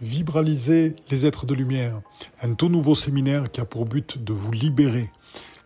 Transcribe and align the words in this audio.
Vibraliser 0.00 0.94
les 1.10 1.26
êtres 1.26 1.44
de 1.44 1.54
lumière, 1.54 2.00
un 2.40 2.54
tout 2.54 2.68
nouveau 2.68 2.94
séminaire 2.94 3.50
qui 3.50 3.60
a 3.60 3.64
pour 3.64 3.84
but 3.84 4.22
de 4.22 4.32
vous 4.32 4.52
libérer, 4.52 5.10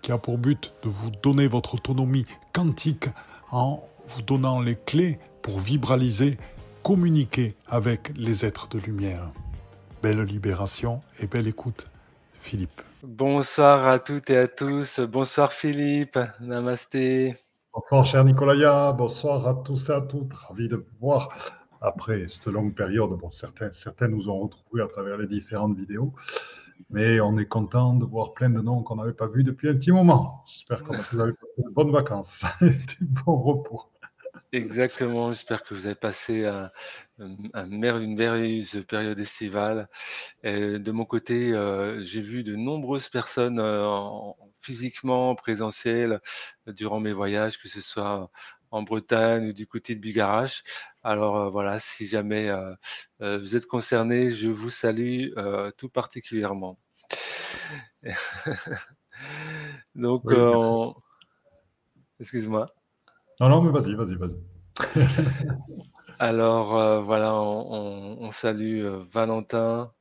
qui 0.00 0.10
a 0.10 0.16
pour 0.16 0.38
but 0.38 0.72
de 0.82 0.88
vous 0.88 1.10
donner 1.22 1.46
votre 1.46 1.74
autonomie 1.74 2.24
quantique 2.54 3.10
en 3.50 3.86
vous 4.08 4.22
donnant 4.22 4.62
les 4.62 4.74
clés 4.74 5.18
pour 5.42 5.60
vibraliser, 5.60 6.38
communiquer 6.82 7.56
avec 7.68 8.10
les 8.16 8.46
êtres 8.46 8.68
de 8.68 8.78
lumière. 8.78 9.30
Belle 10.02 10.22
libération 10.22 11.02
et 11.20 11.26
belle 11.26 11.46
écoute, 11.46 11.90
Philippe. 12.40 12.80
Bonsoir 13.02 13.86
à 13.86 13.98
toutes 13.98 14.30
et 14.30 14.38
à 14.38 14.48
tous. 14.48 15.00
Bonsoir 15.00 15.52
Philippe. 15.52 16.18
Namasté. 16.40 17.36
Bonsoir 17.74 18.06
cher 18.06 18.24
Nicolaya. 18.24 18.92
Bonsoir 18.92 19.46
à 19.46 19.52
tous 19.62 19.90
et 19.90 19.92
à 19.92 20.00
toutes. 20.00 20.32
Ravi 20.32 20.68
de 20.68 20.76
vous 20.76 20.96
voir 20.98 21.28
après 21.82 22.26
cette 22.28 22.46
longue 22.46 22.74
période. 22.74 23.10
Bon, 23.10 23.30
certains, 23.30 23.72
certains 23.72 24.08
nous 24.08 24.28
ont 24.28 24.40
retrouvés 24.40 24.82
à 24.82 24.86
travers 24.86 25.18
les 25.18 25.26
différentes 25.26 25.76
vidéos, 25.76 26.12
mais 26.90 27.20
on 27.20 27.36
est 27.38 27.46
content 27.46 27.94
de 27.94 28.04
voir 28.04 28.32
plein 28.32 28.50
de 28.50 28.60
noms 28.60 28.82
qu'on 28.82 28.96
n'avait 28.96 29.12
pas 29.12 29.26
vus 29.26 29.44
depuis 29.44 29.68
un 29.68 29.74
petit 29.74 29.92
moment. 29.92 30.42
J'espère 30.46 30.82
que 30.84 30.94
vous 30.94 31.20
avez 31.20 31.32
passé 31.32 31.62
de 31.62 31.70
bonnes 31.70 31.92
vacances 31.92 32.44
et 32.62 32.70
du 32.70 32.98
bon 33.00 33.36
repos. 33.36 33.82
Exactement, 34.52 35.32
j'espère 35.32 35.62
que 35.64 35.72
vous 35.72 35.86
avez 35.86 35.94
passé 35.94 36.44
un, 36.44 36.70
une 37.18 37.78
merveilleuse 37.78 38.84
période 38.86 39.18
estivale. 39.18 39.88
de 40.44 40.90
mon 40.90 41.06
côté, 41.06 41.52
euh, 41.52 42.02
j'ai 42.02 42.20
vu 42.20 42.42
de 42.42 42.54
nombreuses 42.54 43.08
personnes 43.08 43.58
euh, 43.58 44.08
physiquement, 44.60 45.34
présentielles, 45.34 46.20
durant 46.66 47.00
mes 47.00 47.14
voyages, 47.14 47.58
que 47.58 47.68
ce 47.68 47.80
soit 47.80 48.30
en 48.72 48.82
Bretagne 48.82 49.50
ou 49.50 49.52
du 49.52 49.66
côté 49.66 49.94
de 49.94 50.00
Bigarache. 50.00 50.64
Alors 51.04 51.36
euh, 51.36 51.50
voilà, 51.50 51.78
si 51.78 52.06
jamais 52.06 52.48
euh, 52.48 52.74
euh, 53.20 53.38
vous 53.38 53.54
êtes 53.54 53.66
concerné, 53.66 54.30
je 54.30 54.48
vous 54.48 54.70
salue 54.70 55.28
tout 55.76 55.88
particulièrement. 55.88 56.78
Donc, 59.94 60.24
excuse-moi. 62.18 62.66
Non, 63.40 63.48
non, 63.48 63.62
mais 63.62 63.70
vas-y, 63.70 63.94
vas-y, 63.94 64.16
vas-y. 64.16 64.36
Alors 66.18 67.02
voilà, 67.04 67.34
on, 67.34 68.32
salue 68.32 68.84
Valentin. 69.12 69.92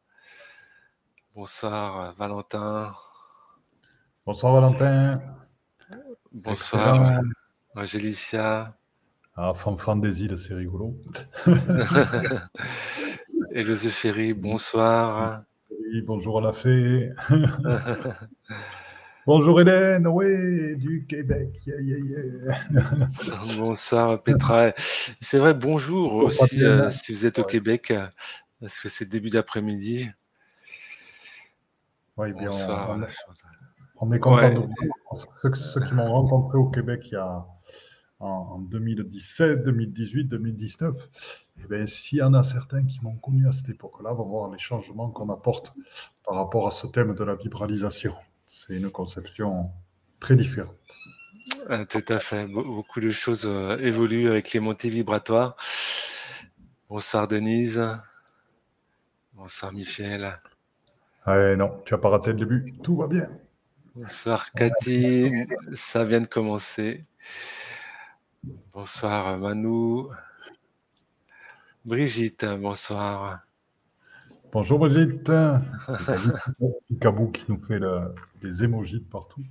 Bonsoir 1.36 2.14
Valentin. 2.16 2.94
Bonsoir 4.26 4.53
Valentin. 4.53 5.22
Bonsoir. 6.31 7.22
Angélicia. 7.76 8.76
Ah, 9.36 9.54
Fanfan 9.56 9.96
des 9.98 10.24
îles, 10.24 10.38
c'est 10.38 10.54
rigolo. 10.54 10.98
Et 13.54 13.64
le 13.64 14.34
bonsoir. 14.34 15.44
Oui, 15.70 16.02
bonjour 16.02 16.40
à 16.40 16.42
la 16.42 16.52
fée. 16.54 17.10
bonjour 19.26 19.62
Hélène, 19.62 20.06
oui, 20.08 20.76
du 20.78 21.06
Québec. 21.08 21.50
bonsoir 23.58 24.22
Petra. 24.22 24.74
C'est 25.22 25.38
vrai, 25.38 25.54
bonjour 25.54 26.16
aussi 26.16 26.64
euh, 26.64 26.92
si 26.92 27.14
vous 27.14 27.26
êtes 27.26 27.40
au 27.40 27.46
Québec, 27.46 27.94
parce 28.60 28.82
que 28.82 28.90
c'est 28.90 29.08
début 29.08 29.30
d'après-midi. 29.30 30.10
Oui, 32.18 32.34
bien. 32.34 32.48
Bonsoir. 32.48 32.98
On, 34.02 34.12
est 34.12 34.20
content 34.20 34.50
de 34.50 34.60
vous. 34.60 34.74
Ceux, 35.38 35.54
ceux 35.54 35.82
qui 35.82 35.94
m'ont 35.94 36.12
rencontré 36.12 36.58
au 36.58 36.70
Québec 36.70 37.02
il 37.06 37.14
y 37.14 37.18
a 37.18 37.46
en, 38.22 38.60
2017, 38.60 39.64
2018, 39.64 40.26
2019, 40.26 41.10
et 41.64 41.68
bien, 41.68 41.86
s'il 41.86 42.20
y 42.20 42.22
en 42.22 42.34
a 42.34 42.44
certains 42.44 42.86
qui 42.86 43.04
m'ont 43.04 43.16
connu 43.16 43.48
à 43.48 43.52
cette 43.52 43.70
époque-là, 43.70 44.14
vont 44.14 44.26
voir 44.26 44.52
les 44.52 44.60
changements 44.60 45.10
qu'on 45.10 45.30
apporte 45.30 45.74
par 46.24 46.36
rapport 46.36 46.68
à 46.68 46.72
ce 46.72 46.88
thème 46.88 47.16
de 47.16 47.24
la 47.24 47.36
vibralisation. 47.36 48.16
C'est 48.46 48.78
une 48.78 48.90
conception 48.90 49.72
très 50.20 50.36
différente. 50.36 50.78
Ah, 51.70 51.86
tout 51.86 52.04
à 52.08 52.20
fait. 52.20 52.48
Beaucoup 52.48 53.00
de 53.00 53.12
choses 53.12 53.46
euh, 53.46 53.78
évoluent 53.78 54.30
avec 54.30 54.52
les 54.54 54.60
montées 54.60 54.90
vibratoires. 54.90 55.56
Bonsoir 56.90 57.28
Denise. 57.28 57.81
Bonsoir 59.34 59.74
Michel. 59.74 60.40
Ah, 61.26 61.56
non, 61.56 61.81
tu 61.86 61.94
n'as 61.94 62.00
pas 62.00 62.10
raté 62.10 62.31
le 62.31 62.38
début. 62.38 62.74
Tout 62.84 62.98
va 62.98 63.08
bien. 63.08 63.30
Bonsoir 63.96 64.52
Cathy. 64.54 65.31
Ça 65.74 66.04
vient 66.04 66.22
de 66.22 66.28
commencer. 66.28 67.06
Bonsoir 68.74 69.38
Manu. 69.38 70.07
Brigitte, 71.85 72.46
bonsoir. 72.59 73.41
Bonjour 74.52 74.79
Brigitte. 74.79 75.31
Cabou 77.00 77.30
qui 77.30 77.46
nous 77.50 77.63
fait 77.63 77.80
les 78.41 78.63
émojis 78.63 79.00
de 79.00 79.06
partout. 79.06 79.44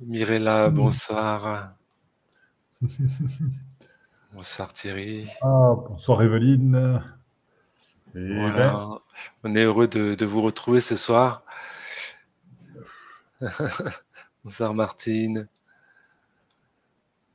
Mirella, 0.00 0.70
bonsoir. 0.70 1.74
bonsoir 4.32 4.72
Thierry. 4.72 5.28
Ah, 5.42 5.74
bonsoir 5.88 6.22
Evelyne. 6.22 7.00
On 8.16 9.54
est 9.54 9.64
heureux 9.64 9.86
de 9.86 10.24
vous 10.24 10.42
retrouver 10.42 10.80
ce 10.80 10.96
soir. 10.96 11.44
bonsoir 14.44 14.74
Martine. 14.74 15.48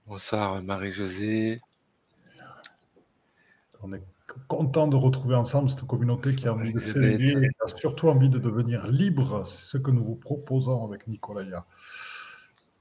Bonsoir 0.09 0.63
Marie-Josée. 0.63 1.61
On 3.83 3.93
est 3.93 4.01
content 4.47 4.87
de 4.87 4.95
retrouver 4.95 5.35
ensemble 5.35 5.69
cette 5.69 5.83
communauté 5.83 6.35
qui 6.35 6.47
a 6.47 6.53
envie 6.53 6.73
de 6.73 6.79
s'élever 6.79 7.45
et 7.45 7.49
a 7.63 7.67
surtout 7.67 8.09
envie 8.09 8.27
de 8.27 8.39
devenir 8.39 8.87
libre. 8.87 9.45
C'est 9.45 9.61
ce 9.61 9.77
que 9.77 9.91
nous 9.91 10.03
vous 10.03 10.15
proposons 10.15 10.83
avec 10.83 11.05
Nicolas. 11.05 11.63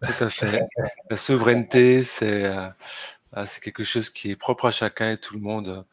Tout 0.02 0.24
à 0.24 0.30
fait. 0.30 0.66
La 1.10 1.18
souveraineté, 1.18 2.00
euh, 2.22 2.70
ah, 3.32 3.44
c'est 3.44 3.60
quelque 3.60 3.84
chose 3.84 4.08
qui 4.08 4.30
est 4.30 4.36
propre 4.36 4.64
à 4.64 4.70
chacun 4.70 5.10
et 5.10 5.18
tout 5.18 5.34
le 5.34 5.40
monde, 5.40 5.84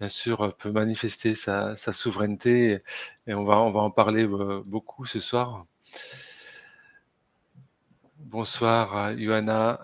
bien 0.00 0.08
sûr, 0.08 0.52
peut 0.56 0.72
manifester 0.72 1.36
sa, 1.36 1.76
souveraineté 1.76 2.82
et 3.28 3.34
on 3.34 3.44
va, 3.44 3.60
on 3.60 3.70
va 3.70 3.80
en 3.82 3.92
parler 3.92 4.24
euh, 4.24 4.64
beaucoup 4.66 5.04
ce 5.04 5.20
soir. 5.20 5.64
Bonsoir 8.18 9.16
Johanna. 9.16 9.78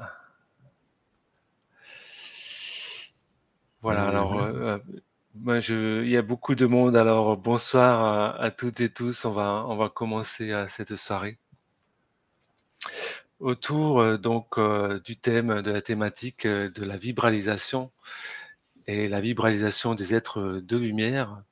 Voilà, 3.81 4.09
alors 4.09 4.41
euh, 4.43 4.79
moi 5.35 5.61
je, 5.61 6.03
il 6.03 6.11
y 6.11 6.17
a 6.17 6.23
beaucoup 6.23 6.55
de 6.57 6.67
monde. 6.67 6.97
Alors 6.97 7.37
bonsoir 7.37 8.41
à, 8.41 8.51
toutes 8.51 8.81
et 8.81 8.91
tous. 8.91 9.25
On 9.25 9.33
va 9.33 9.65
on 9.69 9.77
va 9.77 9.89
commencer 9.89 10.53
à 10.53 10.67
cette 10.69 10.97
soirée 10.97 11.39
autour 13.39 14.01
euh, 14.01 14.17
donc 14.19 14.59
euh, 14.59 14.99
du 15.01 15.17
thème 15.17 15.63
de 15.63 15.71
la 15.71 15.81
thématique 15.83 16.47
de 16.47 16.85
la 16.85 16.97
vibralisation 16.97 17.93
et 18.87 19.07
la 19.09 19.21
vibralisation 19.21 19.95
des 19.95 20.15
êtres 20.15 20.61
de 20.61 20.77
lumière. 20.77 21.43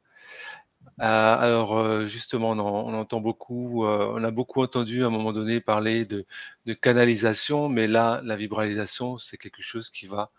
alors 0.98 2.06
justement, 2.06 2.50
on, 2.52 2.58
on, 2.60 2.94
entend 2.94 3.20
beaucoup, 3.20 3.84
on 3.86 4.24
a 4.24 4.30
beaucoup 4.30 4.62
entendu 4.62 5.04
à 5.04 5.08
un 5.08 5.10
moment 5.10 5.32
donné 5.32 5.60
parler 5.60 6.06
de, 6.06 6.26
de 6.66 6.74
canalisation, 6.74 7.68
mais 7.68 7.86
là, 7.88 8.20
la 8.24 8.36
vibralisation, 8.36 9.18
c'est 9.18 9.36
quelque 9.38 9.62
chose 9.62 9.90
qui 9.90 10.06
va 10.06 10.30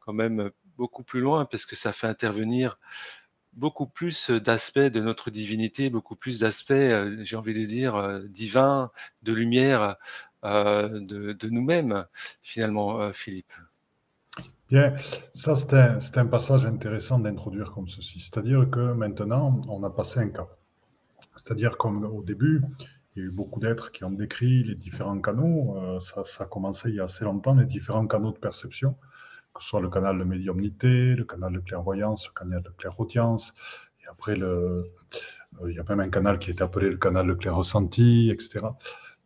quand 0.00 0.12
même 0.12 0.50
beaucoup 0.76 1.02
plus 1.02 1.20
loin 1.20 1.44
parce 1.44 1.66
que 1.66 1.76
ça 1.76 1.92
fait 1.92 2.06
intervenir 2.06 2.78
beaucoup 3.52 3.86
plus 3.86 4.30
d'aspects 4.30 4.78
de 4.78 5.00
notre 5.00 5.30
divinité, 5.30 5.90
beaucoup 5.90 6.16
plus 6.16 6.40
d'aspects, 6.40 6.70
euh, 6.72 7.18
j'ai 7.22 7.36
envie 7.36 7.58
de 7.58 7.64
dire, 7.64 7.96
euh, 7.96 8.22
divins, 8.28 8.90
de 9.22 9.32
lumière 9.32 9.96
euh, 10.44 11.00
de, 11.00 11.48
nous-mêmes, 11.48 12.06
finalement, 12.40 13.12
Philippe. 13.12 13.52
Bien, 14.70 14.96
ça 15.34 15.54
c'est 15.54 16.18
un, 16.18 16.26
passage 16.26 16.64
intéressant 16.64 17.18
d'introduire 17.18 17.72
comme 17.72 17.88
ceci. 17.88 18.20
C'est-à-dire 18.20 18.68
que 18.70 18.92
maintenant, 18.92 19.60
on 19.68 19.82
a 19.84 19.90
passé 19.90 20.20
un 20.20 20.30
cap. 20.30 20.48
C'est-à-dire 21.36 21.76
comme 21.76 22.04
au 22.04 22.22
début, 22.22 22.62
il 23.14 23.22
y 23.22 23.26
a 23.26 23.28
eu 23.28 23.30
beaucoup 23.30 23.60
d'êtres 23.60 23.92
qui 23.92 24.04
ont 24.04 24.10
décrit 24.10 24.64
les 24.64 24.74
différents 24.74 25.20
canaux. 25.20 26.00
ça, 26.00 26.24
ça 26.24 26.44
a 26.44 26.46
commencé 26.46 26.88
il 26.88 26.94
y 26.94 27.00
a 27.00 27.04
assez 27.04 27.24
longtemps, 27.24 27.54
les 27.54 27.66
différents 27.66 28.06
canaux 28.06 28.32
de 28.32 28.38
perception 28.38 28.96
que 29.54 29.62
ce 29.62 29.68
soit 29.68 29.80
le 29.80 29.90
canal 29.90 30.18
de 30.18 30.24
médiumnité, 30.24 31.14
le 31.14 31.24
canal 31.24 31.52
de 31.52 31.60
clairvoyance, 31.60 32.26
le 32.28 32.32
canal 32.32 32.62
de 32.62 32.70
clairaudience, 32.70 33.54
et 34.02 34.08
après, 34.08 34.36
le, 34.36 34.84
euh, 35.60 35.70
il 35.70 35.74
y 35.74 35.78
a 35.78 35.84
même 35.88 36.00
un 36.00 36.08
canal 36.08 36.38
qui 36.38 36.50
est 36.50 36.62
appelé 36.62 36.90
le 36.90 36.96
canal 36.96 37.26
de 37.26 37.34
clair-ressenti, 37.34 38.30
etc. 38.30 38.66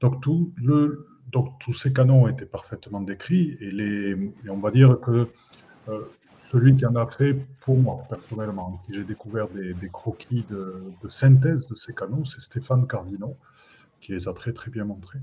Donc, 0.00 0.20
tout 0.23 0.52
le, 0.56 1.06
donc, 1.32 1.58
tous 1.61 1.73
ces 1.73 1.93
canaux 1.93 2.14
ont 2.14 2.28
été 2.28 2.44
parfaitement 2.44 3.00
décrits, 3.00 3.56
et, 3.61 3.70
les, 3.70 4.32
on 4.49 4.58
va 4.58 4.70
dire 4.70 5.00
que 5.00 5.28
euh, 5.88 6.00
celui 6.50 6.76
qui 6.76 6.87
en 6.87 6.94
a 6.96 7.06
fait, 7.06 7.34
pour 7.61 7.76
moi, 7.76 8.05
personnellement, 8.08 8.81
qui 8.87 8.94
j'ai 8.94 9.05
découvert 9.05 9.49
des, 9.49 9.75
croquis 9.93 10.44
de, 10.50 10.82
de, 11.02 11.08
synthèse 11.08 11.67
de 11.67 11.75
ces 11.75 11.94
canaux, 11.94 12.25
c'est 12.25 12.40
Stéphane 12.40 12.87
Cardino, 12.87 13.37
qui 14.00 14.12
les 14.12 14.28
a 14.28 14.32
très, 14.32 14.52
très 14.52 14.70
bien 14.70 14.84
montrés. 14.84 15.19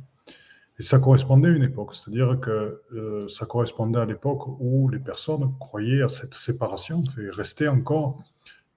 Et 0.79 0.83
ça 0.83 0.99
correspondait 0.99 1.49
à 1.49 1.51
une 1.51 1.63
époque, 1.63 1.93
c'est-à-dire 1.93 2.39
que 2.39 2.81
euh, 2.93 3.27
ça 3.27 3.45
correspondait 3.45 3.99
à 3.99 4.05
l'époque 4.05 4.47
où 4.59 4.89
les 4.89 4.99
personnes 4.99 5.53
croyaient 5.59 6.01
à 6.01 6.07
cette 6.07 6.33
séparation, 6.33 7.03
et 7.19 7.29
restaient 7.29 7.67
encore 7.67 8.23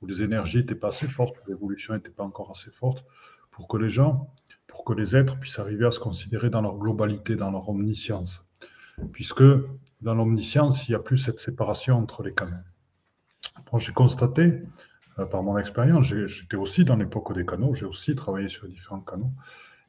où 0.02 0.06
les 0.06 0.22
énergies 0.22 0.58
n'étaient 0.58 0.75
pas 0.75 0.88
assez 0.88 1.08
fortes, 1.08 1.37
l'évolution 1.48 1.94
n'était 1.94 2.10
pas 2.10 2.25
encore 2.25 2.50
assez 2.50 2.70
forte, 2.70 3.04
pour 3.50 3.66
que 3.66 3.78
les 3.78 3.88
gens, 3.88 4.28
pour 4.66 4.84
que 4.84 4.93
les 4.93 5.16
êtres 5.16 5.38
puissent 5.38 5.58
arriver 5.58 5.87
à 5.87 5.90
se 5.90 6.00
considérer 6.00 6.50
dans 6.50 6.60
leur 6.60 6.76
globalité, 6.76 7.34
dans 7.34 7.50
leur 7.50 7.66
omniscience. 7.69 8.44
Puisque 9.12 9.44
dans 10.02 10.14
l'omniscience, 10.14 10.87
il 10.87 10.92
n'y 10.92 10.96
a 10.96 10.99
plus 10.99 11.16
cette 11.16 11.38
séparation 11.38 11.96
entre 11.96 12.22
les 12.22 12.34
canaux. 12.34 12.56
j'ai 13.78 13.92
constaté, 13.92 14.62
euh, 15.19 15.25
par 15.25 15.42
mon 15.42 15.56
expérience, 15.56 16.04
j'étais 16.04 16.56
aussi 16.56 16.84
dans 16.84 16.96
l'époque 16.96 17.32
des 17.34 17.46
canaux, 17.46 17.72
j'ai 17.75 17.87
aussi 17.87 18.14
travaillé 18.14 18.49
sur 18.49 18.69
différents 18.69 19.00
canaux, 19.00 19.32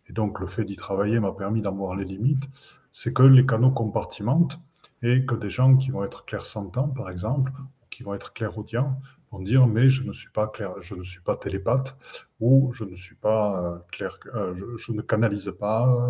et 0.09 0.13
donc 0.13 0.39
le 0.39 0.47
fait 0.47 0.63
d'y 0.63 0.75
travailler 0.75 1.19
m'a 1.19 1.31
permis 1.31 1.61
d'en 1.61 1.73
voir 1.73 1.95
les 1.95 2.05
limites, 2.05 2.43
c'est 2.91 3.13
que 3.13 3.23
les 3.23 3.45
canaux 3.45 3.71
compartimentent 3.71 4.59
et 5.01 5.25
que 5.25 5.35
des 5.35 5.49
gens 5.49 5.75
qui 5.75 5.91
vont 5.91 6.03
être 6.03 6.25
clairsentants, 6.25 6.89
par 6.89 7.09
exemple, 7.09 7.51
qui 7.89 8.03
vont 8.03 8.13
être 8.13 8.33
clairaudients, 8.33 8.99
vont 9.31 9.39
dire 9.39 9.67
mais 9.67 9.89
je 9.89 10.03
ne 10.03 10.13
suis 10.13 10.29
pas 10.29 10.47
clair, 10.47 10.73
je 10.81 10.95
ne 10.95 11.03
suis 11.03 11.19
pas 11.19 11.35
télépathe 11.35 11.95
ou 12.39 12.71
je 12.73 12.83
ne 12.83 12.95
suis 12.95 13.15
pas 13.15 13.65
euh, 13.65 13.77
clair, 13.91 14.17
euh, 14.33 14.55
je, 14.77 14.91
ne 14.91 15.01
canalise 15.01 15.53
pas, 15.59 16.09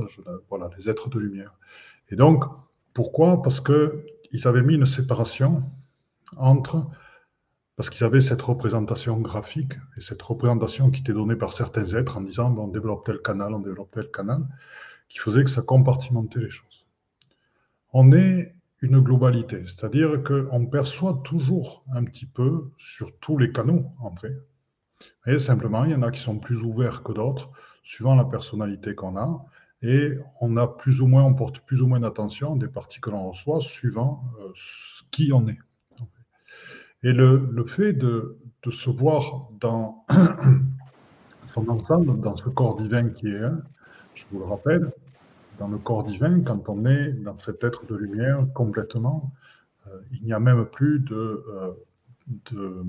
voilà 0.49 0.69
les 0.77 0.89
êtres 0.89 1.09
de 1.09 1.19
lumière. 1.19 1.53
Et 2.09 2.15
donc 2.15 2.43
pourquoi? 2.93 3.41
Parce 3.41 3.59
que 3.59 4.05
ils 4.31 4.47
avaient 4.47 4.61
mis 4.61 4.75
une 4.75 4.85
séparation 4.85 5.63
entre 6.35 6.85
parce 7.77 7.91
qu'ils 7.91 8.03
avaient 8.03 8.21
cette 8.21 8.41
représentation 8.41 9.19
graphique 9.19 9.73
et 9.95 10.01
cette 10.01 10.21
représentation 10.21 10.89
qui 10.89 11.01
était 11.01 11.13
donnée 11.13 11.35
par 11.35 11.53
certains 11.53 11.85
êtres 11.93 12.17
en 12.17 12.21
disant 12.21 12.53
on 12.57 12.67
développe 12.67 13.05
tel 13.05 13.19
canal, 13.21 13.53
on 13.53 13.59
développe 13.59 13.91
tel 13.91 14.09
canal, 14.11 14.45
qui 15.07 15.19
faisait 15.19 15.43
que 15.43 15.49
ça 15.49 15.61
compartimentait 15.61 16.39
les 16.39 16.49
choses. 16.49 16.85
On 17.93 18.11
est 18.11 18.55
une 18.81 18.99
globalité, 18.99 19.63
c'est-à-dire 19.65 20.23
qu'on 20.23 20.65
perçoit 20.65 21.21
toujours 21.23 21.83
un 21.93 22.03
petit 22.03 22.25
peu 22.25 22.71
sur 22.77 23.17
tous 23.19 23.37
les 23.37 23.51
canaux, 23.51 23.85
en 23.99 24.15
fait. 24.15 24.35
Et 25.27 25.37
simplement, 25.37 25.85
il 25.85 25.91
y 25.91 25.95
en 25.95 26.01
a 26.01 26.11
qui 26.11 26.19
sont 26.19 26.39
plus 26.39 26.63
ouverts 26.63 27.03
que 27.03 27.11
d'autres, 27.11 27.51
suivant 27.83 28.15
la 28.15 28.25
personnalité 28.25 28.95
qu'on 28.95 29.17
a, 29.17 29.45
et 29.83 30.17
on 30.41 30.57
a 30.57 30.67
plus 30.67 31.01
ou 31.01 31.07
moins, 31.07 31.23
on 31.23 31.35
porte 31.35 31.59
plus 31.59 31.83
ou 31.83 31.87
moins 31.87 31.99
d'attention 31.99 32.55
des 32.55 32.67
parties 32.67 32.99
que 32.99 33.11
l'on 33.11 33.29
reçoit, 33.29 33.61
suivant 33.61 34.23
euh, 34.39 34.51
qui 35.11 35.31
on 35.31 35.47
est. 35.47 35.59
Et 37.03 37.13
le, 37.13 37.49
le 37.51 37.65
fait 37.65 37.93
de, 37.93 38.37
se 38.69 38.89
voir 38.89 39.47
dans 39.61 40.05
son 41.53 41.69
ensemble, 41.69 42.19
dans 42.19 42.35
ce 42.35 42.49
corps 42.49 42.75
divin 42.75 43.09
qui 43.09 43.27
est 43.27 43.41
je 44.17 44.25
vous 44.31 44.39
le 44.39 44.45
rappelle, 44.45 44.91
dans 45.59 45.67
le 45.67 45.77
corps 45.77 46.03
divin, 46.03 46.41
quand 46.41 46.69
on 46.69 46.85
est 46.85 47.11
dans 47.11 47.37
cet 47.37 47.63
être 47.63 47.85
de 47.85 47.95
lumière 47.95 48.45
complètement, 48.53 49.31
euh, 49.87 50.01
il 50.11 50.23
n'y 50.23 50.33
a 50.33 50.39
même 50.39 50.65
plus 50.65 50.99
de, 50.99 51.45
euh, 52.55 52.83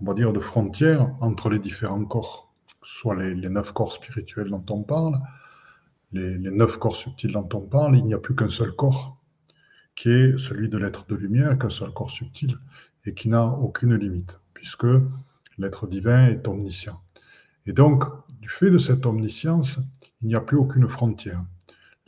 on 0.00 0.04
va 0.04 0.14
dire, 0.14 0.32
de 0.32 0.40
frontières 0.40 1.14
entre 1.20 1.48
les 1.48 1.58
différents 1.58 2.04
corps, 2.04 2.52
soit 2.82 3.16
les, 3.16 3.48
neuf 3.48 3.72
corps 3.72 3.92
spirituels 3.92 4.50
dont 4.50 4.64
on 4.70 4.82
parle, 4.82 5.18
les, 6.12 6.38
neuf 6.38 6.76
corps 6.76 6.96
subtils 6.96 7.32
dont 7.32 7.48
on 7.54 7.60
parle, 7.60 7.96
il 7.96 8.04
n'y 8.04 8.14
a 8.14 8.18
plus 8.18 8.34
qu'un 8.34 8.50
seul 8.50 8.72
corps, 8.72 9.16
qui 9.96 10.10
est 10.10 10.38
celui 10.38 10.68
de 10.68 10.78
l'être 10.78 11.06
de 11.08 11.16
lumière, 11.16 11.58
qu'un 11.58 11.70
seul 11.70 11.92
corps 11.92 12.10
subtil, 12.10 12.58
et 13.08 13.14
qui 13.14 13.30
n'a 13.30 13.46
aucune 13.46 13.94
limite, 13.94 14.38
puisque 14.52 14.86
l'être 15.56 15.86
divin 15.86 16.28
est 16.28 16.46
omniscient. 16.46 17.00
Et 17.64 17.72
donc, 17.72 18.04
du 18.40 18.50
fait 18.50 18.70
de 18.70 18.76
cette 18.76 19.06
omniscience, 19.06 19.80
il 20.20 20.28
n'y 20.28 20.34
a 20.34 20.40
plus 20.42 20.58
aucune 20.58 20.88
frontière. 20.88 21.42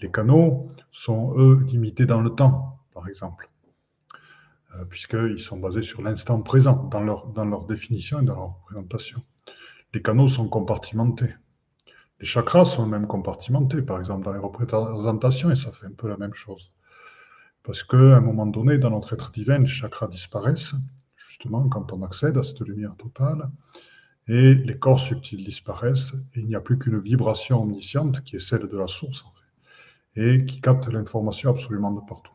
Les 0.01 0.11
canaux 0.11 0.69
sont, 0.93 1.33
eux, 1.39 1.65
limités 1.67 2.05
dans 2.05 2.21
le 2.21 2.31
temps, 2.31 2.79
par 2.93 3.09
exemple, 3.09 3.49
euh, 4.75 4.85
puisqu'ils 4.85 5.39
sont 5.39 5.59
basés 5.59 5.83
sur 5.83 6.03
l'instant 6.03 6.43
présent 6.43 6.85
dans 6.85 7.03
leur, 7.03 7.29
dans 7.29 7.47
leur 7.47 7.65
définition 7.65 8.21
et 8.21 8.25
dans 8.25 8.35
leur 8.35 8.59
représentation. 8.61 9.23
Les 9.95 10.03
canaux 10.03 10.29
sont 10.29 10.49
compartimentés. 10.49 11.35
Les 12.21 12.27
chakras 12.27 12.67
sont 12.67 12.87
même 12.87 13.07
compartimentés, 13.07 13.81
par 13.81 13.99
exemple, 14.01 14.27
dans 14.27 14.33
les 14.33 14.39
représentations, 14.39 15.51
et 15.51 15.57
ça 15.57 15.73
fait 15.73 15.87
un 15.87 15.97
peu 15.97 16.09
la 16.09 16.19
même 16.19 16.35
chose. 16.35 16.71
Parce 17.63 17.85
qu'à 17.85 18.17
un 18.17 18.21
moment 18.21 18.47
donné, 18.47 18.79
dans 18.79 18.91
notre 18.91 19.13
être 19.13 19.31
divin, 19.33 19.59
les 19.59 19.67
chakras 19.67 20.09
disparaissent, 20.09 20.75
justement, 21.15 21.69
quand 21.69 21.93
on 21.93 22.03
accède 22.03 22.37
à 22.39 22.43
cette 22.43 22.61
lumière 22.61 22.97
totale, 22.97 23.51
et 24.29 24.55
les 24.55 24.79
corps 24.79 25.01
subtils 25.01 25.45
disparaissent, 25.45 26.15
et 26.35 26.41
il 26.41 26.47
n'y 26.47 26.55
a 26.55 26.61
plus 26.61 26.79
qu'une 26.79 27.01
vibration 27.01 27.63
omnisciente 27.63 28.23
qui 28.23 28.37
est 28.37 28.41
celle 28.41 28.69
de 28.69 28.79
la 28.79 28.87
source, 28.87 29.25
en 29.25 29.31
fait 29.31 29.41
et 30.17 30.45
qui 30.45 30.61
capte 30.61 30.89
l'information 30.89 31.51
absolument 31.51 31.93
de 31.93 32.01
partout. 32.07 32.33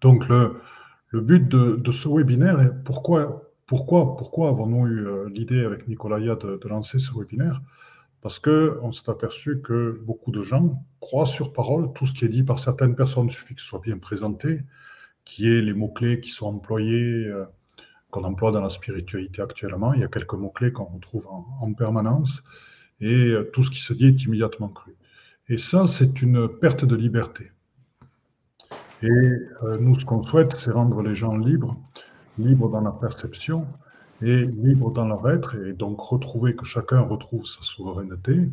Donc 0.00 0.28
le, 0.28 0.60
le 1.08 1.20
but 1.20 1.48
de, 1.48 1.92
ce 1.92 2.08
webinaire 2.08 2.72
pourquoi, 2.84 3.50
pourquoi, 3.66 4.16
pourquoi 4.16 4.48
avons-nous 4.48 4.86
eu 4.86 5.06
euh, 5.06 5.28
l'idée 5.28 5.64
avec 5.64 5.88
Nicolaya 5.88 6.36
de, 6.36 6.60
lancer 6.68 6.98
ce 6.98 7.12
webinaire? 7.12 7.60
Parce 8.26 8.40
qu'on 8.40 8.90
s'est 8.90 9.08
aperçu 9.08 9.60
que 9.60 10.00
beaucoup 10.04 10.32
de 10.32 10.42
gens 10.42 10.82
croient 10.98 11.26
sur 11.26 11.52
parole 11.52 11.92
tout 11.92 12.06
ce 12.06 12.12
qui 12.12 12.24
est 12.24 12.28
dit 12.28 12.42
par 12.42 12.58
certaines 12.58 12.96
personnes, 12.96 13.30
suffit 13.30 13.54
que 13.54 13.60
ce 13.60 13.68
soit 13.68 13.78
bien 13.78 13.98
présenté, 13.98 14.62
qui 15.24 15.46
est 15.46 15.62
les 15.62 15.72
mots-clés 15.72 16.18
qui 16.18 16.30
sont 16.30 16.46
employés, 16.46 17.24
euh, 17.28 17.44
qu'on 18.10 18.24
emploie 18.24 18.50
dans 18.50 18.62
la 18.62 18.68
spiritualité 18.68 19.42
actuellement. 19.42 19.94
Il 19.94 20.00
y 20.00 20.02
a 20.02 20.08
quelques 20.08 20.34
mots-clés 20.34 20.72
qu'on 20.72 20.86
retrouve 20.86 21.28
en, 21.28 21.46
en, 21.60 21.72
permanence, 21.72 22.42
et 23.00 23.28
euh, 23.30 23.48
tout 23.52 23.62
ce 23.62 23.70
qui 23.70 23.78
se 23.78 23.92
dit 23.92 24.06
est 24.06 24.24
immédiatement 24.24 24.70
cru. 24.70 24.96
Et 25.48 25.56
ça, 25.56 25.86
c'est 25.86 26.20
une 26.20 26.48
perte 26.48 26.84
de 26.84 26.96
liberté. 26.96 27.52
Et 29.02 29.06
euh, 29.08 29.78
nous, 29.78 29.96
ce 30.00 30.04
qu'on 30.04 30.24
souhaite, 30.24 30.52
c'est 30.56 30.72
rendre 30.72 31.00
les 31.00 31.14
gens 31.14 31.38
libres, 31.38 31.76
libres 32.38 32.70
dans 32.70 32.80
la 32.80 32.90
perception 32.90 33.68
et 34.22 34.46
libres 34.46 34.90
dans 34.90 35.06
leur 35.06 35.28
être, 35.28 35.56
et 35.56 35.72
donc 35.72 36.00
retrouver 36.00 36.54
que 36.54 36.64
chacun 36.64 37.00
retrouve 37.00 37.46
sa 37.46 37.62
souveraineté, 37.62 38.48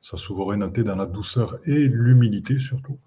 sa 0.00 0.16
souveraineté 0.16 0.82
dans 0.82 0.96
la 0.96 1.06
douceur 1.06 1.58
et 1.64 1.88
l'humilité 1.88 2.58
surtout. 2.58 2.98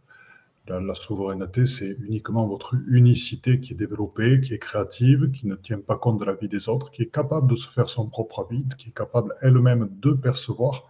La, 0.67 0.81
la 0.81 0.95
souveraineté, 0.95 1.65
c'est 1.65 1.97
uniquement 2.05 2.45
votre 2.45 2.75
unicité 2.87 3.59
qui 3.59 3.73
est 3.73 3.77
développée, 3.77 4.41
qui 4.41 4.53
est 4.53 4.57
créative, 4.57 5.31
qui 5.31 5.47
ne 5.47 5.55
tient 5.55 5.79
pas 5.79 5.95
compte 5.95 6.19
de 6.19 6.25
la 6.25 6.33
vie 6.33 6.49
des 6.49 6.67
autres, 6.67 6.91
qui 6.91 7.03
est 7.03 7.11
capable 7.11 7.49
de 7.49 7.55
se 7.55 7.69
faire 7.69 7.89
son 7.89 8.07
propre 8.07 8.45
avis, 8.49 8.65
qui 8.77 8.89
est 8.89 8.93
capable 8.93 9.35
elle-même 9.41 9.89
de 10.01 10.11
percevoir 10.11 10.83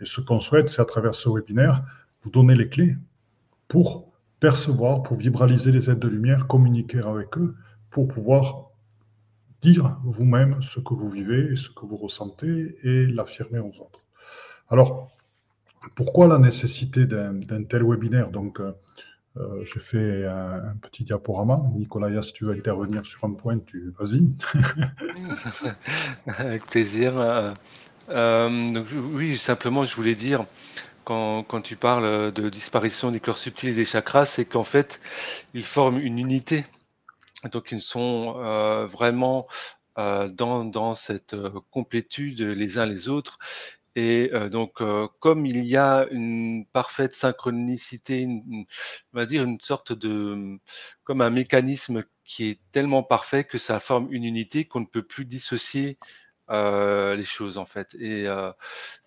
et 0.00 0.04
ce 0.04 0.20
qu'on 0.20 0.40
souhaite, 0.40 0.68
c'est 0.68 0.82
à 0.82 0.84
travers 0.84 1.14
ce 1.14 1.28
webinaire, 1.28 1.82
vous 2.22 2.30
donner 2.30 2.54
les 2.54 2.68
clés 2.68 2.96
pour 3.68 4.12
percevoir, 4.40 5.02
pour 5.02 5.16
vibraliser 5.16 5.72
les 5.72 5.90
aides 5.90 5.98
de 5.98 6.08
lumière, 6.08 6.46
communiquer 6.46 7.00
avec 7.00 7.36
eux, 7.38 7.54
pour 7.90 8.08
pouvoir 8.08 8.65
dire 9.72 9.96
vous-même 10.04 10.62
ce 10.62 10.78
que 10.80 10.94
vous 10.94 11.08
vivez, 11.08 11.56
ce 11.56 11.70
que 11.70 11.84
vous 11.84 11.96
ressentez 11.96 12.76
et 12.84 13.06
l'affirmer 13.06 13.58
aux 13.58 13.74
autres. 13.80 14.00
Alors, 14.70 15.10
pourquoi 15.94 16.28
la 16.28 16.38
nécessité 16.38 17.06
d'un 17.06 17.64
tel 17.64 17.82
webinaire? 17.84 18.30
Donc, 18.30 18.60
euh, 18.60 18.72
euh 19.36 19.64
j'ai 19.64 19.80
fait 19.80 20.24
un, 20.26 20.76
petit 20.82 21.04
diaporama. 21.04 21.62
Nicolas, 21.74 22.22
si 22.22 22.32
tu 22.32 22.44
veux 22.44 22.52
intervenir 22.52 23.04
sur 23.04 23.24
un 23.24 23.32
point, 23.32 23.58
tu 23.58 23.92
vas-y. 23.98 24.30
Avec 26.38 26.66
plaisir. 26.66 27.14
Euh, 27.16 28.68
donc, 28.68 28.86
oui, 29.14 29.36
simplement, 29.36 29.84
je 29.84 29.96
voulais 29.96 30.14
dire, 30.14 30.46
quand, 31.04 31.42
quand, 31.42 31.60
tu 31.60 31.76
parles 31.76 32.32
de 32.32 32.48
disparition 32.48 33.10
des 33.10 33.20
corps 33.20 33.38
subtils 33.38 33.70
et 33.70 33.74
des 33.74 33.84
chakras, 33.84 34.26
c'est 34.26 34.44
qu'en 34.44 34.64
fait, 34.64 35.00
ils 35.54 35.64
forment 35.64 35.98
une 35.98 36.18
unité. 36.18 36.64
Donc, 37.48 37.72
ils 37.72 37.80
sont 37.80 38.36
euh, 38.38 38.86
vraiment 38.86 39.46
euh, 39.98 40.28
dans, 40.28 40.94
cette 40.94 41.34
euh, 41.34 41.50
complétude 41.70 42.40
les 42.40 42.78
uns 42.78 42.86
les 42.86 43.08
autres. 43.08 43.38
Et 43.98 44.30
donc, 44.50 44.82
comme 45.20 45.46
il 45.46 45.64
y 45.64 45.74
a 45.78 46.06
une 46.10 46.66
parfaite 46.66 47.14
synchronicité, 47.14 48.28
on 48.28 48.66
va 49.14 49.24
dire 49.24 49.42
une 49.42 49.58
sorte 49.62 49.94
de, 49.94 50.58
comme 51.02 51.22
un 51.22 51.30
mécanisme 51.30 52.04
qui 52.22 52.50
est 52.50 52.60
tellement 52.72 53.02
parfait 53.02 53.44
que 53.44 53.56
ça 53.56 53.80
forme 53.80 54.08
une 54.12 54.24
unité 54.24 54.66
qu'on 54.66 54.80
ne 54.80 54.84
peut 54.84 55.02
plus 55.02 55.24
dissocier 55.24 55.96
les 56.50 57.24
choses 57.24 57.56
en 57.56 57.64
fait. 57.64 57.94
Et 57.94 58.26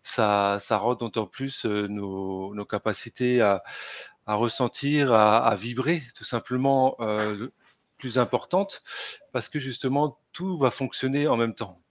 ça, 0.01 0.58
ça 0.60 0.77
rend 0.77 0.96
d'autant 0.96 1.27
plus 1.27 1.65
nos, 1.65 2.65
capacités 2.65 3.41
à, 3.41 3.62
ressentir, 4.25 5.13
à, 5.13 5.55
vibrer 5.55 6.01
tout 6.15 6.24
simplement 6.24 6.98
plus 8.00 8.18
importantes 8.18 8.84
parce 9.32 9.50
que 9.50 9.60
justement 9.60 10.20
tout 10.34 10.58
va 10.58 10.72
fonctionner 10.72 11.27
en 11.27 11.38
même 11.38 11.53
temps. 11.56 11.82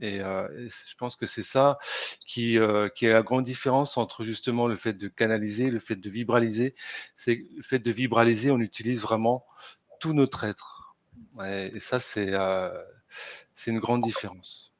Et, 0.00 0.20
euh, 0.20 0.48
je 0.68 0.94
pense 0.96 1.16
que 1.16 1.26
c'est 1.26 1.42
ça 1.42 1.78
qui, 2.26 2.58
euh, 2.58 2.88
qui 2.88 3.06
est 3.06 3.12
la 3.12 3.22
grande 3.22 3.44
différence 3.44 3.96
entre 3.96 4.24
justement 4.24 4.68
le 4.68 4.76
fait 4.76 4.92
de 4.92 5.08
canaliser, 5.08 5.70
le 5.70 5.80
fait 5.80 5.96
de 5.96 6.10
vibraliser. 6.10 6.74
C'est 7.16 7.44
le 7.56 7.62
fait 7.62 7.80
de 7.80 7.90
vibraliser, 7.90 8.50
on 8.50 8.60
utilise 8.60 9.02
vraiment 9.02 9.44
tout 10.00 10.12
notre 10.12 10.44
être. 10.44 10.94
Et 11.44 11.80
ça, 11.80 12.00
c'est 12.00 12.32
euh, 12.32 12.70
une 13.66 13.78
grande 13.80 14.02
différence. 14.02 14.72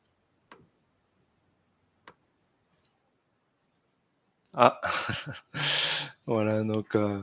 Ah, 4.54 4.80
voilà, 6.26 6.62
donc 6.64 6.94
euh, 6.96 7.22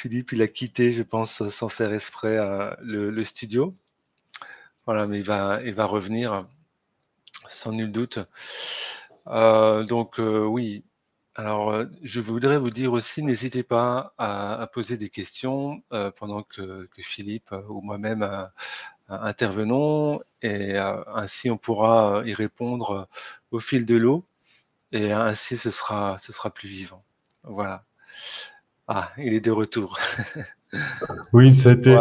Philippe, 0.00 0.32
il 0.32 0.40
a 0.40 0.48
quitté, 0.48 0.92
je 0.92 1.02
pense, 1.02 1.46
sans 1.50 1.68
faire 1.68 1.92
exprès 1.92 2.38
euh, 2.38 2.74
le, 2.80 3.22
studio. 3.22 3.74
Voilà, 4.86 5.06
mais 5.06 5.18
il 5.18 5.24
va, 5.24 5.84
revenir. 5.84 6.46
sans 7.46 7.72
nul 7.72 7.92
doute. 7.92 8.18
Euh, 9.26 9.84
donc 9.84 10.14
oui, 10.16 10.84
alors 11.34 11.84
je 12.02 12.20
voudrais 12.20 12.56
vous 12.56 12.70
dire 12.70 12.94
aussi, 12.94 13.22
n'hésitez 13.22 13.62
pas 13.62 14.14
à, 14.16 14.66
poser 14.72 14.96
des 14.96 15.10
questions 15.10 15.82
pendant 16.18 16.44
que, 16.44 16.88
Philippe 16.96 17.54
ou 17.68 17.82
moi-même 17.82 18.26
intervenons, 19.08 20.22
et 20.40 20.78
ainsi 20.78 21.50
on 21.50 21.58
pourra 21.58 22.22
y 22.24 22.32
répondre 22.32 23.06
au 23.50 23.60
fil 23.60 23.84
de 23.84 23.96
l'eau, 23.96 24.24
et 24.92 25.12
ainsi 25.12 25.58
ce 25.58 25.70
sera 25.70 26.16
plus 26.54 26.70
vivant. 26.70 27.04
Voilà. 27.44 27.84
Ah, 28.92 29.12
il 29.18 29.32
est 29.34 29.40
de 29.40 29.52
retour. 29.52 30.00
oui, 31.32 31.54
c'était. 31.54 31.94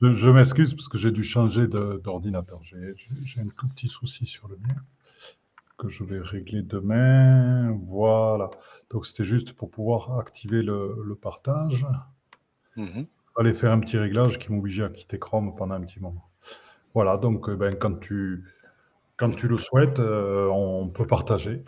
Je, 0.00 0.28
m'excuse 0.28 0.74
parce 0.74 0.88
que 0.88 0.98
j'ai 0.98 1.12
dû 1.12 1.22
changer 1.22 1.68
d'ordinateur. 1.68 2.60
J'ai 2.62 3.40
un 3.40 3.46
tout 3.56 3.68
petit 3.68 3.86
souci 3.86 4.26
sur 4.26 4.48
le 4.48 4.56
mien 4.56 4.74
que 5.78 5.88
je 5.88 6.02
vais 6.02 6.18
régler 6.18 6.62
demain. 6.62 7.70
Voilà. 7.86 8.50
Donc 8.90 9.06
c'était 9.06 9.22
juste 9.22 9.52
pour 9.52 9.70
pouvoir 9.70 10.18
activer 10.18 10.62
le, 10.62 11.16
partage. 11.20 11.86
Mm 12.76 13.04
Aller 13.36 13.54
faire 13.54 13.72
un 13.72 13.80
petit 13.80 13.98
réglage 13.98 14.38
qui 14.38 14.52
m'obligeait 14.52 14.84
à 14.84 14.88
quitter 14.88 15.18
Chrome 15.18 15.56
pendant 15.56 15.74
un 15.74 15.80
petit 15.80 15.98
moment. 15.98 16.30
Voilà, 16.94 17.16
donc 17.16 17.48
euh, 17.48 17.56
ben, 17.56 17.74
quand, 17.74 17.98
tu, 17.98 18.44
quand 19.16 19.30
tu 19.30 19.48
le 19.48 19.58
souhaites, 19.58 19.98
euh, 19.98 20.48
on 20.48 20.88
peut 20.88 21.06
partager. 21.06 21.62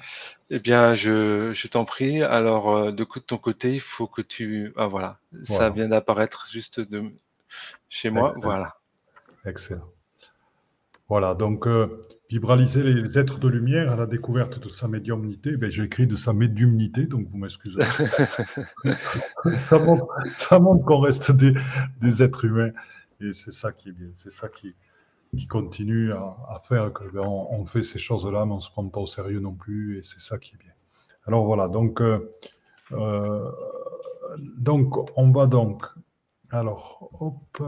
Eh 0.50 0.58
bien, 0.58 0.94
je, 0.94 1.52
je 1.52 1.68
t'en 1.68 1.84
prie. 1.84 2.22
Alors, 2.22 2.74
euh, 2.74 2.92
de 2.92 3.04
ton 3.04 3.38
côté, 3.38 3.74
il 3.74 3.80
faut 3.80 4.06
que 4.06 4.22
tu... 4.22 4.72
Ah 4.76 4.86
voilà, 4.86 5.18
ça 5.44 5.70
vient 5.70 5.88
d'apparaître 5.88 6.46
juste 6.50 6.80
de 6.80 7.04
chez 7.88 8.10
moi. 8.10 8.32
Voilà. 8.42 8.76
Excellent. 9.44 9.88
Voilà, 11.08 11.34
donc 11.34 11.68
vibraliser 12.30 12.82
les 12.82 13.18
êtres 13.18 13.38
de 13.38 13.48
lumière 13.48 13.92
à 13.92 13.96
la 13.96 14.06
découverte 14.06 14.58
de 14.58 14.68
sa 14.68 14.88
médiumnité. 14.88 15.56
Ben, 15.56 15.70
J'ai 15.70 15.84
écrit 15.84 16.06
de 16.06 16.16
sa 16.16 16.32
médiumnité, 16.32 17.06
donc 17.06 17.28
vous 17.28 17.38
m'excusez. 17.38 17.82
ça 19.68 19.78
montre, 19.78 20.84
qu'on 20.84 20.98
reste 20.98 21.30
des, 21.30 21.54
des, 22.00 22.22
êtres 22.22 22.44
humains. 22.44 22.72
Et 23.20 23.32
c'est 23.32 23.52
ça 23.52 23.72
qui 23.72 23.90
est 23.90 23.92
bien. 23.92 24.08
C'est 24.14 24.32
ça 24.32 24.48
qui, 24.48 24.74
qui 25.36 25.46
continue 25.46 26.12
à, 26.12 26.60
faire 26.64 26.92
que 26.92 27.04
ben, 27.04 27.20
on, 27.26 27.64
fait 27.64 27.82
ces 27.82 27.98
choses-là, 27.98 28.46
mais 28.46 28.52
on 28.52 28.60
se 28.60 28.70
prend 28.70 28.88
pas 28.88 29.00
au 29.00 29.06
sérieux 29.06 29.40
non 29.40 29.54
plus. 29.54 29.98
Et 29.98 30.02
c'est 30.02 30.20
ça 30.20 30.38
qui 30.38 30.54
est 30.54 30.58
bien. 30.58 30.72
Alors 31.26 31.44
voilà, 31.44 31.68
donc, 31.68 32.00
euh, 32.00 32.30
euh, 32.92 33.50
donc 34.58 34.94
on 35.18 35.30
va 35.32 35.46
donc. 35.46 35.86
Alors, 36.50 37.10
hop. 37.20 37.62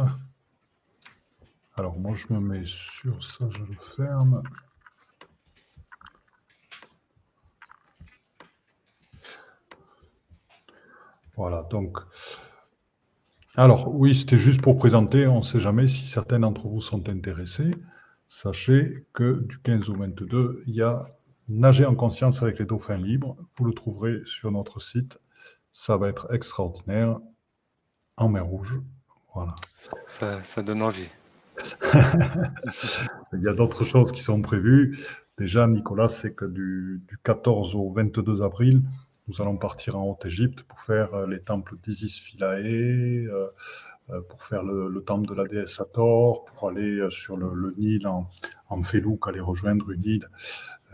Alors 1.76 1.98
moi 1.98 2.14
je 2.14 2.32
me 2.32 2.40
mets 2.40 2.64
sur 2.64 3.22
ça, 3.22 3.48
je 3.50 3.62
le 3.64 3.74
ferme. 3.96 4.42
Voilà, 11.36 11.62
donc. 11.70 11.98
Alors 13.58 13.92
oui, 13.92 14.14
c'était 14.14 14.36
juste 14.38 14.62
pour 14.62 14.78
présenter, 14.78 15.26
on 15.26 15.38
ne 15.38 15.42
sait 15.42 15.58
jamais 15.58 15.88
si 15.88 16.06
certains 16.06 16.38
d'entre 16.38 16.68
vous 16.68 16.80
sont 16.80 17.08
intéressés. 17.08 17.72
Sachez 18.28 19.04
que 19.12 19.40
du 19.48 19.58
15 19.58 19.90
au 19.90 19.96
22, 19.96 20.62
il 20.68 20.76
y 20.76 20.82
a 20.82 21.02
Nager 21.48 21.84
en 21.84 21.96
conscience 21.96 22.40
avec 22.40 22.60
les 22.60 22.66
dauphins 22.66 22.98
libres. 22.98 23.36
Vous 23.56 23.64
le 23.64 23.72
trouverez 23.72 24.20
sur 24.26 24.52
notre 24.52 24.80
site. 24.80 25.18
Ça 25.72 25.96
va 25.96 26.08
être 26.08 26.32
extraordinaire 26.32 27.18
en 28.16 28.28
mer 28.28 28.46
rouge. 28.46 28.78
Voilà. 29.34 29.56
ça 30.06 30.62
donne 30.62 30.82
envie. 30.82 31.10
Il 33.32 33.42
y 33.42 33.48
a 33.48 33.54
d'autres 33.54 33.82
choses 33.82 34.12
qui 34.12 34.20
sont 34.20 34.40
prévues. 34.40 35.00
Déjà, 35.36 35.66
Nicolas, 35.66 36.08
c'est 36.08 36.32
que 36.32 36.44
du, 36.44 37.02
14 37.24 37.74
au 37.74 37.90
22 37.90 38.40
avril, 38.40 38.82
nous 39.28 39.42
allons 39.42 39.56
partir 39.56 39.98
en 39.98 40.10
Haute-Égypte 40.10 40.62
pour 40.62 40.80
faire 40.80 41.14
euh, 41.14 41.26
les 41.26 41.40
temples 41.40 41.76
d'Isis 41.82 42.18
Philae, 42.18 43.26
euh, 43.26 43.48
euh, 44.10 44.22
pour 44.22 44.42
faire 44.42 44.62
le, 44.62 45.02
temple 45.06 45.28
de 45.28 45.34
la 45.34 45.44
déesse 45.44 45.80
Hathor, 45.80 46.46
pour 46.46 46.70
aller 46.70 47.06
sur 47.10 47.36
le, 47.36 47.74
Nil 47.76 48.06
en, 48.06 48.28
en 48.70 48.82
Félouk, 48.82 49.28
aller 49.28 49.40
rejoindre 49.40 49.90
une 49.90 50.04
île 50.04 50.28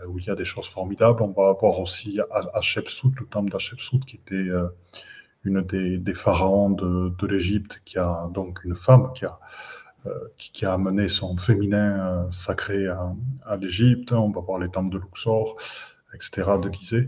où 0.08 0.18
il 0.18 0.24
y 0.24 0.30
a 0.30 0.34
des 0.34 0.44
choses 0.44 0.68
formidables. 0.68 1.22
On 1.22 1.30
va 1.30 1.50
avoir 1.50 1.78
aussi 1.78 2.18
Hatshepsut, 2.54 3.12
le 3.20 3.26
temple 3.26 3.52
d'Hatshepsut, 3.52 4.04
qui 4.04 4.16
était 4.16 4.50
une 5.44 5.62
des, 5.62 6.14
pharaons 6.14 6.70
de, 6.70 7.26
l'Égypte, 7.28 7.80
qui 7.84 7.98
a 7.98 8.28
donc 8.34 8.64
une 8.64 8.74
femme 8.74 9.12
qui 9.12 9.24
a 9.24 9.38
a 10.64 10.74
amené 10.74 11.08
son 11.08 11.36
féminin 11.36 12.28
sacré 12.32 12.88
à, 12.88 13.56
l'Égypte. 13.56 14.12
On 14.12 14.32
va 14.32 14.40
voir 14.40 14.58
les 14.58 14.68
temples 14.68 14.92
de 14.92 14.98
Luxor, 14.98 15.56
etc., 16.12 16.50
de 16.60 16.72
Gizeh. 16.72 17.06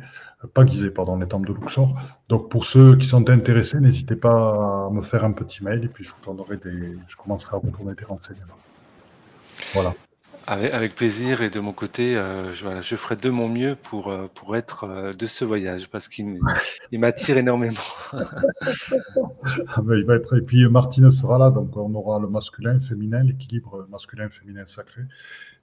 Pas 0.52 0.66
Gizeh, 0.66 0.90
pardon, 0.90 1.16
les 1.16 1.26
temples 1.26 1.48
de 1.48 1.54
Luxor. 1.58 1.98
Donc, 2.28 2.50
pour 2.50 2.64
ceux 2.64 2.96
qui 2.96 3.06
sont 3.06 3.30
intéressés, 3.30 3.80
n'hésitez 3.80 4.16
pas 4.16 4.86
à 4.86 4.90
me 4.90 5.02
faire 5.02 5.24
un 5.24 5.32
petit 5.32 5.64
mail 5.64 5.84
et 5.84 5.88
puis 5.88 6.04
je 6.04 6.10
vous 6.10 6.34
donnerai 6.34 6.58
des, 6.58 6.96
je 7.08 7.16
commencerai 7.16 7.56
à 7.56 7.60
vous 7.60 7.70
donner 7.70 7.94
des 7.94 8.04
renseignements. 8.04 8.58
Voilà. 9.72 9.94
Avec, 10.48 10.94
plaisir 10.94 11.42
et 11.42 11.50
de 11.50 11.58
mon 11.58 11.72
côté, 11.72 12.16
euh, 12.16 12.52
je, 12.52 12.80
je, 12.80 12.94
ferai 12.94 13.16
de 13.16 13.30
mon 13.30 13.48
mieux 13.48 13.74
pour, 13.74 14.12
euh, 14.12 14.28
pour 14.32 14.56
être 14.56 14.84
euh, 14.84 15.12
de 15.12 15.26
ce 15.26 15.44
voyage 15.44 15.90
parce 15.90 16.06
qu'il 16.06 16.38
m'attire 16.92 17.36
énormément. 17.36 17.80
Ah 18.12 19.82
ben, 19.82 19.96
il 19.96 20.04
va 20.04 20.14
être, 20.14 20.36
et 20.36 20.42
puis 20.42 20.68
Martine 20.68 21.10
sera 21.10 21.38
là, 21.38 21.50
donc 21.50 21.76
on 21.76 21.92
aura 21.96 22.20
le 22.20 22.28
masculin, 22.28 22.78
féminin, 22.78 23.24
l'équilibre 23.24 23.88
masculin-féminin 23.90 24.68
sacré. 24.68 25.02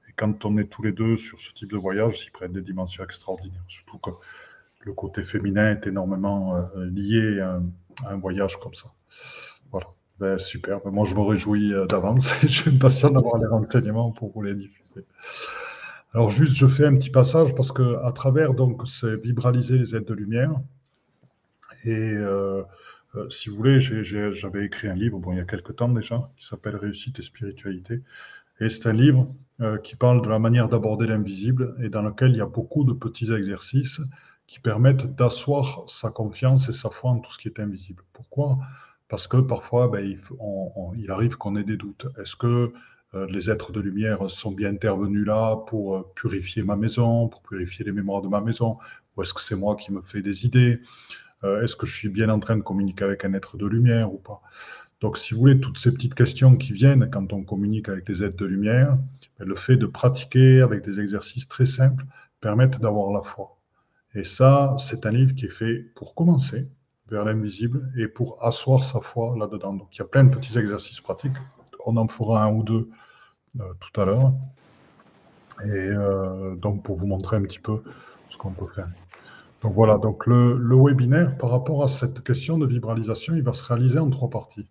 Et 0.09 0.11
quand 0.17 0.43
on 0.43 0.57
est 0.57 0.65
tous 0.65 0.83
les 0.83 0.91
deux 0.91 1.15
sur 1.15 1.39
ce 1.39 1.53
type 1.53 1.71
de 1.71 1.77
voyage, 1.77 2.25
ils 2.25 2.31
prennent 2.31 2.51
des 2.51 2.61
dimensions 2.61 3.05
extraordinaires. 3.05 3.63
Surtout 3.69 3.99
que 3.99 4.09
le 4.85 4.93
côté 4.93 5.23
féminin 5.23 5.71
est 5.71 5.87
énormément 5.87 6.69
lié 6.75 7.39
à 7.39 7.61
un 8.09 8.17
voyage 8.17 8.59
comme 8.59 8.73
ça. 8.73 8.87
Voilà. 9.71 9.87
Ben, 10.19 10.37
super. 10.37 10.79
Ben, 10.81 10.91
moi, 10.91 11.05
je 11.05 11.15
me 11.15 11.21
réjouis 11.21 11.73
euh, 11.73 11.85
d'avance. 11.85 12.31
je 12.41 12.47
suis 12.47 12.69
impatient 12.71 13.09
d'avoir 13.11 13.39
les 13.39 13.47
renseignements 13.47 14.11
pour 14.11 14.31
vous 14.31 14.41
les 14.41 14.53
diffuser. 14.53 15.05
Alors, 16.13 16.29
juste, 16.29 16.55
je 16.55 16.67
fais 16.67 16.85
un 16.85 16.95
petit 16.95 17.09
passage 17.09 17.55
parce 17.55 17.71
que 17.71 17.97
à 18.05 18.11
travers, 18.11 18.53
donc, 18.53 18.87
c'est 18.87 19.15
vibraliser 19.15 19.77
les 19.77 19.95
aides 19.95 20.05
de 20.05 20.13
lumière. 20.13 20.51
Et 21.85 21.91
euh, 21.91 22.63
euh, 23.15 23.29
si 23.29 23.49
vous 23.49 23.55
voulez, 23.55 23.81
j'avais 23.81 24.65
écrit 24.65 24.87
un 24.87 24.93
livre, 24.93 25.17
bon, 25.19 25.33
il 25.33 25.39
y 25.39 25.41
a 25.41 25.45
quelques 25.45 25.75
temps 25.75 25.89
déjà, 25.89 26.29
qui 26.37 26.45
s'appelle 26.45 26.75
Réussite 26.75 27.19
et 27.19 27.23
spiritualité. 27.23 28.01
Et 28.59 28.69
c'est 28.69 28.87
un 28.87 28.93
livre 28.93 29.33
qui 29.83 29.95
parle 29.95 30.21
de 30.21 30.29
la 30.29 30.39
manière 30.39 30.67
d'aborder 30.67 31.07
l'invisible 31.07 31.75
et 31.81 31.89
dans 31.89 32.01
lequel 32.01 32.31
il 32.31 32.37
y 32.37 32.41
a 32.41 32.45
beaucoup 32.45 32.83
de 32.83 32.93
petits 32.93 33.31
exercices 33.33 34.01
qui 34.53 34.59
permettent 34.59 35.15
d'asseoir 35.15 35.89
sa 35.89 36.11
confiance 36.11 36.69
et 36.69 36.73
sa 36.73 36.91
foi 36.91 37.09
en 37.09 37.17
tout 37.17 37.31
ce 37.31 37.39
qui 37.39 37.47
est 37.47 37.59
invisible. 37.59 38.03
Pourquoi? 38.13 38.59
Parce 39.07 39.25
que 39.25 39.37
parfois, 39.37 39.87
ben, 39.87 40.05
il, 40.95 41.09
arrive 41.09 41.37
qu'on 41.37 41.55
ait 41.55 41.63
des 41.63 41.75
doutes. 41.75 42.05
Est-ce 42.21 42.35
que 42.35 42.71
euh, 43.15 43.25
les 43.31 43.49
êtres 43.49 43.71
de 43.71 43.79
lumière 43.79 44.29
sont 44.29 44.51
bien 44.51 44.69
intervenus 44.69 45.25
là 45.25 45.55
pour 45.65 45.95
euh, 45.95 46.03
purifier 46.13 46.61
ma 46.61 46.75
maison, 46.75 47.29
pour 47.29 47.41
purifier 47.41 47.83
les 47.83 47.91
mémoires 47.91 48.21
de 48.21 48.27
ma 48.27 48.41
maison, 48.41 48.77
ou 49.17 49.23
est-ce 49.23 49.33
que 49.33 49.41
c'est 49.41 49.55
moi 49.55 49.75
qui 49.75 49.91
me 49.91 50.03
fais 50.03 50.21
des 50.21 50.45
idées? 50.45 50.81
Euh, 51.43 51.63
Est-ce 51.63 51.75
que 51.75 51.87
je 51.87 51.95
suis 51.95 52.09
bien 52.09 52.29
en 52.29 52.39
train 52.39 52.55
de 52.55 52.61
communiquer 52.61 53.05
avec 53.05 53.25
un 53.25 53.33
être 53.33 53.57
de 53.57 53.65
lumière 53.65 54.13
ou 54.13 54.19
pas? 54.19 54.39
Donc, 55.01 55.17
si 55.17 55.33
vous 55.33 55.39
voulez, 55.39 55.59
toutes 55.59 55.79
ces 55.79 55.91
petites 55.91 56.13
questions 56.13 56.57
qui 56.57 56.73
viennent 56.73 57.09
quand 57.09 57.33
on 57.33 57.43
communique 57.43 57.89
avec 57.89 58.05
des 58.05 58.23
êtres 58.23 58.37
de 58.37 58.45
lumière, 58.45 58.99
ben, 59.39 59.47
le 59.47 59.55
fait 59.55 59.77
de 59.77 59.87
pratiquer 59.87 60.61
avec 60.61 60.83
des 60.83 60.99
exercices 60.99 61.47
très 61.47 61.65
simples 61.65 62.05
permettent 62.39 62.79
d'avoir 62.79 63.11
la 63.11 63.23
foi. 63.23 63.57
Et 64.15 64.23
ça, 64.23 64.75
c'est 64.77 65.05
un 65.05 65.11
livre 65.11 65.33
qui 65.33 65.45
est 65.45 65.49
fait 65.49 65.79
pour 65.95 66.13
commencer, 66.13 66.67
vers 67.09 67.25
l'invisible 67.25 67.91
et 67.97 68.07
pour 68.07 68.43
asseoir 68.43 68.83
sa 68.83 68.99
foi 69.01 69.35
là-dedans. 69.37 69.73
Donc 69.73 69.95
il 69.95 69.99
y 69.99 70.01
a 70.01 70.05
plein 70.05 70.23
de 70.23 70.35
petits 70.35 70.57
exercices 70.57 71.01
pratiques. 71.01 71.37
On 71.85 71.97
en 71.97 72.07
fera 72.07 72.43
un 72.43 72.53
ou 72.53 72.63
deux 72.63 72.89
euh, 73.59 73.63
tout 73.79 74.01
à 74.01 74.05
l'heure. 74.05 74.33
Et 75.63 75.69
euh, 75.69 76.55
donc 76.55 76.83
pour 76.83 76.95
vous 76.95 77.07
montrer 77.07 77.37
un 77.37 77.43
petit 77.43 77.59
peu 77.59 77.83
ce 78.29 78.37
qu'on 78.37 78.51
peut 78.51 78.67
faire. 78.73 78.89
Donc 79.61 79.73
voilà, 79.73 79.97
donc 79.97 80.25
le, 80.25 80.57
le, 80.57 80.75
webinaire 80.75 81.37
par 81.37 81.51
rapport 81.51 81.83
à 81.83 81.87
cette 81.87 82.23
question 82.23 82.57
de 82.57 82.65
vibralisation, 82.65 83.35
il 83.35 83.43
va 83.43 83.53
se 83.53 83.63
réaliser 83.63 83.99
en 83.99 84.09
trois 84.09 84.29
parties. 84.29 84.67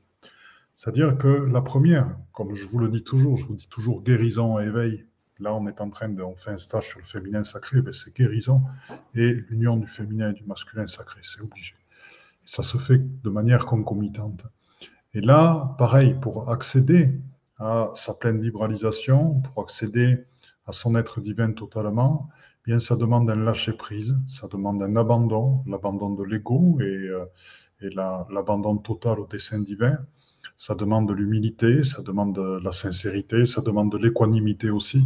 C'est-à-dire 0.77 1.17
que 1.17 1.29
la 1.29 1.63
première, 1.63 2.17
comme 2.33 2.55
je 2.55 2.67
vous 2.67 2.79
le 2.79 2.89
dis 2.89 3.05
toujours, 3.05 3.37
je 3.37 3.47
vous 3.47 3.55
dis 3.55 3.69
toujours 3.69 4.03
guérison 4.03 4.59
et 4.59 4.65
éveil. 4.65 5.07
Là, 5.43 5.53
on 5.55 5.67
est 5.67 5.81
en 5.81 5.91
train 5.91 6.09
de, 6.09 6.23
on 6.23 6.37
fait 6.37 6.53
un 6.53 6.59
stage 6.59 6.91
sur 6.91 7.01
le 7.01 7.05
féminin 7.05 7.43
sacré, 7.43 7.83
ben, 7.83 7.93
c'est 7.93 8.15
guérison 8.15 8.63
et 9.17 9.33
l'union 9.49 9.77
du 9.77 9.89
féminin 9.89 10.31
et 10.31 10.35
du 10.35 10.45
masculin 10.45 10.87
sacré, 10.87 11.21
c'est 11.25 11.41
obligé. 11.41 11.75
Ça 12.45 12.63
se 12.63 12.79
fait 12.79 12.99
de 12.99 13.29
manière 13.29 13.67
concomitante. 13.67 14.45
Et 15.15 15.21
là, 15.21 15.75
pareil, 15.79 16.15
pour 16.15 16.49
accéder 16.49 17.21
à 17.59 17.91
sa 17.97 18.15
pleine 18.15 18.41
vibralisation, 18.41 19.41
pour 19.41 19.65
accéder 19.65 20.25
à 20.67 20.71
son 20.71 20.95
être 20.95 21.21
divin 21.21 21.51
totalement, 21.53 22.29
eh 22.61 22.71
bien 22.71 22.79
ça 22.79 22.95
demande 22.95 23.29
un 23.29 23.35
lâcher-prise, 23.35 24.17
ça 24.29 24.47
demande 24.47 24.81
un 24.81 24.95
abandon, 24.95 25.65
l'abandon 25.67 26.11
de 26.11 26.23
l'ego 26.23 26.79
et, 26.81 26.85
euh, 26.85 27.25
et 27.81 27.91
l'abandon 27.91 28.77
total 28.77 29.19
au 29.19 29.27
dessein 29.27 29.59
divin. 29.59 29.99
Ça 30.57 30.77
demande 30.77 31.09
de 31.09 31.15
l'humilité, 31.15 31.83
ça 31.83 32.03
demande 32.03 32.37
de 32.37 32.61
la 32.63 32.71
sincérité, 32.71 33.45
ça 33.45 33.61
demande 33.61 33.91
de 33.91 33.99
l'équanimité 33.99 34.71
aussi, 34.71 35.03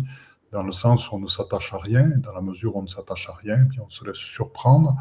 dans 0.52 0.62
le 0.62 0.72
sens 0.72 1.10
où 1.10 1.16
on 1.16 1.18
ne 1.18 1.26
s'attache 1.26 1.72
à 1.72 1.78
rien, 1.78 2.06
dans 2.18 2.32
la 2.32 2.40
mesure 2.40 2.76
où 2.76 2.80
on 2.80 2.82
ne 2.82 2.88
s'attache 2.88 3.28
à 3.28 3.34
rien, 3.34 3.64
puis 3.68 3.80
on 3.80 3.88
se 3.88 4.04
laisse 4.04 4.16
surprendre, 4.16 4.94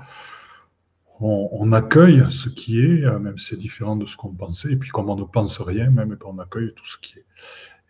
on, 1.22 1.72
accueille 1.72 2.26
ce 2.30 2.50
qui 2.50 2.80
est, 2.80 3.06
euh, 3.06 3.20
même 3.20 3.38
si 3.38 3.50
c'est 3.50 3.58
différent 3.58 3.96
de 3.96 4.06
ce 4.06 4.18
qu'on 4.18 4.34
pensait, 4.34 4.72
et 4.72 4.76
puis 4.76 4.90
comme 4.90 5.10
on 5.10 5.16
ne 5.16 5.24
pense 5.24 5.62
rien, 5.62 5.90
même 5.90 6.12
eh 6.14 6.16
ben, 6.18 6.26
on 6.26 6.40
accueille 6.40 6.74
tout 6.76 6.86
ce 6.86 6.98
qui 6.98 7.20
est. 7.20 7.26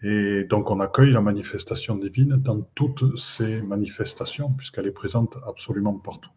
Et 0.03 0.43
donc 0.43 0.69
on 0.69 0.79
accueille 0.79 1.11
la 1.11 1.21
manifestation 1.21 1.95
divine 1.95 2.35
dans 2.35 2.61
toutes 2.75 3.17
ces 3.17 3.61
manifestations, 3.61 4.51
puisqu'elle 4.51 4.85
est 4.85 4.91
présente 4.91 5.37
absolument 5.47 5.93
partout. 5.93 6.29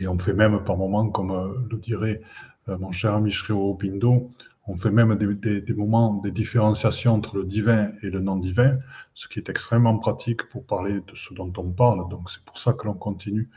Et 0.00 0.06
on 0.06 0.18
fait 0.18 0.32
même 0.32 0.64
par 0.64 0.76
moments, 0.76 1.10
comme 1.10 1.32
euh, 1.32 1.48
le 1.70 1.76
dirait 1.76 2.22
euh, 2.68 2.78
mon 2.78 2.92
cher 2.92 3.14
ami 3.14 3.30
Shrio 3.30 3.74
Pindo, 3.74 4.30
on 4.68 4.76
fait 4.76 4.90
même 4.90 5.14
des, 5.16 5.74
moments, 5.74 6.14
des 6.14 6.30
différenciations 6.30 7.14
entre 7.14 7.38
le 7.38 7.44
divin 7.44 7.90
et 8.02 8.10
le 8.10 8.20
non-divin, 8.20 8.78
ce 9.14 9.26
qui 9.26 9.38
est 9.38 9.48
extrêmement 9.48 9.96
pratique 9.96 10.46
pour 10.50 10.64
parler 10.66 11.00
de 11.00 11.14
ce 11.14 11.32
dont 11.32 11.50
on 11.56 11.70
parle. 11.70 12.08
Donc 12.10 12.28
c'est 12.28 12.44
pour 12.44 12.58
ça 12.58 12.74
que 12.74 12.86
l'on 12.86 12.92
continue. 12.92 13.48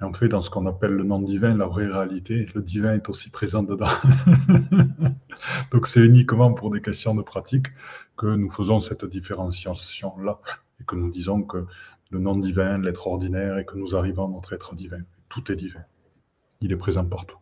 Et 0.00 0.04
on 0.04 0.12
fait 0.12 0.28
dans 0.28 0.42
ce 0.42 0.50
qu'on 0.50 0.66
appelle 0.66 0.92
le 0.92 1.04
non-divin 1.04 1.56
la 1.56 1.66
vraie 1.66 1.86
réalité. 1.86 2.46
Le 2.54 2.60
divin 2.60 2.94
est 2.94 3.08
aussi 3.08 3.30
présent 3.30 3.62
dedans. 3.62 3.88
Donc 5.72 5.86
c'est 5.86 6.04
uniquement 6.04 6.52
pour 6.52 6.70
des 6.70 6.82
questions 6.82 7.14
de 7.14 7.22
pratique 7.22 7.68
que 8.18 8.26
nous 8.26 8.50
faisons 8.50 8.78
cette 8.78 9.06
différenciation-là 9.06 10.38
et 10.80 10.84
que 10.84 10.96
nous 10.96 11.10
disons 11.10 11.42
que 11.42 11.64
le 12.10 12.18
non-divin, 12.18 12.78
l'être 12.78 13.06
ordinaire, 13.06 13.58
et 13.58 13.64
que 13.64 13.76
nous 13.76 13.96
arrivons 13.96 14.26
à 14.26 14.30
notre 14.30 14.52
être 14.52 14.74
divin. 14.74 15.00
Tout 15.28 15.50
est 15.50 15.56
divin. 15.56 15.82
Il 16.60 16.72
est 16.72 16.76
présent 16.76 17.04
partout. 17.04 17.38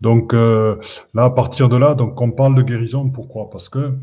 Donc 0.00 0.34
euh, 0.34 0.76
là, 1.14 1.24
à 1.24 1.30
partir 1.30 1.68
de 1.68 1.76
là, 1.76 1.94
donc 1.94 2.20
on 2.20 2.30
parle 2.30 2.54
de 2.54 2.62
guérison. 2.62 3.08
Pourquoi? 3.10 3.50
Parce 3.50 3.68
que 3.68 3.96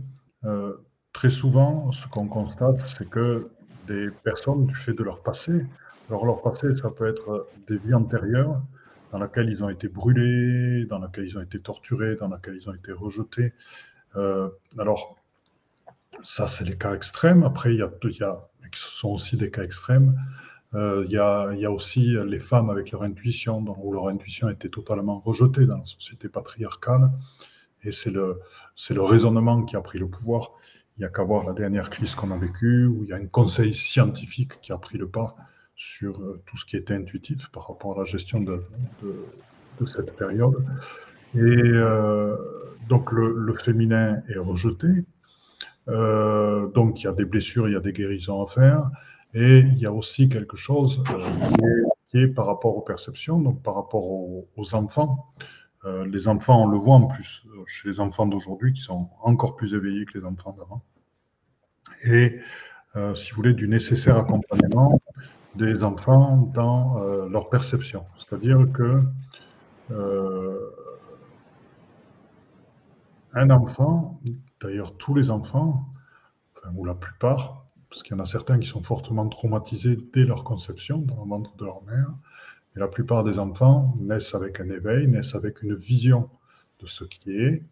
euh, 0.46 0.74
très 1.14 1.30
souvent, 1.30 1.92
ce 1.92 2.08
qu'on 2.08 2.28
constate, 2.28 2.86
c'est 2.88 3.10
que 3.10 3.50
des 3.88 4.10
personnes, 4.24 4.66
du 4.66 4.76
fait 4.76 4.94
de 4.94 5.04
leur 5.04 5.22
passé, 5.22 5.66
alors 6.10 6.26
leur 6.26 6.42
passé, 6.42 6.76
ça 6.76 6.90
peut 6.90 7.08
être 7.08 7.48
des 7.68 7.78
vies 7.78 7.94
antérieures 7.94 8.62
dans 9.12 9.20
lesquelles 9.20 9.50
ils 9.50 9.64
ont 9.64 9.70
été 9.70 9.88
brûlés, 9.88 10.86
dans 10.86 11.00
lesquelles 11.00 11.26
ils 11.26 11.38
ont 11.38 11.42
été 11.42 11.60
torturés, 11.60 12.16
dans 12.16 12.30
lesquelles 12.34 12.56
ils 12.56 12.70
ont 12.70 12.74
été 12.74 12.92
rejetés. 12.92 13.54
Euh, 14.16 14.50
alors, 14.78 15.16
ça, 16.24 16.48
c'est 16.48 16.64
les 16.64 16.78
cas 16.78 16.94
extrêmes. 16.94 17.44
Après, 17.44 17.74
il 17.74 17.80
y 17.80 17.82
a, 17.82 17.92
y 18.04 18.24
a 18.24 18.40
ce 18.74 18.88
sont 18.88 19.10
aussi 19.10 19.36
des 19.38 19.52
cas 19.52 19.64
extrêmes. 19.64 20.18
Euh, 20.74 21.04
il, 21.06 21.12
y 21.12 21.18
a, 21.18 21.72
aussi 21.72 22.16
les 22.26 22.40
femmes 22.40 22.70
avec 22.70 22.92
leur 22.92 23.04
intuition, 23.04 23.64
où 23.84 23.94
leur 23.94 24.08
intuition 24.08 24.50
été 24.50 24.70
totalement 24.70 25.20
rejetée 25.20 25.66
dans 25.66 25.78
la 25.78 25.86
société 25.86 26.30
patriarcale. 26.30 27.12
Et 27.84 27.92
c'est 27.92 28.12
le, 28.12 28.40
raisonnement 29.02 29.64
qui 29.64 29.76
a 29.76 29.82
pris 29.82 30.00
le 30.00 30.08
pouvoir. 30.08 30.54
Il 30.98 31.02
n'y 31.02 31.06
a 31.06 31.10
qu'à 31.10 31.24
voir 31.24 31.46
la 31.46 31.54
dernière 31.54 31.90
crise 31.90 32.16
qu'on 32.16 32.32
a 32.32 32.38
vécue, 32.38 32.86
où 32.86 33.04
il 33.04 33.10
y 33.10 33.14
a 33.14 33.18
un 33.18 33.26
conseil 33.26 33.74
scientifique 33.74 34.62
qui 34.62 34.72
a 34.72 34.78
pris 34.78 34.98
le 34.98 35.10
pas 35.10 35.36
sur 35.76 36.22
euh, 36.22 36.42
tout 36.46 36.58
ce 36.58 36.66
qui 36.66 36.78
était 36.78 36.94
intuitif 36.94 37.50
par 37.50 37.68
rapport 37.68 37.96
à 37.96 38.00
la 38.00 38.06
gestion 38.06 38.40
de, 38.40 38.64
cette 39.86 40.16
période. 40.16 40.64
Et 41.34 41.40
euh, 41.40 42.38
donc 42.88 43.12
le, 43.12 43.54
féminin 43.56 44.22
est 44.30 44.38
rejeté. 44.38 44.88
Donc 45.88 47.02
il 47.02 47.06
y 47.06 47.08
a 47.08 47.14
des 47.14 47.26
blessures, 47.26 47.68
il 47.68 47.74
y 47.74 47.76
a 47.76 47.82
des 47.82 47.92
guérisons 47.92 48.44
à 48.44 48.48
faire. 48.48 48.90
Et 49.34 49.60
il 49.60 49.80
y 49.80 49.86
a 49.86 49.94
aussi 49.94 50.28
quelque 50.28 50.58
chose 50.58 51.04
euh, 51.12 51.86
qui, 52.10 52.20
est, 52.20 52.28
par 52.28 52.48
rapport 52.48 52.76
aux 52.76 52.82
perceptions, 52.82 53.40
donc 53.40 53.64
par 53.64 53.76
rapport 53.76 54.04
aux, 54.04 54.76
enfants. 54.76 55.34
Euh, 55.86 56.06
les 56.06 56.28
enfants, 56.28 56.64
on 56.64 56.68
le 56.68 56.78
voit 56.78 56.96
en 56.96 57.08
plus 57.08 57.46
euh, 57.48 57.64
chez 57.66 57.88
les 57.88 58.00
enfants 58.00 58.28
d'aujourd'hui 58.28 58.74
qui 58.74 58.82
sont 58.82 59.10
encore 59.22 59.56
plus 59.56 59.74
éveillés 59.74 60.06
que 60.06 60.18
les 60.18 60.26
enfants 60.26 60.54
d'avant. 60.56 60.84
Et 62.04 62.40
si 63.16 63.32
vous 63.32 63.38
voulez, 63.38 63.54
du 63.54 63.70
nécessaire 63.70 64.18
accompagnement 64.18 65.00
des 65.56 65.84
enfants 65.84 66.52
dans 66.54 67.00
leur 67.30 67.50
perception. 67.50 68.06
C'est-à-dire 68.18 68.68
que 68.74 69.02
un 73.34 73.50
enfant, 73.50 74.20
d'ailleurs 74.62 74.98
tous 74.98 75.14
les 75.14 75.30
enfants, 75.30 75.86
ou 76.76 76.84
la 76.84 76.96
plupart, 76.96 77.61
parce 77.92 78.04
qu'il 78.04 78.16
y 78.16 78.20
en 78.20 78.24
a 78.24 78.26
certains 78.26 78.58
qui 78.58 78.70
sont 78.70 78.82
fortement 78.82 79.28
traumatisés 79.28 79.98
dès 80.14 80.24
leur 80.24 80.46
conception 80.46 81.00
dans 81.00 81.24
le 81.24 81.30
ventre 81.30 81.54
de 81.58 81.66
leur 81.66 81.84
mère. 81.84 82.10
Et 82.76 82.80
la 82.80 82.88
plupart 82.88 83.26
des 83.26 83.38
enfants 83.38 83.94
naissent 84.00 84.34
avec 84.34 84.62
un 84.62 84.70
éveil, 84.70 85.08
naissent 85.08 85.36
avec 85.36 85.62
une 85.62 85.76
vision 85.76 86.30
de 86.80 86.88
ce 86.88 87.04
qui 87.04 87.32
est. 87.32 87.64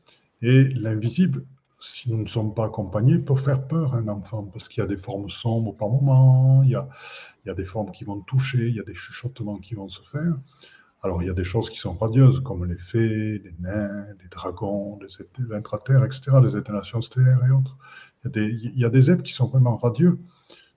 Et 0.41 0.65
l'invisible, 0.65 1.45
si 1.79 2.11
nous 2.11 2.21
ne 2.21 2.27
sommes 2.27 2.53
pas 2.53 2.65
accompagnés, 2.65 3.17
peut 3.17 3.37
faire 3.37 3.65
peur 3.65 3.95
à 3.95 3.99
un 3.99 4.09
enfant, 4.09 4.43
parce 4.43 4.67
qu'il 4.67 4.81
y 4.81 4.83
a 4.83 4.89
des 4.89 4.97
formes 4.97 5.29
sombres 5.29 5.73
par 5.73 5.87
moment, 5.87 6.63
il 6.63 6.71
y, 6.71 6.75
a, 6.75 7.53
des 7.53 7.65
formes 7.65 7.91
qui 7.91 8.03
vont 8.03 8.19
toucher, 8.19 8.67
il 8.67 8.75
y 8.75 8.81
a 8.81 8.83
des 8.83 8.93
chuchotements 8.93 9.59
qui 9.59 9.73
vont 9.73 9.87
se 9.87 10.01
faire. 10.11 10.35
Alors, 11.01 11.23
il 11.23 11.27
y 11.27 11.29
a 11.29 11.33
des 11.33 11.45
choses 11.45 11.69
qui 11.69 11.77
sont 11.77 11.93
radieuses, 11.93 12.41
comme 12.41 12.65
les 12.65 12.77
fées, 12.77 13.39
les 13.39 13.55
nains, 13.61 14.05
les 14.21 14.27
dragons, 14.29 14.99
les 14.99 15.55
intraterres, 15.55 16.03
etc., 16.03 16.31
les 16.43 16.57
étenations 16.57 17.01
stellaires 17.01 17.39
et 17.45 17.51
autres. 17.51 17.77
Il 18.25 18.71
y, 18.75 18.85
a 18.85 18.89
des, 18.89 19.11
êtres 19.11 19.23
qui 19.23 19.33
sont 19.33 19.47
vraiment 19.47 19.77
radieux. 19.77 20.19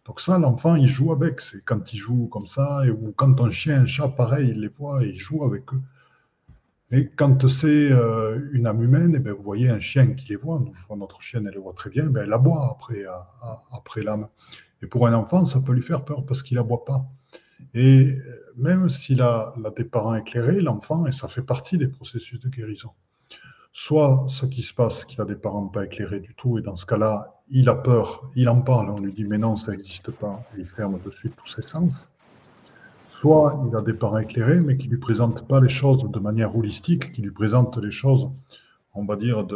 Donc 0.07 0.21
ça, 0.21 0.39
l'enfant, 0.39 0.77
il 0.77 0.87
joue 0.87 1.13
avec. 1.13 1.41
C'est 1.41 1.65
quand 1.65 1.93
il 1.93 1.99
joue 1.99 2.27
comme 2.29 2.47
ça, 2.47 2.83
et, 2.87 2.91
ou 2.91 3.13
quand 3.17 3.41
un 3.41 3.51
chien, 3.51 3.83
un 3.83 3.87
chat, 3.87 4.09
pareil, 4.09 4.51
il 4.51 4.61
les 4.61 4.69
voit 4.69 5.05
et 5.05 5.09
il 5.09 5.19
joue 5.19 5.45
avec 5.45 5.73
eux. 5.73 5.83
Et 6.93 7.09
quand 7.09 7.49
c'est 7.49 7.91
euh, 7.91 8.39
une 8.53 8.67
âme 8.67 8.83
humaine, 8.83 9.15
et 9.15 9.17
eh 9.17 9.21
bien, 9.21 9.33
vous 9.33 9.43
voyez 9.43 9.71
un 9.71 9.81
chien 9.81 10.13
qui 10.15 10.29
les 10.29 10.37
voit, 10.37 10.63
notre 10.97 11.23
chienne, 11.23 11.47
elle 11.47 11.55
les 11.55 11.61
voit 11.61 11.73
très 11.73 11.89
bien, 11.89 12.05
ben, 12.05 12.25
elle 12.25 12.33
aboie 12.33 12.71
après, 12.71 13.05
après 13.73 14.03
l'âme. 14.03 14.29
Et 14.83 14.87
pour 14.87 15.07
un 15.07 15.15
enfant, 15.15 15.45
ça 15.45 15.61
peut 15.61 15.73
lui 15.73 15.83
faire 15.83 16.05
peur 16.05 16.27
parce 16.27 16.43
qu'il 16.43 16.59
aboie 16.59 16.85
pas. 16.85 17.07
Et 17.75 18.19
même 18.57 18.91
s'il 18.91 19.23
a, 19.23 19.55
a 19.65 19.71
des 19.71 19.85
parents 19.85 20.15
éclairés, 20.15 20.61
l'enfant, 20.61 21.07
et 21.07 21.13
ça 21.13 21.29
fait 21.29 21.43
partie 21.43 21.79
des 21.79 21.89
processus 21.89 22.39
de 22.41 22.49
guérison. 22.51 22.91
Soit 23.75 24.27
ce 24.29 24.45
qui 24.45 24.61
se 24.61 24.75
passe, 24.75 25.05
qu'il 25.05 25.21
a 25.23 25.25
des 25.25 25.35
parents 25.35 25.67
pas 25.67 25.87
éclairés 25.87 26.21
du 26.21 26.35
tout, 26.35 26.59
et 26.59 26.63
dans 26.63 26.77
ce 26.77 26.85
cas-là, 26.85 27.41
il 27.49 27.71
a 27.71 27.75
peur, 27.75 28.31
il 28.37 28.49
en 28.51 28.61
parle, 28.61 28.91
on 28.91 29.01
lui 29.01 29.15
dit 29.15 29.25
mais 29.25 29.39
non, 29.39 29.57
ça 29.57 29.73
n'existe 29.73 30.11
pas, 30.11 30.45
et 30.55 30.61
il 30.61 30.67
ferme 30.67 30.99
de 31.03 31.11
suite 31.11 31.35
tous 31.37 31.49
ses 31.49 31.63
sens. 31.63 32.07
Soit 33.09 33.59
il 33.67 33.75
a 33.75 33.81
des 33.81 33.95
parents 33.95 34.19
éclairés, 34.19 34.61
mais 34.61 34.77
qui 34.77 34.89
ne 34.89 34.93
lui 34.93 34.99
présentent 34.99 35.49
pas 35.49 35.59
les 35.59 35.71
choses 35.71 36.05
de 36.05 36.19
manière 36.19 36.55
holistique, 36.55 37.13
qui 37.13 37.23
lui 37.23 37.31
présentent 37.31 37.79
les 37.79 37.91
choses, 37.91 38.29
on 38.95 39.07
va 39.07 39.17
dire, 39.17 39.47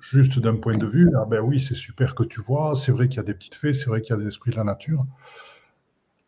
juste 0.00 0.38
d'un 0.38 0.56
point 0.56 0.76
de 0.76 0.86
vue. 0.86 1.10
Ah 1.16 1.24
ben 1.24 1.40
oui, 1.40 1.58
c'est 1.58 1.74
super 1.74 2.14
que 2.14 2.22
tu 2.22 2.40
vois, 2.40 2.76
c'est 2.76 2.92
vrai 2.92 3.08
qu'il 3.08 3.16
y 3.16 3.20
a 3.20 3.24
des 3.24 3.34
petites 3.34 3.56
fées, 3.56 3.72
c'est 3.72 3.86
vrai 3.86 4.02
qu'il 4.02 4.14
y 4.14 4.18
a 4.18 4.20
des 4.20 4.28
esprits 4.28 4.52
de 4.52 4.56
la 4.56 4.64
nature. 4.64 5.04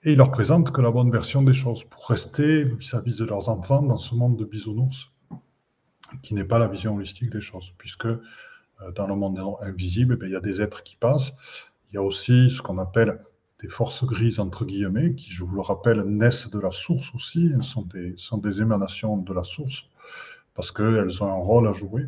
Et 0.02 0.12
il 0.12 0.18
leur 0.18 0.32
présente 0.32 0.72
que 0.72 0.80
la 0.80 0.90
bonne 0.90 1.12
version 1.12 1.42
des 1.42 1.52
choses 1.52 1.84
pour 1.84 2.08
rester 2.08 2.64
vis-à-vis 2.64 3.18
de 3.18 3.24
leurs 3.24 3.48
enfants 3.48 3.82
dans 3.82 3.98
ce 3.98 4.16
monde 4.16 4.36
de 4.36 4.44
bisounours 4.44 5.13
qui 6.22 6.34
n'est 6.34 6.44
pas 6.44 6.58
la 6.58 6.68
vision 6.68 6.96
holistique 6.96 7.30
des 7.30 7.40
choses, 7.40 7.72
puisque 7.78 8.06
euh, 8.06 8.18
dans 8.94 9.06
le 9.06 9.14
monde 9.14 9.38
invisible, 9.60 10.18
eh 10.20 10.26
il 10.26 10.32
y 10.32 10.36
a 10.36 10.40
des 10.40 10.60
êtres 10.60 10.82
qui 10.82 10.96
passent. 10.96 11.32
Il 11.90 11.94
y 11.94 11.98
a 11.98 12.02
aussi 12.02 12.50
ce 12.50 12.62
qu'on 12.62 12.78
appelle 12.78 13.20
des 13.60 13.68
forces 13.68 14.04
grises, 14.04 14.40
entre 14.40 14.64
guillemets, 14.64 15.14
qui, 15.14 15.30
je 15.30 15.44
vous 15.44 15.54
le 15.54 15.62
rappelle, 15.62 16.02
naissent 16.02 16.50
de 16.50 16.58
la 16.58 16.70
source 16.70 17.14
aussi, 17.14 17.50
elles 17.54 17.62
sont 17.62 17.82
des, 17.82 18.14
sont 18.16 18.38
des 18.38 18.60
émanations 18.60 19.16
de 19.16 19.32
la 19.32 19.44
source, 19.44 19.88
parce 20.54 20.70
qu'elles 20.70 21.22
ont 21.22 21.28
un 21.28 21.42
rôle 21.42 21.68
à 21.68 21.72
jouer. 21.72 22.06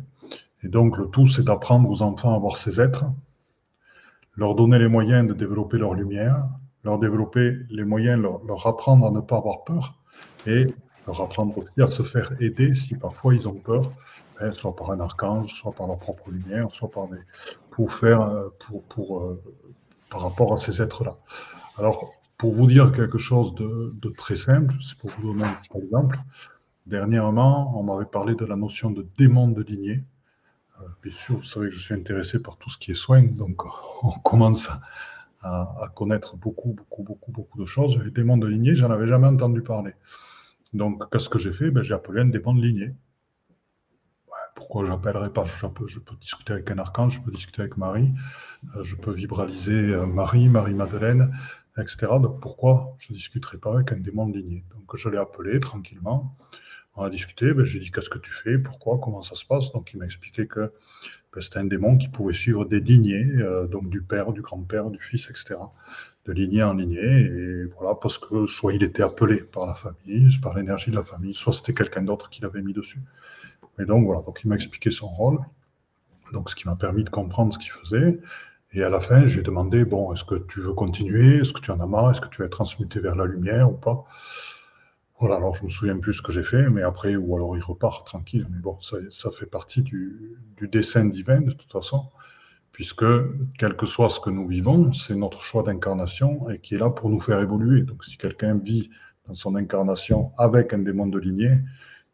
Et 0.63 0.67
donc, 0.67 0.97
le 0.97 1.07
tout, 1.07 1.25
c'est 1.25 1.43
d'apprendre 1.43 1.89
aux 1.89 2.01
enfants 2.01 2.35
à 2.35 2.39
voir 2.39 2.57
ces 2.57 2.79
êtres, 2.81 3.05
leur 4.35 4.55
donner 4.55 4.77
les 4.77 4.87
moyens 4.87 5.27
de 5.27 5.33
développer 5.33 5.77
leur 5.77 5.93
lumière, 5.93 6.47
leur 6.83 6.99
développer 6.99 7.57
les 7.69 7.83
moyens, 7.83 8.21
leur, 8.21 8.43
leur 8.43 8.67
apprendre 8.67 9.07
à 9.07 9.11
ne 9.11 9.19
pas 9.19 9.37
avoir 9.37 9.63
peur, 9.63 9.95
et 10.45 10.67
leur 11.07 11.21
apprendre 11.21 11.57
aussi 11.57 11.81
à 11.81 11.87
se 11.87 12.03
faire 12.03 12.33
aider 12.39 12.75
si 12.75 12.95
parfois 12.95 13.33
ils 13.33 13.47
ont 13.47 13.55
peur, 13.55 13.91
hein, 14.39 14.51
soit 14.51 14.75
par 14.75 14.91
un 14.91 14.99
archange, 14.99 15.53
soit 15.53 15.71
par 15.71 15.87
leur 15.87 15.97
propre 15.97 16.29
lumière, 16.29 16.69
soit 16.69 16.91
par 16.91 17.07
des, 17.07 17.19
pour 17.71 17.91
faire, 17.93 18.21
euh, 18.21 18.49
pour, 18.59 18.83
pour, 18.83 19.21
euh, 19.21 19.41
par 20.09 20.21
rapport 20.21 20.53
à 20.53 20.57
ces 20.57 20.81
êtres-là. 20.81 21.15
Alors, 21.77 22.13
pour 22.37 22.53
vous 22.53 22.67
dire 22.67 22.91
quelque 22.91 23.17
chose 23.17 23.55
de, 23.55 24.09
très 24.17 24.35
simple, 24.35 24.75
c'est 24.81 24.97
pour 24.97 25.09
vous 25.11 25.33
donner 25.33 25.43
un 25.43 25.53
petit 25.53 25.77
exemple. 25.77 26.19
Dernièrement, 26.85 27.79
on 27.79 27.83
m'avait 27.83 28.05
parlé 28.05 28.35
de 28.35 28.45
la 28.45 28.55
notion 28.55 28.91
de 28.91 29.05
démon 29.17 29.47
de 29.47 29.63
lignée. 29.63 30.03
Euh, 30.81 30.85
bien 31.01 31.11
sûr, 31.11 31.37
vous 31.37 31.43
savez 31.43 31.69
que 31.69 31.75
je 31.75 31.83
suis 31.83 31.95
intéressé 31.95 32.39
par 32.39 32.57
tout 32.57 32.69
ce 32.69 32.77
qui 32.77 32.91
est 32.91 33.01
soin, 33.05 33.23
donc 33.23 33.63
on 34.03 34.11
commence 34.11 34.69
à, 35.41 35.51
à 35.81 35.91
connaître 35.95 36.35
beaucoup, 36.35 36.73
beaucoup, 36.73 37.03
beaucoup, 37.03 37.31
beaucoup 37.31 37.59
de 37.59 37.65
choses. 37.65 37.97
Les 38.03 38.11
démons 38.11 38.37
de 38.37 38.47
lignée, 38.47 38.75
j'en 38.75 38.91
avais 38.91 39.07
jamais 39.07 39.27
entendu 39.27 39.61
parler. 39.61 39.93
Donc, 40.73 41.09
qu'est-ce 41.11 41.29
que 41.29 41.39
j'ai 41.39 41.53
fait? 41.53 41.71
Ben, 41.71 41.81
J'ai 41.81 41.93
appelé 41.93 42.21
un 42.21 42.25
démon 42.25 42.53
de 42.53 42.61
lignée. 42.61 42.93
pourquoi 44.55 44.85
je 44.85 44.91
n'appellerai 44.91 45.31
pas? 45.31 45.45
Je 45.45 45.67
peux, 45.67 45.87
je 45.87 45.99
peux, 45.99 46.15
discuter 46.15 46.53
avec 46.53 46.71
un 46.71 46.77
archange, 46.79 47.15
je 47.15 47.21
peux 47.21 47.31
discuter 47.31 47.61
avec 47.61 47.77
Marie, 47.77 48.11
euh, 48.75 48.83
je 48.83 48.95
peux 48.95 49.11
vibraliser 49.11 49.71
euh, 49.71 50.05
Marie, 50.05 50.49
Marie-Madeleine, 50.49 51.35
etc. 51.77 52.07
Donc, 52.21 52.41
pourquoi 52.41 52.95
je 52.99 53.11
ne 53.11 53.17
discuterai 53.17 53.57
pas 53.57 53.73
avec 53.75 53.91
un 53.91 53.97
démon 53.97 54.27
de 54.27 54.37
lignée? 54.37 54.65
Donc, 54.75 54.95
je 54.95 55.09
l'ai 55.09 55.17
appelé 55.17 55.59
tranquillement. 55.59 56.35
On 56.99 57.03
a 57.03 57.11
discuté, 57.11 57.53
ben, 57.53 57.63
j'ai 57.63 57.77
dit 57.77 57.91
qu'est-ce 57.91 58.09
que 58.09 58.17
tu 58.17 58.33
fais, 58.33 58.57
pourquoi, 58.57 58.97
comment 58.97 59.21
ça 59.21 59.35
se 59.35 59.45
passe? 59.45 59.71
Donc 59.71 59.93
il 59.93 59.99
m'a 59.99 60.05
expliqué 60.05 60.47
que 60.47 60.71
ben, 61.31 61.41
c'était 61.41 61.59
un 61.59 61.65
démon 61.65 61.95
qui 61.95 62.09
pouvait 62.09 62.33
suivre 62.33 62.65
des 62.65 62.79
lignées, 62.79 63.23
euh, 63.37 63.67
donc 63.67 63.87
du 63.91 64.01
père, 64.01 64.33
du 64.33 64.41
grand-père, 64.41 64.89
du 64.89 64.99
fils, 64.99 65.29
etc. 65.29 65.57
De 66.27 66.33
lignée 66.33 66.63
en 66.63 66.73
lignée. 66.73 66.99
Et 66.99 67.63
voilà, 67.77 67.95
parce 67.95 68.17
que 68.17 68.45
soit 68.45 68.73
il 68.73 68.83
était 68.83 69.03
appelé 69.03 69.37
par 69.37 69.65
la 69.65 69.75
famille, 69.75 70.29
par 70.41 70.53
l'énergie 70.55 70.91
de 70.91 70.95
la 70.95 71.05
famille, 71.05 71.33
soit 71.33 71.53
c'était 71.53 71.73
quelqu'un 71.73 72.03
d'autre 72.03 72.29
qui 72.29 72.41
l'avait 72.41 72.61
mis 72.61 72.73
dessus. 72.73 72.99
Et 73.79 73.85
donc 73.85 74.05
voilà, 74.05 74.21
donc 74.21 74.41
il 74.43 74.49
m'a 74.49 74.55
expliqué 74.55 74.91
son 74.91 75.07
rôle. 75.07 75.39
Donc 76.33 76.49
ce 76.49 76.55
qui 76.55 76.67
m'a 76.67 76.75
permis 76.75 77.03
de 77.03 77.09
comprendre 77.09 77.53
ce 77.53 77.59
qu'il 77.59 77.71
faisait. 77.71 78.19
Et 78.73 78.83
à 78.83 78.89
la 78.89 78.99
fin, 78.99 79.25
j'ai 79.25 79.41
demandé, 79.41 79.85
bon, 79.85 80.13
est-ce 80.13 80.25
que 80.25 80.35
tu 80.35 80.59
veux 80.59 80.73
continuer? 80.73 81.37
Est-ce 81.37 81.53
que 81.53 81.61
tu 81.61 81.71
en 81.71 81.79
as 81.79 81.85
marre? 81.85 82.11
Est-ce 82.11 82.21
que 82.21 82.27
tu 82.27 82.41
vas 82.41 82.49
transmuté 82.49 82.99
vers 82.99 83.15
la 83.15 83.25
lumière 83.25 83.71
ou 83.71 83.75
pas? 83.75 84.05
Voilà, 85.19 85.37
alors 85.37 85.55
je 85.55 85.63
me 85.63 85.69
souviens 85.69 85.97
plus 85.97 86.13
ce 86.13 86.21
que 86.21 86.31
j'ai 86.31 86.43
fait, 86.43 86.69
mais 86.69 86.83
après, 86.83 87.15
ou 87.15 87.35
alors 87.35 87.55
il 87.57 87.63
repart 87.63 88.05
tranquille. 88.05 88.45
Mais 88.51 88.59
bon, 88.59 88.79
ça, 88.81 88.97
ça 89.09 89.31
fait 89.31 89.45
partie 89.47 89.81
du, 89.81 90.37
dessin 90.61 91.05
divin 91.05 91.41
de 91.41 91.51
toute 91.51 91.71
façon, 91.71 92.09
puisque 92.77 93.05
quel 93.57 93.75
que 93.75 93.87
soit 93.87 94.07
ce 94.07 94.19
que 94.19 94.29
nous 94.29 94.47
vivons, 94.47 94.93
c'est 94.93 95.15
notre 95.15 95.41
choix 95.41 95.63
d'incarnation 95.63 96.47
et 96.51 96.59
qui 96.59 96.75
est 96.75 96.77
là 96.77 96.91
pour 96.91 97.09
nous 97.09 97.19
faire 97.19 97.41
évoluer. 97.41 97.81
Donc 97.81 98.05
si 98.05 98.19
quelqu'un 98.19 98.53
vit 98.53 98.91
dans 99.25 99.33
son 99.33 99.55
incarnation 99.55 100.31
avec 100.37 100.73
un 100.73 100.77
démon 100.77 101.07
de 101.07 101.17
lignée, 101.17 101.57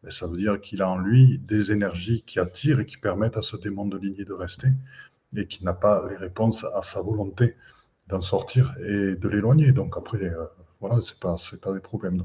ben, 0.02 0.10
ça 0.10 0.26
veut 0.26 0.38
dire 0.38 0.58
qu'il 0.62 0.80
a 0.80 0.88
en 0.88 0.96
lui 0.96 1.38
des 1.38 1.70
énergies 1.70 2.22
qui 2.26 2.40
attirent 2.40 2.80
et 2.80 2.86
qui 2.86 2.96
permettent 2.96 3.36
à 3.36 3.42
ce 3.42 3.58
démon 3.58 3.84
de 3.84 3.98
lignée 3.98 4.24
de 4.24 4.32
rester 4.32 4.68
et 5.36 5.46
qui 5.46 5.66
n'a 5.66 5.74
pas 5.74 6.02
les 6.08 6.16
réponses 6.16 6.64
à 6.74 6.80
sa 6.80 7.02
volonté 7.02 7.56
d'en 8.08 8.22
sortir 8.22 8.74
et 8.80 9.16
de 9.16 9.28
l'éloigner. 9.28 9.72
Donc 9.72 9.98
après, 9.98 10.24
euh, 10.24 10.46
voilà, 10.80 10.96
pas, 11.20 11.36
c'est 11.36 11.60
pas 11.60 11.74
des 11.74 11.80
problèmes. 11.80 12.24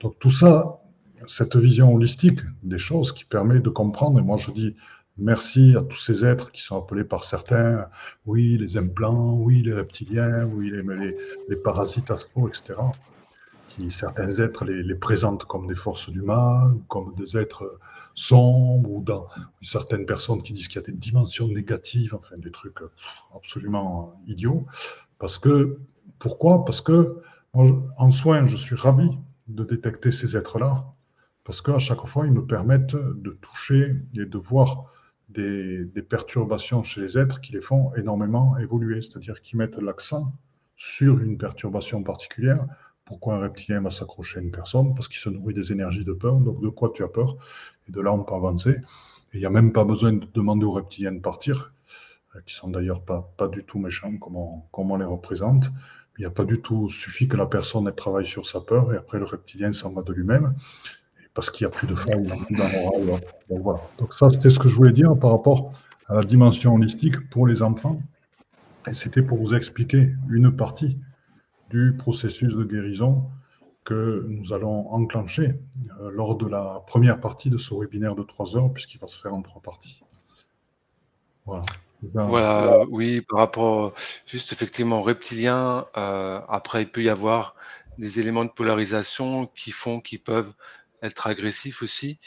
Donc, 0.00 0.18
tout 0.18 0.28
ça, 0.28 0.78
cette 1.26 1.56
vision 1.56 1.94
holistique 1.94 2.40
des 2.62 2.78
choses 2.78 3.12
qui 3.12 3.24
permet 3.24 3.60
de 3.60 3.70
comprendre, 3.70 4.18
et 4.18 4.22
moi 4.22 4.36
je 4.36 4.50
dis 4.50 4.76
merci 5.18 5.74
à 5.76 5.82
tous 5.82 5.98
ces 5.98 6.24
êtres 6.24 6.52
qui 6.52 6.62
sont 6.62 6.78
appelés 6.78 7.04
par 7.04 7.24
certains, 7.24 7.86
oui, 8.26 8.56
les 8.58 8.76
implants, 8.76 9.34
oui, 9.34 9.62
les 9.62 9.72
reptiliens, 9.72 10.44
oui, 10.46 10.72
les, 11.48 11.56
parasites 11.56 12.10
astraux, 12.10 12.48
etc., 12.48 12.74
qui 13.68 13.90
certains 13.90 14.30
êtres 14.38 14.64
les, 14.64 14.94
présentent 14.94 15.44
comme 15.44 15.66
des 15.66 15.74
forces 15.74 16.08
du 16.08 16.22
mal, 16.22 16.72
comme 16.88 17.14
des 17.14 17.36
êtres 17.36 17.78
sombre 18.14 18.90
ou 18.90 19.02
dans 19.02 19.28
certaines 19.60 20.06
personnes 20.06 20.42
qui 20.42 20.52
disent 20.52 20.68
qu'il 20.68 20.80
y 20.80 20.84
a 20.84 20.86
des 20.86 20.96
dimensions 20.96 21.48
négatives, 21.48 22.14
enfin 22.14 22.36
des 22.38 22.50
trucs 22.50 22.78
absolument 23.34 24.20
idiots. 24.26 24.66
Parce 25.18 25.38
que, 25.38 25.78
pourquoi? 26.18 26.64
Parce 26.64 26.80
que 26.80 27.20
en 27.52 28.10
soins, 28.10 28.46
je 28.46 28.56
suis 28.56 28.76
ravi 28.76 29.18
de 29.48 29.64
détecter 29.64 30.12
ces 30.12 30.36
êtres-là, 30.36 30.84
parce 31.44 31.60
qu'à 31.62 31.78
chaque 31.78 32.06
fois, 32.06 32.26
ils 32.26 32.32
me 32.32 32.44
permettent 32.44 32.96
de 32.96 33.30
toucher 33.40 33.96
et 34.14 34.26
de 34.26 34.38
voir 34.38 34.84
des, 35.28 35.84
perturbations 36.08 36.82
chez 36.82 37.00
les 37.00 37.18
êtres 37.18 37.40
qui 37.40 37.52
les 37.52 37.60
font 37.60 37.94
énormément 37.94 38.56
évoluer, 38.58 39.02
c'est-à-dire 39.02 39.40
qui 39.42 39.56
mettent 39.56 39.78
l'accent 39.78 40.32
sur 40.76 41.18
une 41.18 41.36
perturbation 41.36 42.02
particulière 42.02 42.66
pourquoi 43.08 43.36
un 43.36 43.40
reptilien 43.40 43.80
va 43.80 43.90
s'accrocher 43.90 44.38
à 44.38 44.42
une 44.42 44.50
personne? 44.50 44.94
Parce 44.94 45.08
qu'il 45.08 45.16
se 45.16 45.30
nourrit 45.30 45.54
des 45.54 45.72
énergies 45.72 46.04
de 46.04 46.12
peur. 46.12 46.36
Donc, 46.36 46.60
de 46.60 46.68
quoi 46.68 46.92
tu 46.94 47.02
as 47.02 47.08
peur? 47.08 47.36
Et 47.88 47.92
de 47.92 48.02
là, 48.02 48.12
on 48.12 48.22
peut 48.22 48.34
avancer. 48.34 48.76
Il 49.32 49.40
n'y 49.40 49.46
a 49.46 49.50
même 49.50 49.72
pas 49.72 49.84
besoin 49.84 50.12
de 50.12 50.26
demander 50.34 50.66
aux 50.66 50.72
reptiliens 50.72 51.12
de 51.12 51.20
partir, 51.20 51.72
euh, 52.36 52.40
qui 52.44 52.54
sont 52.54 52.68
d'ailleurs 52.68 53.02
pas, 53.02 53.32
pas 53.38 53.48
du 53.48 53.64
tout 53.64 53.78
méchants 53.78 54.14
comme 54.18 54.36
on, 54.36 54.96
les 54.98 55.06
représente. 55.06 55.70
Il 56.18 56.20
n'y 56.20 56.26
a 56.26 56.30
pas 56.30 56.44
du 56.44 56.60
tout, 56.60 56.90
suffit 56.90 57.28
que 57.28 57.38
la 57.38 57.46
personne 57.46 57.90
travaille 57.94 58.26
sur 58.26 58.44
sa 58.44 58.60
peur 58.60 58.92
et 58.92 58.96
après 58.98 59.18
le 59.18 59.24
reptilien 59.24 59.72
s'en 59.72 59.92
va 59.92 60.02
de 60.02 60.12
lui-même 60.12 60.54
parce 61.38 61.50
qu'il 61.50 61.68
n'y 61.68 61.72
a 61.72 61.76
plus 61.76 61.86
de 61.86 61.94
faille, 61.94 62.18
il 62.18 62.22
n'y 62.22 62.32
a 62.32 62.44
plus 62.44 62.56
d'amoral. 62.56 63.20
Donc 63.96 64.12
ça, 64.12 64.28
c'était 64.28 64.50
ce 64.50 64.58
que 64.58 64.68
je 64.68 64.74
voulais 64.74 64.92
dire 64.92 65.16
par 65.16 65.30
rapport 65.30 65.70
à 66.08 66.16
la 66.16 66.24
dimension 66.24 66.74
holistique 66.74 67.30
pour 67.30 67.46
les 67.46 67.62
enfants. 67.62 68.02
Et 68.88 68.92
c'était 68.92 69.22
pour 69.22 69.38
vous 69.38 69.54
expliquer 69.54 70.14
une 70.28 70.50
partie 70.50 70.98
du 71.70 71.94
processus 71.96 72.56
de 72.56 72.64
guérison 72.64 73.30
que 73.84 74.26
nous 74.28 74.52
allons 74.52 74.92
enclencher 74.92 75.54
euh, 76.00 76.10
lors 76.10 76.34
de 76.34 76.48
la 76.48 76.82
première 76.88 77.20
partie 77.20 77.50
de 77.50 77.56
ce 77.56 77.72
webinaire 77.72 78.16
de 78.16 78.24
trois 78.24 78.56
heures, 78.56 78.72
puisqu'il 78.72 78.98
va 78.98 79.06
se 79.06 79.20
faire 79.20 79.32
en 79.32 79.42
trois 79.42 79.62
parties. 79.62 80.02
Voilà. 81.46 81.64
voilà, 82.02 82.84
oui, 82.90 83.20
par 83.20 83.38
rapport 83.38 83.92
juste 84.26 84.52
effectivement 84.52 85.02
reptilien, 85.02 85.86
euh, 85.96 86.40
après 86.48 86.82
il 86.82 86.90
peut 86.90 87.04
y 87.04 87.08
avoir 87.08 87.54
des 87.96 88.18
éléments 88.18 88.44
de 88.44 88.50
polarisation 88.50 89.46
qui 89.54 89.70
font 89.70 90.00
qu'ils 90.00 90.20
peuvent 90.20 90.52
être 91.02 91.26
agressifs 91.26 91.82
aussi. 91.82 92.18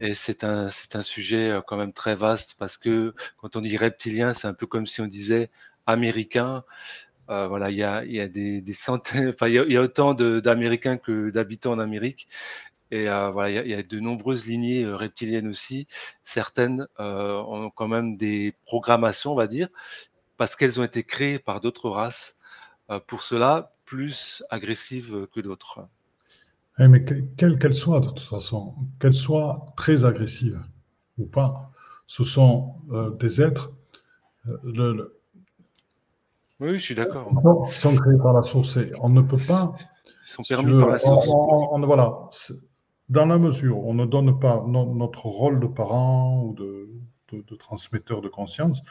Et 0.00 0.14
c'est 0.14 0.44
un, 0.44 0.70
sujet 0.70 1.50
euh, 1.50 1.60
quand 1.60 1.76
même 1.76 1.92
très 1.92 2.14
vaste 2.16 2.56
parce 2.58 2.76
que 2.78 3.14
quand 3.38 3.56
on 3.56 3.60
dit 3.60 3.76
reptilien, 3.76 4.32
c'est 4.32 4.48
un 4.48 4.54
peu 4.54 4.66
comme 4.66 4.86
si 4.86 5.00
on 5.00 5.06
disait 5.06 5.50
américain. 5.86 6.64
Euh, 7.30 7.46
voilà, 7.48 7.70
il 7.70 7.76
y 7.76 7.84
a, 7.84 8.28
des, 8.28 8.72
centaines, 8.72 9.34
autant 9.78 10.14
d'Américains 10.14 10.96
que 10.98 11.30
d'habitants 11.30 11.72
en 11.72 11.78
Amérique. 11.78 12.28
Et 12.90 13.08
euh, 13.08 13.30
voilà, 13.30 13.50
il 13.62 13.70
y, 13.70 13.74
a, 13.74 13.82
de 13.82 14.00
nombreuses 14.00 14.46
lignées 14.46 14.84
reptiliennes 14.86 15.46
aussi. 15.48 15.86
Certaines 16.24 16.88
ont 16.98 17.70
quand 17.70 17.88
même 17.88 18.16
des 18.16 18.54
programmations, 18.64 19.32
on 19.32 19.36
va 19.36 19.46
dire, 19.46 19.68
parce 20.38 20.56
qu'elles 20.56 20.80
ont 20.80 20.84
été 20.84 21.04
créées 21.04 21.38
par 21.38 21.60
d'autres 21.60 21.90
races. 21.90 22.36
pour 23.06 23.22
cela, 23.22 23.74
plus 23.84 24.42
agressives 24.50 25.28
que 25.32 25.40
d'autres. 25.40 25.88
Eh, 26.80 26.88
mais 26.88 27.04
quelle 27.36 27.58
qu'elle 27.58 27.74
soit, 27.74 28.00
de 28.00 28.08
toute 28.08 28.20
façon, 28.20 28.74
qu'elle 28.98 29.14
soit 29.14 29.66
très 29.76 30.04
agressive 30.04 30.60
ou 31.18 31.26
pas, 31.26 31.70
ce 32.06 32.24
sont 32.24 32.74
des 33.18 33.42
êtres. 33.42 33.72
Le, 34.64 35.20
oui, 36.60 36.72
je 36.74 36.84
suis 36.84 36.94
d'accord. 36.94 37.30
Ils 37.68 37.72
sont 37.72 37.96
créés 37.96 38.18
par 38.18 38.34
la 38.34 38.42
source. 38.42 38.78
On 39.00 39.08
ne 39.08 39.22
peut 39.22 39.38
pas. 39.48 39.74
Ils 40.26 40.30
sont 40.30 40.42
permis 40.42 40.78
par 40.78 40.90
la 40.90 40.98
source. 40.98 41.26
voilà. 41.26 42.28
Dans 43.08 43.26
la 43.26 43.38
mesure 43.38 43.78
où 43.78 43.90
on 43.90 43.94
ne 43.94 44.06
donne 44.06 44.38
pas 44.38 44.62
notre 44.66 45.26
rôle 45.26 45.58
de 45.58 45.66
parent 45.66 46.44
ou 46.44 46.54
de, 46.54 46.88
de, 47.32 47.56
transmetteur 47.56 48.20
de 48.20 48.28
conscience, 48.28 48.82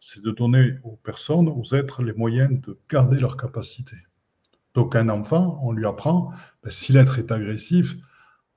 c'est 0.00 0.22
de 0.22 0.30
donner 0.30 0.72
aux 0.82 0.96
personnes, 0.96 1.48
aux 1.48 1.74
êtres, 1.74 2.02
les 2.02 2.14
moyens 2.14 2.60
de 2.62 2.78
garder 2.90 3.18
leur 3.18 3.36
capacité. 3.36 3.94
Donc, 4.78 4.94
enfant, 4.94 5.58
on 5.60 5.72
lui 5.72 5.86
apprend, 5.86 6.30
ben, 6.62 6.70
si 6.70 6.92
l'être 6.92 7.18
est 7.18 7.32
agressif, 7.32 7.96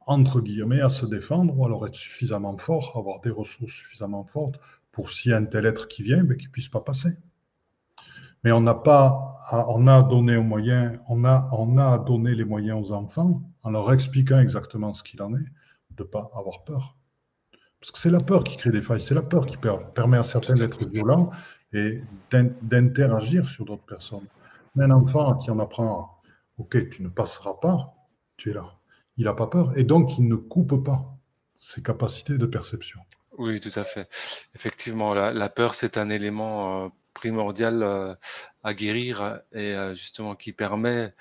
entre 0.02 0.40
guillemets, 0.40 0.80
à 0.80 0.90
se 0.90 1.08
défendre, 1.08 1.58
ou 1.58 1.66
alors 1.66 1.88
être 1.88 1.96
suffisamment 1.96 2.56
fort, 2.60 2.96
avoir 2.96 3.22
des 3.22 3.32
ressources 3.32 3.74
suffisamment 3.74 4.24
fortes 4.24 4.60
pour 4.92 5.10
si 5.10 5.34
un 5.34 5.46
tel 5.46 5.66
être 5.66 5.88
qui 5.88 6.04
vient, 6.04 6.24
ben, 6.24 6.38
qu'il 6.38 6.50
ne 6.50 6.52
puisse 6.52 6.70
pas 6.70 6.82
passer. 6.82 7.18
Mais 8.44 8.52
on 8.52 8.62
n'a 8.62 8.76
pas, 8.76 9.42
on 9.52 9.88
a 9.88 10.04
donné 10.04 10.38
aux 10.38 10.44
moyens, 10.44 11.00
on 11.08 11.26
a, 11.26 11.50
on 11.54 11.80
a 11.80 11.98
donné 11.98 12.36
les 12.36 12.46
moyens 12.46 12.78
aux 12.80 12.94
enfants 12.94 13.42
en 13.64 13.72
leur 13.72 13.92
expliquant 13.92 14.38
exactement 14.38 14.94
ce 14.94 15.02
qu'il 15.02 15.24
en 15.24 15.34
est, 15.34 15.50
de 15.98 16.04
ne 16.04 16.08
pas 16.08 16.30
avoir 16.36 16.64
peur. 16.66 16.98
Parce 17.80 17.90
que 17.90 17.98
c'est 17.98 18.12
la 18.12 18.20
peur 18.20 18.44
qui 18.44 18.58
crée 18.58 18.70
des 18.70 18.84
failles, 18.84 19.02
c'est 19.02 19.16
la 19.16 19.24
peur 19.24 19.48
qui 19.48 19.58
permet 19.58 20.18
à 20.18 20.24
certains 20.24 20.54
d'être 20.54 20.88
violents 20.88 21.32
et 21.74 22.04
d'interagir 22.32 23.50
sur 23.50 23.66
d'autres 23.66 23.88
personnes. 23.88 24.28
Un 24.78 24.92
enfant 24.92 25.38
qui 25.38 25.52
en 25.52 25.60
apprend, 25.60 26.22
ok, 26.58 26.90
tu 26.90 27.04
ne 27.04 27.10
passeras 27.10 27.56
pas, 27.56 27.94
tu 28.38 28.52
es 28.52 28.54
là. 28.54 28.80
Il 29.18 29.26
n'a 29.26 29.34
pas 29.34 29.48
peur 29.48 29.78
et 29.78 29.84
donc 29.84 30.18
il 30.18 30.28
ne 30.28 30.36
coupe 30.36 30.84
pas 30.84 31.18
ses 31.58 31.84
capacités 31.84 32.38
de 32.38 32.46
perception. 32.46 33.02
Oui, 33.38 33.60
tout 33.60 33.72
à 33.76 33.84
fait. 33.84 34.10
Effectivement, 34.56 35.14
la, 35.14 35.50
peur, 35.50 35.76
c'est 35.76 35.98
un 35.98 36.10
élément 36.10 36.86
euh, 36.86 36.90
primordial 37.14 37.84
euh, 37.84 38.16
à 38.64 38.74
guérir 38.74 39.42
et 39.52 39.76
euh, 39.76 39.94
justement 39.94 40.36
qui 40.36 40.54
permet 40.54 41.14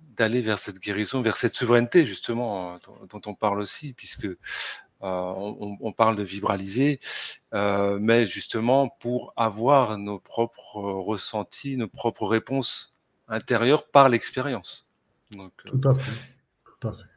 d'aller 0.00 0.40
vers 0.40 0.58
cette 0.58 0.80
guérison, 0.80 1.22
vers 1.22 1.36
cette 1.36 1.54
souveraineté 1.54 2.04
justement 2.04 2.74
euh, 2.74 3.06
dont, 3.10 3.20
on 3.26 3.34
parle 3.34 3.60
aussi, 3.60 3.92
puisque 3.92 4.28
on, 5.00 5.92
parle 5.92 6.16
de 6.16 6.22
vibraliser, 6.22 7.00
mais 7.52 8.26
justement 8.26 8.88
pour 9.00 9.32
avoir 9.36 9.98
nos 9.98 10.18
propres 10.18 10.80
ressentis, 10.80 11.76
nos 11.76 11.88
propres 11.88 12.26
réponses 12.26 12.94
intérieures 13.28 13.86
par 13.88 14.08
l'expérience. 14.08 14.86
Tout 15.30 15.80
à 15.84 15.94
fait, 15.94 16.12
tout 16.64 16.88
à 16.88 16.92
fait. 16.92 17.08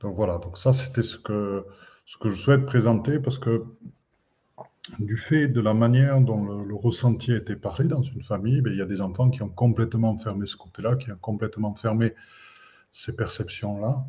Donc 0.00 0.14
voilà, 0.14 0.38
donc 0.38 0.58
ça 0.58 0.72
c'était 0.72 1.02
ce 1.02 1.16
que 1.16 1.64
ce 2.04 2.18
que 2.18 2.30
je 2.30 2.36
souhaite 2.36 2.64
présenter 2.64 3.18
parce 3.18 3.38
que 3.38 3.64
du 5.00 5.16
fait 5.16 5.48
de 5.48 5.60
la 5.60 5.74
manière 5.74 6.20
dont 6.20 6.62
le, 6.62 6.74
ressenti 6.74 7.32
a 7.32 7.36
été 7.36 7.56
parlé 7.56 7.88
dans 7.88 8.02
une 8.02 8.22
famille, 8.22 8.60
ben, 8.60 8.72
il 8.72 8.78
y 8.78 8.82
a 8.82 8.86
des 8.86 9.00
enfants 9.00 9.30
qui 9.30 9.42
ont 9.42 9.48
complètement 9.48 10.16
fermé 10.18 10.46
ce 10.46 10.56
côté-là, 10.56 10.94
qui 10.94 11.10
ont 11.10 11.18
complètement 11.20 11.74
fermé 11.74 12.14
ces 12.92 13.12
perceptions-là. 13.12 14.04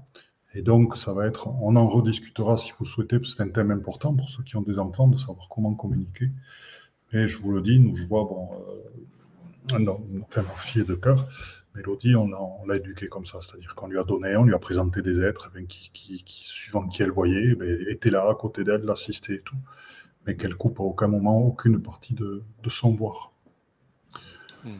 Et 0.53 0.61
donc, 0.61 0.97
ça 0.97 1.13
va 1.13 1.27
être, 1.27 1.47
on 1.61 1.75
en 1.75 1.87
rediscutera 1.87 2.57
si 2.57 2.71
vous 2.79 2.85
souhaitez, 2.85 3.19
parce 3.19 3.31
que 3.31 3.37
c'est 3.37 3.43
un 3.43 3.49
thème 3.49 3.71
important 3.71 4.15
pour 4.15 4.29
ceux 4.29 4.43
qui 4.43 4.55
ont 4.55 4.61
des 4.61 4.79
enfants, 4.79 5.07
de 5.07 5.17
savoir 5.17 5.49
comment 5.49 5.73
communiquer. 5.75 6.31
Et 7.13 7.27
je 7.27 7.37
vous 7.37 7.51
le 7.51 7.61
dis, 7.61 7.79
nous, 7.79 7.95
je 7.95 8.05
vois, 8.05 8.23
bon, 8.23 8.49
euh, 9.73 9.79
non, 9.79 10.01
enfin, 10.23 10.43
ma 10.43 10.55
fille 10.55 10.83
de 10.83 10.95
cœur, 10.95 11.27
Mélodie, 11.75 12.15
on 12.15 12.65
l'a 12.65 12.77
éduquée 12.77 13.07
comme 13.07 13.25
ça, 13.25 13.39
c'est-à-dire 13.41 13.75
qu'on 13.75 13.87
lui 13.87 13.99
a 13.99 14.03
donné, 14.03 14.35
on 14.35 14.45
lui 14.45 14.53
a 14.53 14.59
présenté 14.59 15.01
des 15.01 15.21
êtres 15.21 15.51
eh 15.55 15.65
qui, 15.65 15.91
qui, 15.93 16.23
suivant 16.25 16.87
qui 16.87 17.03
elle 17.03 17.11
voyait, 17.11 17.55
eh 17.61 17.91
étaient 17.91 18.09
là 18.09 18.27
à 18.27 18.33
côté 18.35 18.63
d'elle, 18.63 18.81
l'assistaient 18.81 19.35
et 19.35 19.41
tout, 19.41 19.57
mais 20.25 20.35
qu'elle 20.35 20.55
coupe 20.55 20.79
à 20.79 20.83
aucun 20.83 21.07
moment 21.07 21.37
aucune 21.37 21.81
partie 21.81 22.15
de, 22.15 22.43
son 22.67 22.91
voir. 22.95 23.31
Hmm. 24.63 24.77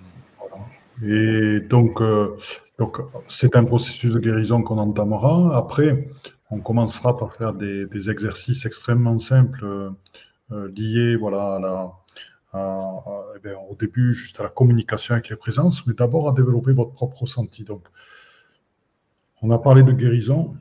Et 1.04 1.60
donc, 1.60 2.02
euh, 2.02 2.36
donc 2.78 3.00
c'est 3.28 3.56
un 3.56 3.64
processus 3.64 4.12
de 4.12 4.20
guérison 4.20 4.62
qu'on 4.62 4.78
entamera. 4.78 5.58
Après, 5.58 6.10
on 6.52 6.60
commencera 6.60 7.18
par 7.18 7.34
faire 7.34 7.54
des, 7.54 8.10
exercices 8.10 8.66
extrêmement 8.66 9.20
simples 9.20 9.94
euh, 10.52 10.72
liés 10.76 11.16
voilà, 11.16 11.92
eh 12.54 13.50
au 13.70 13.76
début 13.76 14.14
juste 14.14 14.40
à 14.40 14.44
la 14.44 14.50
communication 14.50 15.16
avec 15.16 15.30
les 15.30 15.36
présences, 15.36 15.86
mais 15.86 15.94
d'abord 15.94 16.30
à 16.30 16.32
développer 16.32 16.72
votre 16.72 16.92
propre 16.92 17.22
ressenti. 17.22 17.64
Donc, 17.64 17.84
on 19.42 19.52
a 19.52 19.60
parlé 19.60 19.84
de 19.84 19.92
guérison, 19.92 20.56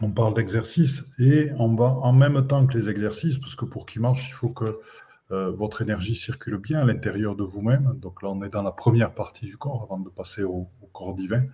on 0.00 0.10
parle 0.10 0.34
d'exercice, 0.34 1.04
et 1.18 1.50
on 1.58 1.74
va 1.74 1.86
en 1.86 2.12
même 2.12 2.46
temps 2.46 2.66
que 2.66 2.78
les 2.78 2.88
exercices, 2.88 3.38
parce 3.38 3.54
que 3.54 3.64
pour 3.64 3.86
qu'ils 3.86 4.02
marchent, 4.02 4.28
il 4.28 4.34
faut 4.34 4.48
que 4.48 4.80
euh, 5.30 5.50
votre 5.50 5.82
énergie 5.82 6.14
circule 6.14 6.56
bien 6.56 6.80
à 6.80 6.84
l'intérieur 6.84 7.36
de 7.36 7.44
vous-même. 7.44 7.94
Donc 7.96 8.22
là, 8.22 8.30
on 8.30 8.42
est 8.42 8.48
dans 8.48 8.62
la 8.62 8.72
première 8.72 9.12
partie 9.12 9.46
du 9.46 9.56
corps 9.56 9.82
avant 9.82 9.98
de 9.98 10.08
passer 10.08 10.42
au, 10.42 10.68
corps 10.92 11.14
divin. 11.14 11.44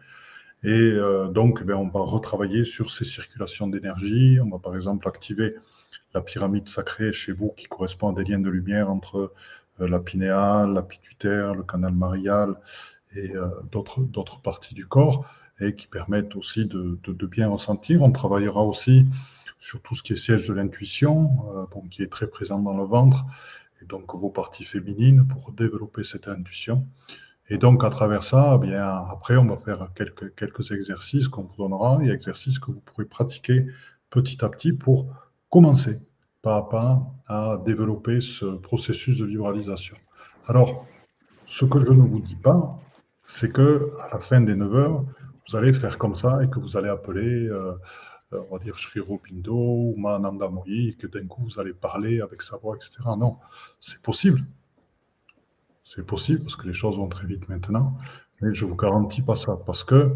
Et 0.63 0.71
euh, 0.71 1.29
donc, 1.29 1.63
eh 1.67 1.73
on 1.73 1.89
va 1.89 2.01
retravailler 2.01 2.65
sur 2.65 2.91
ces 2.91 3.05
circulations 3.05 3.67
d'énergie. 3.67 4.39
On 4.43 4.49
va 4.49 4.59
par 4.59 4.77
exemple 4.77 5.09
activer 5.09 5.57
la 6.15 6.21
pyramide 6.21 6.69
sacrée 6.69 7.13
chez 7.13 7.33
vous 7.33 7.51
qui 7.57 7.67
correspond 7.67 8.11
à 8.11 8.15
des 8.15 8.25
liens 8.31 8.39
de 8.39 8.49
lumière 8.49 8.91
entre 8.91 9.33
euh, 9.81 9.89
la 9.89 9.99
pinéale, 9.99 10.73
la 10.73 10.83
pituitaire, 10.83 11.55
le 11.55 11.65
canal 11.65 11.93
marial 11.93 12.57
et 13.17 13.33
d'autres 13.71 14.41
parties 14.41 14.75
du 14.75 14.87
corps 14.89 15.25
et 15.61 15.75
qui 15.75 15.87
permettent 15.87 16.37
aussi 16.37 16.67
de, 16.67 17.27
bien 17.27 17.49
ressentir. 17.49 18.03
On 18.03 18.13
travaillera 18.13 18.63
aussi 18.63 19.07
sur 19.59 19.81
tout 19.81 19.95
ce 19.95 20.03
qui 20.03 20.13
est 20.13 20.17
siège 20.17 20.49
de 20.49 20.55
l'intuition, 20.55 21.31
euh, 21.57 21.81
qui 21.91 22.03
est 22.03 22.11
très 22.11 22.27
présent 22.27 22.59
dans 22.59 22.77
le 22.77 22.85
ventre, 22.85 23.25
donc 23.89 24.15
vos 24.15 24.31
parties 24.31 24.65
féminines 24.65 25.27
pour 25.27 25.53
développer 25.53 26.05
cette 26.05 26.29
intuition. 26.29 26.87
Et 27.51 27.59
donc, 27.59 27.85
à 27.85 27.91
travers 27.91 28.23
ça, 28.23 28.55
eh 28.57 28.67
bien, 28.67 28.87
après, 29.11 29.37
on 29.37 29.45
va 29.47 29.57
faire 29.59 29.89
quelques, 29.95 30.35
quelques 30.35 30.71
exercices 30.71 31.29
qu'on 31.29 31.43
vous 31.43 31.57
donnera, 31.57 32.03
et 32.03 32.09
exercices 32.09 32.59
que 32.59 32.71
vous 32.71 32.81
pourrez 32.81 33.05
pratiquer 33.05 33.67
petit 34.11 34.43
à 34.45 34.49
petit 34.49 34.73
pour 34.73 35.07
commencer 35.51 36.01
pas 36.45 36.57
à 36.59 36.63
pas 36.63 37.03
à 37.27 37.59
développer 37.65 38.21
ce 38.21 38.45
processus 38.45 39.17
de 39.19 39.25
vibralisation. 39.25 39.97
Alors, 40.47 40.87
ce 41.47 41.65
que 41.65 41.79
je 41.79 41.91
ne 41.91 42.03
vous 42.03 42.21
dis 42.21 42.37
pas, 42.37 42.79
c'est 43.25 43.51
que 43.51 43.93
à 44.03 44.15
la 44.15 44.21
fin 44.21 44.43
des 44.43 44.55
9 44.55 44.75
heures, 44.77 45.05
vous 45.49 45.57
allez 45.57 45.73
faire 45.73 45.97
comme 45.97 46.15
ça 46.15 46.43
et 46.43 46.49
que 46.51 46.59
vous 46.59 46.77
allez 46.77 46.91
appeler, 46.91 47.49
euh, 47.49 47.73
on 48.51 48.57
va 48.57 48.63
dire, 48.63 48.79
Sri 48.79 49.01
Robindo 49.01 49.55
ou 49.55 49.95
Mananda 49.97 50.49
Moyi, 50.49 50.91
et 50.91 50.95
que 50.95 51.07
d'un 51.07 51.27
coup 51.27 51.43
vous 51.43 51.61
allez 51.61 51.73
parler 51.73 52.21
avec 52.21 52.43
sa 52.43 52.57
voix, 52.57 52.77
etc. 52.77 52.99
Non, 53.19 53.39
c'est 53.81 54.01
possible. 54.03 54.45
C'est 55.85 56.07
possible 56.07 56.41
parce 56.41 56.57
que 56.57 56.67
les 56.67 56.73
choses 56.73 56.97
vont 56.97 57.09
très 57.09 57.27
vite 57.27 57.49
maintenant, 57.49 57.97
mais 58.41 58.55
je 58.55 58.65
ne 58.65 58.71
vous 58.71 58.77
garantis 58.77 59.23
pas 59.23 59.37
ça 59.37 59.57
parce 59.67 59.85
que 59.85 60.13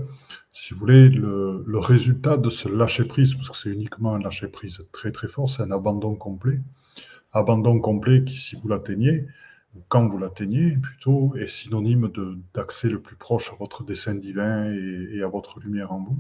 si 0.61 0.75
vous 0.75 0.81
voulez, 0.81 1.09
le, 1.09 1.79
résultat 1.79 2.37
de 2.37 2.51
ce 2.51 2.69
lâcher-prise, 2.69 3.35
parce 3.35 3.51
que 3.51 3.57
c'est 3.57 3.71
uniquement 3.71 4.15
un 4.15 4.19
lâcher-prise 4.19 4.85
très 4.93 5.13
très 5.13 5.29
fort, 5.29 5.49
c'est 5.49 5.63
un 5.63 5.71
abandon 5.71 6.17
complet. 6.17 6.61
Abandon 7.33 7.79
complet 7.81 8.25
qui, 8.25 8.37
si 8.37 8.57
vous 8.57 8.67
l'atteignez, 8.69 9.27
ou 9.77 9.83
quand 9.89 10.09
vous 10.09 10.19
l'atteignez, 10.19 10.77
plutôt, 10.77 11.35
est 11.37 11.47
synonyme 11.47 12.11
d'accès 12.55 12.89
le 12.89 13.01
plus 13.01 13.17
proche 13.17 13.53
à 13.53 13.57
votre 13.57 13.85
dessein 13.85 14.17
divin 14.17 14.73
et, 14.73 15.23
à 15.23 15.29
votre 15.29 15.61
lumière 15.61 15.93
en 15.93 16.03
vous. 16.03 16.19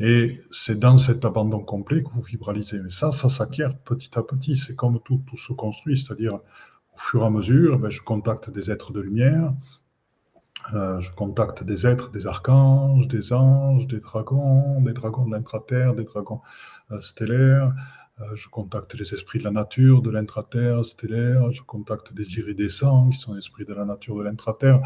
Et 0.00 0.40
c'est 0.50 0.78
dans 0.78 0.96
cet 0.96 1.26
abandon 1.26 1.60
complet 1.60 2.02
que 2.02 2.08
vous 2.08 2.22
vibralisez. 2.22 2.80
Mais 2.80 2.90
ça, 2.90 3.12
ça 3.12 3.28
s'acquiert 3.28 3.76
petit 3.76 4.10
à 4.18 4.22
petit. 4.22 4.56
C'est 4.56 4.74
comme 4.74 4.98
tout, 5.04 5.22
tout 5.26 5.36
se 5.36 5.52
construit, 5.52 5.98
c'est-à-dire 5.98 6.34
au 6.34 6.98
fur 6.98 7.22
et 7.22 7.26
à 7.26 7.30
mesure, 7.30 7.78
ben, 7.78 7.90
je 7.90 8.00
contacte 8.00 8.50
des 8.50 8.70
êtres 8.70 8.92
de 8.92 9.00
lumière, 9.00 9.52
euh, 10.74 11.00
je 11.00 11.12
contacte 11.12 11.64
des 11.64 11.86
êtres, 11.86 12.10
des 12.10 12.26
archanges, 12.26 13.08
des 13.08 13.32
anges, 13.32 13.86
des 13.86 14.00
dragons, 14.00 14.80
des 14.82 14.92
dragons 14.92 15.26
de 15.26 15.32
l'intraterre, 15.32 15.94
des 15.94 16.04
dragons 16.04 16.40
euh, 16.92 17.00
stellaires. 17.00 17.72
Euh, 18.20 18.24
je 18.34 18.48
contacte 18.48 18.94
les 18.94 19.14
esprits 19.14 19.38
de 19.38 19.44
la 19.44 19.50
nature, 19.50 20.02
de 20.02 20.10
l'intraterre 20.10 20.84
stellaire. 20.84 21.50
Je 21.52 21.62
contacte 21.62 22.12
des 22.12 22.38
iridescents, 22.38 23.08
qui 23.10 23.18
sont 23.18 23.32
les 23.32 23.38
esprits 23.38 23.64
de 23.64 23.74
la 23.74 23.84
nature 23.84 24.16
de 24.16 24.22
l'intraterre. 24.22 24.80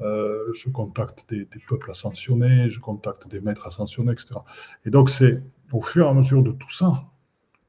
Je 0.00 0.68
contacte 0.70 1.24
des, 1.28 1.46
peuples 1.68 1.90
ascensionnés, 1.90 2.70
je 2.70 2.80
contacte 2.80 3.26
des 3.28 3.40
maîtres 3.40 3.66
ascensionnés, 3.66 4.12
etc. 4.12 4.36
Et 4.84 4.90
donc, 4.90 5.10
c'est 5.10 5.42
au 5.72 5.82
fur 5.82 6.06
et 6.06 6.08
à 6.08 6.14
mesure 6.14 6.42
de 6.42 6.52
tout 6.52 6.70
ça 6.70 7.04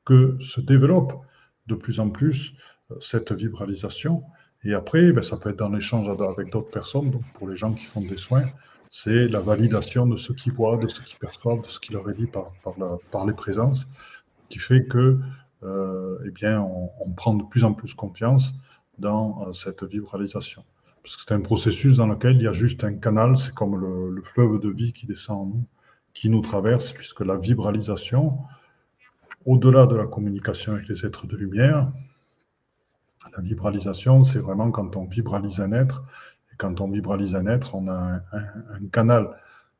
que 0.06 0.38
se 0.40 0.62
développe 0.62 1.14
de 1.68 1.76
plus 1.76 2.00
en 2.00 2.10
plus 2.10 2.54
cette 3.00 3.32
vibralisation 3.32 4.24
et 4.64 4.74
après, 4.74 5.12
ben, 5.12 5.22
ça 5.22 5.38
peut 5.38 5.50
être 5.50 5.60
dans 5.60 5.70
l'échange 5.70 6.10
avec 6.22 6.52
d'autres 6.52 6.70
personnes. 6.70 7.10
Donc, 7.12 7.24
pour 7.34 7.48
les 7.48 7.56
gens 7.56 7.74
qui 7.74 7.86
font 7.86 8.02
des 8.02 8.18
soins, 8.18 8.46
c'est 8.90 9.28
la 9.28 9.40
validation 9.40 10.06
de 10.06 10.18
ce 10.18 10.34
qu'ils 10.34 10.52
voient, 10.52 10.78
de 10.78 10.88
ce 10.88 11.02
qu'ils 11.02 11.18
perçoivent, 11.18 11.62
de 11.62 11.68
ce 11.68 11.80
qui 11.80 11.94
leur 11.94 12.10
est 12.10 12.14
dit 12.14 12.28
par, 12.28 13.26
les 13.26 13.34
présences, 13.34 13.88
qui 14.50 14.60
fait 14.60 14.86
que, 14.86 15.20
euh, 15.64 16.18
eh 16.26 16.32
bien, 16.32 16.62
on, 16.62 17.12
prend 17.12 17.34
de 17.34 17.44
plus 17.44 17.64
en 17.64 17.74
plus 17.74 17.94
confiance 17.94 18.56
dans 18.98 19.48
euh, 19.48 19.54
cette 19.54 19.84
vibralisation. 19.84 20.64
Parce 21.04 21.16
que 21.16 21.22
c'est 21.28 21.34
un 21.34 21.42
processus 21.42 21.98
dans 21.98 22.08
lequel 22.08 22.36
il 22.36 22.44
y 22.44 22.48
a 22.48 22.54
juste 22.54 22.84
un 22.84 22.94
canal, 22.96 23.38
c'est 23.38 23.54
comme 23.54 23.78
le, 23.80 24.12
le, 24.12 24.22
fleuve 24.22 24.60
de 24.60 24.70
vie 24.70 24.94
qui 24.94 25.06
descend 25.08 25.38
en 25.38 25.46
nous, 25.46 25.66
qui 26.14 26.30
nous 26.30 26.42
traverse, 26.42 26.92
puisque 26.92 27.22
la 27.22 27.38
vibralisation, 27.38 28.40
au-delà 29.46 29.86
de 29.88 29.96
la 29.96 30.08
communication 30.08 30.74
avec 30.74 30.88
les 30.88 31.06
êtres 31.06 31.26
de 31.28 31.38
lumière, 31.38 31.92
la 33.36 33.42
vibralisation, 33.42 34.24
c'est 34.24 34.40
vraiment 34.40 34.72
quand 34.72 34.96
on 34.96 35.06
vibralise 35.06 35.60
un 35.60 35.72
être. 35.72 36.04
Et 36.52 36.56
quand 36.58 36.82
on 36.82 36.90
vibralise 36.90 37.36
un 37.36 37.46
être, 37.48 37.76
on 37.76 37.88
a 37.88 38.22
un, 38.32 38.88
canal 38.92 39.30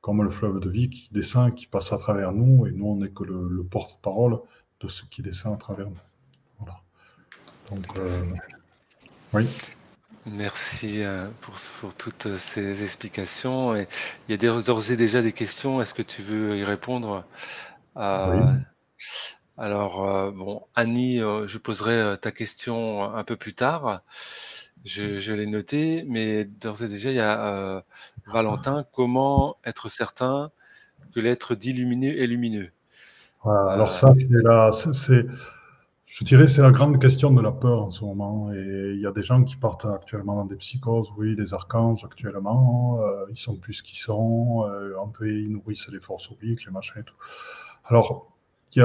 comme 0.02 0.24
le 0.24 0.30
fleuve 0.30 0.60
de 0.60 0.70
vie 0.70 0.90
qui 0.90 1.10
descend, 1.12 1.54
qui 1.56 1.68
passe 1.68 1.92
à 1.92 1.98
travers 1.98 2.32
nous. 2.32 2.68
Et 2.68 2.72
nous, 2.72 2.88
on 2.88 2.96
n'est 2.98 3.10
que 3.10 3.24
le, 3.24 3.64
porte-parole 3.64 4.40
de 4.82 4.88
ce 4.88 5.04
qui 5.06 5.22
descend 5.22 5.56
à 5.56 5.58
travers 5.58 5.90
nous. 5.90 5.98
Voilà. 6.60 6.76
Donc, 7.70 7.86
euh, 7.98 8.24
oui. 9.34 9.48
Merci 10.26 11.02
euh, 11.02 11.30
pour, 11.42 11.56
pour, 11.80 11.94
toutes 11.94 12.38
ces 12.38 12.84
explications. 12.84 13.76
Et 13.76 13.88
il 14.28 14.32
y 14.32 14.48
a 14.48 14.62
d'ores 14.62 14.92
et 14.92 14.96
déjà 14.96 15.22
des 15.22 15.32
questions. 15.32 15.82
Est-ce 15.82 15.94
que 15.94 16.02
tu 16.02 16.22
veux 16.22 16.58
y 16.58 16.64
répondre? 16.64 17.26
Oui. 17.96 18.04
Alors, 19.60 20.08
euh, 20.08 20.32
bon, 20.32 20.64
Annie, 20.74 21.22
euh, 21.22 21.46
je 21.46 21.58
poserai 21.58 21.94
euh, 21.94 22.16
ta 22.16 22.32
question 22.32 23.04
un 23.04 23.24
peu 23.26 23.36
plus 23.36 23.54
tard. 23.54 24.04
Je, 24.86 25.34
l'ai 25.34 25.46
noté, 25.46 26.06
mais 26.08 26.46
d'ores 26.46 26.82
et 26.84 26.88
déjà, 26.88 27.10
il 27.10 27.18
y 27.18 27.20
a 27.20 27.84
Valentin. 28.26 28.86
Comment 28.94 29.58
être 29.66 29.90
certain 29.90 30.52
que 31.14 31.20
l'être 31.20 31.56
d'illuminé 31.56 32.18
est 32.18 32.28
lumineux? 32.28 32.72
Alors 33.44 33.92
ça, 33.92 34.14
c'est 34.94 35.26
je 36.12 36.26
dirais, 36.26 36.48
c'est 36.48 36.64
la 36.64 36.72
grande 36.72 37.00
question 37.00 37.32
de 37.32 37.40
la 37.40 37.52
peur 37.52 37.84
en 37.84 37.92
ce 37.92 38.04
moment. 38.04 38.52
Et 38.52 38.94
il 38.96 39.00
y 39.00 39.06
a 39.06 39.12
des 39.12 39.22
gens 39.22 39.44
qui 39.44 39.56
partent 39.56 39.86
actuellement 39.86 40.38
dans 40.38 40.46
des 40.46 40.56
psychoses, 40.56 41.14
oui, 41.18 41.36
des 41.36 41.54
archanges 41.54 42.04
actuellement, 42.04 43.00
ils 43.30 43.38
sont 43.38 43.56
plus 43.56 43.76
ce 43.76 43.84
qu'ils 43.84 44.00
sont, 44.00 44.66
un 44.66 45.08
peu 45.08 45.30
ils 45.32 45.52
nourrissent 45.52 45.88
les 45.90 46.00
forces 46.00 46.32
obliques, 46.32 46.66
les 46.66 46.72
machins 46.72 47.00
et 47.02 47.04
tout. 47.04 47.14
Alors, 47.86 48.36
il 48.76 48.82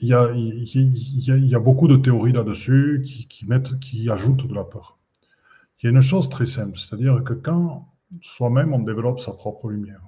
y 0.00 1.54
a 1.54 1.58
beaucoup 1.58 1.88
de 1.88 1.96
théories 1.96 2.32
là-dessus 2.32 3.02
qui 3.04 4.08
ajoutent 4.10 4.46
de 4.46 4.54
la 4.54 4.64
peur. 4.64 4.96
Il 5.82 5.86
y 5.86 5.88
a 5.88 5.90
une 5.90 6.00
chose 6.00 6.28
très 6.28 6.46
simple, 6.46 6.78
c'est-à-dire 6.78 7.22
que 7.24 7.34
quand 7.34 7.88
soi-même 8.22 8.72
on 8.72 8.78
développe 8.78 9.18
sa 9.18 9.32
propre 9.32 9.70
lumière, 9.70 10.02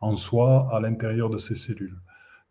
en 0.00 0.16
soi, 0.16 0.68
à 0.70 0.80
l'intérieur 0.80 1.30
de 1.30 1.38
ses 1.38 1.56
cellules, 1.56 1.98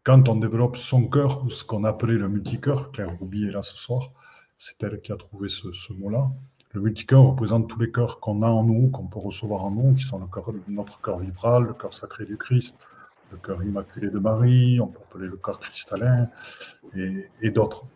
quand 0.06 0.30
on 0.30 0.36
développe 0.36 0.78
son 0.78 1.08
cœur, 1.08 1.44
ou 1.44 1.50
ce 1.50 1.64
qu'on 1.66 1.84
appelait 1.84 2.14
le 2.14 2.30
multicœur, 2.30 2.92
Claire 2.92 3.18
Rouby 3.18 3.48
est 3.48 3.52
là 3.52 3.64
ce 3.64 3.76
soir, 3.76 4.12
c'est 4.58 4.82
elle 4.84 5.02
qui 5.02 5.12
a 5.12 5.18
trouvé 5.18 5.50
ce, 5.50 5.94
mot-là. 5.94 6.30
Le 6.74 6.82
multicœur 6.82 7.24
représente 7.24 7.68
tous 7.68 7.80
les 7.80 7.92
cœurs 7.92 8.20
qu'on 8.20 8.44
a 8.44 8.48
en 8.48 8.64
nous, 8.64 8.90
qu'on 8.90 9.08
peut 9.08 9.20
recevoir 9.20 9.66
en 9.66 9.72
nous, 9.72 9.96
qui 9.96 10.04
sont 10.04 10.20
le 10.20 10.28
notre 10.68 11.02
cœur 11.02 11.18
vibral, 11.18 11.64
le 11.64 11.74
cœur 11.74 11.94
sacré 11.94 12.26
du 12.26 12.38
Christ, 12.38 12.76
le 13.32 13.38
cœur 13.38 13.64
immaculé 13.64 14.12
de 14.12 14.20
Marie, 14.20 14.80
on 14.80 14.88
peut 14.88 15.00
appeler 15.10 15.28
le 15.28 15.38
cœur 15.38 15.60
cristallin 15.60 16.30
et, 16.96 17.50
d'autres. 17.50 17.88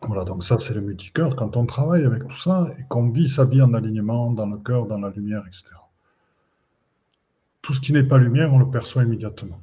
Voilà, 0.00 0.24
donc 0.24 0.42
ça 0.42 0.58
c'est 0.58 0.72
le 0.72 0.80
multicœur. 0.80 1.36
Quand 1.36 1.54
on 1.58 1.66
travaille 1.66 2.04
avec 2.04 2.26
tout 2.26 2.36
ça 2.36 2.70
et 2.78 2.84
qu'on 2.88 3.10
vit 3.10 3.28
sa 3.28 3.44
vie 3.44 3.60
en 3.60 3.74
alignement 3.74 4.30
dans 4.30 4.46
le 4.46 4.56
cœur, 4.56 4.86
dans 4.86 4.98
la 4.98 5.10
lumière, 5.10 5.44
etc. 5.46 5.66
Tout 7.60 7.74
ce 7.74 7.80
qui 7.80 7.92
n'est 7.92 8.04
pas 8.04 8.16
lumière, 8.16 8.54
on 8.54 8.58
le 8.58 8.70
perçoit 8.70 9.02
immédiatement. 9.02 9.60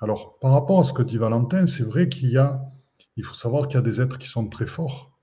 Alors, 0.00 0.38
par 0.38 0.52
rapport 0.52 0.80
à 0.80 0.84
ce 0.84 0.92
que 0.92 1.02
dit 1.02 1.18
Valentin, 1.18 1.66
c'est 1.66 1.82
vrai 1.82 2.08
qu'il 2.08 2.30
y 2.30 2.38
a, 2.38 2.62
il 3.16 3.24
faut 3.24 3.34
savoir 3.34 3.66
qu'il 3.66 3.76
y 3.76 3.78
a 3.78 3.82
des 3.82 4.00
êtres 4.00 4.18
qui 4.18 4.28
sont 4.28 4.48
très 4.48 4.66
forts 4.66 5.18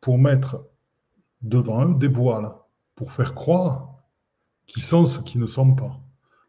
pour 0.00 0.18
mettre 0.18 0.64
devant 1.42 1.86
eux 1.86 1.94
des 1.94 2.08
voiles, 2.08 2.50
pour 2.94 3.12
faire 3.12 3.34
croire 3.34 3.94
qu'ils 4.66 4.82
sont 4.82 5.06
ce 5.06 5.18
qu'ils 5.18 5.40
ne 5.40 5.46
sont 5.46 5.74
pas. 5.74 6.00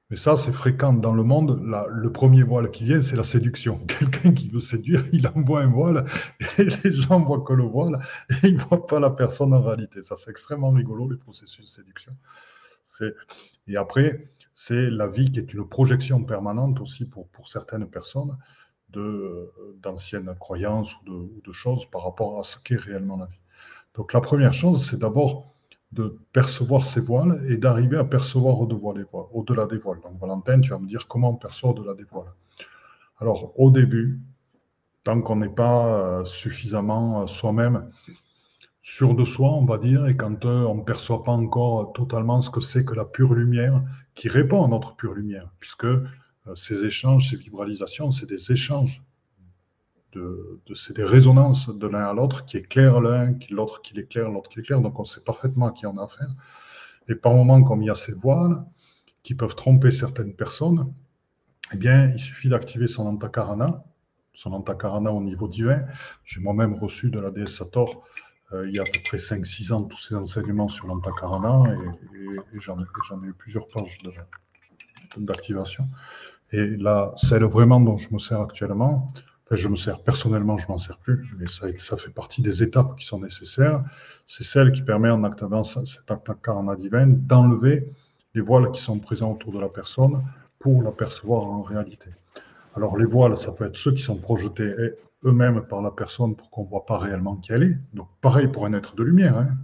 Mais 0.10 0.18
ça, 0.18 0.38
c'est 0.38 0.52
fréquent 0.52 0.94
dans 0.94 1.14
le 1.14 1.24
monde. 1.24 1.60
le 1.90 2.12
premier 2.12 2.44
voile 2.44 2.70
qui 2.70 2.84
vient, 2.84 3.02
c'est 3.02 3.16
la 3.16 3.24
séduction. 3.24 3.80
Quelqu'un 3.88 4.34
qui 4.34 4.50
veut 4.50 4.62
séduire, 4.62 5.04
il 5.12 5.28
envoie 5.28 5.62
un 5.62 5.68
voile 5.68 6.06
et 6.58 6.68
les 6.84 6.94
gens 6.94 7.20
voient 7.20 7.42
que 7.42 7.54
le 7.54 7.64
voile 7.64 8.00
et 8.30 8.48
ils 8.48 8.56
ne 8.56 8.60
voient 8.60 8.86
pas 8.86 9.00
la 9.00 9.10
personne 9.10 9.54
en 9.54 9.62
réalité. 9.62 10.04
Ça, 10.04 10.16
c'est 10.16 10.30
extrêmement 10.30 10.72
rigolo, 10.72 11.10
les 11.10 11.18
processus 11.18 11.66
de 11.66 11.70
séduction. 11.70 12.14
Et 13.68 13.78
après, 13.78 14.32
c'est 14.56 14.90
la 14.90 15.08
vie 15.08 15.32
qui 15.32 15.40
est 15.40 15.54
une 15.54 15.68
projection 15.68 16.24
permanente 16.24 16.80
aussi 16.80 17.06
pour, 17.06 17.28
pour 17.28 17.48
certaines 17.48 17.88
personnes 17.88 18.38
d'anciennes 19.84 20.34
croyances 20.40 20.96
ou 21.02 21.06
de, 21.06 21.12
ou 21.12 21.42
de 21.46 21.52
choses 21.52 21.86
par 21.86 22.04
rapport 22.06 22.40
à 22.40 22.44
ce 22.44 22.58
qu'est 22.58 22.78
réellement 22.78 23.18
la 23.18 23.26
vie. 23.26 23.42
Donc 23.96 24.14
la 24.14 24.22
première 24.22 24.54
chose, 24.54 24.90
c'est 24.90 25.00
d'abord 25.00 25.52
de 25.92 26.18
percevoir 26.34 26.84
ces 26.84 27.02
voiles 27.02 27.46
et 27.50 27.58
d'arriver 27.58 27.98
à 27.98 28.04
percevoir 28.04 28.60
au-delà 28.60 29.66
des 29.66 29.78
voiles. 29.78 30.00
Donc 30.02 30.20
Valentin, 30.20 30.62
tu 30.62 30.70
vas 30.72 30.80
me 30.80 30.88
dire 30.88 31.08
comment 31.08 31.32
on 31.32 31.36
perçoit 31.36 31.72
au-delà 31.72 31.94
des 31.94 32.04
voiles. 32.04 32.32
Alors 33.20 33.54
au 33.60 33.70
début, 33.70 34.20
tant 35.04 35.22
qu'on 35.22 35.38
n'est 35.38 35.50
pas 35.50 35.88
euh, 35.88 36.26
suffisamment 36.26 37.22
euh, 37.22 37.28
soi-même 37.28 37.90
sûr 38.82 39.16
de 39.16 39.26
soi, 39.26 39.50
on 39.50 39.66
va 39.66 39.78
dire, 39.78 40.06
et 40.06 40.16
quand 40.16 40.46
euh, 40.46 40.64
on 40.66 40.76
ne 40.76 40.84
perçoit 40.84 41.24
pas 41.24 41.32
encore 41.32 41.94
totalement 41.94 42.42
ce 42.42 42.50
que 42.50 42.62
c'est 42.62 42.86
que 42.86 42.94
la 42.94 43.06
pure 43.06 43.34
lumière 43.34 43.82
qui 44.16 44.30
répond 44.30 44.64
à 44.64 44.68
notre 44.68 44.96
pure 44.96 45.14
lumière, 45.14 45.52
puisque 45.60 45.88
ces 46.56 46.86
échanges, 46.86 47.30
ces 47.30 47.38
vibralisations, 47.38 48.12
c'est 48.12 48.26
des 48.26 48.52
échanges 48.52 49.04
de, 50.14 50.62
c'est 50.74 50.96
des 50.96 51.04
résonances 51.04 51.70
de 51.70 51.88
l'un 51.88 52.06
à 52.06 52.14
l'autre 52.14 52.46
qui 52.46 52.58
éclairent 52.58 53.02
l'un, 53.02 53.36
l'autre 53.50 53.82
qui 53.82 53.94
l'éclaire, 53.94 54.30
l'autre 54.32 54.50
qui 54.50 54.60
l'éclaire. 54.60 54.82
Donc 54.82 55.00
on 55.00 55.06
sait 55.06 55.22
parfaitement 55.22 55.68
à 55.68 55.72
qui 55.72 55.86
on 55.86 55.98
a 55.98 56.04
affaire. 56.04 56.34
Et 57.08 57.16
par 57.16 57.34
moments, 57.34 57.62
comme 57.64 57.82
il 57.82 57.88
y 57.88 57.90
a 57.90 57.96
ces 57.96 58.14
voiles 58.14 58.64
qui 59.24 59.36
peuvent 59.36 59.56
tromper 59.56 59.92
certaines 59.92 60.36
personnes, 60.36 60.94
eh 61.74 61.78
bien, 61.78 62.10
il 62.12 62.20
suffit 62.20 62.50
d'activer 62.50 62.88
son 62.88 63.06
antakarana, 63.08 63.84
son 64.34 64.54
antakarana 64.54 65.12
au 65.12 65.22
niveau 65.22 65.48
divin. 65.48 65.84
J'ai 66.24 66.40
moi-même 66.40 66.76
reçu 66.76 67.10
de 67.10 67.20
la 67.20 67.32
déesse 67.32 67.56
Sator 67.56 67.90
euh, 67.90 68.25
il 68.54 68.76
y 68.76 68.80
a 68.80 68.84
à 68.84 68.86
peu 68.86 69.00
près 69.04 69.18
5-6 69.18 69.74
ans 69.74 69.84
tous 69.84 69.98
ces 69.98 70.16
enseignements 70.16 70.70
sur 70.70 70.88
l'antakarana 70.88 71.74
et, 71.74 72.60
j'en 72.60 72.80
ai, 72.80 73.28
eu 73.28 73.34
plusieurs 73.34 73.68
pages 73.68 73.98
d'activation. 75.18 75.88
Et 76.52 76.78
là, 76.78 77.14
celle 77.18 77.44
vraiment 77.46 77.82
dont 77.82 77.98
je 77.98 78.14
me 78.14 78.20
sers 78.20 78.40
actuellement, 78.40 79.08
je 79.52 79.68
me 79.68 79.76
sers 79.76 80.02
personnellement, 80.02 80.58
je 80.58 80.68
m'en 80.68 80.78
sers 80.78 80.98
plus, 80.98 81.36
mais 81.38 81.48
ça, 81.48 81.98
fait 81.98 82.12
partie 82.12 82.42
des 82.42 82.64
étapes 82.64 82.96
qui 82.98 83.06
sont 83.06 83.20
nécessaires. 83.20 83.84
C'est 84.26 84.44
celle 84.44 84.72
qui 84.72 84.82
permet, 84.82 85.10
en 85.10 85.24
activant 85.24 85.64
cet 85.64 86.10
acte 86.10 86.32
karana 86.44 86.76
divin, 86.76 87.08
d'enlever 87.08 87.88
les 88.34 88.42
voiles 88.42 88.72
qui 88.72 88.82
sont 88.82 89.00
présents 89.00 89.34
autour 89.34 89.54
de 89.54 89.60
la 89.60 89.70
personne 89.70 90.24
pour 90.60 90.82
l'apercevoir 90.82 91.44
en 91.44 91.62
réalité. 91.62 92.10
Alors 92.76 92.98
les 92.98 93.06
voiles, 93.06 93.38
ça 93.38 93.52
peut 93.52 93.66
être 93.66 93.78
ceux 93.78 93.94
qui 93.94 94.02
sont 94.02 94.18
projetés 94.18 94.74
eux-mêmes 95.26 95.62
par 95.68 95.82
la 95.82 95.92
personne 95.92 96.36
pour 96.36 96.50
qu'on 96.50 96.64
ne 96.64 96.70
voit 96.70 96.86
pas 96.86 96.98
réellement 96.98 97.36
qui 97.36 97.52
elle 97.52 97.64
est. 97.64 97.78
Donc 97.94 98.08
pareil 98.22 98.48
pour 98.48 98.66
un 98.66 98.74
être 98.74 98.96
de 98.96 99.04
lumière. 99.04 99.38
Hein. 99.38 99.58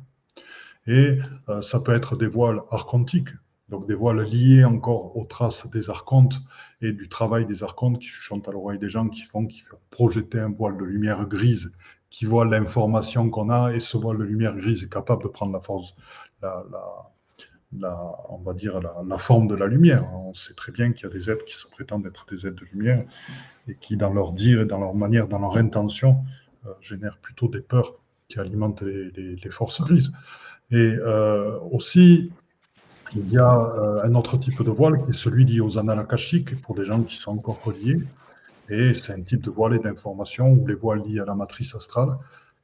Et 0.88 1.20
euh, 1.50 1.62
ça 1.62 1.80
peut 1.80 1.94
être 1.94 2.16
des 2.16 2.28
voiles 2.28 2.62
archontiques, 2.72 3.30
donc 3.70 3.88
des 3.88 3.94
voiles 3.94 4.24
liées 4.24 4.66
encore 4.66 5.16
aux 5.16 5.26
traces 5.26 5.70
des 5.70 5.90
archontes 5.90 6.42
et 6.82 6.92
du 6.92 7.08
travail 7.08 7.46
des 7.46 7.64
archontes 7.64 8.00
qui 8.00 8.08
chuchotent 8.08 8.48
à 8.48 8.52
l'oreille 8.52 8.80
des 8.80 8.90
gens, 8.90 9.08
qui 9.08 9.22
font, 9.22 9.46
qui 9.46 9.62
font 9.62 9.78
projeter 9.92 10.40
un 10.40 10.50
voile 10.50 10.78
de 10.78 10.84
lumière 10.84 11.26
grise, 11.28 11.72
qui 12.10 12.26
voit 12.26 12.46
l'information 12.46 13.30
qu'on 13.30 13.50
a, 13.50 13.72
et 13.72 13.80
ce 13.80 13.98
voile 13.98 14.18
de 14.18 14.24
lumière 14.24 14.56
grise 14.56 14.84
est 14.84 14.92
capable 14.92 15.24
de 15.24 15.30
prendre 15.30 15.54
la 15.54 15.62
force, 15.62 15.96
la, 16.42 16.66
on 17.74 18.38
va 18.44 18.54
dire 18.54 18.80
la, 18.82 19.18
forme 19.18 19.48
de 19.48 19.56
la 19.56 19.68
lumière. 19.68 20.14
On 20.14 20.34
sait 20.34 20.54
très 20.54 20.72
bien 20.72 20.92
qu'il 20.92 21.08
y 21.08 21.12
a 21.12 21.14
des 21.14 21.30
êtres 21.30 21.46
qui 21.46 21.56
se 21.56 21.68
prétendent 21.68 22.06
être 22.06 22.26
des 22.30 22.46
êtres 22.48 22.62
de 22.62 22.66
lumière 22.74 23.06
et 23.68 23.76
qui, 23.76 23.98
dans 23.98 24.14
leur 24.14 24.34
dire 24.34 24.62
et 24.62 24.66
dans 24.66 24.80
leur 24.80 24.94
manière, 24.94 25.28
dans 25.28 25.40
leur 25.40 25.58
intention, 25.58 26.24
euh, 26.66 26.74
génèrent 26.82 27.18
plutôt 27.18 27.48
des 27.48 27.62
peurs 27.62 27.96
qui 28.28 28.40
alimentent 28.40 28.82
les, 28.82 29.50
forces 29.50 29.82
grises. 29.82 30.12
Et 30.72 30.78
euh, 30.78 31.60
aussi, 31.72 32.32
il 33.16 33.30
y 33.30 33.38
a 33.38 33.54
euh, 33.54 34.04
un 34.04 34.16
autre 34.16 34.38
type 34.38 34.64
de 34.64 34.72
voile 34.72 35.04
qui 35.04 35.10
est 35.10 35.14
celui 35.14 35.46
lié 35.46 35.60
aux 35.60 35.78
annales 35.78 36.06
pour 36.64 36.78
les 36.78 36.86
gens 36.86 37.04
qui 37.04 37.18
sont 37.18 37.32
encore 37.32 37.64
reliés. 37.64 38.00
Et 38.70 38.94
c'est 38.94 39.14
un 39.14 39.22
type 39.22 39.42
de 39.42 39.50
voile 39.50 39.76
et 39.76 39.80
d'information 39.80 40.50
ou 40.52 40.66
les 40.66 40.76
voiles 40.76 41.04
liés 41.06 41.20
à 41.20 41.26
la 41.26 41.36
matrice 41.36 41.76
astrale 41.76 42.18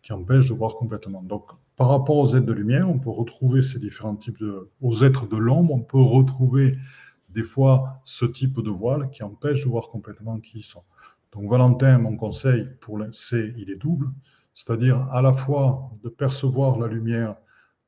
qui 0.03 0.13
empêchent 0.13 0.47
de 0.49 0.53
voir 0.53 0.75
complètement. 0.75 1.21
Donc, 1.21 1.43
par 1.77 1.89
rapport 1.89 2.17
aux 2.17 2.35
êtres 2.35 2.45
de 2.45 2.53
lumière, 2.53 2.89
on 2.89 2.97
peut 2.97 3.11
retrouver 3.11 3.61
ces 3.61 3.77
différents 3.79 4.15
types 4.15 4.39
de. 4.39 4.69
Aux 4.81 5.03
êtres 5.03 5.27
de 5.27 5.37
l'ombre, 5.37 5.73
on 5.75 5.79
peut 5.79 6.01
retrouver 6.01 6.77
des 7.29 7.43
fois 7.43 8.01
ce 8.03 8.25
type 8.25 8.59
de 8.61 8.71
voile 8.71 9.09
qui 9.11 9.21
empêche 9.23 9.63
de 9.63 9.69
voir 9.69 9.89
complètement 9.89 10.39
qui 10.39 10.57
ils 10.57 10.63
sont. 10.63 10.83
Donc, 11.33 11.49
Valentin, 11.49 11.99
mon 11.99 12.17
conseil 12.17 12.67
pour 12.81 12.99
c'est 13.11 13.53
il 13.57 13.69
est 13.69 13.75
double, 13.75 14.09
c'est-à-dire 14.55 15.07
à 15.11 15.21
la 15.21 15.33
fois 15.33 15.91
de 16.03 16.09
percevoir 16.09 16.79
la 16.79 16.87
lumière, 16.87 17.35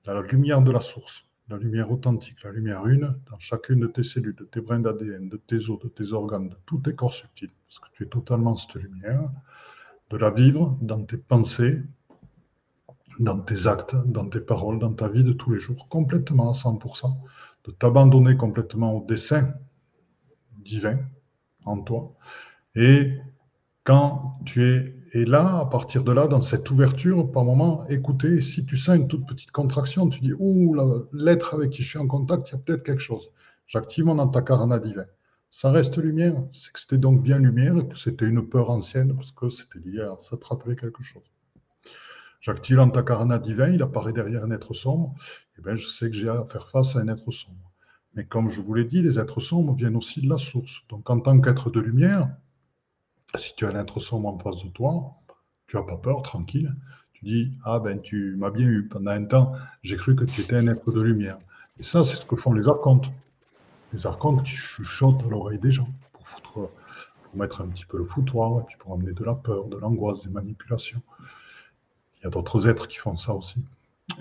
la 0.06 0.22
lumière 0.22 0.62
de 0.62 0.72
la 0.72 0.82
source, 0.82 1.26
la 1.50 1.58
lumière 1.58 1.92
authentique, 1.92 2.44
la 2.44 2.52
lumière 2.52 2.86
une, 2.86 3.16
dans 3.32 3.40
chacune 3.40 3.80
de 3.80 3.88
tes 3.88 4.04
cellules, 4.04 4.36
de 4.36 4.44
tes 4.44 4.62
brins 4.62 4.80
d'ADN, 4.80 5.30
de 5.30 5.38
tes 5.38 5.68
os, 5.68 5.80
de 5.80 5.88
tes 5.88 6.14
organes, 6.14 6.50
de 6.50 6.58
tous 6.68 6.78
tes 6.78 6.94
corps 6.94 7.14
subtils, 7.14 7.50
parce 7.68 7.80
que 7.80 7.88
tu 7.94 8.04
es 8.04 8.08
totalement 8.08 8.56
cette 8.56 8.76
lumière, 8.76 9.32
de 10.12 10.18
la 10.18 10.30
vivre 10.30 10.78
dans 10.80 11.04
tes 11.04 11.18
pensées, 11.18 11.82
dans 13.20 13.40
tes 13.40 13.68
actes, 13.68 13.96
dans 14.06 14.28
tes 14.28 14.40
paroles, 14.40 14.80
dans 14.80 14.94
ta 14.94 15.08
vie 15.08 15.24
de 15.24 15.34
tous 15.34 15.52
les 15.52 15.60
jours, 15.60 15.88
complètement 15.90 16.50
à 16.50 16.54
100%, 16.54 17.16
de 17.66 17.72
t'abandonner 17.72 18.36
complètement 18.38 18.96
au 18.96 19.06
dessein 19.06 19.54
divin 20.58 20.98
en 21.66 21.82
toi. 21.82 22.14
Et 22.76 23.18
quand 23.84 24.40
tu 24.46 24.64
es 24.64 24.96
et 25.14 25.26
là, 25.26 25.60
à 25.60 25.66
partir 25.66 26.04
de 26.04 26.12
là, 26.12 26.28
dans 26.28 26.42
cette 26.42 26.70
ouverture, 26.70 27.32
par 27.32 27.44
moment, 27.44 27.88
écoutez, 27.88 28.42
si 28.42 28.64
tu 28.66 28.78
sens 28.78 28.96
une 28.96 29.08
toute 29.08 29.26
petite 29.26 29.50
contraction, 29.50 30.08
tu 30.08 30.20
dis, 30.20 30.34
ouh, 30.38 30.76
l'être 31.14 31.56
avec 31.56 31.72
qui 31.72 31.82
je 31.82 31.90
suis 31.90 31.98
en 31.98 32.06
contact, 32.06 32.50
il 32.50 32.52
y 32.52 32.56
a 32.56 32.60
peut-être 32.60 32.84
quelque 32.84 33.02
chose. 33.02 33.32
J'active 33.66 34.06
mon 34.06 34.20
antakarana 34.20 34.78
divin. 34.78 35.06
Ça 35.50 35.72
reste 35.72 35.98
lumière, 35.98 36.36
c'est 36.52 36.72
que 36.72 36.80
c'était 36.80 37.00
donc 37.00 37.24
bien 37.24 37.40
lumière 37.40 37.88
que 37.88 37.98
c'était 37.98 38.26
une 38.26 38.48
peur 38.48 38.70
ancienne 38.70 39.16
parce 39.16 39.32
que 39.32 39.50
c'était 39.50 39.80
lié 39.80 40.02
à 40.02 40.16
s'attraper 40.20 40.76
quelque 40.76 41.02
chose. 41.02 41.24
J'active 42.42 42.78
l'antakarana 42.78 43.38
divin, 43.38 43.70
il 43.70 43.82
apparaît 43.82 44.14
derrière 44.14 44.46
un 44.46 44.52
être 44.52 44.74
sombre, 44.74 45.14
et 45.58 45.62
bien 45.62 45.76
je 45.76 45.88
sais 45.88 46.10
que 46.10 46.16
j'ai 46.16 46.30
à 46.30 46.46
faire 46.46 46.70
face 46.70 46.96
à 46.96 47.00
un 47.00 47.08
être 47.10 47.32
sombre. 47.32 47.72
Mais 48.16 48.26
comme 48.26 48.50
je 48.50 48.62
vous 48.62 48.74
l'ai 48.74 48.86
dit, 48.86 49.02
les 49.02 49.20
êtres 49.20 49.40
sombres 49.40 49.74
viennent 49.74 49.96
aussi 49.96 50.22
de 50.22 50.30
la 50.30 50.38
source. 50.38 50.82
Donc 50.90 51.10
en 51.10 51.20
tant 51.20 51.40
qu'être 51.42 51.70
de 51.70 51.80
lumière, 51.80 52.30
si 53.36 53.56
tu 53.56 53.66
as 53.66 53.70
un 53.70 53.76
être 53.76 54.00
sombre 54.00 54.30
en 54.30 54.38
face 54.40 54.64
de 54.64 54.70
toi, 54.70 55.16
tu 55.68 55.76
n'as 55.78 55.84
pas 55.84 55.98
peur, 55.98 56.22
tranquille. 56.24 56.76
Tu 57.14 57.26
dis 57.26 57.52
Ah 57.64 57.80
ben 57.80 58.02
tu 58.02 58.36
m'as 58.38 58.50
bien 58.50 58.66
eu. 58.66 58.88
Pendant 58.88 59.12
un 59.12 59.26
temps, 59.26 59.54
j'ai 59.84 59.98
cru 59.98 60.16
que 60.16 60.24
tu 60.24 60.42
étais 60.42 60.56
un 60.56 60.68
être 60.68 60.92
de 60.92 61.02
lumière. 61.02 61.38
Et 61.78 61.84
ça, 61.84 62.04
c'est 62.04 62.16
ce 62.16 62.26
que 62.26 62.36
font 62.36 62.54
les 62.54 62.68
archontes. 62.68 63.12
Les 63.94 64.08
archontes 64.08 64.44
qui 64.44 64.52
chuchotent 64.52 65.22
à 65.26 65.30
l'oreille 65.30 65.60
des 65.60 65.72
gens 65.72 65.90
pour, 66.14 66.42
pour 66.42 66.72
mettre 67.36 67.62
un 67.62 67.68
petit 67.68 67.86
peu 67.86 67.98
le 67.98 68.06
foutoir, 68.06 68.66
tu 68.68 68.78
peux 68.78 68.92
amener 68.92 69.14
de 69.14 69.24
la 69.24 69.36
peur, 69.36 69.66
de 69.68 69.78
l'angoisse, 69.78 70.24
des 70.24 70.30
manipulations. 70.30 71.02
Il 72.20 72.26
y 72.26 72.28
a 72.28 72.30
d'autres 72.30 72.68
êtres 72.68 72.88
qui 72.88 72.98
font 72.98 73.16
ça 73.16 73.34
aussi. 73.34 73.64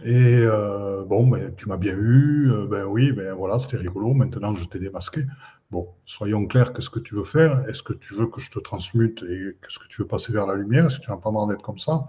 Et 0.04 0.38
euh, 0.42 1.04
bon, 1.04 1.26
ben, 1.26 1.54
tu 1.56 1.68
m'as 1.68 1.76
bien 1.76 1.96
eu, 1.96 2.50
euh, 2.50 2.66
ben 2.66 2.84
oui, 2.84 3.12
ben 3.12 3.32
voilà, 3.34 3.58
c'était 3.58 3.78
rigolo, 3.78 4.12
maintenant 4.14 4.54
je 4.54 4.66
t'ai 4.66 4.78
démasqué. 4.78 5.24
Bon, 5.70 5.88
soyons 6.04 6.46
clairs, 6.46 6.72
qu'est-ce 6.72 6.90
que 6.90 7.00
tu 7.00 7.14
veux 7.14 7.24
faire? 7.24 7.68
Est-ce 7.68 7.82
que 7.82 7.92
tu 7.92 8.14
veux 8.14 8.26
que 8.26 8.40
je 8.40 8.50
te 8.50 8.58
transmute 8.58 9.22
et 9.28 9.56
qu'est-ce 9.60 9.78
que 9.78 9.88
tu 9.88 10.02
veux 10.02 10.08
passer 10.08 10.32
vers 10.32 10.46
la 10.46 10.54
lumière? 10.54 10.86
Est-ce 10.86 10.98
que 11.00 11.04
tu 11.04 11.10
n'as 11.10 11.16
pas 11.16 11.30
marre 11.30 11.48
d'être 11.48 11.62
comme 11.62 11.78
ça? 11.78 12.08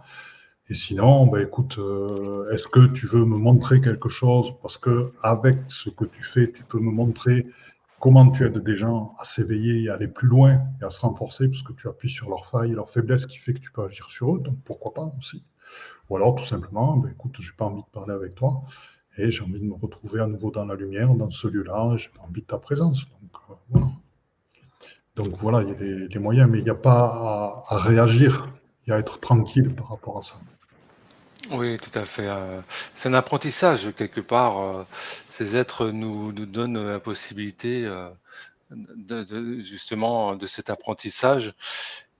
Et 0.70 0.76
sinon, 0.76 1.26
ben 1.28 1.42
écoute, 1.42 1.78
euh, 1.80 2.52
est-ce 2.52 2.68
que 2.68 2.86
tu 2.88 3.08
veux 3.08 3.26
me 3.26 3.38
montrer 3.38 3.82
quelque 3.82 4.10
chose? 4.10 4.54
Parce 4.62 4.78
que 4.78 5.12
avec 5.24 5.58
ce 5.68 5.90
que 5.90 6.06
tu 6.06 6.22
fais, 6.24 6.52
tu 6.52 6.64
peux 6.64 6.80
me 6.80 6.92
montrer 6.92 7.48
comment 8.00 8.30
tu 8.30 8.46
aides 8.46 8.60
des 8.60 8.78
gens 8.78 9.16
à 9.20 9.26
s'éveiller 9.26 9.84
et 9.84 9.90
à 9.90 9.96
aller 9.96 10.08
plus 10.08 10.28
loin 10.28 10.62
et 10.80 10.86
à 10.86 10.90
se 10.90 11.02
renforcer, 11.02 11.48
parce 11.48 11.64
que 11.64 11.74
tu 11.74 11.88
appuies 11.88 12.10
sur 12.10 12.30
leurs 12.30 12.46
failles 12.46 12.72
leurs 12.72 12.90
faiblesses 12.90 13.26
qui 13.26 13.40
fait 13.40 13.54
que 13.54 13.60
tu 13.60 13.72
peux 13.72 13.84
agir 13.84 14.10
sur 14.10 14.36
eux, 14.36 14.40
donc 14.40 14.58
pourquoi 14.64 14.94
pas 14.94 15.12
aussi? 15.18 15.44
Ou 16.10 16.16
alors 16.16 16.36
tout 16.36 16.44
simplement, 16.44 16.98
ben 16.98 17.12
écoute, 17.12 17.38
j'ai 17.40 17.52
pas 17.56 17.66
envie 17.66 17.82
de 17.82 17.92
parler 17.92 18.14
avec 18.14 18.36
toi, 18.36 18.64
et 19.18 19.30
j'ai 19.30 19.44
envie 19.44 19.60
de 19.60 19.66
me 19.66 19.76
retrouver 19.76 20.22
à 20.22 20.28
nouveau 20.28 20.50
dans 20.50 20.66
la 20.66 20.76
lumière, 20.76 21.14
dans 21.14 21.30
ce 21.30 21.48
lieu-là, 21.48 21.98
j'ai 21.98 22.10
pas 22.10 22.24
envie 22.24 22.42
de 22.42 22.48
ta 22.48 22.58
présence. 22.58 23.06
Donc 23.06 23.42
euh, 23.50 23.54
voilà. 23.70 23.88
Donc 25.16 25.36
voilà, 25.38 25.62
il 25.62 25.70
y 25.70 25.72
a 25.72 26.08
les, 26.08 26.20
moyens, 26.20 26.50
mais 26.50 26.60
il 26.60 26.64
n'y 26.64 26.70
a 26.70 26.76
pas 26.76 27.66
à, 27.68 27.78
réagir, 27.78 28.50
il 28.86 28.92
y 28.92 28.94
a 28.94 28.96
à 28.96 29.00
être 29.00 29.20
tranquille 29.20 29.74
par 29.76 29.90
rapport 29.90 30.18
à 30.18 30.22
ça. 30.22 30.36
Oui, 31.52 31.78
tout 31.78 31.98
à 31.98 32.06
fait. 32.06 32.28
Euh, 32.28 32.62
c'est 32.96 33.10
un 33.10 33.14
apprentissage 33.14 33.94
quelque 33.96 34.22
part. 34.22 34.60
Euh, 34.60 34.84
ces 35.30 35.56
êtres 35.58 35.90
nous, 35.90 36.32
donnent 36.32 36.86
la 36.86 37.00
possibilité 37.00 37.92
justement 39.60 40.36
de 40.36 40.48
cet 40.48 40.70
apprentissage 40.70 41.54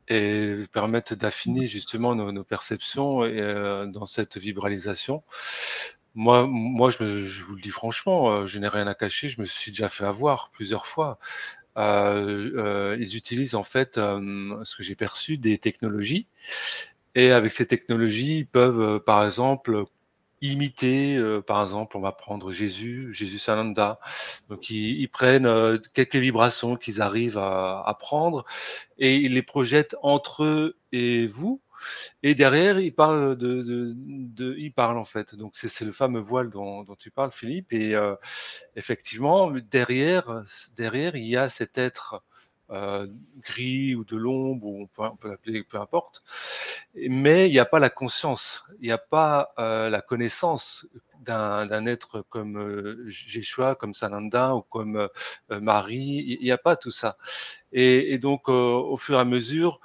et 0.10 0.56
permettent 0.72 1.14
d'affiner 1.14 1.66
justement 1.66 2.16
nos, 2.16 2.32
nos 2.32 2.44
perceptions 2.44 3.24
et, 3.26 3.86
dans 3.88 4.06
cette 4.06 4.38
vibralisation. 4.38 5.24
moi, 6.16 6.48
moi 6.48 6.90
je, 6.90 7.44
vous 7.44 7.56
le 7.56 7.62
dis 7.62 7.70
franchement, 7.70 8.46
je 8.46 8.60
n'ai 8.60 8.68
rien 8.68 8.88
à 8.88 8.96
cacher, 8.96 9.30
je 9.30 9.42
me 9.42 9.46
suis 9.46 9.72
déjà 9.72 9.90
fait 9.90 10.06
avoir 10.06 10.50
plusieurs 10.52 10.88
fois. 10.88 11.20
ils 11.78 13.16
utilisent 13.16 13.56
en 13.56 13.64
fait 13.64 13.96
ce 13.96 14.76
que 14.76 14.84
j'ai 14.84 14.96
perçu 14.96 15.38
des 15.38 15.58
technologies 15.58 16.28
et 17.16 17.32
avec 17.32 17.52
ces 17.52 17.66
technologies, 17.66 18.40
ils 18.40 18.48
peuvent 18.48 19.00
par 19.00 19.26
exemple 19.26 19.86
imiter, 20.42 21.16
euh, 21.18 21.42
par 21.42 21.62
exemple, 21.64 21.98
on 21.98 22.02
va 22.02 22.12
prendre 22.12 22.52
Jésus, 22.52 23.14
Jésus 23.14 23.40
Sananda. 23.40 24.00
Donc 24.50 24.70
ils, 24.70 25.08
prennent 25.10 25.46
euh, 25.46 25.78
quelques 25.94 26.16
vibrations 26.16 26.76
qu'ils 26.76 27.02
arrivent 27.02 27.38
à, 27.38 27.84
à, 27.86 27.94
prendre 27.94 28.46
et 28.98 29.16
ils 29.16 29.34
les 29.34 29.44
projettent 29.44 29.96
entre 30.02 30.44
eux 30.44 30.78
et 30.92 31.28
vous. 31.28 31.62
Et 32.24 32.36
derrière, 32.36 32.80
ils 32.80 32.94
parlent 32.94 33.38
de, 33.38 33.62
de, 33.62 33.94
de 33.96 34.56
ils 34.58 34.74
parlent 34.74 34.98
en 34.98 35.06
fait. 35.06 35.36
Donc 35.36 35.56
c'est 35.56 35.86
le 35.86 35.92
fameux 35.92 36.20
voile 36.20 36.50
dont, 36.50 36.84
dont, 36.84 36.96
tu 36.96 37.12
parles, 37.12 37.32
Philippe. 37.32 37.74
Et 37.74 37.96
euh, 37.96 38.16
effectivement, 38.76 39.52
derrière, 39.52 40.44
derrière, 40.76 41.16
il 41.16 41.26
y 41.26 41.38
a 41.38 41.50
cet 41.50 41.78
être 41.78 42.24
euh, 42.72 43.08
gris 43.42 43.96
ou 43.96 44.04
de 44.04 44.16
l'ombre, 44.16 44.68
ou 44.68 44.88
on 44.98 45.16
peut, 45.16 45.30
l'appeler 45.30 45.64
peu 45.64 45.80
importe. 45.80 46.24
Mais 46.96 47.48
il 47.48 47.52
n'y 47.52 47.60
a 47.60 47.66
pas 47.66 47.80
la 47.80 47.90
conscience, 47.90 48.64
il 48.80 48.88
n'y 48.88 48.92
a 48.92 48.98
pas 48.98 49.54
euh, 49.60 49.90
la 49.90 50.02
connaissance 50.02 50.88
d'un 51.22 51.86
être 51.86 52.22
comme 52.30 52.58
euh, 52.58 53.04
Jésus, 53.08 53.62
comme 53.80 53.94
Sananda 53.94 54.56
ou 54.56 54.62
comme 54.62 55.10
euh, 55.52 55.60
Marie. 55.62 56.38
Il 56.40 56.44
n'y 56.44 56.52
a 56.52 56.58
pas 56.58 56.76
tout 56.76 56.92
ça. 56.92 57.18
Et, 57.72 58.14
et 58.14 58.18
donc, 58.18 58.50
au 58.50 58.98
fur 58.98 59.18
et 59.18 59.20
à 59.20 59.26
mesure, 59.26 59.80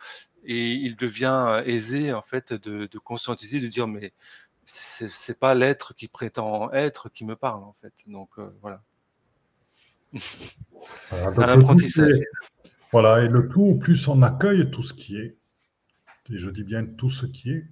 et 0.45 0.73
il 0.73 0.97
devient 0.97 1.63
aisé 1.67 2.13
en 2.13 2.23
fait 2.23 2.53
de, 2.53 2.87
de 2.87 2.99
conscientiser, 2.99 3.61
de 3.61 3.67
dire 3.67 3.89
mais 3.89 4.13
c'est 4.67 5.39
pas 5.39 5.55
l'être 5.55 5.95
qui 5.95 6.09
prétend 6.09 6.73
être 6.73 7.09
qui 7.11 7.25
me 7.25 7.37
parle 7.37 7.65
en 7.65 7.75
fait. 7.81 7.93
Donc 8.07 8.31
voilà. 8.61 8.83
un 11.11 11.49
apprentissage. 11.49 12.21
Voilà, 12.95 13.25
et 13.25 13.29
le 13.29 13.49
tout, 13.49 13.75
plus 13.75 14.07
on 14.07 14.23
accueille 14.23 14.71
tout 14.71 14.85
ce 14.85 14.95
qui 14.95 15.17
est, 15.17 15.37
et 16.31 16.39
je 16.39 16.49
dis 16.49 16.63
bien 16.63 16.87
tout 16.87 17.11
ce 17.11 17.27
qui 17.27 17.51
est, 17.51 17.67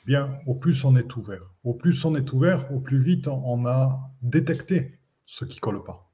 eh 0.00 0.04
bien, 0.04 0.36
au 0.48 0.58
plus 0.58 0.84
on 0.84 0.96
est 0.96 1.14
ouvert. 1.14 1.48
Au 1.62 1.74
plus 1.74 2.04
on 2.04 2.16
est 2.16 2.32
ouvert, 2.32 2.72
au 2.72 2.80
plus 2.80 3.00
vite 3.00 3.28
on 3.28 3.66
a 3.66 4.10
détecté 4.20 4.98
ce 5.26 5.44
qui 5.44 5.60
colle 5.60 5.84
pas, 5.84 6.10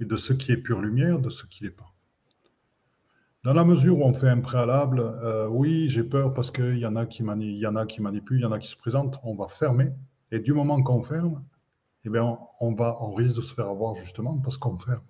et 0.00 0.04
de 0.06 0.16
ce 0.16 0.32
qui 0.32 0.50
est 0.50 0.56
pure 0.56 0.80
lumière, 0.80 1.20
de 1.20 1.30
ce 1.30 1.46
qui 1.46 1.62
n'est 1.62 1.70
pas. 1.70 1.94
Dans 3.44 3.52
la 3.52 3.64
mesure 3.64 4.00
où 4.00 4.02
on 4.02 4.12
fait 4.12 4.28
un 4.28 4.40
préalable, 4.40 4.98
euh, 4.98 5.46
oui, 5.46 5.86
j'ai 5.86 6.02
peur 6.02 6.34
parce 6.34 6.50
qu'il 6.50 6.78
y, 6.78 6.86
en 6.86 6.96
a 6.96 7.06
qui 7.06 7.22
il 7.22 7.58
y 7.58 7.66
en 7.68 7.76
a 7.76 7.86
qui 7.86 8.02
manipulent, 8.02 8.40
il 8.40 8.42
y 8.42 8.46
en 8.46 8.50
a 8.50 8.58
qui 8.58 8.66
se 8.66 8.76
présentent, 8.76 9.20
on 9.22 9.36
va 9.36 9.46
fermer. 9.46 9.92
Et 10.32 10.40
du 10.40 10.52
moment 10.52 10.82
qu'on 10.82 11.00
ferme, 11.00 11.44
eh 12.04 12.10
bien, 12.10 12.38
va, 12.60 12.98
on 13.02 13.14
risque 13.14 13.36
de 13.36 13.40
se 13.40 13.54
faire 13.54 13.68
avoir 13.68 13.94
justement 13.94 14.36
parce 14.40 14.58
qu'on 14.58 14.78
ferme. 14.78 15.04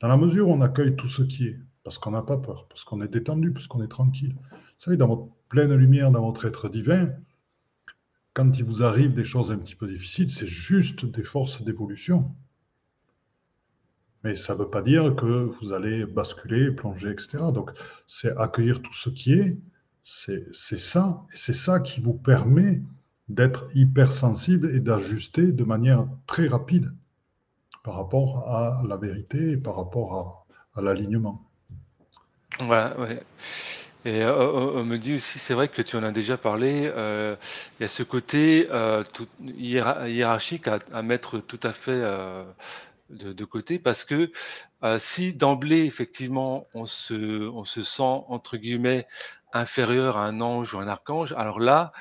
Dans 0.00 0.08
la 0.08 0.16
mesure 0.16 0.48
où 0.48 0.52
on 0.52 0.62
accueille 0.62 0.96
tout 0.96 1.08
ce 1.08 1.22
qui 1.22 1.48
est, 1.48 1.58
parce 1.84 1.98
qu'on 1.98 2.12
n'a 2.12 2.22
pas 2.22 2.38
peur, 2.38 2.66
parce 2.68 2.82
qu'on 2.82 3.02
est 3.02 3.08
détendu, 3.08 3.52
parce 3.52 3.68
qu'on 3.68 3.82
est 3.82 3.88
tranquille. 3.88 4.34
Vous 4.50 4.58
savez, 4.78 4.96
dans 4.96 5.06
votre 5.06 5.28
pleine 5.48 5.74
lumière, 5.74 6.10
dans 6.10 6.24
votre 6.24 6.46
être 6.46 6.68
divin, 6.68 7.10
quand 8.32 8.58
il 8.58 8.64
vous 8.64 8.82
arrive 8.82 9.14
des 9.14 9.24
choses 9.24 9.52
un 9.52 9.58
petit 9.58 9.76
peu 9.76 9.86
difficiles, 9.86 10.30
c'est 10.30 10.46
juste 10.46 11.04
des 11.06 11.22
forces 11.22 11.62
d'évolution. 11.62 12.34
Mais 14.24 14.34
ça 14.34 14.54
ne 14.54 14.60
veut 14.60 14.70
pas 14.70 14.82
dire 14.82 15.14
que 15.14 15.44
vous 15.44 15.72
allez 15.72 16.06
basculer, 16.06 16.72
plonger, 16.72 17.10
etc. 17.10 17.38
Donc, 17.52 17.70
c'est 18.06 18.34
accueillir 18.36 18.80
tout 18.80 18.94
ce 18.94 19.10
qui 19.10 19.34
est, 19.34 19.58
c'est 20.02 20.78
ça, 20.78 21.24
et 21.32 21.36
c'est 21.36 21.54
ça 21.54 21.80
qui 21.80 22.00
vous 22.00 22.14
permet 22.14 22.82
d'être 23.28 23.68
hypersensible 23.74 24.74
et 24.74 24.80
d'ajuster 24.80 25.52
de 25.52 25.64
manière 25.64 26.08
très 26.26 26.46
rapide 26.46 26.92
par 27.82 27.94
rapport 27.94 28.48
à 28.48 28.82
la 28.88 28.96
vérité 28.96 29.52
et 29.52 29.56
par 29.58 29.76
rapport 29.76 30.46
à 30.74 30.80
l'alignement. 30.80 31.42
Voilà, 32.60 32.98
ouais. 33.00 33.22
Et 34.04 34.22
euh, 34.22 34.52
on 34.74 34.84
me 34.84 34.98
dit 34.98 35.14
aussi, 35.14 35.38
c'est 35.38 35.54
vrai 35.54 35.68
que 35.68 35.80
tu 35.82 35.96
en 35.96 36.02
as 36.02 36.12
déjà 36.12 36.36
parlé, 36.36 36.92
euh, 36.94 37.36
il 37.78 37.82
y 37.82 37.84
a 37.84 37.88
ce 37.88 38.02
côté 38.02 38.68
euh, 38.70 39.02
tout, 39.14 39.26
hiérarchique 39.42 40.68
à, 40.68 40.78
à, 40.92 41.02
mettre 41.02 41.38
tout 41.38 41.60
à 41.62 41.72
fait 41.72 41.92
euh, 41.92 42.44
de, 43.10 43.32
de, 43.32 43.44
côté, 43.46 43.78
parce 43.78 44.04
que 44.04 44.30
euh, 44.84 44.98
si 44.98 45.32
d'emblée, 45.32 45.84
effectivement, 45.86 46.66
on 46.74 46.84
se, 46.86 47.48
on 47.48 47.64
se 47.64 47.82
sent, 47.82 48.02
entre 48.02 48.58
guillemets, 48.58 49.06
inférieur 49.54 50.18
à 50.18 50.26
un 50.26 50.40
ange 50.42 50.74
ou 50.74 50.78
un 50.80 50.88
archange, 50.88 51.32
alors 51.32 51.58
là, 51.58 51.92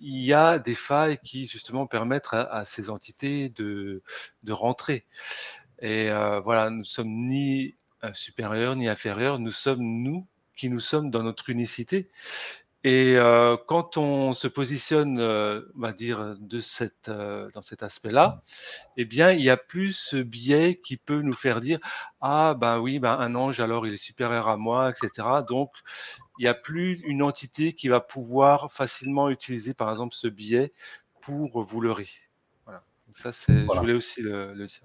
il 0.00 0.22
y 0.24 0.32
a 0.34 0.58
des 0.58 0.74
failles 0.74 1.18
qui, 1.22 1.46
justement, 1.46 1.86
permettent 1.86 2.28
à, 2.32 2.42
à 2.42 2.64
ces 2.64 2.90
entités 2.90 3.48
de, 3.50 4.02
de 4.42 4.52
rentrer. 4.52 5.06
Et 5.80 6.10
euh, 6.10 6.40
voilà, 6.40 6.70
nous 6.70 6.84
sommes 6.84 7.10
ni 7.10 7.74
supérieur 8.12 8.76
ni 8.76 8.88
inférieur, 8.88 9.38
nous 9.38 9.52
sommes 9.52 9.82
nous 9.82 10.26
qui 10.56 10.68
nous 10.68 10.80
sommes 10.80 11.10
dans 11.10 11.22
notre 11.22 11.50
unicité. 11.50 12.08
Et 12.86 13.16
euh, 13.16 13.56
quand 13.66 13.96
on 13.96 14.34
se 14.34 14.46
positionne, 14.46 15.18
euh, 15.18 15.62
on 15.74 15.80
va 15.80 15.94
dire, 15.94 16.36
de 16.38 16.60
cette, 16.60 17.08
euh, 17.08 17.50
dans 17.54 17.62
cet 17.62 17.82
aspect-là, 17.82 18.42
eh 18.98 19.06
bien, 19.06 19.32
il 19.32 19.40
y 19.40 19.48
a 19.48 19.56
plus 19.56 19.92
ce 19.92 20.16
biais 20.16 20.78
qui 20.82 20.98
peut 20.98 21.22
nous 21.22 21.32
faire 21.32 21.62
dire 21.62 21.78
ah 22.20 22.54
ben 22.54 22.78
oui, 22.78 22.98
ben 22.98 23.18
un 23.18 23.34
ange 23.36 23.58
alors 23.60 23.86
il 23.86 23.94
est 23.94 23.96
supérieur 23.96 24.48
à 24.48 24.58
moi, 24.58 24.90
etc. 24.90 25.26
Donc, 25.48 25.70
il 26.38 26.42
n'y 26.42 26.48
a 26.48 26.54
plus 26.54 27.00
une 27.06 27.22
entité 27.22 27.72
qui 27.72 27.88
va 27.88 28.00
pouvoir 28.00 28.70
facilement 28.70 29.30
utiliser, 29.30 29.72
par 29.72 29.88
exemple, 29.88 30.14
ce 30.14 30.28
biais 30.28 30.74
pour 31.22 31.62
vous 31.64 31.80
leurrer. 31.80 32.08
Voilà. 32.66 32.84
Donc 33.06 33.16
ça, 33.16 33.32
c'est, 33.32 33.60
je 33.60 33.78
voulais 33.78 33.94
aussi 33.94 34.20
le, 34.20 34.52
le 34.52 34.66
dire 34.66 34.82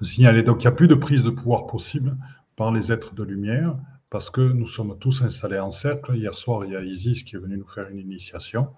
le 0.00 0.06
signaler. 0.06 0.42
Donc, 0.42 0.62
il 0.62 0.66
n'y 0.66 0.72
a 0.72 0.76
plus 0.76 0.88
de 0.88 0.94
prise 0.94 1.22
de 1.22 1.30
pouvoir 1.30 1.66
possible 1.66 2.16
par 2.56 2.72
les 2.72 2.92
êtres 2.92 3.14
de 3.14 3.22
lumière 3.22 3.76
parce 4.10 4.30
que 4.30 4.40
nous 4.40 4.66
sommes 4.66 4.96
tous 4.98 5.22
installés 5.22 5.58
en 5.58 5.72
cercle. 5.72 6.16
Hier 6.16 6.34
soir, 6.34 6.64
il 6.64 6.72
y 6.72 6.76
a 6.76 6.82
Isis 6.82 7.22
qui 7.22 7.36
est 7.36 7.38
venue 7.38 7.58
nous 7.58 7.66
faire 7.66 7.88
une 7.88 7.98
initiation. 7.98 8.68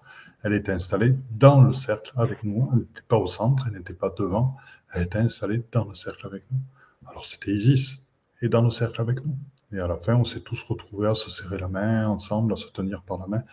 Elle 0.43 0.53
était 0.53 0.71
installée 0.71 1.15
dans 1.31 1.61
le 1.61 1.73
cercle 1.73 2.11
avec 2.17 2.43
nous. 2.43 2.69
Elle 2.73 2.79
n'était 2.79 3.01
pas 3.07 3.17
au 3.17 3.27
centre, 3.27 3.65
elle 3.67 3.77
n'était 3.77 3.93
pas 3.93 4.13
devant. 4.17 4.57
Elle 4.93 5.03
était 5.03 5.19
installée 5.19 5.63
dans 5.71 5.85
le 5.85 5.95
cercle 5.95 6.25
avec 6.25 6.43
nous. 6.51 6.59
Alors, 7.07 7.25
c'était 7.25 7.51
Isis 7.51 8.01
et 8.41 8.49
dans 8.49 8.61
le 8.61 8.71
cercle 8.71 9.01
avec 9.01 9.23
nous. 9.25 9.37
Et 9.71 9.79
à 9.79 9.87
la 9.87 9.97
fin, 9.97 10.15
on 10.15 10.23
s'est 10.23 10.39
tous 10.39 10.63
retrouvés 10.63 11.09
à 11.09 11.15
se 11.15 11.29
serrer 11.29 11.59
la 11.59 11.67
main 11.67 12.07
ensemble, 12.07 12.53
à 12.53 12.55
se 12.55 12.67
tenir 12.67 13.03
par 13.03 13.19
la 13.19 13.27
main 13.27 13.43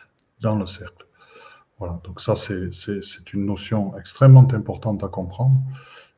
dans 0.41 0.57
le 0.57 0.67
cercle. 0.67 1.07
Voilà, 1.79 2.01
donc 2.05 2.23
ça, 2.23 2.35
c'est 2.37 3.33
une 3.35 3.45
notion 3.45 3.97
extrêmement 3.99 4.49
importante 4.51 5.05
à 5.05 5.09
comprendre 5.09 5.61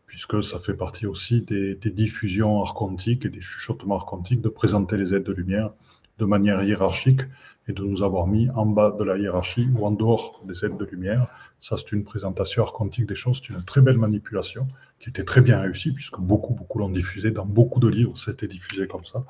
puisque 0.09 0.43
ça 0.43 0.59
fait 0.59 0.75
partie 0.75 1.07
aussi 1.07 1.43
des, 1.43 1.77
diffusions 1.77 2.61
archontiques 2.61 3.25
et 3.27 3.29
des 3.29 3.41
chuchotements 3.41 3.97
archontiques 3.97 4.41
de 4.41 4.49
présenter 4.49 4.97
les 4.97 5.15
aides 5.15 5.23
de 5.23 5.33
lumière 5.33 5.71
de 6.19 6.25
manière 6.25 6.63
hiérarchique 6.65 7.21
et 7.69 7.73
de 7.73 7.85
nous 7.85 8.03
avoir 8.03 8.27
mis 8.27 8.49
en 8.51 8.67
bas 8.67 8.97
de 8.99 9.05
la 9.05 9.19
hiérarchie 9.19 9.69
ou 9.75 9.87
en 9.87 9.91
dehors 9.91 10.41
des 10.45 10.65
aides 10.65 10.79
de 10.79 10.85
lumière. 10.87 11.29
Ça, 11.61 11.77
c'est 11.77 11.93
une 11.93 12.03
présentation 12.03 12.63
archontique 12.63 13.07
des 13.07 13.15
choses, 13.15 13.41
c'est 13.47 13.53
une 13.53 13.63
très 13.65 13.83
belle 13.83 13.99
manipulation 13.99 14.67
qui 14.99 15.11
était 15.11 15.25
très 15.25 15.43
bien 15.43 15.61
réussie, 15.61 15.93
puisque 15.93 16.19
beaucoup, 16.19 16.55
beaucoup 16.55 16.79
l'ont 16.79 16.89
diffusé 16.89 17.31
dans 17.31 17.45
beaucoup 17.45 17.79
de 17.79 17.89
livres, 17.89 18.17
c'était 18.17 18.49
diffusé 18.49 18.89
comme 18.89 19.05
ça. 19.05 19.25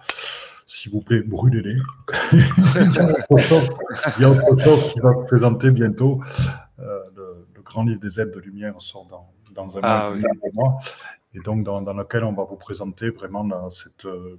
S'il 0.64 0.92
vous 0.92 1.00
plaît, 1.00 1.22
brûlez-les. 1.22 1.76
il, 2.32 2.38
y 4.20 4.24
a 4.24 4.30
autre 4.30 4.62
chose 4.62 4.92
qui 4.92 5.00
va 5.00 5.12
se 5.18 5.24
présenter 5.24 5.70
bientôt. 5.70 6.20
Euh, 6.78 7.00
le, 7.16 7.46
le, 7.56 7.62
grand 7.62 7.84
livre 7.84 8.00
des 8.00 8.20
aides 8.20 8.30
de 8.30 8.38
lumière 8.38 8.80
sort 8.80 9.06
dans, 9.10 9.30
dans 9.58 9.76
un 9.76 9.80
ah 9.82 10.12
mois, 10.54 10.78
et 11.34 11.40
donc 11.40 11.64
dans, 11.64 11.80
lequel 11.80 12.22
on 12.24 12.32
va 12.32 12.44
vous 12.44 12.56
présenter 12.56 13.10
vraiment 13.10 13.70
cette, 13.70 14.06
euh, 14.06 14.38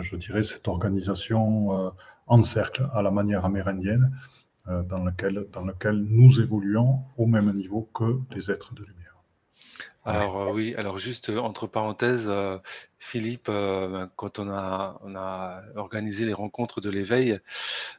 je 0.00 0.16
dirais, 0.16 0.44
cette 0.44 0.68
organisation 0.68 1.42
euh, 1.78 1.90
en 2.26 2.42
cercle 2.42 2.88
à 2.94 3.02
la 3.02 3.10
manière 3.10 3.44
amérindienne, 3.44 4.16
euh, 4.68 4.82
dans, 4.82 5.02
lequel, 5.04 5.46
dans 5.52 5.64
lequel 5.64 5.96
nous 5.96 6.40
évoluons 6.40 7.00
au 7.16 7.26
même 7.26 7.52
niveau 7.52 7.82
que 7.92 8.20
les 8.34 8.50
êtres 8.50 8.72
de 8.74 8.84
lumière. 8.84 9.16
Alors 10.06 10.38
euh, 10.42 10.52
oui, 10.52 10.74
alors 10.76 10.98
juste 10.98 11.30
euh, 11.30 11.38
entre 11.38 11.66
parenthèses, 11.66 12.26
euh, 12.28 12.58
Philippe, 12.98 13.46
ben, 13.46 14.10
quand 14.16 14.38
on 14.38 14.50
a, 14.50 14.98
on 15.02 15.14
a 15.14 15.62
organisé 15.76 16.26
les 16.26 16.32
rencontres 16.34 16.80
de 16.80 16.90
l'éveil 16.90 17.38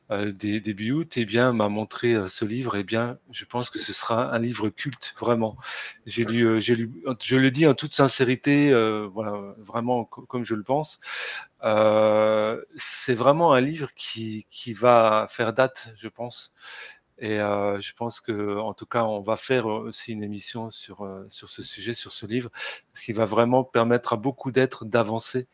des 0.09 0.59
début 0.59 0.91
août, 0.91 1.13
eh 1.17 1.25
bien 1.25 1.51
m'a 1.53 1.69
montré 1.69 2.15
ce 2.27 2.43
livre. 2.43 2.75
Eh 2.75 2.83
bien, 2.83 3.19
je 3.31 3.45
pense 3.45 3.69
que 3.69 3.77
ce 3.77 3.93
sera 3.93 4.33
un 4.33 4.39
livre 4.39 4.69
culte, 4.69 5.13
vraiment. 5.19 5.57
J'ai 6.07 6.25
lu, 6.25 6.59
j'ai 6.59 6.75
lu, 6.75 6.91
je 7.21 7.37
le 7.37 7.51
dis 7.51 7.67
en 7.67 7.75
toute 7.75 7.93
sincérité, 7.93 8.71
voilà, 9.13 9.53
vraiment 9.59 10.05
comme 10.05 10.43
je 10.43 10.55
le 10.55 10.63
pense. 10.63 10.99
c'est 12.75 13.13
vraiment 13.13 13.53
un 13.53 13.61
livre 13.61 13.89
qui, 13.95 14.47
qui 14.49 14.73
va 14.73 15.27
faire 15.29 15.53
date, 15.53 15.89
je 15.97 16.07
pense. 16.07 16.51
Et 17.17 17.39
euh, 17.39 17.79
je 17.79 17.93
pense 17.93 18.19
que, 18.19 18.57
en 18.59 18.73
tout 18.73 18.85
cas, 18.85 19.05
on 19.05 19.21
va 19.21 19.37
faire 19.37 19.67
aussi 19.67 20.11
une 20.11 20.23
émission 20.23 20.69
sur 20.69 21.01
euh, 21.01 21.25
sur 21.29 21.49
ce 21.49 21.63
sujet, 21.63 21.93
sur 21.93 22.11
ce 22.11 22.25
livre, 22.25 22.49
ce 22.93 23.03
qui 23.03 23.13
va 23.13 23.25
vraiment 23.25 23.63
permettre 23.63 24.13
à 24.13 24.17
beaucoup 24.17 24.51
d'êtres 24.51 24.83
d'avancer 24.83 25.47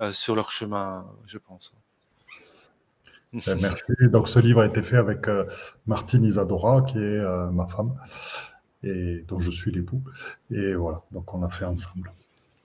euh, 0.00 0.10
sur 0.10 0.34
leur 0.34 0.50
chemin, 0.50 1.06
je 1.26 1.38
pense. 1.38 1.74
Ben, 3.46 3.58
merci. 3.60 3.92
Donc, 4.02 4.28
ce 4.28 4.38
livre 4.38 4.62
a 4.62 4.66
été 4.66 4.82
fait 4.82 4.96
avec 4.96 5.26
Martine 5.86 6.24
Isadora, 6.24 6.82
qui 6.82 6.98
est 6.98 7.22
ma 7.52 7.66
femme. 7.66 7.96
et 8.84 9.24
dont 9.26 9.38
je 9.38 9.50
suis 9.50 9.72
l'époux. 9.72 10.02
Et 10.50 10.74
voilà, 10.74 11.02
donc 11.10 11.32
on 11.34 11.42
a 11.42 11.48
fait 11.48 11.64
ensemble. 11.64 12.12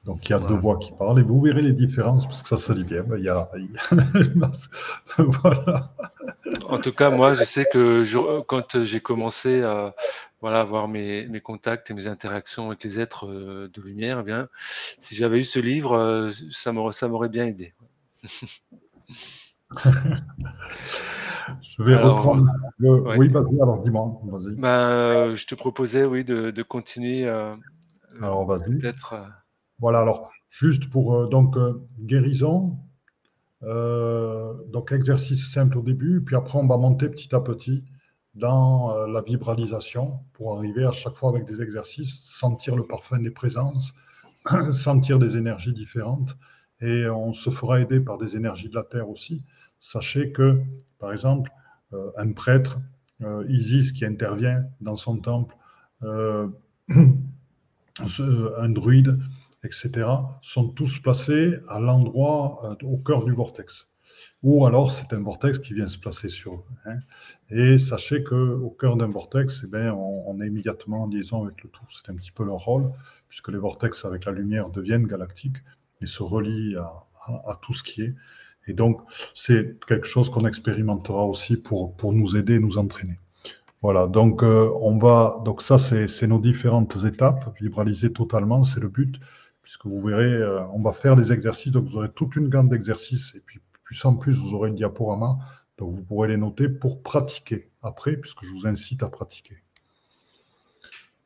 Donc 0.05 0.27
il 0.27 0.31
y 0.31 0.35
a 0.35 0.39
deux 0.39 0.55
voix 0.55 0.77
qui 0.77 0.91
parlent 0.91 1.19
et 1.19 1.23
vous 1.23 1.41
verrez 1.41 1.61
les 1.61 1.73
différences 1.73 2.25
parce 2.25 2.41
que 2.41 2.49
ça 2.49 2.57
se 2.57 2.71
lit 2.73 2.83
bien. 2.83 3.03
Il 3.17 3.23
y 3.23 3.29
a... 3.29 3.49
voilà. 5.17 5.93
En 6.67 6.79
tout 6.79 6.93
cas, 6.93 7.09
moi, 7.09 7.33
je 7.33 7.43
sais 7.43 7.65
que 7.71 8.03
je, 8.03 8.41
quand 8.41 8.83
j'ai 8.83 9.01
commencé 9.01 9.61
à 9.61 9.93
voilà, 10.41 10.61
avoir 10.61 10.87
mes, 10.87 11.27
mes, 11.27 11.41
contacts 11.41 11.91
et 11.91 11.93
mes 11.93 12.07
interactions 12.07 12.67
avec 12.67 12.83
les 12.83 12.99
êtres 12.99 13.27
euh, 13.27 13.69
de 13.73 13.81
lumière, 13.81 14.19
eh 14.21 14.23
bien, 14.23 14.47
si 14.97 15.15
j'avais 15.15 15.39
eu 15.39 15.43
ce 15.43 15.59
livre, 15.59 15.93
euh, 15.93 16.31
ça 16.51 16.71
m'aurait 16.71 17.29
bien 17.29 17.45
aidé. 17.45 17.73
je 21.61 21.83
vais 21.83 21.95
reprendre. 21.95 22.45
Oui, 22.79 23.27
vas-y, 23.27 23.61
alors 23.61 23.79
dis-moi. 23.81 24.21
Ben, 24.57 25.35
je 25.35 25.45
te 25.45 25.55
proposais, 25.55 26.05
oui, 26.05 26.23
de, 26.23 26.51
de 26.51 26.63
continuer. 26.63 27.27
Euh, 27.27 27.55
alors, 28.21 28.45
vas-y. 28.45 28.77
Peut-être. 28.77 29.15
Voilà, 29.79 29.99
alors, 29.99 30.29
juste 30.49 30.89
pour 30.89 31.29
donc 31.29 31.55
guérison. 31.99 32.77
donc, 33.61 34.91
exercice 34.91 35.51
simple 35.51 35.77
au 35.77 35.81
début, 35.81 36.23
puis 36.23 36.35
après, 36.35 36.57
on 36.57 36.67
va 36.67 36.77
monter 36.77 37.09
petit 37.09 37.33
à 37.33 37.39
petit 37.39 37.83
dans 38.35 38.95
euh, 38.95 39.07
la 39.07 39.21
vibralisation 39.21 40.19
pour 40.33 40.57
arriver 40.57 40.85
à 40.85 40.91
chaque 40.91 41.15
fois 41.15 41.29
avec 41.29 41.45
des 41.45 41.61
exercices, 41.61 42.23
sentir 42.25 42.75
le 42.75 42.85
parfum 42.85 43.19
des 43.19 43.31
présences, 43.31 43.93
sentir 44.71 45.19
des 45.19 45.37
énergies 45.37 45.73
différentes. 45.73 46.37
Et 46.81 47.07
on 47.07 47.33
se 47.33 47.49
fera 47.49 47.81
aider 47.81 47.99
par 47.99 48.17
des 48.17 48.37
énergies 48.37 48.69
de 48.69 48.75
la 48.75 48.83
Terre 48.83 49.09
aussi. 49.09 49.43
Sachez 49.81 50.31
que, 50.31 50.61
par 50.97 51.11
exemple, 51.11 51.51
euh, 51.93 52.11
un 52.17 52.31
prêtre, 52.31 52.79
euh, 53.21 53.43
Isis, 53.49 53.91
qui 53.91 54.05
intervient 54.05 54.63
dans 54.79 54.95
son 54.95 55.17
temple, 55.17 55.55
un 56.01 56.49
druide, 58.69 59.19
etc., 59.63 60.07
sont 60.41 60.69
tous 60.69 60.99
placés 60.99 61.59
à 61.67 61.79
l'endroit, 61.79 62.77
au 62.83 62.97
cœur 62.97 63.25
du 63.25 63.33
vortex 63.33 63.89
ou 64.41 64.65
alors 64.65 64.91
c'est 64.91 65.11
un 65.13 65.21
vortex 65.21 65.59
qui 65.59 65.73
vient 65.73 65.87
se 65.87 65.97
placer 65.97 66.29
sur 66.29 66.55
eux. 66.55 66.63
Hein. 66.85 66.99
Et 67.49 67.77
sachez 67.77 68.23
qu'au 68.23 68.69
cœur 68.79 68.95
d'un 68.95 69.07
vortex, 69.07 69.61
eh 69.63 69.67
bien, 69.67 69.93
on, 69.93 70.39
est 70.41 70.47
immédiatement 70.47 71.03
en 71.03 71.07
liaison 71.07 71.43
avec 71.43 71.61
le 71.63 71.69
tout. 71.69 71.83
C'est 71.89 72.09
un 72.09 72.15
petit 72.15 72.31
peu 72.31 72.45
leur 72.45 72.57
rôle, 72.57 72.89
puisque 73.27 73.49
les 73.49 73.57
vortex 73.57 74.05
avec 74.05 74.25
la 74.25 74.31
lumière 74.31 74.69
deviennent 74.69 75.07
galactiques 75.07 75.57
et 76.01 76.05
se 76.05 76.23
relient 76.23 76.77
à, 76.77 77.59
tout 77.61 77.73
ce 77.73 77.83
qui 77.83 78.03
est. 78.03 78.15
Et 78.67 78.73
donc, 78.73 79.01
c'est 79.33 79.77
quelque 79.87 80.07
chose 80.07 80.29
qu'on 80.29 80.45
expérimentera 80.45 81.25
aussi 81.25 81.57
pour, 81.57 81.95
pour 81.95 82.13
nous 82.13 82.37
aider, 82.37 82.59
nous 82.59 82.77
entraîner. 82.77 83.19
Voilà, 83.81 84.07
donc 84.07 84.43
euh, 84.43 84.69
on 84.81 84.97
va, 84.97 85.41
donc 85.45 85.61
ça 85.61 85.77
c'est 85.77 86.27
nos 86.27 86.39
différentes 86.39 86.97
étapes, 87.05 87.55
vibraliser 87.61 88.11
totalement, 88.11 88.65
c'est 88.65 88.81
le 88.81 88.89
but, 88.89 89.15
puisque 89.69 89.85
vous 89.85 90.01
verrez, 90.01 90.23
euh, 90.23 90.65
on 90.73 90.81
va 90.81 90.93
faire 90.93 91.15
des 91.15 91.31
exercices, 91.31 91.71
donc 91.71 91.85
vous 91.85 91.97
aurez 91.97 92.09
toute 92.09 92.35
une 92.35 92.49
gamme 92.49 92.69
d'exercices, 92.69 93.35
et 93.35 93.39
puis 93.39 93.59
plus 93.83 94.03
en 94.03 94.15
plus, 94.15 94.39
vous 94.39 94.55
aurez 94.55 94.71
le 94.71 94.75
diaporama, 94.75 95.37
donc 95.77 95.93
vous 95.93 96.01
pourrez 96.01 96.27
les 96.27 96.37
noter 96.37 96.67
pour 96.67 97.03
pratiquer 97.03 97.69
après, 97.83 98.17
puisque 98.17 98.43
je 98.43 98.49
vous 98.49 98.65
incite 98.65 99.03
à 99.03 99.09
pratiquer. 99.09 99.57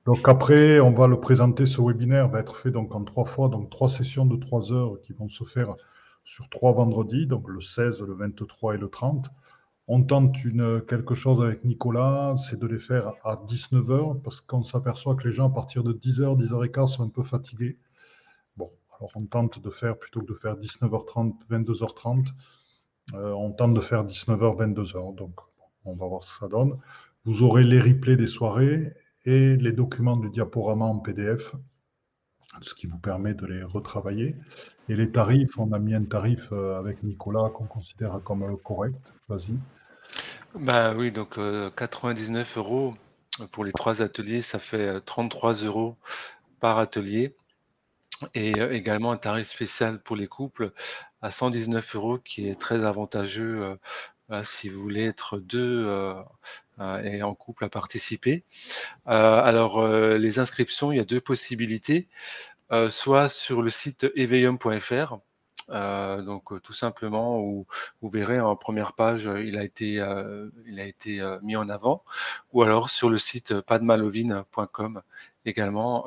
Donc 0.05 0.27
après, 0.27 0.81
on 0.81 0.91
va 0.91 1.07
le 1.07 1.21
présenter, 1.21 1.65
ce 1.65 1.79
webinaire 1.81 2.27
va 2.27 2.41
être 2.41 2.57
fait 2.57 2.69
donc 2.69 2.93
en 2.93 3.05
trois 3.05 3.23
fois, 3.23 3.47
donc 3.47 3.69
trois 3.69 3.87
sessions 3.87 4.25
de 4.25 4.35
trois 4.35 4.73
heures 4.73 4.99
qui 5.03 5.13
vont 5.13 5.29
se 5.29 5.45
faire 5.45 5.77
sur 6.25 6.49
trois 6.49 6.73
vendredis, 6.73 7.27
donc 7.27 7.47
le 7.47 7.61
16, 7.61 8.01
le 8.01 8.13
23 8.13 8.75
et 8.75 8.77
le 8.77 8.89
30. 8.89 9.29
On 9.87 10.03
tente 10.03 10.35
quelque 10.89 11.15
chose 11.15 11.41
avec 11.41 11.63
Nicolas, 11.63 12.35
c'est 12.35 12.59
de 12.59 12.67
les 12.67 12.79
faire 12.79 13.13
à 13.23 13.37
19h, 13.37 14.21
parce 14.21 14.41
qu'on 14.41 14.63
s'aperçoit 14.63 15.15
que 15.15 15.29
les 15.29 15.33
gens 15.33 15.47
à 15.47 15.53
partir 15.53 15.81
de 15.85 15.93
10h, 15.93 16.37
10h15 16.37 16.87
sont 16.87 17.03
un 17.05 17.09
peu 17.09 17.23
fatigués. 17.23 17.77
On 19.15 19.25
tente 19.25 19.61
de 19.61 19.69
faire, 19.69 19.97
plutôt 19.97 20.21
que 20.21 20.33
de 20.33 20.37
faire 20.37 20.55
19h30, 20.55 21.33
22h30, 21.49 22.27
euh, 23.13 23.31
on 23.31 23.51
tente 23.51 23.73
de 23.73 23.81
faire 23.81 24.05
19h, 24.05 24.73
22h. 24.73 25.15
Donc 25.15 25.39
on 25.85 25.95
va 25.95 26.07
voir 26.07 26.23
ce 26.23 26.33
que 26.33 26.39
ça 26.39 26.47
donne. 26.47 26.79
Vous 27.25 27.43
aurez 27.43 27.63
les 27.63 27.79
replays 27.79 28.15
des 28.15 28.27
soirées 28.27 28.93
et 29.25 29.55
les 29.55 29.71
documents 29.71 30.17
du 30.17 30.29
diaporama 30.29 30.85
en 30.85 30.99
PDF, 30.99 31.55
ce 32.61 32.73
qui 32.73 32.87
vous 32.87 32.97
permet 32.97 33.33
de 33.33 33.45
les 33.45 33.63
retravailler. 33.63 34.35
Et 34.89 34.95
les 34.95 35.11
tarifs, 35.11 35.57
on 35.57 35.71
a 35.71 35.79
mis 35.79 35.95
un 35.95 36.03
tarif 36.03 36.49
euh, 36.51 36.77
avec 36.77 37.03
Nicolas 37.03 37.49
qu'on 37.53 37.65
considère 37.65 38.19
comme 38.23 38.43
euh, 38.43 38.55
correct. 38.57 39.13
Vas-y. 39.29 39.57
Bah 40.55 40.93
oui, 40.95 41.11
donc 41.11 41.39
99 41.75 42.57
euros 42.57 42.93
pour 43.51 43.65
les 43.65 43.71
trois 43.71 44.03
ateliers, 44.03 44.41
ça 44.41 44.59
fait 44.59 45.01
33 45.01 45.63
euros 45.63 45.95
par 46.59 46.77
atelier 46.77 47.35
et 48.33 48.59
euh, 48.59 48.73
également 48.73 49.11
un 49.11 49.17
tarif 49.17 49.47
spécial 49.47 50.01
pour 50.01 50.15
les 50.15 50.27
couples 50.27 50.71
à 51.21 51.31
119 51.31 51.95
euros 51.95 52.17
qui 52.19 52.47
est 52.47 52.59
très 52.59 52.85
avantageux 52.85 53.77
euh, 54.31 54.43
si 54.43 54.69
vous 54.69 54.81
voulez 54.81 55.05
être 55.05 55.37
deux 55.37 55.85
euh, 55.87 56.23
et 57.03 57.21
en 57.23 57.35
couple 57.35 57.65
à 57.65 57.69
participer. 57.69 58.43
alors 59.05 59.87
les 59.87 60.39
inscriptions, 60.39 60.91
il 60.91 60.97
y 60.97 61.01
a 61.01 61.05
deux 61.05 61.21
possibilités, 61.21 62.07
soit 62.89 63.27
sur 63.29 63.61
le 63.61 63.69
site 63.69 64.07
éveillum.fr 64.15 65.17
euh, 65.69 66.21
donc 66.21 66.51
euh, 66.51 66.59
tout 66.59 66.73
simplement, 66.73 67.39
où 67.39 67.65
vous 68.01 68.09
verrez 68.09 68.39
en 68.39 68.55
première 68.55 68.93
page, 68.93 69.27
euh, 69.27 69.43
il 69.43 69.57
a 69.57 69.63
été, 69.63 70.03
il 70.65 70.79
a 70.79 70.85
été 70.85 71.21
mis 71.41 71.55
en 71.55 71.69
avant, 71.69 72.03
ou 72.51 72.63
alors 72.63 72.89
sur 72.89 73.09
le 73.09 73.17
site 73.17 73.61
padmalovine.com 73.61 75.01
également, 75.45 76.05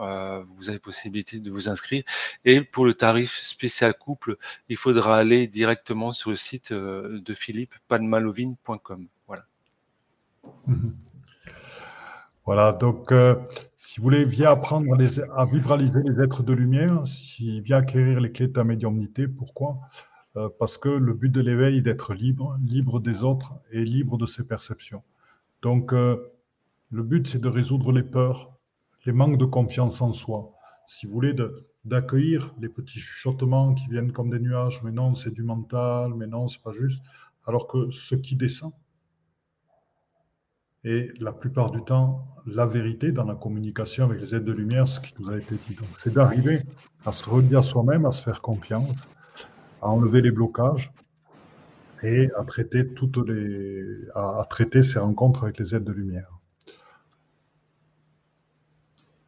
vous 0.56 0.68
avez 0.68 0.78
possibilité 0.78 1.40
de 1.40 1.50
vous 1.50 1.68
inscrire. 1.68 2.04
Et 2.44 2.60
pour 2.60 2.86
le 2.86 2.94
tarif 2.94 3.32
spécial 3.36 3.94
couple, 3.94 4.36
il 4.68 4.76
faudra 4.76 5.18
aller 5.18 5.46
directement 5.46 6.12
sur 6.12 6.30
le 6.30 6.36
site 6.36 6.72
de 6.72 7.34
Philippe, 7.34 7.74
padmalovine.com. 7.88 9.08
Voilà. 9.26 9.44
Mmh 10.66 10.90
voilà, 12.44 12.70
donc 12.70 13.12
si 13.86 14.00
vous 14.00 14.04
voulez, 14.04 14.24
viens 14.24 14.50
apprendre 14.50 14.96
à 15.36 15.44
vibraliser 15.44 16.00
les 16.04 16.20
êtres 16.20 16.42
de 16.42 16.52
lumière, 16.52 17.06
si 17.06 17.60
viens 17.60 17.78
acquérir 17.78 18.18
les 18.18 18.32
clés 18.32 18.48
de 18.48 18.52
ta 18.52 18.64
médiumnité. 18.64 19.28
Pourquoi? 19.28 19.78
Euh, 20.36 20.48
Parce 20.58 20.76
que 20.76 20.88
le 20.88 21.14
but 21.14 21.30
de 21.30 21.40
l'éveil 21.40 21.78
est 21.78 21.82
d'être 21.82 22.12
libre, 22.12 22.58
libre 22.64 22.98
des 22.98 23.22
autres 23.22 23.54
et 23.70 23.84
libre 23.84 24.18
de 24.18 24.26
ses 24.26 24.42
perceptions. 24.42 25.04
Donc, 25.62 25.92
euh, 25.92 26.32
le 26.90 27.04
but, 27.04 27.28
c'est 27.28 27.40
de 27.40 27.48
résoudre 27.48 27.92
les 27.92 28.02
peurs, 28.02 28.55
les 29.06 29.12
manques 29.12 29.38
de 29.38 29.44
confiance 29.44 30.00
en 30.00 30.12
soi. 30.12 30.52
Si 30.86 31.06
vous 31.06 31.12
voulez, 31.12 31.34
d'accueillir 31.84 32.54
les 32.60 32.68
petits 32.68 32.98
chuchotements 32.98 33.74
qui 33.74 33.88
viennent 33.88 34.12
comme 34.12 34.30
des 34.30 34.40
nuages, 34.40 34.82
mais 34.84 34.92
non, 34.92 35.14
c'est 35.14 35.32
du 35.32 35.42
mental, 35.42 36.12
mais 36.14 36.26
non, 36.26 36.48
c'est 36.48 36.62
pas 36.62 36.72
juste. 36.72 37.02
Alors 37.46 37.66
que 37.68 37.90
ce 37.90 38.14
qui 38.14 38.36
descend, 38.36 38.72
et 40.84 41.10
la 41.18 41.32
plupart 41.32 41.72
du 41.72 41.82
temps 41.82 42.28
la 42.46 42.64
vérité 42.64 43.10
dans 43.10 43.24
la 43.24 43.34
communication 43.34 44.04
avec 44.04 44.20
les 44.20 44.34
aides 44.34 44.44
de 44.44 44.52
lumière, 44.52 44.86
ce 44.86 45.00
qui 45.00 45.12
nous 45.18 45.28
a 45.30 45.36
été 45.36 45.56
dit. 45.68 45.76
c'est 45.98 46.12
d'arriver 46.12 46.62
à 47.04 47.10
se 47.10 47.28
redire 47.28 47.64
soi-même, 47.64 48.06
à 48.06 48.12
se 48.12 48.22
faire 48.22 48.40
confiance, 48.40 49.08
à 49.82 49.88
enlever 49.88 50.22
les 50.22 50.30
blocages 50.30 50.92
et 52.02 52.30
à 52.38 52.44
traiter 52.44 52.86
toutes 52.94 53.16
les, 53.28 54.08
à, 54.14 54.46
traiter 54.48 54.82
ces 54.82 55.00
rencontres 55.00 55.44
avec 55.44 55.58
les 55.58 55.74
aides 55.74 55.84
de 55.84 55.92
lumière. 55.92 56.35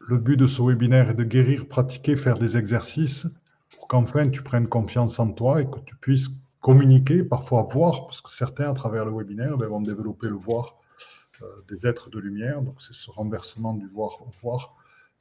Le 0.09 0.17
but 0.17 0.39
de 0.39 0.47
ce 0.47 0.63
webinaire 0.63 1.11
est 1.11 1.15
de 1.15 1.23
guérir, 1.23 1.69
pratiquer, 1.69 2.17
faire 2.17 2.39
des 2.39 2.57
exercices 2.57 3.27
pour 3.69 3.89
qu'enfin 3.89 4.31
tu 4.31 4.41
prennes 4.41 4.67
confiance 4.67 5.19
en 5.19 5.31
toi 5.35 5.61
et 5.61 5.67
que 5.67 5.81
tu 5.85 5.97
puisses 5.97 6.31
communiquer, 6.63 7.23
parfois 7.23 7.69
voir, 7.71 8.07
parce 8.07 8.23
que 8.23 8.31
certains 8.31 8.71
à 8.71 8.73
travers 8.73 9.05
le 9.05 9.13
webinaire 9.13 9.59
ben, 9.59 9.67
vont 9.67 9.83
développer 9.83 10.29
le 10.29 10.37
voir 10.37 10.79
euh, 11.43 11.47
des 11.69 11.87
êtres 11.87 12.09
de 12.09 12.19
lumière. 12.19 12.63
Donc 12.63 12.81
c'est 12.81 12.95
ce 12.95 13.11
renversement 13.11 13.75
du 13.75 13.87
voir 13.87 14.23
au 14.23 14.31
voir 14.41 14.77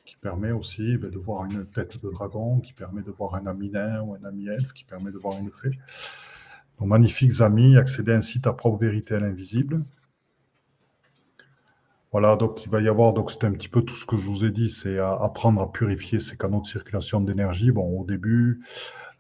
qui 0.06 0.16
permet 0.16 0.52
aussi 0.52 0.96
ben, 0.96 1.12
de 1.12 1.18
voir 1.18 1.44
une 1.44 1.66
tête 1.66 2.02
de 2.02 2.10
dragon, 2.10 2.62
qui 2.62 2.72
permet 2.72 3.02
de 3.02 3.12
voir 3.12 3.36
un 3.36 3.46
ami 3.46 3.70
nain 3.70 4.00
ou 4.04 4.16
un 4.16 4.24
ami 4.24 4.48
elfe, 4.48 4.72
qui 4.72 4.86
permet 4.86 5.12
de 5.12 5.18
voir 5.18 5.38
une 5.38 5.52
fée. 5.52 5.78
Donc 6.80 6.88
magnifiques 6.88 7.42
amis, 7.42 7.76
accéder 7.76 8.14
ainsi 8.14 8.38
à 8.38 8.42
ta 8.44 8.54
propre 8.54 8.78
vérité 8.78 9.16
à 9.16 9.20
l'invisible. 9.20 9.84
Voilà, 12.14 12.38
donc 12.38 12.64
il 12.64 12.72
va 12.72 12.80
y 12.82 12.88
avoir, 12.88 13.12
donc 13.12 13.32
c'est 13.32 13.44
un 13.44 13.52
petit 13.52 13.68
peu 13.68 13.82
tout 13.82 13.96
ce 13.96 14.06
que 14.06 14.16
je 14.16 14.30
vous 14.30 14.46
ai 14.46 14.52
dit, 14.52 14.70
c'est 14.70 14.98
apprendre 14.98 15.62
à 15.62 15.70
purifier 15.70 16.22
ses 16.22 16.38
canaux 16.38 16.62
de 16.62 16.66
circulation 16.66 17.20
d'énergie. 17.20 17.72
Bon, 17.72 18.00
au 18.00 18.06
début, 18.06 18.62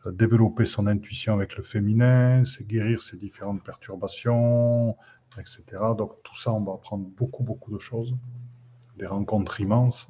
euh, 0.05 0.11
développer 0.13 0.65
son 0.65 0.88
intuition 0.88 1.33
avec 1.33 1.57
le 1.57 1.63
féminin, 1.63 2.45
c'est 2.45 2.65
guérir 2.65 3.03
ses 3.03 3.17
différentes 3.17 3.61
perturbations, 3.61 4.95
etc. 5.38 5.63
Donc 5.97 6.23
tout 6.23 6.35
ça, 6.35 6.53
on 6.53 6.61
va 6.61 6.73
apprendre 6.73 7.05
beaucoup, 7.17 7.43
beaucoup 7.43 7.73
de 7.73 7.77
choses, 7.77 8.15
des 8.97 9.05
rencontres 9.05 9.59
immenses. 9.59 10.07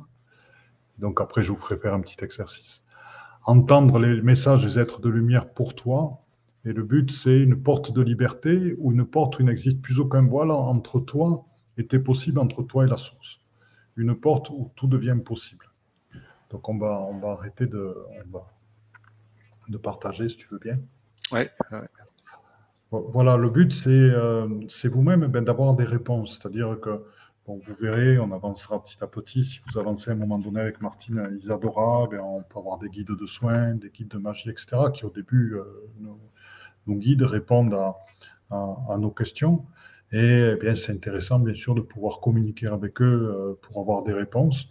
Donc 0.99 1.19
après, 1.19 1.41
je 1.41 1.51
vous 1.51 1.57
ferai 1.57 1.78
faire 1.78 1.95
un 1.95 2.01
petit 2.01 2.23
exercice. 2.23 2.84
Entendre 3.45 3.97
les 3.97 4.21
messages 4.21 4.63
des 4.63 4.78
êtres 4.78 5.01
de 5.01 5.09
lumière 5.09 5.51
pour 5.51 5.73
toi. 5.73 6.21
Et 6.63 6.73
le 6.73 6.84
but, 6.84 7.09
c'est 7.09 7.39
une 7.39 7.59
porte 7.61 7.91
de 7.91 8.01
liberté 8.01 8.75
ou 8.78 8.91
une 8.91 9.05
porte 9.05 9.39
où 9.39 9.41
il 9.41 9.45
n'existe 9.45 9.82
plus 9.82 9.99
aucun 9.99 10.21
voile 10.21 10.51
entre 10.51 10.99
toi 10.99 11.47
et 11.78 11.86
tes 11.86 11.99
possibles, 11.99 12.39
entre 12.39 12.63
toi 12.63 12.86
et 12.86 12.89
la 12.89 12.97
source. 12.97 13.39
une 13.95 14.15
porte 14.15 14.49
où 14.49 14.71
tout 14.75 14.88
devient 14.88 15.17
possible. 15.23 15.65
Donc 16.49 16.69
on 16.69 16.78
va, 16.78 16.99
on 17.01 17.17
va 17.19 17.32
arrêter 17.32 17.65
de, 17.65 17.95
de 19.69 19.78
partager, 19.78 20.30
si 20.30 20.38
tu 20.38 20.47
veux 20.47 20.59
bien. 20.59 20.80
Oui. 21.32 21.41
Voilà, 22.91 23.36
le 23.36 23.49
but, 23.49 23.73
c'est 23.73 23.89
euh, 23.89 24.47
vous-même 24.86 25.28
ben, 25.28 25.43
d'avoir 25.43 25.75
des 25.75 25.84
réponses. 25.84 26.39
C'est-à-dire 26.39 26.80
que, 26.80 27.03
bon, 27.45 27.59
vous 27.61 27.73
verrez, 27.73 28.17
on 28.17 28.32
avancera 28.32 28.82
petit 28.82 28.97
à 29.03 29.07
petit. 29.07 29.43
Si 29.43 29.59
vous 29.67 29.78
avancez 29.78 30.09
à 30.09 30.13
un 30.13 30.17
moment 30.17 30.39
donné 30.39 30.61
avec 30.61 30.80
Martine 30.80 31.38
Isadora, 31.38 32.07
ben, 32.09 32.21
on 32.21 32.43
peut 32.43 32.59
avoir 32.59 32.78
des 32.78 32.88
guides 32.88 33.11
de 33.11 33.25
soins, 33.25 33.75
des 33.75 33.89
guides 33.89 34.07
de 34.07 34.17
magie, 34.17 34.49
etc., 34.49 34.78
qui 34.93 35.03
au 35.03 35.09
début, 35.09 35.55
euh, 35.55 35.63
nos, 35.99 36.95
guides 36.95 37.23
répondent 37.23 37.73
à, 37.73 37.97
à, 38.51 38.97
nos 38.97 39.11
questions. 39.11 39.65
Et 40.14 40.53
eh 40.53 40.55
bien, 40.55 40.74
c'est 40.74 40.93
intéressant, 40.93 41.39
bien 41.39 41.53
sûr, 41.53 41.76
de 41.76 41.82
pouvoir 41.82 42.22
communiquer 42.22 42.68
avec 42.68 43.01
eux 43.01 43.05
euh, 43.05 43.60
pour 43.62 43.82
avoir 43.82 44.03
des 44.03 44.14
réponses. 44.14 44.70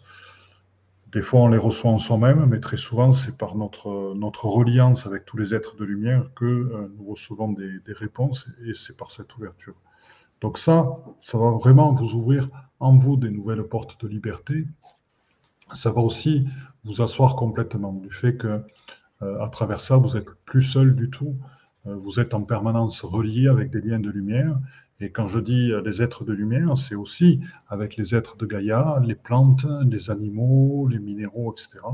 Des 1.12 1.20
fois, 1.20 1.40
on 1.40 1.48
les 1.48 1.58
reçoit 1.58 1.90
en 1.90 1.98
soi-même, 1.98 2.46
mais 2.46 2.58
très 2.58 2.78
souvent, 2.78 3.12
c'est 3.12 3.36
par 3.36 3.54
notre, 3.54 4.14
notre 4.14 4.46
reliance 4.46 5.06
avec 5.06 5.26
tous 5.26 5.36
les 5.36 5.54
êtres 5.54 5.76
de 5.76 5.84
lumière 5.84 6.30
que 6.34 6.44
euh, 6.44 6.90
nous 6.96 7.10
recevons 7.10 7.52
des, 7.52 7.80
réponses, 7.88 8.48
et 8.64 8.72
c'est 8.72 8.96
par 8.96 9.10
cette 9.12 9.36
ouverture. 9.36 9.74
Donc 10.40 10.56
ça, 10.56 10.96
ça 11.20 11.36
va 11.36 11.50
vraiment 11.50 11.92
vous 11.92 12.14
ouvrir 12.14 12.48
en 12.80 12.96
vous 12.96 13.16
des 13.16 13.30
nouvelles 13.30 13.62
portes 13.62 14.02
de 14.02 14.08
liberté. 14.08 14.66
Ça 15.74 15.90
va 15.90 16.00
aussi 16.00 16.46
vous 16.84 17.02
asseoir 17.02 17.36
complètement 17.36 17.92
du 17.92 18.10
fait 18.10 18.36
que, 18.36 18.62
euh, 19.22 19.42
à 19.42 19.48
travers 19.50 19.80
ça, 19.80 19.98
vous 19.98 20.14
n'êtes 20.14 20.30
plus 20.46 20.62
seul 20.62 20.96
du 20.96 21.10
tout. 21.10 21.36
Vous 21.84 22.18
êtes 22.18 22.34
en 22.34 22.42
permanence 22.42 23.02
relié 23.02 23.46
avec 23.46 23.70
des 23.70 23.80
liens 23.80 24.00
de 24.00 24.10
lumière 24.10 24.58
et 24.98 25.10
quand 25.10 25.28
je 25.28 25.38
dis 25.38 25.72
euh, 25.72 25.82
les 25.82 26.02
êtres 26.02 26.24
de 26.24 26.32
lumière, 26.32 26.76
c'est 26.78 26.94
aussi 26.94 27.40
avec 27.68 27.96
les 27.96 28.14
êtres 28.14 28.36
de 28.36 28.46
Gaïa, 28.46 29.00
les 29.04 29.14
plantes, 29.14 29.66
les 29.88 30.10
animaux, 30.10 30.88
les 30.88 30.98
minéraux, 30.98 31.52
etc. 31.52 31.84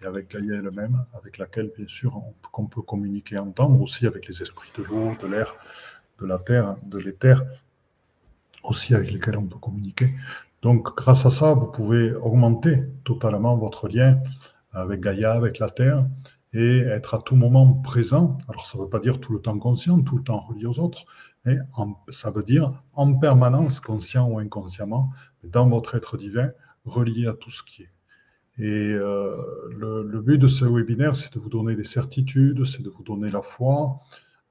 Et 0.00 0.06
avec 0.06 0.30
Gaïa 0.30 0.56
elle-même, 0.56 1.04
avec 1.14 1.38
laquelle, 1.38 1.72
bien 1.76 1.88
sûr, 1.88 2.22
on, 2.56 2.66
peut 2.66 2.82
communiquer, 2.82 3.38
entendre, 3.38 3.80
aussi 3.80 4.06
avec 4.06 4.28
les 4.28 4.42
esprits 4.42 4.70
de 4.78 4.84
l'eau, 4.84 5.16
de 5.20 5.26
l'air, 5.26 5.56
de 6.20 6.26
la 6.26 6.38
terre, 6.38 6.76
de 6.84 6.98
l'éther, 6.98 7.42
aussi 8.62 8.94
avec 8.94 9.10
lesquels 9.10 9.38
on 9.38 9.46
peut 9.46 9.58
communiquer. 9.58 10.14
Donc, 10.62 10.96
grâce 10.96 11.26
à 11.26 11.30
ça, 11.30 11.54
vous 11.54 11.66
pouvez 11.66 12.14
augmenter 12.14 12.84
totalement 13.04 13.56
votre 13.56 13.88
lien 13.88 14.20
avec 14.72 15.00
Gaïa, 15.00 15.32
avec 15.32 15.58
la 15.58 15.70
terre, 15.70 16.06
et 16.52 16.78
être 16.80 17.14
à 17.14 17.18
tout 17.18 17.36
moment 17.36 17.72
présent. 17.72 18.38
Alors, 18.48 18.66
ça 18.66 18.78
ne 18.78 18.84
veut 18.84 18.88
pas 18.88 19.00
dire 19.00 19.18
tout 19.18 19.32
le 19.32 19.40
temps 19.40 19.58
conscient, 19.58 20.00
tout 20.02 20.16
le 20.16 20.22
temps 20.22 20.40
relié 20.40 20.66
aux 20.66 20.78
autres, 20.78 21.04
mais 21.46 21.58
ça 22.10 22.30
veut 22.30 22.42
dire 22.42 22.70
en 22.92 23.14
permanence, 23.14 23.80
conscient 23.80 24.28
ou 24.28 24.38
inconsciemment, 24.38 25.10
dans 25.44 25.68
votre 25.68 25.94
être 25.94 26.18
divin, 26.18 26.50
relié 26.84 27.26
à 27.26 27.32
tout 27.32 27.50
ce 27.50 27.62
qui 27.62 27.82
est. 27.82 27.90
Et 28.58 28.64
euh, 28.64 29.36
le, 29.76 30.20
but 30.20 30.38
de 30.38 30.46
ce 30.46 30.64
webinaire, 30.64 31.14
c'est 31.14 31.34
de 31.34 31.38
vous 31.38 31.50
donner 31.50 31.76
des 31.76 31.84
certitudes, 31.84 32.64
c'est 32.64 32.82
de 32.82 32.88
vous 32.88 33.02
donner 33.02 33.30
la 33.30 33.42
foi, 33.42 33.98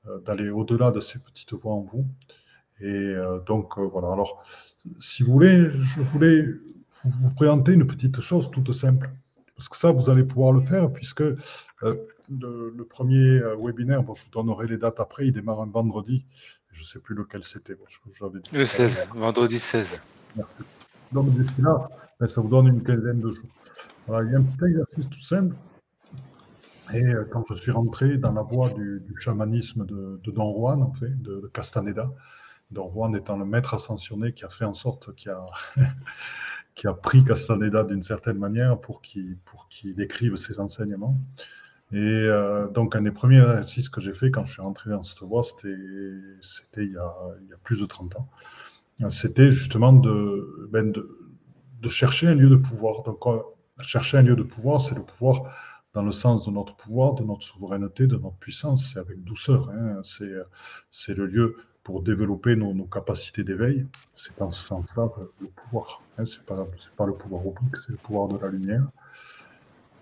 euh, 0.08 0.20
d'aller 0.20 0.50
au-delà 0.50 0.92
de 0.92 1.00
ces 1.00 1.20
petites 1.20 1.54
voix 1.54 1.74
en 1.74 1.82
vous. 1.82 2.06
Et 2.80 2.86
euh, 2.86 3.40
donc 3.40 3.80
voilà. 3.80 4.12
Alors, 4.12 4.44
si 5.00 5.24
vous 5.24 5.32
voulez, 5.32 5.70
je 5.72 6.02
voulais 6.02 6.46
vous, 7.04 7.32
présenter 7.32 7.74
une 7.74 7.88
petite 7.88 8.22
chose 8.22 8.52
toute 8.52 8.72
simple, 8.74 9.10
parce 9.56 9.70
que 9.70 9.78
ça, 9.78 9.92
vous 9.92 10.10
allez 10.10 10.24
pouvoir 10.24 10.52
le 10.52 10.62
faire, 10.62 10.92
puisque 10.94 11.24
le, 11.82 12.84
premier 12.88 13.42
webinaire, 13.60 14.04
bon, 14.04 14.14
je 14.14 14.24
vous 14.24 14.32
donnerai 14.32 14.68
les 14.68 14.78
dates 14.78 15.00
après, 15.00 15.28
il 15.28 15.34
démarre 15.34 15.62
un 15.62 15.68
vendredi. 15.68 16.26
Je 16.76 16.82
ne 16.82 16.86
sais 16.86 17.00
plus 17.00 17.16
lequel 17.16 17.42
c'était. 17.44 17.78
Le 18.52 18.66
16, 18.66 19.08
vendredi 19.16 19.60
16. 19.60 20.02
Merci. 20.36 20.52
Donc 21.14 21.32
d'ici 21.32 21.62
là, 21.62 21.88
ben, 22.20 22.28
ça 22.28 22.42
vous 22.42 22.50
donne 22.50 22.68
une 22.68 22.84
quinzaine 22.84 23.22
de 23.22 23.32
jours. 23.32 23.50
il 24.10 24.32
y 24.32 24.36
a 24.36 24.40
un 24.40 24.44
petit 24.44 24.66
exercice 24.66 25.10
tout 25.10 25.22
simple. 25.22 25.56
Et 26.94 27.02
euh, 27.02 27.24
quand 27.32 27.46
je 27.50 27.54
suis 27.54 27.72
rentré 27.72 28.18
dans 28.18 28.34
la 28.34 28.42
voie 28.42 28.70
du, 28.72 29.02
chamanisme 29.18 29.86
de, 29.86 30.20
Don 30.28 30.54
Juan, 30.54 30.84
en 30.84 30.92
fait, 30.94 31.22
de, 31.22 31.50
Castaneda, 31.54 32.12
Don 32.72 32.92
Juan 32.92 33.16
étant 33.16 33.38
le 33.38 33.46
maître 33.46 33.74
ascensionné 33.74 34.34
qui 34.34 34.44
a 34.44 34.50
fait 34.50 34.66
en 34.66 34.74
sorte 34.74 35.16
qu'il 35.16 35.32
a, 35.32 35.46
qui 36.76 36.88
a 36.88 36.94
pris 36.94 37.24
Castaneda 37.24 37.86
d'une 37.86 38.04
certaine 38.04 38.38
manière 38.38 38.82
pour 38.82 39.02
qu'il 39.02 39.38
pour 39.46 39.70
qu'il 39.70 40.02
écrive 40.02 40.36
ses 40.36 40.60
enseignements. 40.60 41.18
Et 41.96 41.98
euh, 41.98 42.68
donc, 42.68 42.94
un 42.98 43.04
des 43.04 43.12
premiers 43.12 43.40
exercices 43.40 43.88
que 43.88 44.02
j'ai 44.02 44.14
fait 44.14 44.30
quand 44.30 44.46
je 44.46 44.52
suis 44.52 44.62
rentré 44.62 44.90
dans 44.90 45.06
cette 45.06 45.22
voie, 45.22 45.44
c'était 45.44 45.70
il, 45.70 46.92
y 46.92 46.98
a, 46.98 47.58
plus 47.64 47.80
de 47.80 47.86
30 47.86 48.18
ans. 48.18 48.30
C'était 49.10 49.50
justement 49.50 49.94
de, 49.94 50.68
ben 50.72 50.92
de, 50.92 51.90
chercher 51.90 52.28
un 52.28 52.36
lieu 52.36 52.50
de 52.50 52.58
pouvoir. 52.58 53.04
Donc, 53.04 53.24
chercher 53.80 54.18
un 54.18 54.24
lieu 54.24 54.36
de 54.36 54.44
pouvoir, 54.44 54.82
c'est 54.82 54.96
le 54.96 55.04
pouvoir 55.04 55.56
dans 55.94 56.04
le 56.04 56.12
sens 56.12 56.46
de 56.46 56.52
notre 56.52 56.76
pouvoir, 56.76 57.14
de 57.14 57.24
notre 57.24 57.44
souveraineté, 57.44 58.08
de 58.08 58.18
notre 58.18 58.36
puissance. 58.36 58.92
C'est 58.92 59.00
avec 59.00 59.24
douceur. 59.24 59.70
Hein. 59.70 60.02
C'est 60.92 61.14
le 61.14 61.26
lieu 61.28 61.56
pour 61.84 62.02
développer 62.02 62.58
nos, 62.58 62.74
capacités 62.88 63.46
d'éveil. 63.46 63.88
C'est 64.16 64.38
dans 64.38 64.52
ce 64.52 64.68
sens-là 64.68 65.10
le 65.40 65.48
pouvoir. 65.48 66.02
Hein. 66.18 66.26
Ce 66.26 66.40
n'est 66.40 66.46
pas, 66.46 66.68
pas 66.98 67.06
le 67.06 67.14
pouvoir 67.14 67.48
oblique, 67.48 67.78
c'est 67.78 67.92
le 67.92 67.98
pouvoir 68.00 68.28
de 68.28 68.38
la 68.38 68.50
lumière. 68.50 68.84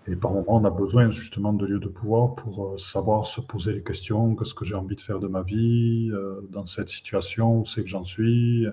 Et 0.06 0.16
par 0.16 0.32
moments, 0.32 0.56
on 0.56 0.64
a 0.64 0.70
besoin 0.70 1.10
justement 1.10 1.54
de 1.54 1.64
lieux 1.66 1.78
de 1.78 1.88
pouvoir 1.88 2.34
pour 2.34 2.74
euh, 2.74 2.76
savoir 2.76 3.26
se 3.26 3.40
poser 3.40 3.72
les 3.72 3.82
questions. 3.82 4.36
Qu'est-ce 4.36 4.54
que 4.54 4.64
j'ai 4.64 4.74
envie 4.74 4.96
de 4.96 5.00
faire 5.00 5.18
de 5.18 5.28
ma 5.28 5.42
vie 5.42 6.10
euh, 6.12 6.42
dans 6.50 6.66
cette 6.66 6.90
situation? 6.90 7.60
Où 7.60 7.64
c'est 7.64 7.82
que 7.82 7.88
j'en 7.88 8.04
suis? 8.04 8.66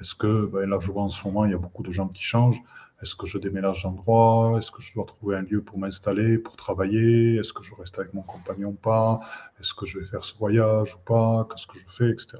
Est-ce 0.00 0.14
que, 0.14 0.46
ben 0.46 0.68
là, 0.68 0.78
je 0.80 0.90
vois 0.90 1.02
en 1.02 1.10
ce 1.10 1.22
moment, 1.26 1.44
il 1.44 1.50
y 1.50 1.54
a 1.54 1.58
beaucoup 1.58 1.82
de 1.82 1.90
gens 1.90 2.08
qui 2.08 2.22
changent. 2.22 2.62
Est-ce 3.02 3.14
que 3.14 3.26
je 3.26 3.36
déménage 3.36 3.82
d'endroit? 3.82 4.56
Est-ce 4.58 4.70
que 4.70 4.80
je 4.80 4.94
dois 4.94 5.04
trouver 5.04 5.36
un 5.36 5.42
lieu 5.42 5.62
pour 5.62 5.78
m'installer, 5.78 6.38
pour 6.38 6.56
travailler? 6.56 7.36
Est-ce 7.36 7.52
que 7.52 7.62
je 7.62 7.74
reste 7.74 7.98
avec 7.98 8.14
mon 8.14 8.22
compagnon 8.22 8.70
ou 8.70 8.72
pas? 8.72 9.20
Est-ce 9.60 9.74
que 9.74 9.84
je 9.84 9.98
vais 9.98 10.06
faire 10.06 10.24
ce 10.24 10.36
voyage 10.38 10.94
ou 10.94 10.98
pas? 11.06 11.46
Qu'est-ce 11.50 11.66
que 11.66 11.78
je 11.78 11.86
fais, 11.88 12.10
etc. 12.10 12.38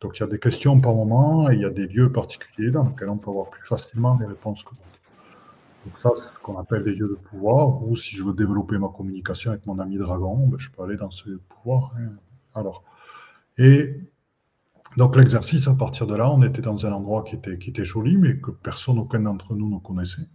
Donc 0.00 0.18
il 0.18 0.20
y 0.20 0.24
a 0.24 0.26
des 0.26 0.38
questions 0.38 0.80
par 0.80 0.94
moment 0.94 1.50
et 1.50 1.54
il 1.54 1.60
y 1.60 1.64
a 1.64 1.70
des 1.70 1.86
lieux 1.86 2.12
particuliers 2.12 2.70
dans 2.70 2.86
lesquels 2.86 3.10
on 3.10 3.18
peut 3.18 3.30
avoir 3.30 3.48
plus 3.48 3.66
facilement 3.66 4.18
les 4.20 4.26
réponses 4.26 4.62
que 4.62 4.70
d'autres. 4.70 4.93
Donc 5.84 5.98
ça, 5.98 6.10
c'est 6.16 6.22
ce 6.22 6.38
qu'on 6.42 6.58
appelle 6.58 6.82
les 6.84 6.94
lieux 6.94 7.08
de 7.08 7.14
pouvoir, 7.14 7.82
ou 7.86 7.94
si 7.94 8.16
je 8.16 8.24
veux 8.24 8.32
développer 8.32 8.78
ma 8.78 8.88
communication 8.88 9.50
avec 9.50 9.66
mon 9.66 9.78
ami 9.78 9.98
dragon, 9.98 10.46
ben, 10.46 10.58
je 10.58 10.70
peux 10.70 10.82
aller 10.82 10.96
dans 10.96 11.10
ce 11.10 11.28
lieu 11.28 11.34
de 11.34 11.54
pouvoir. 11.54 11.92
Hein. 11.98 12.12
Alors, 12.54 12.84
et 13.58 14.00
donc 14.96 15.16
l'exercice, 15.16 15.68
à 15.68 15.74
partir 15.74 16.06
de 16.06 16.14
là, 16.14 16.30
on 16.30 16.42
était 16.42 16.62
dans 16.62 16.86
un 16.86 16.92
endroit 16.92 17.22
qui 17.24 17.34
était, 17.34 17.58
qui 17.58 17.70
était 17.70 17.84
joli, 17.84 18.16
mais 18.16 18.38
que 18.38 18.50
personne, 18.50 18.98
aucun 18.98 19.20
d'entre 19.20 19.54
nous 19.54 19.68
ne 19.68 19.78
connaissait. 19.78 20.26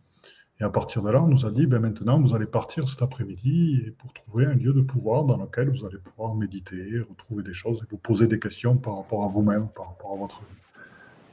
Et 0.59 0.63
à 0.63 0.69
partir 0.69 1.01
de 1.01 1.09
là, 1.09 1.23
on 1.23 1.27
nous 1.27 1.45
a 1.45 1.51
dit, 1.51 1.65
ben 1.65 1.79
maintenant, 1.79 2.19
vous 2.19 2.35
allez 2.35 2.45
partir 2.45 2.89
cet 2.89 3.01
après-midi 3.01 3.93
pour 3.97 4.11
trouver 4.11 4.45
un 4.45 4.55
lieu 4.55 4.73
de 4.73 4.81
pouvoir 4.81 5.23
dans 5.23 5.37
lequel 5.37 5.69
vous 5.69 5.85
allez 5.85 5.97
pouvoir 5.97 6.35
méditer, 6.35 6.99
retrouver 7.09 7.43
des 7.43 7.53
choses 7.53 7.81
et 7.81 7.85
vous 7.89 7.97
poser 7.97 8.27
des 8.27 8.39
questions 8.39 8.75
par 8.75 8.97
rapport 8.97 9.23
à 9.23 9.29
vous-même, 9.29 9.69
par 9.69 9.87
rapport 9.87 10.13
à 10.13 10.17
votre 10.17 10.39
vie. 10.41 10.57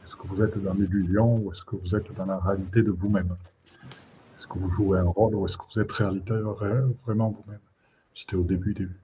Est-ce 0.05 0.15
que 0.15 0.29
vous 0.29 0.41
êtes 0.41 0.63
dans 0.63 0.75
l'illusion 0.75 1.39
ou 1.39 1.51
est-ce 1.51 1.65
que 1.65 1.75
vous 1.75 1.97
êtes 1.97 2.15
dans 2.15 2.27
la 2.27 2.39
réalité 2.39 2.83
de 2.83 2.93
vous-même? 2.93 3.37
Est-ce 4.47 4.55
que 4.55 4.59
vous 4.59 4.71
jouez 4.71 4.99
un 4.99 5.09
rôle 5.09 5.35
ou 5.35 5.45
est-ce 5.47 5.57
que 5.57 5.65
vous 5.73 5.81
êtes 5.81 5.93
réaliteur 5.93 6.55
vraiment 7.05 7.31
vous-même? 7.31 7.61
C'était 8.15 8.37
au 8.37 8.45
début, 8.45 8.75
début. 8.75 9.01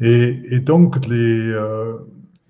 Et, 0.00 0.58
donc, 0.60 1.06
les, 1.06 1.50
euh, 1.50 1.98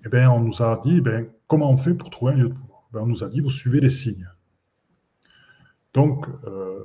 eh 0.05 0.09
ben, 0.09 0.29
on 0.29 0.41
nous 0.41 0.61
a 0.61 0.81
dit, 0.83 0.99
ben, 0.99 1.27
comment 1.47 1.71
on 1.71 1.77
fait 1.77 1.93
pour 1.93 2.09
trouver 2.09 2.33
un 2.33 2.35
lieu 2.35 2.49
de 2.49 2.53
pouvoir? 2.53 2.83
Ben, 2.91 3.01
On 3.01 3.05
nous 3.05 3.23
a 3.23 3.29
dit, 3.29 3.39
vous 3.39 3.49
suivez 3.49 3.79
les 3.79 3.89
signes. 3.89 4.29
Donc, 5.93 6.27
euh, 6.45 6.79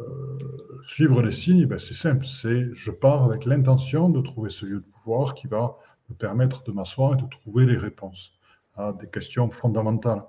suivre 0.87 1.23
les 1.23 1.33
signes, 1.33 1.69
c'est 1.79 1.95
simple. 1.95 2.27
C'est 2.27 2.69
je 2.75 2.91
pars 2.91 3.25
avec 3.25 3.45
l'intention 3.47 4.09
de 4.09 4.21
trouver 4.21 4.51
ce 4.51 4.65
lieu 4.67 4.77
de 4.77 4.93
pouvoir 4.93 5.35
qui 5.35 5.49
va 5.49 5.77
me 6.09 6.15
permettre 6.15 6.63
de 6.63 6.71
m'asseoir 6.71 7.15
et 7.15 7.23
de 7.23 7.29
trouver 7.29 7.67
les 7.67 7.77
réponses 7.77 8.33
à 8.77 8.93
des 8.93 9.09
questions 9.09 9.51
fondamentales 9.51 10.23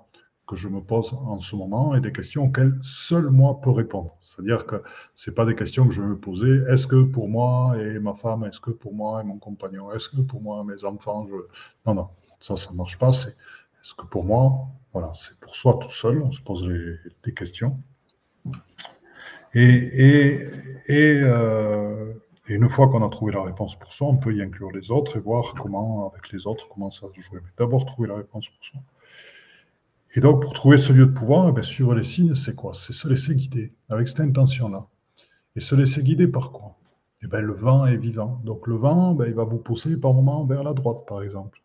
que 0.46 0.56
je 0.56 0.68
me 0.68 0.80
pose 0.80 1.14
en 1.14 1.38
ce 1.38 1.54
moment 1.56 1.94
et 1.94 2.00
des 2.00 2.12
questions 2.12 2.44
auxquelles 2.44 2.76
seul 2.82 3.30
moi 3.30 3.60
peux 3.60 3.70
répondre. 3.70 4.16
C'est-à-dire 4.20 4.66
que 4.66 4.82
ce 5.14 5.30
pas 5.30 5.46
des 5.46 5.54
questions 5.54 5.86
que 5.86 5.94
je 5.94 6.02
vais 6.02 6.08
me 6.08 6.18
poser. 6.18 6.62
Est-ce 6.68 6.86
que 6.86 7.02
pour 7.02 7.28
moi 7.28 7.74
et 7.78 7.98
ma 7.98 8.14
femme, 8.14 8.44
est-ce 8.44 8.60
que 8.60 8.70
pour 8.70 8.94
moi 8.94 9.20
et 9.20 9.24
mon 9.24 9.38
compagnon, 9.38 9.92
est-ce 9.92 10.08
que 10.08 10.20
pour 10.20 10.42
moi 10.42 10.62
et 10.62 10.66
mes 10.66 10.84
enfants, 10.84 11.26
je... 11.28 11.36
non, 11.86 11.94
non, 11.94 12.08
ça, 12.40 12.56
ça 12.56 12.72
ne 12.72 12.76
marche 12.76 12.98
pas. 12.98 13.12
C'est 13.12 13.30
est-ce 13.82 13.94
que 13.94 14.06
pour 14.06 14.24
moi, 14.24 14.68
voilà, 14.92 15.12
c'est 15.14 15.38
pour 15.40 15.54
soi 15.54 15.78
tout 15.80 15.90
seul, 15.90 16.22
on 16.22 16.32
se 16.32 16.40
pose 16.40 16.68
des 17.24 17.34
questions. 17.34 17.80
Et, 19.54 20.48
et, 20.86 21.20
euh, 21.22 22.14
et 22.48 22.54
une 22.54 22.68
fois 22.68 22.88
qu'on 22.88 23.04
a 23.04 23.08
trouvé 23.08 23.32
la 23.32 23.42
réponse 23.42 23.76
pour 23.76 23.92
soi, 23.92 24.08
on 24.08 24.16
peut 24.16 24.34
y 24.34 24.42
inclure 24.42 24.70
les 24.70 24.90
autres 24.90 25.16
et 25.16 25.20
voir 25.20 25.54
comment, 25.54 26.10
avec 26.10 26.30
les 26.32 26.46
autres, 26.46 26.68
comment 26.68 26.90
ça 26.90 27.06
se 27.14 27.20
jouer. 27.20 27.40
Mais 27.42 27.50
d'abord, 27.58 27.84
trouver 27.84 28.08
la 28.08 28.16
réponse 28.16 28.48
pour 28.48 28.64
soi. 28.64 28.80
Et 30.14 30.20
donc, 30.20 30.42
pour 30.42 30.52
trouver 30.52 30.78
ce 30.78 30.92
lieu 30.92 31.06
de 31.06 31.12
pouvoir, 31.12 31.48
eh 31.48 31.52
bien, 31.52 31.62
suivre 31.62 31.94
les 31.94 32.04
signes, 32.04 32.34
c'est 32.34 32.54
quoi? 32.54 32.74
C'est 32.74 32.92
se 32.92 33.08
laisser 33.08 33.34
guider 33.34 33.72
avec 33.88 34.08
cette 34.08 34.20
intention-là. 34.20 34.86
Et 35.56 35.60
se 35.60 35.74
laisser 35.74 36.02
guider 36.02 36.28
par 36.28 36.52
quoi? 36.52 36.76
Eh 37.22 37.26
bien, 37.26 37.40
Le 37.40 37.54
vent 37.54 37.86
est 37.86 37.96
vivant. 37.96 38.40
Donc, 38.44 38.66
le 38.66 38.76
vent, 38.76 39.14
ben, 39.14 39.26
il 39.26 39.34
va 39.34 39.44
vous 39.44 39.58
pousser 39.58 39.96
par 39.96 40.12
moments 40.12 40.44
vers 40.44 40.64
la 40.64 40.74
droite, 40.74 41.06
par 41.06 41.22
exemple. 41.22 41.62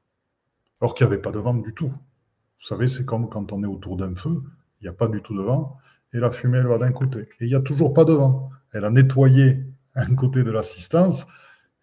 Alors 0.80 0.94
qu'il 0.94 1.06
n'y 1.06 1.14
avait 1.14 1.22
pas 1.22 1.32
de 1.32 1.40
vent 1.40 1.56
du 1.56 1.74
tout. 1.74 1.90
Vous 1.90 2.68
savez, 2.68 2.88
c'est 2.88 3.06
comme 3.06 3.30
quand 3.30 3.52
on 3.52 3.64
est 3.64 3.68
autour 3.68 3.98
d'un 3.98 4.16
feu, 4.16 4.42
il 4.80 4.84
n'y 4.84 4.90
a 4.90 4.94
pas 4.94 5.08
du 5.08 5.22
tout 5.22 5.36
de 5.36 5.42
vent. 5.42 5.78
et 6.14 6.20
la 6.20 6.32
fumée, 6.32 6.60
elle 6.60 6.68
va 6.68 6.78
d'un 6.78 6.92
côté. 6.92 7.20
Et 7.40 7.46
il 7.46 7.48
n'y 7.48 7.56
a 7.56 7.62
toujours 7.62 7.94
pas 7.94 8.06
de 8.06 8.14
vent. 8.14 8.50
Elle 8.74 8.86
a 8.86 8.90
nettoyé 8.90 9.64
un 9.96 10.16
côté 10.16 10.44
de 10.44 10.52
l'assistance, 10.52 11.26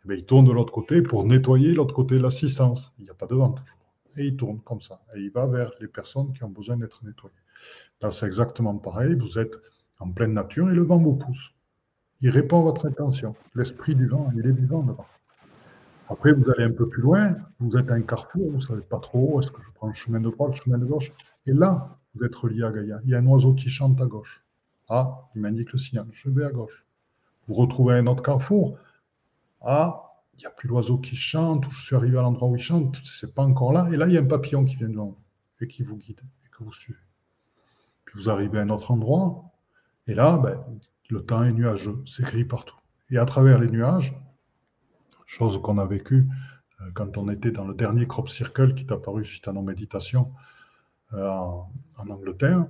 eh 0.08 0.14
il 0.14 0.24
tourne 0.24 0.46
de 0.46 0.52
l'autre 0.52 0.72
côté 0.72 1.02
pour 1.02 1.24
nettoyer 1.24 1.74
l'autre 1.74 1.94
côté 1.94 2.16
de 2.16 2.22
l'assistance. 2.22 2.94
Il 2.98 3.04
n'y 3.04 3.10
a 3.10 3.14
pas 3.14 3.26
de 3.26 3.34
vent 3.34 3.52
toujours. 3.52 3.83
Et 4.16 4.26
il 4.26 4.36
tourne 4.36 4.60
comme 4.60 4.80
ça. 4.80 5.00
Et 5.14 5.20
il 5.20 5.30
va 5.30 5.46
vers 5.46 5.72
les 5.80 5.88
personnes 5.88 6.32
qui 6.32 6.44
ont 6.44 6.48
besoin 6.50 6.76
d'être 6.76 7.04
nettoyées. 7.04 7.34
Là, 8.00 8.10
c'est 8.10 8.26
exactement 8.26 8.76
pareil. 8.76 9.14
Vous 9.14 9.38
êtes 9.38 9.54
en 9.98 10.10
pleine 10.10 10.34
nature 10.34 10.70
et 10.70 10.74
le 10.74 10.82
vent 10.82 10.98
vous 10.98 11.14
pousse. 11.14 11.54
Il 12.20 12.30
répond 12.30 12.60
à 12.60 12.62
votre 12.62 12.86
intention. 12.86 13.34
L'esprit 13.54 13.94
du 13.94 14.06
vent, 14.06 14.30
il 14.36 14.46
est 14.46 14.52
vivant 14.52 14.82
devant. 14.82 15.06
Après, 16.08 16.32
vous 16.32 16.50
allez 16.50 16.64
un 16.64 16.72
peu 16.72 16.86
plus 16.88 17.02
loin, 17.02 17.34
vous 17.60 17.76
êtes 17.76 17.90
à 17.90 17.94
un 17.94 18.02
carrefour, 18.02 18.50
vous 18.50 18.56
ne 18.56 18.60
savez 18.60 18.82
pas 18.82 18.98
trop, 18.98 19.40
est-ce 19.40 19.50
que 19.50 19.62
je 19.62 19.70
prends 19.74 19.88
le 19.88 19.94
chemin 19.94 20.20
de 20.20 20.30
droite, 20.30 20.50
le 20.50 20.56
chemin 20.56 20.78
de 20.78 20.84
gauche 20.84 21.12
Et 21.46 21.52
là, 21.52 21.98
vous 22.14 22.24
êtes 22.24 22.34
relié 22.36 22.62
à 22.62 22.70
Gaïa. 22.70 23.00
Il 23.04 23.10
y 23.10 23.14
a 23.14 23.18
un 23.18 23.26
oiseau 23.26 23.54
qui 23.54 23.70
chante 23.70 24.00
à 24.00 24.06
gauche. 24.06 24.42
Ah, 24.88 25.28
il 25.34 25.40
m'indique 25.40 25.72
le 25.72 25.78
signal, 25.78 26.06
je 26.12 26.28
vais 26.28 26.44
à 26.44 26.50
gauche. 26.50 26.84
Vous 27.48 27.54
retrouvez 27.54 27.94
un 27.94 28.06
autre 28.06 28.22
carrefour. 28.22 28.78
Ah, 29.62 30.13
il 30.36 30.40
n'y 30.40 30.46
a 30.46 30.50
plus 30.50 30.68
l'oiseau 30.68 30.98
qui 30.98 31.16
chante, 31.16 31.66
ou 31.66 31.70
je 31.70 31.84
suis 31.84 31.96
arrivé 31.96 32.18
à 32.18 32.22
l'endroit 32.22 32.48
où 32.48 32.56
il 32.56 32.62
chante, 32.62 33.00
c'est 33.04 33.34
pas 33.34 33.42
encore 33.42 33.72
là. 33.72 33.88
Et 33.92 33.96
là, 33.96 34.06
il 34.06 34.12
y 34.12 34.18
a 34.18 34.20
un 34.20 34.26
papillon 34.26 34.64
qui 34.64 34.76
vient 34.76 34.88
de 34.88 34.96
vous 34.96 35.16
et 35.60 35.68
qui 35.68 35.82
vous 35.82 35.96
guide 35.96 36.20
et 36.44 36.48
que 36.48 36.64
vous 36.64 36.72
suivez. 36.72 36.98
Puis 38.04 38.18
vous 38.18 38.30
arrivez 38.30 38.58
à 38.58 38.62
un 38.62 38.70
autre 38.70 38.90
endroit, 38.90 39.44
et 40.06 40.14
là, 40.14 40.38
ben, 40.38 40.62
le 41.10 41.24
temps 41.24 41.44
est 41.44 41.52
nuageux, 41.52 42.02
c'est 42.06 42.24
gris 42.24 42.44
partout. 42.44 42.76
Et 43.10 43.18
à 43.18 43.24
travers 43.24 43.58
les 43.58 43.68
nuages, 43.68 44.14
chose 45.26 45.60
qu'on 45.62 45.78
a 45.78 45.86
vécue 45.86 46.28
euh, 46.80 46.90
quand 46.94 47.16
on 47.16 47.28
était 47.28 47.50
dans 47.50 47.66
le 47.66 47.74
dernier 47.74 48.06
crop 48.06 48.28
circle 48.28 48.74
qui 48.74 48.84
est 48.84 48.92
apparu 48.92 49.24
suite 49.24 49.48
à 49.48 49.52
nos 49.52 49.62
méditations 49.62 50.32
euh, 51.12 51.28
en, 51.28 52.08
Angleterre, 52.08 52.66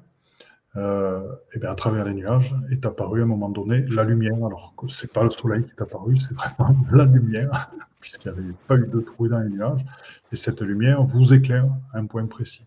euh, 0.77 1.23
et 1.53 1.59
bien 1.59 1.71
à 1.71 1.75
travers 1.75 2.05
les 2.05 2.15
nuages 2.15 2.55
est 2.71 2.85
apparue 2.85 3.21
à 3.21 3.25
un 3.25 3.27
moment 3.29 3.49
donné 3.49 3.85
la 3.89 4.05
lumière. 4.05 4.35
Alors 4.45 4.75
que 4.77 4.89
ce 4.89 5.05
n'est 5.05 5.13
pas 5.13 5.23
le 5.23 5.31
soleil 5.31 5.65
qui 5.65 5.71
est 5.71 5.83
apparu, 5.83 6.17
c'est 6.17 6.35
vraiment 6.35 6.77
la 6.93 7.05
lumière, 7.05 7.71
puisqu'il 8.01 8.33
n'y 8.33 8.39
avait 8.39 8.55
pas 8.67 8.77
eu 8.77 8.87
de 8.87 9.01
trou 9.01 9.29
dans 9.29 9.39
les 9.39 9.51
nuages. 9.51 9.85
Et 10.33 10.37
cette 10.37 10.61
lumière 10.61 11.05
vous 11.05 11.33
éclaire 11.33 11.67
à 11.93 11.99
un 11.99 12.07
point 12.07 12.27
précis. 12.27 12.67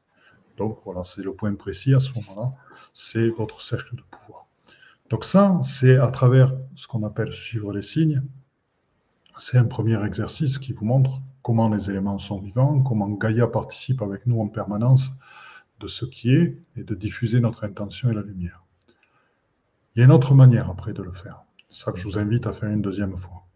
Donc 0.58 0.80
voilà, 0.86 1.04
c'est 1.04 1.22
le 1.22 1.34
point 1.34 1.54
précis 1.56 1.94
à 1.94 2.00
ce 2.00 2.12
moment-là, 2.14 2.52
c'est 2.94 3.30
votre 3.30 3.62
cercle 3.62 3.96
de 3.96 4.02
pouvoir. 4.10 4.48
Donc 5.10 5.24
ça, 5.24 5.60
c'est 5.64 5.98
à 5.98 6.08
travers 6.08 6.54
ce 6.76 6.88
qu'on 6.88 7.04
appelle 7.04 7.32
suivre 7.32 7.72
les 7.72 7.82
signes. 7.82 8.22
C'est 9.38 9.58
un 9.58 9.66
premier 9.66 10.04
exercice 10.04 10.58
qui 10.58 10.74
vous 10.74 10.86
montre 10.86 11.22
comment 11.44 11.70
les 11.70 11.90
éléments 11.90 12.18
sont 12.18 12.40
vivants, 12.40 12.82
comment 12.82 13.08
Gaïa 13.08 13.48
participe 13.48 14.02
avec 14.02 14.26
nous 14.26 14.42
en 14.42 14.48
permanence 14.48 15.12
de 15.80 15.88
ce 15.88 16.06
qui 16.06 16.34
est 16.34 16.58
et 16.76 16.84
de 16.84 16.96
diffuser 16.96 17.40
notre 17.40 17.64
intention 17.64 18.10
et 18.10 18.14
la 18.14 18.22
lumière. 18.22 18.64
Il 19.96 20.00
y 20.00 20.02
a 20.02 20.06
une 20.06 20.12
autre 20.12 20.36
manière 20.36 20.70
après 20.70 20.94
de 20.94 21.02
le 21.02 21.12
faire. 21.12 21.42
C'est 21.70 21.86
ça 21.86 21.92
que 21.92 21.98
je 21.98 22.04
vous 22.04 22.18
invite 22.18 22.48
à 22.48 22.54
faire 22.54 22.70
une 22.70 22.82
deuxième 22.82 23.18
fois. 23.18 23.48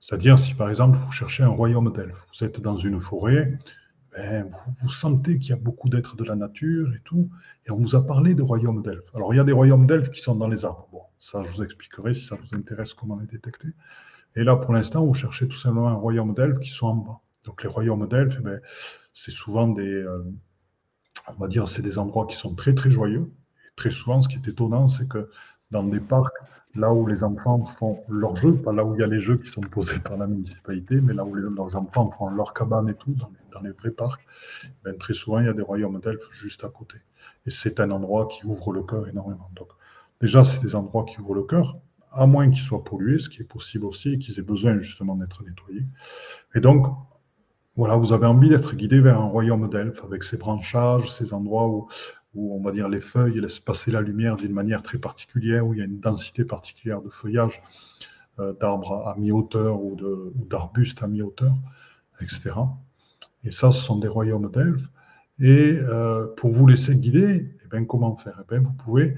C'est-à-dire 0.00 0.38
si 0.38 0.54
par 0.54 0.68
exemple 0.68 0.98
vous 0.98 1.12
cherchez 1.12 1.42
un 1.42 1.48
royaume 1.48 1.92
d'elfes, 1.92 2.26
vous 2.32 2.44
êtes 2.44 2.60
dans 2.60 2.76
une 2.76 3.00
forêt, 3.00 3.56
ben, 4.12 4.50
vous, 4.80 4.90
sentez 4.90 5.38
qu'il 5.38 5.50
y 5.50 5.52
a 5.52 5.56
beaucoup 5.56 5.88
d'êtres 5.88 6.16
de 6.16 6.24
la 6.24 6.34
nature 6.34 6.92
et 6.94 7.00
tout, 7.04 7.30
et 7.66 7.70
on 7.70 7.76
vous 7.76 7.94
a 7.94 8.06
parlé 8.06 8.34
de 8.34 8.42
royaumes 8.42 8.82
d'elfes. 8.82 9.14
Alors 9.14 9.32
il 9.32 9.36
y 9.38 9.40
a 9.40 9.44
des 9.44 9.52
royaumes 9.52 9.86
d'elfes 9.86 10.10
qui 10.10 10.20
sont 10.20 10.34
dans 10.34 10.48
les 10.48 10.64
arbres. 10.64 10.88
Bon, 10.92 11.02
ça 11.18 11.42
je 11.44 11.50
vous 11.50 11.62
expliquerai 11.62 12.12
si 12.14 12.26
ça 12.26 12.36
vous 12.36 12.56
intéresse 12.56 12.94
comment 12.94 13.18
les 13.18 13.26
détecter. 13.26 13.68
Et 14.34 14.44
là 14.44 14.56
pour 14.56 14.74
l'instant 14.74 15.04
vous 15.06 15.14
cherchez 15.14 15.46
tout 15.46 15.56
simplement 15.56 15.88
un 15.88 15.94
royaume 15.94 16.34
d'elfes 16.34 16.58
qui 16.58 16.70
sont 16.70 16.86
en 16.86 16.96
bas. 16.96 17.20
Donc 17.44 17.62
les 17.62 17.68
royaumes 17.68 18.08
d'elfes, 18.08 18.36
eh 18.38 18.42
ben, 18.42 18.60
c'est 19.14 19.30
souvent 19.30 19.68
des, 19.68 19.82
euh, 19.82 20.22
on 21.28 21.32
va 21.40 21.48
dire, 21.48 21.68
c'est 21.68 21.82
des 21.82 21.98
endroits 21.98 22.26
qui 22.26 22.36
sont 22.36 22.54
très 22.54 22.74
très 22.74 22.90
joyeux. 22.90 23.30
Très 23.76 23.90
souvent, 23.90 24.20
ce 24.22 24.28
qui 24.28 24.36
est 24.36 24.48
étonnant, 24.48 24.88
c'est 24.88 25.08
que 25.08 25.30
dans 25.70 25.82
des 25.82 26.00
parcs, 26.00 26.34
là 26.74 26.92
où 26.92 27.06
les 27.06 27.24
enfants 27.24 27.64
font 27.64 28.02
leurs 28.08 28.36
jeux, 28.36 28.54
pas 28.54 28.72
là 28.72 28.84
où 28.84 28.94
il 28.94 29.00
y 29.00 29.04
a 29.04 29.06
les 29.06 29.20
jeux 29.20 29.36
qui 29.36 29.50
sont 29.50 29.60
posés 29.60 29.98
par 29.98 30.16
la 30.16 30.26
municipalité, 30.26 31.00
mais 31.00 31.14
là 31.14 31.24
où 31.24 31.34
les, 31.34 31.42
leurs 31.42 31.76
enfants 31.76 32.10
font 32.10 32.28
leur 32.30 32.54
cabane 32.54 32.88
et 32.88 32.94
tout, 32.94 33.14
dans 33.52 33.60
les, 33.60 33.72
vrais 33.72 33.90
parcs, 33.90 34.24
ben, 34.84 34.96
très 34.96 35.14
souvent, 35.14 35.40
il 35.40 35.46
y 35.46 35.48
a 35.48 35.52
des 35.52 35.62
royaumes 35.62 36.00
d'elfes 36.00 36.30
juste 36.32 36.64
à 36.64 36.68
côté. 36.68 36.96
Et 37.46 37.50
c'est 37.50 37.80
un 37.80 37.90
endroit 37.90 38.26
qui 38.28 38.46
ouvre 38.46 38.72
le 38.72 38.82
cœur 38.82 39.08
énormément. 39.08 39.48
Donc, 39.54 39.68
déjà, 40.20 40.44
c'est 40.44 40.60
des 40.62 40.74
endroits 40.74 41.04
qui 41.04 41.20
ouvrent 41.20 41.34
le 41.34 41.42
cœur, 41.42 41.76
à 42.12 42.26
moins 42.26 42.48
qu'ils 42.50 42.62
soient 42.62 42.84
pollués, 42.84 43.18
ce 43.18 43.28
qui 43.28 43.42
est 43.42 43.46
possible 43.46 43.84
aussi, 43.84 44.14
et 44.14 44.18
qu'ils 44.18 44.38
aient 44.38 44.42
besoin 44.42 44.78
justement 44.78 45.16
d'être 45.16 45.42
nettoyés. 45.44 45.86
Et 46.54 46.60
donc, 46.60 46.86
voilà, 47.76 47.96
vous 47.96 48.12
avez 48.12 48.26
envie 48.26 48.48
d'être 48.48 48.74
guidé 48.76 49.00
vers 49.00 49.20
un 49.20 49.26
royaume 49.26 49.68
d'elfes 49.68 50.04
avec 50.04 50.24
ses 50.24 50.36
branchages, 50.36 51.10
ces 51.10 51.32
endroits 51.32 51.68
où, 51.68 51.88
où, 52.34 52.54
on 52.56 52.62
va 52.62 52.72
dire, 52.72 52.88
les 52.88 53.00
feuilles 53.00 53.40
laissent 53.40 53.60
passer 53.60 53.90
la 53.90 54.00
lumière 54.00 54.36
d'une 54.36 54.52
manière 54.52 54.82
très 54.82 54.98
particulière, 54.98 55.66
où 55.66 55.74
il 55.74 55.78
y 55.78 55.82
a 55.82 55.86
une 55.86 56.00
densité 56.00 56.44
particulière 56.44 57.02
de 57.02 57.08
feuillage 57.08 57.62
euh, 58.40 58.52
d'arbres 58.60 59.06
à 59.06 59.16
mi-hauteur 59.18 59.82
ou 59.82 59.96
d'arbustes 60.48 61.02
à 61.02 61.06
mi-hauteur, 61.06 61.54
etc. 62.20 62.52
Et 63.44 63.50
ça, 63.50 63.72
ce 63.72 63.82
sont 63.82 63.98
des 63.98 64.08
royaumes 64.08 64.50
d'elfes. 64.50 64.88
Et 65.40 65.78
euh, 65.78 66.26
pour 66.36 66.52
vous 66.52 66.66
laisser 66.66 66.96
guider, 66.96 67.54
eh 67.64 67.68
bien, 67.68 67.84
comment 67.84 68.16
faire? 68.16 68.40
Eh 68.42 68.48
bien, 68.48 68.60
Vous 68.60 68.72
pouvez 68.72 69.16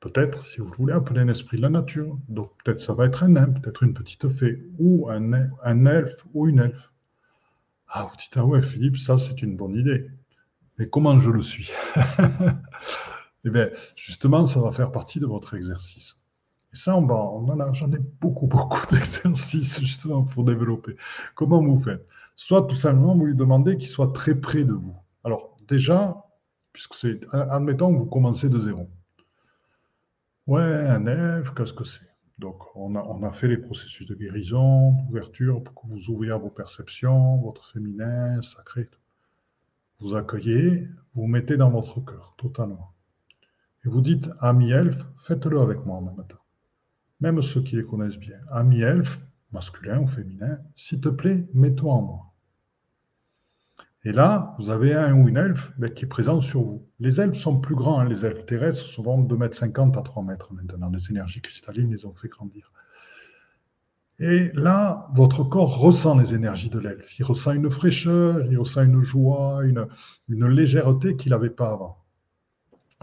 peut-être, 0.00 0.40
si 0.40 0.60
vous 0.60 0.70
voulez, 0.78 0.92
appeler 0.92 1.20
un 1.20 1.28
esprit 1.28 1.56
de 1.56 1.62
la 1.62 1.70
nature. 1.70 2.16
Donc 2.28 2.52
peut-être 2.64 2.80
ça 2.80 2.94
va 2.94 3.06
être 3.06 3.24
un 3.24 3.30
nain, 3.30 3.46
peut-être 3.46 3.82
une 3.82 3.94
petite 3.94 4.28
fée, 4.28 4.62
ou 4.78 5.08
un, 5.08 5.32
un 5.64 5.86
elfe 5.86 6.24
ou 6.34 6.48
une 6.48 6.60
elfe. 6.60 6.92
Ah, 7.88 8.04
vous 8.04 8.16
dites, 8.16 8.32
ah 8.36 8.44
ouais, 8.44 8.62
Philippe, 8.62 8.96
ça 8.96 9.16
c'est 9.16 9.42
une 9.42 9.56
bonne 9.56 9.74
idée. 9.76 10.10
Mais 10.78 10.88
comment 10.88 11.18
je 11.18 11.30
le 11.30 11.42
suis 11.42 11.70
Eh 13.44 13.50
bien, 13.50 13.70
justement, 13.94 14.44
ça 14.44 14.60
va 14.60 14.72
faire 14.72 14.90
partie 14.90 15.20
de 15.20 15.26
votre 15.26 15.54
exercice. 15.54 16.16
Et 16.72 16.76
ça, 16.76 16.96
on, 16.96 17.06
va, 17.06 17.14
en 17.14 17.60
a, 17.60 17.72
j'en 17.72 17.92
ai 17.92 17.98
beaucoup, 18.20 18.46
beaucoup 18.46 18.84
d'exercices 18.90 19.80
justement 19.80 20.24
pour 20.24 20.44
développer. 20.44 20.96
Comment 21.34 21.62
vous 21.62 21.80
faites? 21.80 22.06
Soit 22.34 22.62
tout 22.66 22.76
simplement, 22.76 23.16
vous 23.16 23.26
lui 23.26 23.36
demandez 23.36 23.78
qu'il 23.78 23.88
soit 23.88 24.12
très 24.12 24.34
près 24.34 24.64
de 24.64 24.74
vous. 24.74 24.96
Alors, 25.24 25.56
déjà, 25.68 26.24
puisque 26.72 26.94
c'est, 26.94 27.20
admettons 27.32 27.92
que 27.92 27.98
vous 27.98 28.06
commencez 28.06 28.50
de 28.50 28.58
zéro. 28.58 28.90
Ouais, 30.46 30.62
un 30.62 31.06
elfe, 31.06 31.54
qu'est-ce 31.54 31.72
que 31.72 31.84
c'est? 31.84 32.06
Donc, 32.38 32.64
on 32.76 32.94
a, 32.94 33.32
fait 33.32 33.48
les 33.48 33.56
processus 33.56 34.06
de 34.06 34.14
guérison, 34.14 34.92
d'ouverture, 35.04 35.62
pour 35.62 35.74
que 35.74 35.86
vous 35.88 36.10
ouvriez 36.10 36.32
vos 36.32 36.50
perceptions, 36.50 37.38
votre 37.38 37.66
féminin, 37.72 38.42
sacré. 38.42 38.90
Vous 40.00 40.14
accueillez, 40.14 40.86
vous 41.14 41.26
mettez 41.26 41.56
dans 41.56 41.70
votre 41.70 42.04
cœur, 42.04 42.34
totalement. 42.36 42.92
Et 43.84 43.88
vous 43.88 44.02
dites, 44.02 44.28
ami 44.40 44.70
elfe, 44.70 45.02
faites-le 45.16 45.58
avec 45.60 45.86
moi 45.86 46.02
temps. 46.28 46.44
Même 47.20 47.40
ceux 47.40 47.62
qui 47.62 47.76
les 47.76 47.84
connaissent 47.84 48.18
bien. 48.18 48.38
Ami 48.50 48.82
elfe, 48.82 49.18
masculin 49.52 50.00
ou 50.00 50.06
féminin, 50.06 50.58
s'il 50.74 51.00
te 51.00 51.08
plaît, 51.08 51.48
mets-toi 51.54 51.94
en 51.94 52.02
moi. 52.02 52.25
Et 54.06 54.12
là, 54.12 54.54
vous 54.60 54.70
avez 54.70 54.94
un 54.94 55.14
ou 55.14 55.26
une 55.26 55.36
elfe 55.36 55.72
ben, 55.78 55.92
qui 55.92 56.04
est 56.04 56.08
présent 56.08 56.40
sur 56.40 56.62
vous. 56.62 56.86
Les 57.00 57.20
elfes 57.20 57.36
sont 57.36 57.58
plus 57.58 57.74
grands, 57.74 57.98
hein. 57.98 58.04
les 58.04 58.24
elfes 58.24 58.46
terrestres, 58.46 58.84
souvent 58.84 59.20
2,50 59.20 59.82
m 59.82 59.98
à 59.98 60.02
3 60.02 60.22
mètres 60.22 60.54
maintenant. 60.54 60.90
Les 60.90 61.10
énergies 61.10 61.40
cristallines 61.40 61.90
les 61.90 62.06
ont 62.06 62.14
fait 62.14 62.28
grandir. 62.28 62.70
Et 64.20 64.52
là, 64.54 65.08
votre 65.12 65.42
corps 65.42 65.80
ressent 65.80 66.16
les 66.16 66.36
énergies 66.36 66.70
de 66.70 66.78
l'elfe. 66.78 67.18
Il 67.18 67.24
ressent 67.24 67.50
une 67.50 67.68
fraîcheur, 67.68 68.46
il 68.48 68.56
ressent 68.56 68.84
une 68.84 69.00
joie, 69.00 69.64
une, 69.64 69.88
légèreté 70.28 71.16
qu'il 71.16 71.32
n'avait 71.32 71.50
pas 71.50 71.72
avant. 71.72 72.04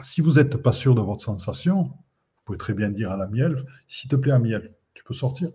Si 0.01 0.21
vous 0.21 0.35
n'êtes 0.35 0.55
pas 0.55 0.71
sûr 0.71 0.95
de 0.95 1.01
votre 1.01 1.21
sensation, 1.21 1.83
vous 1.83 2.43
pouvez 2.45 2.57
très 2.57 2.73
bien 2.73 2.89
dire 2.89 3.11
à 3.11 3.17
l'ami 3.17 3.41
elfe, 3.41 3.65
s'il 3.89 4.09
te 4.09 4.15
plaît, 4.15 4.31
ami 4.31 4.53
elfe, 4.53 4.71
tu 4.93 5.03
peux 5.03 5.13
sortir. 5.13 5.49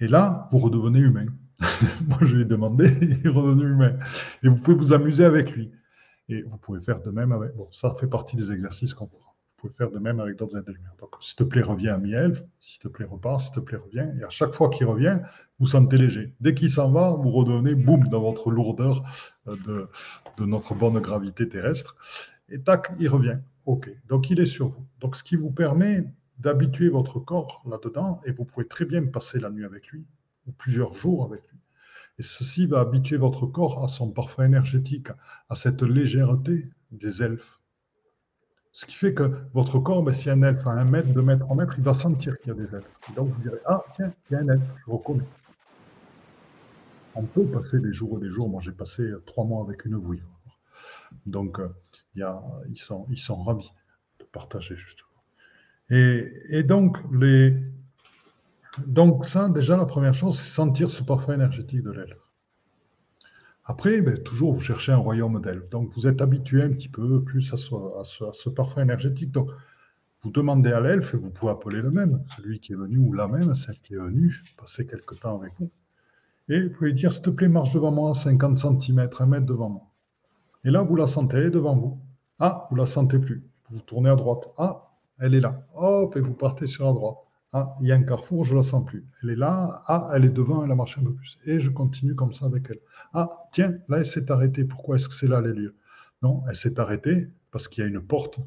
Et 0.00 0.06
là, 0.06 0.50
vous 0.52 0.58
redevenez 0.58 1.00
humain. 1.00 1.28
Moi, 2.08 2.18
je 2.22 2.36
lui 2.36 2.42
ai 2.42 2.44
demandé, 2.44 2.86
il 3.02 3.26
est 3.26 3.28
revenu 3.28 3.70
humain. 3.70 3.98
Et 4.42 4.48
vous 4.48 4.56
pouvez 4.56 4.76
vous 4.76 4.92
amuser 4.92 5.24
avec 5.24 5.52
lui. 5.52 5.70
Et 6.28 6.42
vous 6.42 6.58
pouvez 6.58 6.80
faire 6.80 7.00
de 7.00 7.10
même 7.10 7.32
avec. 7.32 7.54
Bon, 7.54 7.68
ça 7.72 7.94
fait 7.98 8.06
partie 8.06 8.36
des 8.36 8.52
exercices 8.52 8.94
qu'on 8.94 9.06
pourra. 9.06 9.34
Vous 9.56 9.68
pouvez 9.68 9.74
faire 9.74 9.90
de 9.90 9.98
même 9.98 10.18
avec 10.18 10.36
d'autres 10.36 10.56
êtres 10.56 10.66
de 10.66 10.72
lumière. 10.72 10.94
Donc, 10.98 11.10
s'il 11.20 11.36
te 11.36 11.44
plaît, 11.44 11.62
reviens 11.62 11.94
à 11.94 11.98
mi-elfe. 11.98 12.42
S'il 12.60 12.80
te 12.80 12.88
plaît, 12.88 13.06
repars. 13.06 13.40
S'il 13.40 13.54
te 13.54 13.60
plaît, 13.60 13.78
reviens. 13.78 14.12
Et 14.18 14.24
à 14.24 14.28
chaque 14.28 14.54
fois 14.54 14.70
qu'il 14.70 14.86
revient, 14.86 15.20
vous 15.60 15.66
sentez 15.66 15.98
léger. 15.98 16.34
Dès 16.40 16.54
qu'il 16.54 16.70
s'en 16.70 16.90
va, 16.90 17.10
vous 17.10 17.30
redevenez, 17.30 17.74
boum, 17.74 18.08
dans 18.08 18.20
votre 18.20 18.50
lourdeur 18.50 19.02
euh, 19.46 19.56
de, 19.66 19.88
de 20.38 20.46
notre 20.46 20.74
bonne 20.74 20.98
gravité 21.00 21.48
terrestre. 21.48 21.96
Et 22.48 22.60
tac, 22.60 22.92
il 22.98 23.08
revient. 23.08 23.38
OK. 23.66 23.90
Donc, 24.08 24.30
il 24.30 24.40
est 24.40 24.46
sur 24.46 24.68
vous. 24.68 24.86
Donc, 25.00 25.16
ce 25.16 25.22
qui 25.22 25.36
vous 25.36 25.50
permet 25.50 26.04
d'habituer 26.38 26.88
votre 26.88 27.20
corps 27.20 27.62
là-dedans, 27.68 28.20
et 28.24 28.32
vous 28.32 28.44
pouvez 28.44 28.66
très 28.66 28.84
bien 28.84 29.04
passer 29.06 29.38
la 29.38 29.50
nuit 29.50 29.64
avec 29.64 29.88
lui, 29.88 30.04
ou 30.46 30.52
plusieurs 30.52 30.94
jours 30.94 31.24
avec 31.24 31.42
lui. 31.50 31.58
Et 32.18 32.22
ceci 32.22 32.66
va 32.66 32.80
habituer 32.80 33.16
votre 33.16 33.46
corps 33.46 33.82
à 33.84 33.88
son 33.88 34.10
parfum 34.10 34.44
énergétique, 34.44 35.08
à 35.48 35.56
cette 35.56 35.82
légèreté 35.82 36.64
des 36.90 37.22
elfes. 37.22 37.58
Ce 38.72 38.86
qui 38.86 38.94
fait 38.94 39.14
que 39.14 39.30
votre 39.52 39.78
corps, 39.78 40.02
ben, 40.02 40.14
si 40.14 40.30
un 40.30 40.42
elfe 40.42 40.66
a 40.66 40.70
un 40.70 40.84
mètre, 40.84 41.08
deux 41.08 41.22
mètres, 41.22 41.50
en 41.50 41.54
mètre, 41.54 41.74
il 41.78 41.84
va 41.84 41.94
sentir 41.94 42.38
qu'il 42.40 42.48
y 42.48 42.50
a 42.52 42.54
des 42.54 42.74
elfes. 42.74 43.14
Donc 43.16 43.28
vous 43.28 43.42
direz, 43.42 43.58
ah 43.66 43.82
tiens, 43.96 44.12
il 44.30 44.34
y 44.34 44.36
a 44.36 44.40
un 44.40 44.48
elfe, 44.48 44.62
je 44.86 44.90
reconnais. 44.90 45.24
On 47.14 47.24
peut 47.24 47.44
passer 47.44 47.80
des 47.80 47.92
jours 47.92 48.18
et 48.18 48.20
des 48.22 48.30
jours. 48.30 48.48
Moi, 48.48 48.62
j'ai 48.62 48.72
passé 48.72 49.10
trois 49.26 49.44
mois 49.44 49.62
avec 49.64 49.84
une 49.84 49.96
vouille. 49.96 50.22
Donc, 51.26 51.60
euh, 51.60 51.68
y 52.16 52.22
a, 52.22 52.42
ils 52.70 52.78
sont 53.18 53.42
ravis 53.42 53.70
de 54.18 54.24
partager 54.24 54.76
justement. 54.76 55.12
Et, 55.94 56.62
donc, 56.62 56.96
les, 57.12 57.54
donc 58.86 59.26
ça, 59.26 59.48
déjà, 59.48 59.76
la 59.76 59.86
première 59.86 60.14
chose, 60.14 60.38
c'est 60.38 60.50
sentir 60.50 60.90
ce 60.90 61.02
parfum 61.02 61.34
énergétique 61.34 61.82
de 61.82 61.90
l'elfe. 61.90 62.18
Après, 63.64 64.00
ben, 64.00 64.20
toujours, 64.22 64.52
vous 64.52 64.60
cherchez 64.60 64.92
un 64.92 64.96
royaume 64.96 65.40
d'elfe. 65.40 65.68
Donc, 65.70 65.92
vous 65.94 66.06
êtes 66.06 66.20
habitué 66.20 66.62
un 66.62 66.70
petit 66.70 66.88
peu 66.88 67.22
plus 67.22 67.52
à 67.52 67.56
ce, 67.56 68.48
parfum 68.48 68.82
énergétique. 68.82 69.30
Donc, 69.30 69.50
vous 70.22 70.30
demandez 70.30 70.72
à 70.72 70.80
l'elfe, 70.80 71.14
et 71.14 71.16
vous 71.16 71.30
pouvez 71.30 71.52
appeler 71.52 71.82
le 71.82 71.90
même, 71.90 72.24
celui 72.36 72.60
qui 72.60 72.72
est 72.72 72.76
venu 72.76 72.98
ou 72.98 73.12
la 73.12 73.28
même, 73.28 73.54
celle 73.54 73.78
qui 73.80 73.94
est 73.94 73.98
venue, 73.98 74.42
passer 74.58 74.86
quelque 74.86 75.14
temps 75.14 75.38
avec 75.38 75.52
vous. 75.58 75.70
Et 76.48 76.60
vous 76.62 76.70
pouvez 76.70 76.92
dire, 76.92 77.12
s'il 77.12 77.22
te 77.22 77.30
plaît, 77.30 77.48
marche 77.48 77.72
devant 77.72 77.92
moi 77.92 78.14
50 78.14 78.58
cm, 78.58 79.08
un 79.18 79.26
mètre 79.26 79.46
devant 79.46 79.68
moi. 79.68 79.82
Et 80.64 80.70
là, 80.70 80.82
vous 80.82 80.96
la 80.96 81.06
sentez, 81.06 81.36
elle 81.36 81.46
est 81.46 81.50
devant 81.50 81.76
vous. 81.76 82.00
Ah, 82.38 82.66
vous 82.70 82.76
la 82.76 82.86
sentez 82.86 83.18
plus. 83.18 83.44
Vous 83.70 83.80
tournez 83.80 84.10
à 84.10 84.16
droite. 84.16 84.48
Ah, 84.58 84.90
elle 85.18 85.34
est 85.34 85.40
là. 85.40 85.66
Hop, 85.74 86.16
et 86.16 86.20
vous 86.20 86.34
partez 86.34 86.66
sur 86.66 86.86
la 86.86 86.92
droite. 86.92 87.18
Ah, 87.54 87.76
il 87.80 87.86
y 87.86 87.92
a 87.92 87.96
un 87.96 88.02
carrefour, 88.02 88.44
je 88.44 88.52
ne 88.52 88.58
la 88.58 88.62
sens 88.64 88.84
plus. 88.84 89.04
Elle 89.22 89.30
est 89.30 89.36
là. 89.36 89.82
Ah, 89.86 90.10
elle 90.14 90.24
est 90.24 90.30
devant, 90.30 90.64
elle 90.64 90.70
a 90.70 90.74
marché 90.74 91.00
un 91.00 91.04
peu 91.04 91.12
plus. 91.12 91.38
Et 91.44 91.60
je 91.60 91.70
continue 91.70 92.14
comme 92.14 92.32
ça 92.32 92.46
avec 92.46 92.66
elle. 92.70 92.80
Ah, 93.12 93.28
tiens, 93.52 93.74
là, 93.88 93.98
elle 93.98 94.06
s'est 94.06 94.30
arrêtée. 94.30 94.64
Pourquoi 94.64 94.96
est-ce 94.96 95.08
que 95.08 95.14
c'est 95.14 95.26
là 95.26 95.40
les 95.42 95.52
lieux? 95.52 95.76
Non, 96.22 96.44
elle 96.48 96.56
s'est 96.56 96.80
arrêtée 96.80 97.28
parce 97.50 97.68
qu'il 97.68 97.84
y 97.84 97.86
a 97.86 97.90
une 97.90 98.00
porte, 98.00 98.40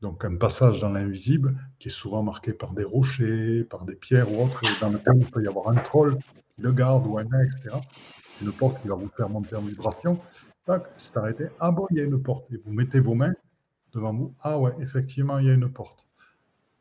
donc 0.00 0.24
un 0.24 0.36
passage 0.36 0.80
dans 0.80 0.88
l'invisible, 0.88 1.56
qui 1.78 1.88
est 1.88 1.92
souvent 1.92 2.22
marqué 2.22 2.52
par 2.54 2.72
des 2.72 2.84
rochers, 2.84 3.64
par 3.64 3.84
des 3.84 3.96
pierres 3.96 4.32
ou 4.32 4.42
autres, 4.42 4.62
et 4.64 4.80
dans 4.80 4.90
lequel 4.90 5.18
il 5.18 5.26
peut 5.26 5.42
y 5.42 5.48
avoir 5.48 5.68
un 5.68 5.74
troll 5.74 6.16
qui 6.54 6.62
le 6.62 6.72
garde 6.72 7.06
ou 7.06 7.18
un 7.18 7.24
etc. 7.24 7.76
Une 8.40 8.52
porte 8.52 8.80
qui 8.80 8.88
va 8.88 8.94
vous 8.94 9.10
faire 9.14 9.28
monter 9.28 9.56
en 9.56 9.62
vibration. 9.62 10.18
Tac, 10.64 10.84
c'est 10.96 11.16
arrêté. 11.16 11.48
Ah 11.60 11.70
bon, 11.70 11.86
il 11.90 11.98
y 11.98 12.00
a 12.00 12.04
une 12.04 12.22
porte. 12.22 12.50
Et 12.52 12.56
vous 12.56 12.72
mettez 12.72 13.00
vos 13.00 13.14
mains 13.14 13.34
devant 13.92 14.14
vous. 14.14 14.34
Ah 14.42 14.58
ouais, 14.58 14.72
effectivement, 14.80 15.38
il 15.38 15.46
y 15.46 15.50
a 15.50 15.54
une 15.54 15.70
porte. 15.70 16.07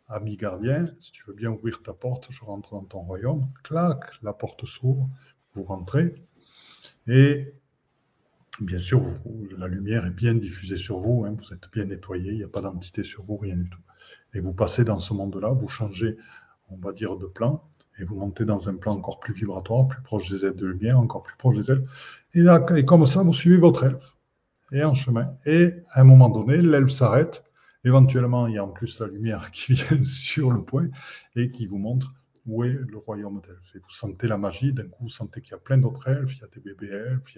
Ami 0.10 0.38
gardien, 0.38 0.86
si 1.00 1.12
tu 1.12 1.24
veux 1.28 1.34
bien 1.34 1.52
ouvrir 1.52 1.84
ta 1.84 1.92
porte, 1.92 2.28
je 2.32 2.44
rentre 2.46 2.72
dans 2.72 2.84
ton 2.84 3.00
royaume. 3.00 3.46
Clac, 3.64 4.00
la 4.22 4.32
porte 4.32 4.66
s'ouvre, 4.66 5.10
vous 5.54 5.64
rentrez. 5.64 6.16
Et 7.08 7.54
bien 8.62 8.80
sûr, 8.80 9.02
la 9.58 9.68
lumière 9.68 10.06
est 10.06 10.12
bien 10.12 10.34
diffusée 10.34 10.78
sur 10.78 11.00
vous, 11.00 11.26
hein, 11.26 11.36
vous 11.38 11.54
êtes 11.54 11.70
bien 11.74 11.86
nettoyé, 11.86 12.32
il 12.32 12.38
n'y 12.38 12.44
a 12.44 12.48
pas 12.48 12.62
d'entité 12.62 13.04
sur 13.04 13.24
vous, 13.24 13.36
rien 13.36 13.58
du 13.58 13.70
tout. 13.70 13.82
Et 14.34 14.40
vous 14.40 14.54
passez 14.54 14.86
dans 14.86 15.00
ce 15.00 15.14
monde-là, 15.14 15.50
vous 15.50 15.68
changez, 15.68 16.18
on 16.70 16.78
va 16.78 16.94
dire, 16.94 17.18
de 17.18 17.26
plan, 17.26 17.64
et 18.00 18.06
vous 18.06 18.16
montez 18.16 18.46
dans 18.46 18.70
un 18.70 18.76
plan 18.76 18.94
encore 18.94 19.20
plus 19.20 19.34
vibratoire, 19.34 19.90
plus 19.90 20.02
proche 20.02 20.30
des 20.30 20.46
ailes 20.46 20.56
de 20.56 20.68
lumière, 20.68 21.00
encore 21.00 21.24
plus 21.24 21.36
proche 21.36 21.58
des 21.58 21.72
ailes. 21.72 21.86
Et, 22.34 22.42
là, 22.42 22.66
et 22.78 22.86
comme 22.86 23.06
ça, 23.06 23.24
vous 23.24 23.34
suivez 23.34 23.58
votre 23.58 23.84
elfe. 23.84 24.16
Et 24.72 24.84
en 24.84 24.94
chemin. 24.94 25.34
Et 25.46 25.74
à 25.94 26.02
un 26.02 26.04
moment 26.04 26.30
donné, 26.30 26.58
l'elfe 26.58 26.92
s'arrête. 26.92 27.44
Éventuellement, 27.88 28.48
il 28.48 28.56
y 28.56 28.58
a 28.58 28.66
en 28.66 28.68
plus 28.68 29.00
la 29.00 29.08
lumière 29.08 29.50
qui 29.58 29.72
vient 29.72 30.04
sur 30.04 30.52
le 30.52 30.62
point 30.62 30.90
et 31.38 31.52
qui 31.52 31.68
vous 31.68 31.78
montre 31.78 32.14
où 32.46 32.66
est 32.66 32.80
le 32.90 32.98
royaume 32.98 33.40
d'elfes. 33.40 33.76
Et 33.76 33.80
vous 33.80 33.90
sentez 33.90 34.28
la 34.28 34.38
magie, 34.38 34.74
d'un 34.74 34.88
coup, 34.90 35.04
vous 35.04 35.10
sentez 35.10 35.40
qu'il 35.42 35.52
y 35.52 35.56
a 35.56 35.60
plein 35.60 35.78
d'autres 35.78 36.06
elfes, 36.10 36.36
il 36.36 36.42
y 36.42 36.44
a 36.44 36.48
des 36.54 36.60
bébés 36.60 36.94
elfes, 36.94 37.36
il 37.36 37.38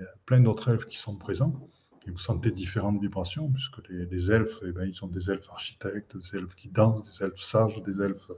y 0.00 0.02
a, 0.02 0.06
plein 0.26 0.40
d'autres 0.40 0.70
elfes 0.70 0.86
qui 0.86 0.96
sont 0.96 1.16
présents. 1.16 1.68
Et 2.06 2.10
vous 2.10 2.18
sentez 2.18 2.52
différentes 2.52 3.00
vibrations, 3.00 3.50
puisque 3.50 3.78
les, 3.88 4.30
elfes, 4.30 4.60
eh 4.64 4.70
ben, 4.70 4.84
ils 4.84 4.94
sont 4.94 5.08
des 5.08 5.28
elfes 5.28 5.50
architectes, 5.50 6.16
des 6.16 6.38
elfes 6.38 6.54
qui 6.54 6.68
dansent, 6.68 7.02
des 7.02 7.24
elfes 7.24 7.40
sages, 7.40 7.82
des 7.82 8.00
elfes 8.00 8.30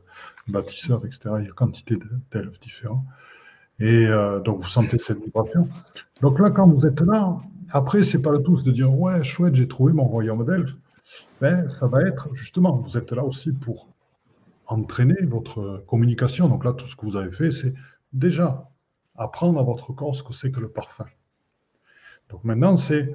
bâtisseurs, 0.48 1.04
etc. 1.04 1.34
Il 1.40 1.46
y 1.46 1.50
a 1.50 1.52
quantité 1.52 1.98
d'elfes 2.32 2.60
différents. 2.60 3.04
Et 3.78 4.06
euh, 4.06 4.40
donc, 4.40 4.62
vous 4.62 4.68
sentez 4.68 4.96
cette 4.96 5.22
vibration. 5.22 5.68
Donc 6.22 6.38
là, 6.38 6.50
quand 6.50 6.66
vous 6.66 6.86
êtes 6.86 7.00
là, 7.02 7.38
après, 7.70 8.04
c'est 8.04 8.22
pas 8.22 8.30
le 8.30 8.42
tout 8.42 8.62
de 8.62 8.70
dire, 8.70 8.90
ouais, 8.94 9.22
chouette, 9.22 9.54
j'ai 9.54 9.68
trouvé 9.68 9.92
mon 9.92 10.04
royaume 10.04 10.46
d'elfes. 10.46 10.76
Ben, 11.40 11.68
ça 11.68 11.86
va 11.86 12.02
être, 12.02 12.34
justement, 12.34 12.76
vous 12.76 12.96
êtes 12.96 13.12
là 13.12 13.24
aussi 13.24 13.52
pour 13.52 13.88
entraîner 14.66 15.22
votre 15.22 15.84
communication. 15.86 16.48
Donc 16.48 16.64
là, 16.64 16.72
tout 16.72 16.86
ce 16.86 16.96
que 16.96 17.06
vous 17.06 17.16
avez 17.16 17.30
fait, 17.30 17.50
c'est 17.50 17.74
déjà 18.12 18.68
apprendre 19.16 19.58
à 19.58 19.62
votre 19.62 19.92
corps 19.92 20.14
ce 20.14 20.22
que 20.22 20.32
c'est 20.32 20.50
que 20.50 20.60
le 20.60 20.68
parfum. 20.68 21.06
Donc 22.30 22.44
maintenant, 22.44 22.76
c'est 22.76 23.14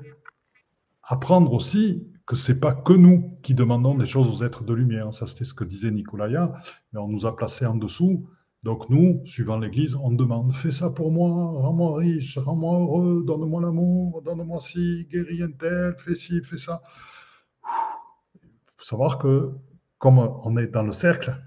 apprendre 1.03 1.53
aussi 1.53 2.07
que 2.25 2.35
c'est 2.35 2.59
pas 2.59 2.73
que 2.73 2.93
nous 2.93 3.37
qui 3.41 3.53
demandons 3.53 3.95
des 3.95 4.05
choses 4.05 4.29
aux 4.29 4.45
êtres 4.45 4.63
de 4.63 4.73
lumière. 4.73 5.13
Ça, 5.13 5.27
c'était 5.27 5.43
ce 5.43 5.53
que 5.53 5.63
disait 5.63 5.91
Nicolaya, 5.91 6.53
mais 6.93 6.99
on 6.99 7.09
nous 7.09 7.25
a 7.25 7.35
placés 7.35 7.65
en 7.65 7.75
dessous. 7.75 8.25
Donc 8.63 8.89
nous, 8.89 9.21
suivant 9.25 9.57
l'Église, 9.57 9.95
on 9.95 10.11
demande 10.11 10.53
fais 10.53 10.71
ça 10.71 10.91
pour 10.91 11.11
moi, 11.11 11.29
rends-moi 11.29 11.97
riche, 11.97 12.37
rends-moi 12.37 12.79
heureux, 12.79 13.23
donne-moi 13.25 13.61
l'amour, 13.61 14.21
donne-moi 14.21 14.59
ci, 14.59 15.07
guéris 15.11 15.41
un 15.41 15.51
tel, 15.51 15.95
fais 15.97 16.15
ci, 16.15 16.41
fais 16.43 16.57
ça. 16.57 16.81
Faut 18.81 18.87
savoir 18.87 19.19
que 19.19 19.51
comme 19.99 20.17
on 20.17 20.57
est 20.57 20.65
dans 20.65 20.81
le 20.81 20.91
cercle, 20.91 21.39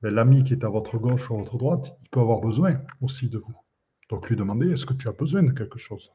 ben, 0.00 0.14
l'ami 0.14 0.44
qui 0.44 0.52
est 0.52 0.62
à 0.62 0.68
votre 0.68 0.96
gauche 0.96 1.28
ou 1.28 1.34
à 1.34 1.38
votre 1.38 1.58
droite, 1.58 1.92
il 2.02 2.08
peut 2.08 2.20
avoir 2.20 2.40
besoin 2.40 2.80
aussi 3.00 3.28
de 3.28 3.36
vous. 3.36 3.56
Donc 4.08 4.28
lui 4.28 4.36
demander, 4.36 4.70
est-ce 4.70 4.86
que 4.86 4.94
tu 4.94 5.08
as 5.08 5.12
besoin 5.12 5.42
de 5.42 5.50
quelque 5.50 5.80
chose? 5.80 6.12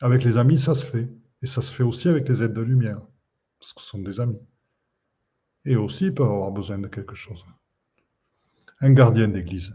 Avec 0.00 0.24
les 0.24 0.38
amis, 0.38 0.58
ça 0.58 0.74
se 0.74 0.86
fait. 0.86 1.10
Et 1.42 1.46
ça 1.46 1.60
se 1.60 1.70
fait 1.70 1.82
aussi 1.82 2.08
avec 2.08 2.26
les 2.26 2.42
aides 2.42 2.54
de 2.54 2.62
lumière, 2.62 3.02
parce 3.60 3.74
que 3.74 3.82
ce 3.82 3.88
sont 3.88 3.98
des 3.98 4.18
amis. 4.18 4.40
Et 5.66 5.76
aussi, 5.76 6.06
ils 6.06 6.14
peuvent 6.14 6.32
avoir 6.32 6.50
besoin 6.50 6.78
de 6.78 6.88
quelque 6.88 7.14
chose. 7.14 7.44
Un 8.80 8.94
gardien 8.94 9.28
d'église, 9.28 9.74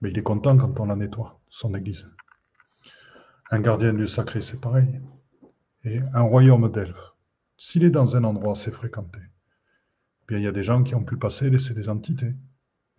mais 0.00 0.10
il 0.10 0.18
est 0.18 0.24
content 0.24 0.58
quand 0.58 0.80
on 0.80 0.86
la 0.86 0.96
nettoie, 0.96 1.40
son 1.50 1.72
église. 1.72 2.04
Un 3.52 3.60
gardien 3.60 3.92
du 3.92 4.08
sacré, 4.08 4.42
c'est 4.42 4.60
pareil. 4.60 5.00
Et 5.84 6.00
un 6.14 6.22
royaume 6.22 6.68
d'elfes, 6.72 7.14
s'il 7.58 7.82
est 7.84 7.90
dans 7.90 8.16
un 8.16 8.22
endroit 8.24 8.52
assez 8.52 8.70
fréquenté, 8.70 9.18
il 10.30 10.40
y 10.40 10.46
a 10.46 10.52
des 10.52 10.62
gens 10.62 10.82
qui 10.84 10.94
ont 10.94 11.02
pu 11.02 11.16
passer 11.16 11.50
laisser 11.50 11.74
des 11.74 11.88
entités, 11.88 12.34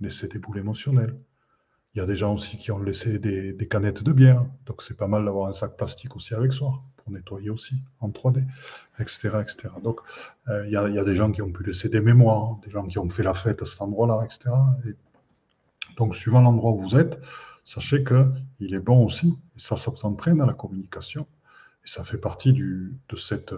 laisser 0.02 0.28
des 0.28 0.38
boules 0.38 0.58
émotionnelles. 0.58 1.16
Il 1.96 2.00
y 2.00 2.02
a 2.02 2.06
des 2.06 2.16
gens 2.16 2.34
aussi 2.34 2.58
qui 2.58 2.72
ont 2.72 2.80
laissé 2.80 3.20
des, 3.20 3.68
canettes 3.70 4.04
de 4.04 4.12
bière. 4.12 4.46
Donc 4.66 4.82
c'est 4.82 4.96
pas 4.98 5.08
mal 5.08 5.26
d'avoir 5.26 5.48
un 5.48 5.54
sac 5.54 5.78
plastique 5.78 6.16
aussi 6.16 6.34
avec 6.34 6.52
soi 6.52 6.84
pour 6.98 7.12
nettoyer 7.12 7.50
aussi 7.50 7.76
en 8.00 8.10
3D, 8.10 8.44
etc. 9.00 9.30
etc. 9.42 9.70
Donc 9.82 10.02
euh, 10.50 10.66
il, 10.68 10.72
y 10.72 10.76
a, 10.76 11.04
des 11.04 11.16
gens 11.16 11.32
qui 11.32 11.42
ont 11.42 11.52
pu 11.52 11.64
laisser 11.64 11.88
des 11.88 12.02
mémoires, 12.02 12.58
des 12.64 12.70
gens 12.70 12.86
qui 12.86 13.00
ont 13.00 13.10
fait 13.10 13.24
la 13.24 13.34
fête 13.34 13.62
à 13.62 13.66
cet 13.66 13.82
endroit-là, 13.82 14.26
etc. 14.26 14.50
donc 15.98 16.16
suivant 16.16 16.42
l'endroit 16.42 16.72
où 16.72 16.80
vous 16.80 16.98
êtes, 16.98 17.20
sachez 17.64 18.04
qu'il 18.04 18.74
est 18.74 18.80
bon 18.80 19.06
aussi, 19.06 19.38
et 19.56 19.60
ça, 19.60 19.78
ça 19.78 19.96
s'entraîne 19.96 20.42
à 20.42 20.46
la 20.46 20.54
communication. 20.54 21.28
Et 21.86 21.88
ça 21.88 22.04
fait 22.04 22.18
partie 22.18 22.54
de 22.54 23.16
cette 23.16 23.54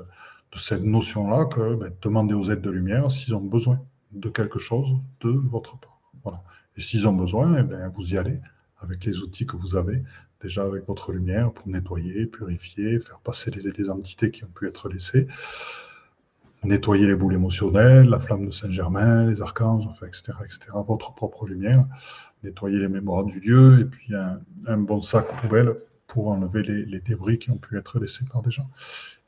de 0.54 0.60
cette 0.60 0.84
notion-là 0.84 1.45
que 1.45 1.76
ben, 1.76 1.93
demandez 2.02 2.34
aux 2.34 2.52
aides 2.52 2.62
de 2.62 2.70
lumière 2.70 3.12
s'ils 3.12 3.36
ont 3.36 3.41
besoin 3.41 3.80
de 4.12 4.30
quelque 4.30 4.60
chose 4.60 4.89
de 5.22 5.30
votre 5.30 5.78
part. 5.78 5.99
Voilà. 6.24 6.43
Et 6.78 6.82
s'ils 6.82 7.08
ont 7.08 7.14
besoin, 7.14 7.60
eh 7.60 7.64
bien, 7.64 7.88
vous 7.89 8.14
y 8.14 8.18
allez 8.18 8.39
avec 8.82 9.06
les 9.06 9.20
outils 9.20 9.45
que 9.45 9.56
vous 9.56 9.76
avez, 9.76 10.04
déjà 10.41 10.64
avec 10.64 10.88
votre 10.88 11.12
lumière 11.12 11.52
pour 11.52 11.68
nettoyer, 11.68 12.26
purifier, 12.26 12.99
faire 12.99 13.20
passer 13.20 13.52
les, 13.52 13.89
entités 13.89 14.32
qui 14.32 14.43
ont 14.43 14.49
pu 14.54 14.68
être 14.68 14.89
laissées, 14.89 15.28
nettoyer 16.64 17.08
les 17.08 17.16
boules 17.16 17.34
émotionnelles, 17.34 18.08
la 18.08 18.20
flamme 18.20 18.47
de 18.47 18.52
Saint-Germain, 18.52 19.30
les 19.30 19.41
archanges, 19.41 19.86
enfin, 19.88 20.08
etc., 20.08 20.34
etc., 20.43 20.60
votre 20.88 21.14
propre 21.14 21.47
lumière, 21.47 21.86
nettoyer 22.43 22.80
les 22.80 22.88
mémoires 22.88 23.24
du 23.24 23.39
Dieu, 23.39 23.82
et 23.82 23.86
puis 23.86 24.14
un, 24.16 24.78
bon 24.78 25.02
sac 25.02 25.28
poubelle 25.41 25.76
pour 26.08 26.30
enlever 26.30 26.64
les, 26.64 26.99
débris 26.99 27.38
qui 27.39 27.52
ont 27.52 27.58
pu 27.58 27.78
être 27.78 27.99
laissés 27.99 28.26
par 28.32 28.41
des 28.41 28.52
gens. 28.52 28.70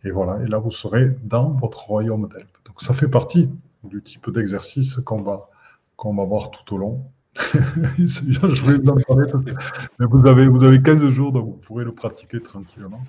Et 0.04 0.12
voilà, 0.12 0.44
et 0.44 0.48
là, 0.48 0.58
vous 0.58 0.72
serez 0.72 1.16
dans 1.24 1.50
votre 1.52 1.86
royaume 1.86 2.28
d'Elbe. 2.28 2.48
Donc, 2.66 2.82
ça 2.82 2.94
fait 2.94 3.08
partie 3.08 3.50
du 3.84 4.02
type 4.02 4.30
d'exercice 4.30 4.96
qu'on 4.98 5.22
va, 5.22 5.50
qu'on 5.96 6.14
va 6.14 6.24
voir 6.24 6.52
tout 6.52 6.76
au 6.76 6.78
long. 6.78 7.06
je 7.36 8.62
voulais 8.62 8.78
vous 8.78 8.90
en 8.90 8.96
parler, 9.08 9.24
mais 10.00 10.06
vous 10.06 10.28
avez, 10.28 10.48
vous 10.48 10.64
avez 10.64 10.82
15 10.82 11.10
jours, 11.10 11.32
donc 11.32 11.46
vous 11.46 11.58
pourrez 11.66 11.84
le 11.84 11.94
pratiquer 11.94 12.42
tranquillement. 12.42 13.04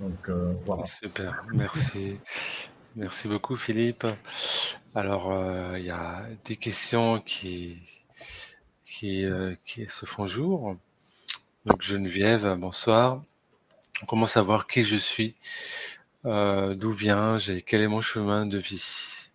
Donc, 0.00 0.28
euh, 0.28 0.52
voilà. 0.66 0.84
Super, 0.84 1.44
merci. 1.52 2.18
Merci 2.96 3.28
beaucoup, 3.28 3.56
Philippe. 3.56 4.06
Alors, 4.94 5.32
euh, 5.32 5.78
il 5.78 5.84
y 5.84 5.90
a 5.90 6.26
des 6.44 6.56
questions 6.56 7.20
qui, 7.20 7.78
qui, 8.84 9.24
euh, 9.24 9.54
qui 9.64 9.86
se 9.88 10.06
font 10.06 10.26
jour. 10.26 10.76
Donc, 11.66 11.82
Geneviève, 11.82 12.56
bonsoir. 12.58 13.22
Comment 14.08 14.26
savoir 14.26 14.66
qui 14.66 14.82
je 14.82 14.96
suis, 14.96 15.36
euh, 16.26 16.74
d'où 16.74 16.90
viens 16.90 17.38
et 17.38 17.62
quel 17.62 17.80
est 17.80 17.88
mon 17.88 18.00
chemin 18.00 18.44
de 18.44 18.58
vie 18.58 19.30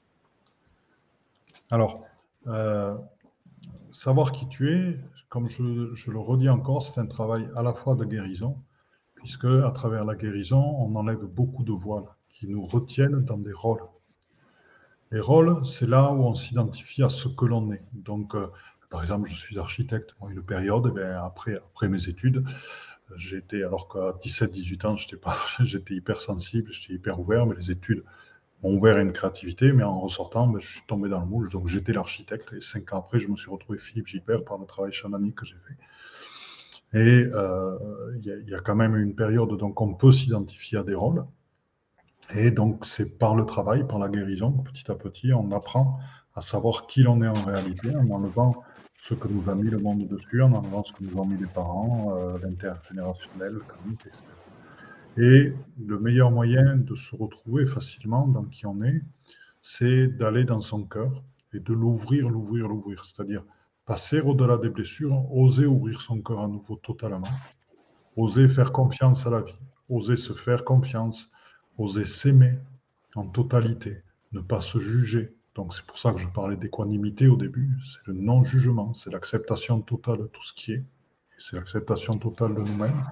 Alors, 1.71 2.03
euh, 2.47 2.95
savoir 3.91 4.33
qui 4.33 4.47
tu 4.49 4.73
es, 4.73 4.99
comme 5.29 5.47
je, 5.47 5.63
le 6.11 6.19
redis 6.19 6.49
encore, 6.49 6.83
c'est 6.83 6.99
un 6.99 7.05
travail 7.05 7.49
à 7.55 7.63
la 7.63 7.73
fois 7.73 7.95
de 7.95 8.03
guérison, 8.03 8.57
puisque 9.15 9.45
à 9.45 9.71
travers 9.71 10.03
la 10.03 10.15
guérison, 10.15 10.61
on 10.61 10.93
enlève 10.95 11.23
beaucoup 11.23 11.63
de 11.63 11.71
voiles 11.71 12.09
qui 12.29 12.47
nous 12.47 12.65
retiennent 12.65 13.23
dans 13.23 13.37
des 13.37 13.53
rôles. 13.53 13.83
Les 15.11 15.21
rôles, 15.21 15.65
c'est 15.65 15.87
là 15.87 16.11
où 16.11 16.23
on 16.23 16.35
s'identifie 16.35 17.01
à 17.01 17.09
ce 17.09 17.29
que 17.29 17.45
l'on 17.45 17.71
est. 17.71 17.81
Donc, 17.95 18.35
euh, 18.35 18.47
par 18.89 19.01
exemple, 19.01 19.29
je 19.29 19.35
suis 19.35 19.57
architecte. 19.57 20.15
Bon, 20.19 20.29
une 20.29 20.43
période, 20.43 20.93
eh 20.97 21.01
après 21.01 21.87
mes 21.87 22.09
études, 22.09 22.43
J'étais, 23.15 23.63
alors 23.63 23.87
qu'à 23.87 24.13
17-18 24.21 24.87
ans, 24.87 24.95
j'étais 24.95 25.17
pas, 25.17 25.35
j'étais 25.61 25.95
hyper 25.95 26.21
sensible, 26.21 26.71
j'étais 26.71 26.93
hyper 26.93 27.19
ouvert, 27.19 27.45
mais 27.45 27.55
les 27.55 27.71
études 27.71 28.03
m'ont 28.63 28.77
ouvert 28.77 28.97
à 28.97 29.01
une 29.01 29.13
créativité, 29.13 29.71
mais 29.71 29.83
en 29.83 29.99
ressortant, 29.99 30.47
ben, 30.47 30.59
je 30.59 30.69
suis 30.69 30.81
tombé 30.87 31.09
dans 31.09 31.19
le 31.19 31.25
moule. 31.25 31.49
Donc 31.49 31.67
j'étais 31.67 31.93
l'architecte 31.93 32.53
et 32.53 32.61
cinq 32.61 32.93
ans 32.93 32.99
après, 32.99 33.19
je 33.19 33.27
me 33.27 33.35
suis 33.35 33.49
retrouvé 33.49 33.79
Philippe 33.79 34.07
Gipper 34.07 34.39
par 34.45 34.57
le 34.57 34.65
travail 34.65 34.91
chamanique 34.91 35.35
que 35.35 35.45
j'ai 35.45 35.55
fait. 35.55 35.77
Et 36.93 37.23
euh, 37.33 37.77
il 38.17 38.49
y, 38.49 38.55
a 38.55 38.59
quand 38.61 38.75
même 38.75 38.95
une 38.95 39.13
période, 39.13 39.55
donc 39.57 39.79
on 39.79 39.93
peut 39.93 40.11
s'identifier 40.11 40.79
à 40.79 40.83
des 40.83 40.95
rôles. 40.95 41.23
Et 42.33 42.51
donc 42.51 42.85
c'est 42.85 43.05
par 43.05 43.35
le 43.35 43.45
travail, 43.45 43.85
par 43.87 43.99
la 43.99 44.09
guérison, 44.09 44.51
petit 44.51 44.89
à 44.89 44.95
petit, 44.95 45.31
on 45.33 45.51
apprend 45.51 45.99
à 46.33 46.41
savoir 46.41 46.87
qui 46.87 47.03
l'on 47.03 47.21
est 47.21 47.27
en 47.27 47.33
réalité 47.33 47.95
en 47.95 48.09
enlevant 48.09 48.63
ce 49.01 49.13
que 49.13 49.27
nous 49.27 49.49
a 49.49 49.55
mis 49.55 49.69
le 49.69 49.79
monde 49.79 50.07
dessus, 50.07 50.41
en 50.41 50.51
enlevant 50.53 50.83
ce 50.83 50.93
que 50.93 51.03
nous 51.03 51.17
ont 51.17 51.25
mis 51.25 51.37
les 51.37 51.47
parents, 51.47 52.15
euh, 52.15 52.37
l'intergénérationnel, 52.39 53.53
le 53.53 53.93
etc. 53.93 54.23
Et 55.17 55.53
le 55.85 55.99
meilleur 55.99 56.31
moyen 56.31 56.77
de 56.77 56.95
se 56.95 57.15
retrouver 57.15 57.65
facilement 57.65 58.27
dans 58.27 58.43
qui 58.43 58.65
on 58.65 58.81
est, 58.83 59.01
c'est 59.61 60.07
d'aller 60.07 60.43
dans 60.43 60.61
son 60.61 60.83
cœur 60.83 61.23
et 61.53 61.59
de 61.59 61.73
l'ouvrir, 61.73 62.29
l'ouvrir, 62.29 62.67
l'ouvrir. 62.67 63.03
C'est-à-dire 63.05 63.43
passer 63.85 64.19
au-delà 64.19 64.57
des 64.57 64.69
blessures, 64.69 65.25
oser 65.33 65.65
ouvrir 65.65 66.01
son 66.01 66.21
cœur 66.21 66.41
à 66.41 66.47
nouveau 66.47 66.75
totalement, 66.75 67.27
oser 68.15 68.47
faire 68.49 68.71
confiance 68.71 69.25
à 69.25 69.31
la 69.31 69.41
vie, 69.41 69.57
oser 69.89 70.15
se 70.15 70.33
faire 70.33 70.63
confiance, 70.63 71.29
oser 71.77 72.05
s'aimer 72.05 72.59
en 73.15 73.25
totalité, 73.27 74.03
ne 74.31 74.41
pas 74.41 74.61
se 74.61 74.77
juger. 74.77 75.33
Donc 75.59 75.73
c'est 75.73 75.83
pour 75.83 75.97
ça 75.97 76.13
que 76.13 76.19
je 76.19 76.27
parlais 76.29 76.55
d'équanimité 76.55 77.27
au 77.27 77.35
début, 77.35 77.77
c'est 77.83 77.99
le 78.07 78.13
non-jugement, 78.13 78.93
c'est 78.93 79.09
l'acceptation 79.09 79.81
totale 79.81 80.19
de 80.19 80.27
tout 80.27 80.41
ce 80.41 80.53
qui 80.53 80.71
est, 80.71 80.85
c'est 81.37 81.57
l'acceptation 81.57 82.13
totale 82.13 82.55
de 82.55 82.61
nous-mêmes. 82.61 83.03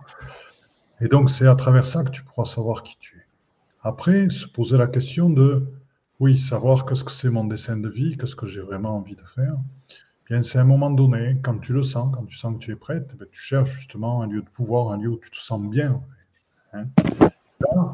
Et 1.01 1.09
donc, 1.09 1.29
c'est 1.29 1.45
à 1.45 1.55
travers 1.55 1.85
ça 1.85 2.05
que 2.05 2.09
tu 2.09 2.23
pourras 2.23 2.45
savoir 2.45 2.83
qui 2.83 2.95
tu 3.01 3.17
es. 3.17 3.25
Après, 3.83 4.29
se 4.29 4.47
poser 4.47 4.77
la 4.77 4.87
question 4.87 5.29
de, 5.29 5.67
oui, 6.21 6.39
savoir 6.39 6.85
qu'est-ce 6.85 7.03
que 7.03 7.11
c'est 7.11 7.29
mon 7.29 7.43
dessin 7.43 7.75
de 7.75 7.89
vie, 7.89 8.15
qu'est-ce 8.17 8.37
que 8.37 8.47
j'ai 8.47 8.61
vraiment 8.61 8.95
envie 8.95 9.17
de 9.17 9.25
faire. 9.35 9.57
Bien, 10.29 10.41
c'est 10.41 10.57
à 10.57 10.61
un 10.61 10.63
moment 10.63 10.89
donné, 10.89 11.41
quand 11.43 11.59
tu 11.59 11.73
le 11.73 11.83
sens, 11.83 12.15
quand 12.15 12.23
tu 12.23 12.37
sens 12.37 12.53
que 12.53 12.59
tu 12.59 12.71
es 12.71 12.77
prête, 12.77 13.13
ben, 13.17 13.27
tu 13.29 13.41
cherches 13.41 13.71
justement 13.71 14.21
un 14.21 14.27
lieu 14.27 14.41
de 14.41 14.49
pouvoir, 14.49 14.93
un 14.93 14.97
lieu 14.97 15.09
où 15.09 15.17
tu 15.17 15.31
te 15.31 15.37
sens 15.37 15.61
bien. 15.61 16.01
Hein. 16.71 16.85
Là, 17.59 17.91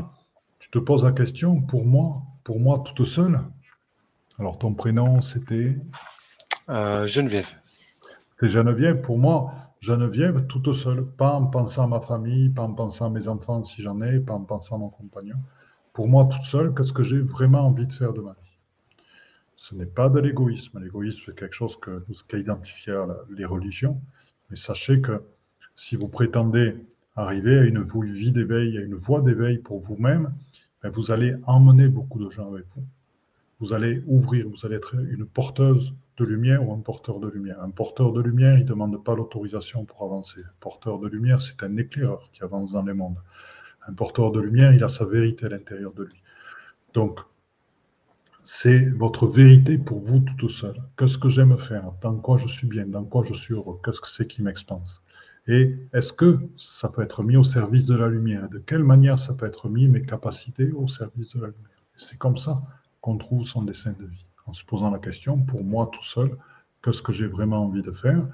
tu 0.59 0.69
te 0.69 0.77
poses 0.77 1.05
la 1.05 1.11
question, 1.11 1.59
pour 1.59 1.87
moi, 1.87 2.21
pour 2.43 2.59
moi 2.59 2.83
toute 2.85 3.03
seule, 3.07 3.39
alors 4.43 4.59
ton 4.59 4.73
prénom 4.73 5.21
c'était? 5.21 5.77
Euh, 6.67 7.07
Geneviève. 7.07 7.47
C'est 8.37 8.49
Geneviève, 8.49 8.99
pour 8.99 9.17
moi, 9.17 9.53
Geneviève 9.79 10.47
toute 10.47 10.73
seule, 10.73 11.05
pas 11.05 11.31
en 11.35 11.47
pensant 11.47 11.85
à 11.85 11.87
ma 11.87 12.01
famille, 12.01 12.49
pas 12.49 12.63
en 12.63 12.73
pensant 12.73 13.05
à 13.05 13.09
mes 13.09 13.29
enfants 13.29 13.63
si 13.63 13.81
j'en 13.81 14.01
ai, 14.01 14.19
pas 14.19 14.33
en 14.33 14.43
pensant 14.43 14.75
à 14.75 14.79
mon 14.79 14.89
compagnon. 14.89 15.37
Pour 15.93 16.09
moi, 16.09 16.25
toute 16.25 16.41
seule, 16.41 16.73
qu'est-ce 16.73 16.91
que 16.91 17.03
j'ai 17.03 17.21
vraiment 17.21 17.61
envie 17.61 17.87
de 17.87 17.93
faire 17.93 18.11
de 18.11 18.19
ma 18.19 18.33
vie? 18.33 18.59
Ce 19.55 19.75
n'est 19.75 19.85
pas 19.85 20.09
de 20.09 20.19
l'égoïsme. 20.19 20.77
L'égoïsme, 20.77 21.23
c'est 21.25 21.35
quelque 21.35 21.55
chose 21.55 21.77
que 21.77 22.05
qu'a 22.27 22.37
identifié 22.37 22.93
les 23.29 23.45
religions. 23.45 24.01
Mais 24.49 24.57
sachez 24.57 24.99
que 24.99 25.23
si 25.73 25.95
vous 25.95 26.09
prétendez 26.09 26.85
arriver 27.15 27.59
à 27.59 27.63
une 27.63 27.83
vie 28.11 28.33
d'éveil, 28.33 28.77
à 28.77 28.81
une 28.81 28.95
voie 28.95 29.21
d'éveil 29.21 29.59
pour 29.59 29.79
vous-même, 29.79 30.33
ben, 30.81 30.89
vous 30.89 31.13
allez 31.13 31.33
emmener 31.45 31.87
beaucoup 31.87 32.21
de 32.21 32.29
gens 32.29 32.51
avec 32.51 32.65
vous. 32.75 32.83
Vous 33.63 33.71
allez 33.71 34.03
ouvrir, 34.07 34.49
vous 34.49 34.65
allez 34.65 34.75
être 34.75 34.93
une 34.93 35.25
porteuse 35.25 35.95
de 36.17 36.25
lumière 36.25 36.67
ou 36.67 36.73
un 36.73 36.81
porteur 36.81 37.21
de 37.21 37.29
lumière. 37.29 37.61
Un 37.61 37.69
porteur 37.69 38.11
de 38.11 38.19
lumière, 38.19 38.57
il 38.57 38.65
ne 38.65 38.67
demande 38.67 39.01
pas 39.01 39.15
l'autorisation 39.15 39.85
pour 39.85 40.03
avancer. 40.03 40.41
Un 40.41 40.55
porteur 40.59 40.99
de 40.99 41.07
lumière, 41.07 41.41
c'est 41.41 41.63
un 41.63 41.77
éclaireur 41.77 42.29
qui 42.33 42.43
avance 42.43 42.73
dans 42.73 42.83
les 42.83 42.91
mondes. 42.91 43.15
Un 43.87 43.93
porteur 43.93 44.33
de 44.33 44.41
lumière, 44.41 44.73
il 44.73 44.83
a 44.83 44.89
sa 44.89 45.05
vérité 45.05 45.45
à 45.45 45.49
l'intérieur 45.49 45.93
de 45.93 46.03
lui. 46.03 46.21
Donc, 46.93 47.21
c'est 48.43 48.89
votre 48.89 49.27
vérité 49.27 49.77
pour 49.77 49.99
vous 49.99 50.19
tout 50.37 50.49
seul. 50.49 50.75
Qu'est-ce 50.97 51.17
que 51.17 51.29
j'aime 51.29 51.57
faire? 51.57 51.93
Dans 52.01 52.17
quoi 52.17 52.35
je 52.35 52.49
suis 52.49 52.67
bien? 52.67 52.85
Dans 52.85 53.05
quoi 53.05 53.23
je 53.23 53.33
suis 53.33 53.53
heureux? 53.53 53.79
Qu'est-ce 53.85 54.01
que 54.01 54.09
c'est 54.09 54.27
qui 54.27 54.43
m'expanse? 54.43 55.01
Et 55.47 55.73
est-ce 55.93 56.11
que 56.11 56.37
ça 56.57 56.89
peut 56.89 57.01
être 57.01 57.23
mis 57.23 57.37
au 57.37 57.43
service 57.43 57.85
de 57.85 57.95
la 57.95 58.09
lumière? 58.09 58.49
De 58.49 58.59
quelle 58.59 58.83
manière 58.83 59.19
ça 59.19 59.33
peut 59.33 59.45
être 59.45 59.69
mis, 59.69 59.87
mes 59.87 60.01
capacités, 60.01 60.69
au 60.73 60.89
service 60.89 61.33
de 61.37 61.39
la 61.39 61.47
lumière? 61.47 61.69
C'est 61.95 62.17
comme 62.17 62.35
ça 62.35 62.61
qu'on 63.03 63.17
trouve 63.17 63.45
son 63.45 63.63
dessin 63.63 63.93
de 63.99 64.05
vie 64.05 64.25
en 64.45 64.53
se 64.53 64.63
posant 64.63 64.89
la 64.89 64.97
question, 64.97 65.37
pour 65.37 65.63
moi 65.63 65.91
tout 65.93 66.03
seul, 66.03 66.37
qu'est-ce 66.81 67.01
que 67.01 67.11
j'ai 67.11 67.27
vraiment 67.27 67.65
envie 67.65 67.83
de 67.83 67.91
faire 67.91 68.27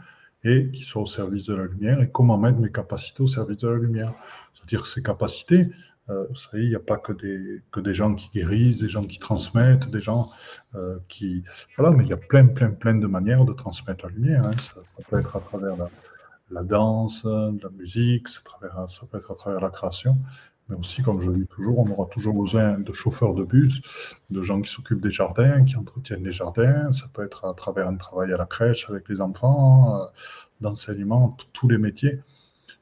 et 0.43 0.69
qui 0.71 0.83
soit 0.83 1.01
au 1.01 1.07
service 1.07 1.45
de 1.45 1.55
la 1.55 1.65
lumière 1.65 1.99
et 2.01 2.09
comment 2.09 2.37
mettre 2.37 2.59
mes 2.59 2.71
capacités 2.71 3.23
au 3.23 3.27
service 3.27 3.57
de 3.57 3.67
la 3.67 3.77
lumière. 3.77 4.13
C'est-à-dire 4.53 4.85
ces 4.85 5.01
capacités, 5.01 5.71
euh, 6.09 6.25
vous 6.29 6.35
savez, 6.35 6.63
il 6.63 6.69
n'y 6.69 6.75
a 6.75 6.79
pas 6.79 6.97
que 6.97 7.13
des, 7.13 7.61
que 7.71 7.79
des 7.79 7.95
gens 7.95 8.13
qui 8.13 8.29
guérissent, 8.29 8.77
des 8.77 8.89
gens 8.89 9.01
qui 9.01 9.17
transmettent, 9.17 9.89
des 9.89 10.01
gens 10.01 10.29
euh, 10.75 10.99
qui... 11.07 11.43
Voilà, 11.75 11.95
mais 11.95 12.03
il 12.03 12.09
y 12.09 12.13
a 12.13 12.17
plein, 12.17 12.45
plein, 12.45 12.69
plein 12.69 12.95
de 12.95 13.07
manières 13.07 13.45
de 13.45 13.53
transmettre 13.53 14.05
la 14.05 14.11
lumière. 14.11 14.45
Hein. 14.45 14.57
Ça, 14.57 14.81
peut 15.09 15.19
être 15.19 15.35
à 15.35 15.39
travers 15.41 15.75
la, 16.51 16.63
danse, 16.63 17.25
la 17.25 17.69
musique, 17.75 18.27
ça 18.27 18.41
peut 18.59 19.17
être 19.17 19.31
à 19.31 19.35
travers 19.35 19.61
la 19.61 19.69
création 19.71 20.17
mais 20.69 20.75
aussi, 20.75 21.01
comme 21.01 21.19
je 21.19 21.31
le 21.31 21.39
dis 21.39 21.47
toujours, 21.47 21.79
on 21.79 21.89
aura 21.89 22.05
toujours 22.05 22.33
besoin 22.33 22.77
de 22.77 22.93
chauffeurs 22.93 23.33
de 23.33 23.43
bus, 23.43 23.81
de 24.29 24.41
gens 24.41 24.61
qui 24.61 24.71
s'occupent 24.71 25.01
des 25.01 25.11
jardins, 25.11 25.63
qui 25.65 25.75
entretiennent 25.75 26.23
les 26.23 26.31
jardins. 26.31 26.91
Ça 26.91 27.07
peut 27.11 27.23
être 27.23 27.45
à 27.45 27.53
travers 27.53 27.87
un 27.87 27.95
travail 27.95 28.31
à 28.33 28.37
la 28.37 28.45
crèche 28.45 28.89
avec 28.89 29.09
les 29.09 29.19
enfants, 29.19 29.99
euh, 29.99 30.05
d'enseignement, 30.61 31.35
tous 31.53 31.67
les 31.67 31.77
métiers 31.77 32.19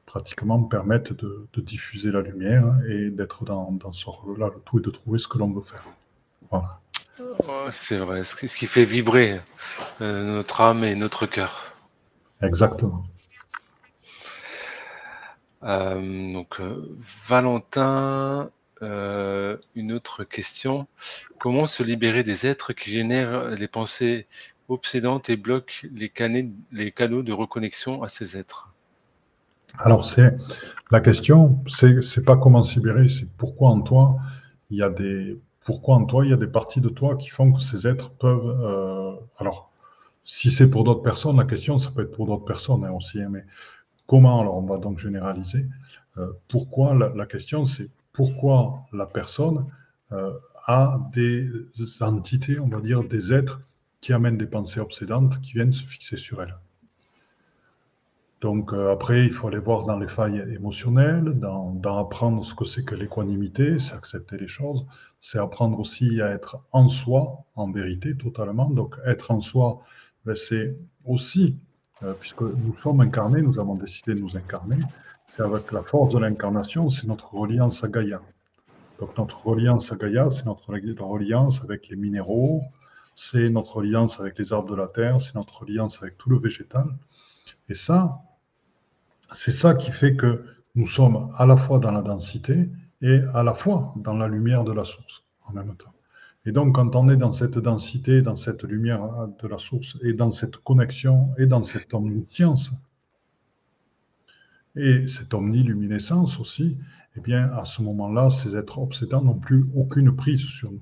pratiquement 0.08 0.62
permettent 0.62 1.12
de, 1.12 1.46
diffuser 1.58 2.10
la 2.10 2.22
lumière 2.22 2.64
et 2.88 3.10
d'être 3.10 3.44
dans, 3.44 3.92
ce 3.92 4.08
rôle-là, 4.08 4.50
le 4.54 4.60
tout 4.64 4.78
et 4.78 4.82
de 4.82 4.90
trouver 4.90 5.18
ce 5.18 5.28
que 5.28 5.36
l'on 5.36 5.50
veut 5.50 5.60
faire. 5.60 5.84
Voilà. 6.50 6.80
c'est 7.72 7.98
vrai, 7.98 8.24
ce 8.24 8.34
qui 8.34 8.66
fait 8.66 8.84
vibrer 8.84 9.40
euh, 10.00 10.24
notre 10.24 10.62
âme 10.62 10.82
et 10.82 10.94
notre 10.94 11.26
cœur. 11.26 11.74
Exactement. 12.40 13.04
Euh, 15.64 16.32
donc, 16.32 16.60
euh, 16.60 16.96
Valentin, 17.28 18.50
euh, 18.82 19.56
une 19.74 19.92
autre 19.92 20.24
question. 20.24 20.86
Comment 21.38 21.66
se 21.66 21.82
libérer 21.82 22.22
des 22.22 22.46
êtres 22.46 22.72
qui 22.72 22.90
génèrent 22.90 23.50
les 23.50 23.68
pensées 23.68 24.26
obsédantes 24.68 25.30
et 25.30 25.36
bloquent 25.36 25.72
les, 25.92 26.10
canaux 26.10 27.22
de 27.22 27.32
reconnexion 27.32 28.02
à 28.02 28.08
ces 28.08 28.36
êtres? 28.36 28.72
Alors, 29.78 30.04
c'est 30.04 30.36
la 30.90 31.00
question, 31.00 31.62
c'est 31.66 32.24
pas 32.24 32.36
comment 32.36 32.62
se 32.62 32.76
libérer, 32.76 33.08
c'est 33.08 33.30
pourquoi 33.36 33.70
en 33.70 33.80
toi 33.80 34.16
il 34.70 34.78
y 34.78 34.82
a 34.82 34.90
des 34.90 35.38
en 35.86 36.04
toi 36.06 36.24
il 36.24 36.30
y 36.30 36.32
a 36.32 36.38
des 36.38 36.46
parties 36.46 36.80
de 36.80 36.88
toi 36.88 37.14
qui 37.16 37.28
font 37.28 37.52
que 37.52 37.60
ces 37.60 37.86
êtres 37.86 38.10
peuvent. 38.12 39.20
alors, 39.38 39.70
si 40.24 40.50
c'est 40.50 40.70
pour 40.70 40.84
d'autres 40.84 41.02
personnes, 41.02 41.36
la 41.36 41.44
question 41.44 41.76
ça 41.76 41.90
peut 41.90 42.02
être 42.02 42.12
pour 42.12 42.26
d'autres 42.26 42.46
personnes 42.46 42.84
hein, 42.84 42.92
aussi, 42.92 43.20
hein, 43.20 43.28
mais 43.30 43.44
Comment 44.08 44.40
Alors, 44.40 44.56
on 44.56 44.62
va 44.62 44.78
donc 44.78 44.98
généraliser. 44.98 45.66
Euh, 46.16 46.32
pourquoi 46.48 46.94
la, 46.94 47.26
question, 47.26 47.66
c'est 47.66 47.90
pourquoi 48.14 48.86
la 48.94 49.04
personne 49.04 49.66
euh, 50.12 50.32
a 50.66 50.98
des 51.12 51.46
entités, 52.00 52.58
on 52.58 52.68
va 52.68 52.80
dire, 52.80 53.04
des 53.04 53.34
êtres 53.34 53.60
qui 54.00 54.14
amènent 54.14 54.38
des 54.38 54.46
pensées 54.46 54.80
obsédantes 54.80 55.38
qui 55.42 55.52
viennent 55.52 55.74
se 55.74 55.84
fixer 55.84 56.16
sur 56.16 56.42
elle. 56.42 56.56
Donc 58.40 58.72
euh, 58.72 58.90
après, 58.90 59.26
il 59.26 59.32
faut 59.32 59.48
aller 59.48 59.58
voir 59.58 59.84
dans 59.84 59.98
les 59.98 60.08
failles 60.08 60.42
émotionnelles, 60.54 61.38
dans, 61.38 61.98
apprendre 61.98 62.42
ce 62.42 62.54
que 62.54 62.64
c'est 62.64 62.84
que 62.86 62.94
l'équanimité, 62.94 63.78
c'est 63.78 63.94
accepter 63.94 64.38
les 64.38 64.46
choses, 64.46 64.86
c'est 65.20 65.38
apprendre 65.38 65.78
aussi 65.78 66.22
à 66.22 66.30
être 66.30 66.56
en 66.72 66.88
soi, 66.88 67.44
en 67.56 67.70
vérité, 67.70 68.16
totalement. 68.16 68.70
Donc 68.70 68.96
être 69.04 69.32
en 69.32 69.42
soi, 69.42 69.82
ben, 70.24 70.34
c'est 70.34 70.76
aussi 71.04 71.58
puisque 72.20 72.42
nous 72.42 72.74
sommes 72.74 73.00
incarnés, 73.00 73.42
nous 73.42 73.58
avons 73.58 73.74
décidé 73.74 74.14
de 74.14 74.20
nous 74.20 74.36
incarner, 74.36 74.78
c'est 75.34 75.42
avec 75.42 75.72
la 75.72 75.82
force 75.82 76.14
de 76.14 76.18
l'incarnation, 76.18 76.88
c'est 76.88 77.06
notre 77.06 77.34
reliance 77.34 77.84
à 77.84 77.88
Gaïa. 77.88 78.20
Donc 78.98 79.16
notre 79.16 79.46
reliance 79.46 79.92
à 79.92 79.96
Gaïa, 79.96 80.30
c'est 80.30 80.46
notre 80.46 80.72
reliance 80.72 81.60
avec 81.62 81.88
les 81.88 81.96
minéraux, 81.96 82.62
c'est 83.14 83.50
notre 83.50 83.76
reliance 83.76 84.20
avec 84.20 84.38
les 84.38 84.52
arbres 84.52 84.70
de 84.70 84.76
la 84.76 84.88
terre, 84.88 85.20
c'est 85.20 85.34
notre 85.34 85.62
reliance 85.62 86.02
avec 86.02 86.18
tout 86.18 86.30
le 86.30 86.38
végétal. 86.38 86.86
Et 87.68 87.74
ça, 87.74 88.20
c'est 89.32 89.52
ça 89.52 89.74
qui 89.74 89.92
fait 89.92 90.16
que 90.16 90.44
nous 90.74 90.86
sommes 90.86 91.32
à 91.36 91.46
la 91.46 91.56
fois 91.56 91.78
dans 91.78 91.90
la 91.90 92.02
densité 92.02 92.68
et 93.02 93.20
à 93.34 93.42
la 93.42 93.54
fois 93.54 93.92
dans 93.96 94.14
la 94.14 94.28
lumière 94.28 94.64
de 94.64 94.72
la 94.72 94.84
source 94.84 95.24
en 95.44 95.52
même 95.52 95.76
temps. 95.76 95.92
Et 96.48 96.52
donc, 96.52 96.76
quand 96.76 96.96
on 96.96 97.10
est 97.10 97.16
dans 97.18 97.32
cette 97.32 97.58
densité, 97.58 98.22
dans 98.22 98.36
cette 98.36 98.64
lumière 98.64 99.28
de 99.42 99.48
la 99.48 99.58
source, 99.58 99.98
et 100.02 100.14
dans 100.14 100.32
cette 100.32 100.56
connexion, 100.56 101.28
et 101.36 101.44
dans 101.44 101.62
cette 101.62 101.92
omniscience, 101.92 102.72
et 104.74 105.06
cette 105.06 105.34
omniluminescence 105.34 106.40
aussi, 106.40 106.78
eh 107.18 107.20
bien, 107.20 107.52
à 107.52 107.66
ce 107.66 107.82
moment-là, 107.82 108.30
ces 108.30 108.56
êtres 108.56 108.78
obsédants 108.78 109.20
n'ont 109.20 109.38
plus 109.38 109.66
aucune 109.76 110.16
prise 110.16 110.40
sur 110.40 110.72
nous. 110.72 110.80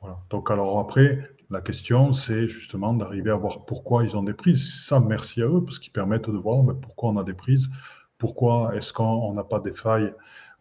Voilà. 0.00 0.20
Donc, 0.30 0.52
alors 0.52 0.78
après, 0.78 1.28
la 1.50 1.60
question, 1.60 2.12
c'est 2.12 2.46
justement 2.46 2.94
d'arriver 2.94 3.32
à 3.32 3.36
voir 3.36 3.64
pourquoi 3.64 4.04
ils 4.04 4.16
ont 4.16 4.22
des 4.22 4.34
prises. 4.34 4.84
Ça, 4.84 5.00
merci 5.00 5.42
à 5.42 5.46
eux, 5.46 5.64
parce 5.64 5.80
qu'ils 5.80 5.92
permettent 5.92 6.30
de 6.30 6.38
voir 6.38 6.62
ben, 6.62 6.74
pourquoi 6.74 7.10
on 7.10 7.16
a 7.16 7.24
des 7.24 7.34
prises, 7.34 7.68
pourquoi 8.18 8.76
est-ce 8.76 8.92
qu'on 8.92 9.34
n'a 9.34 9.42
pas 9.42 9.58
des 9.58 9.74
failles 9.74 10.14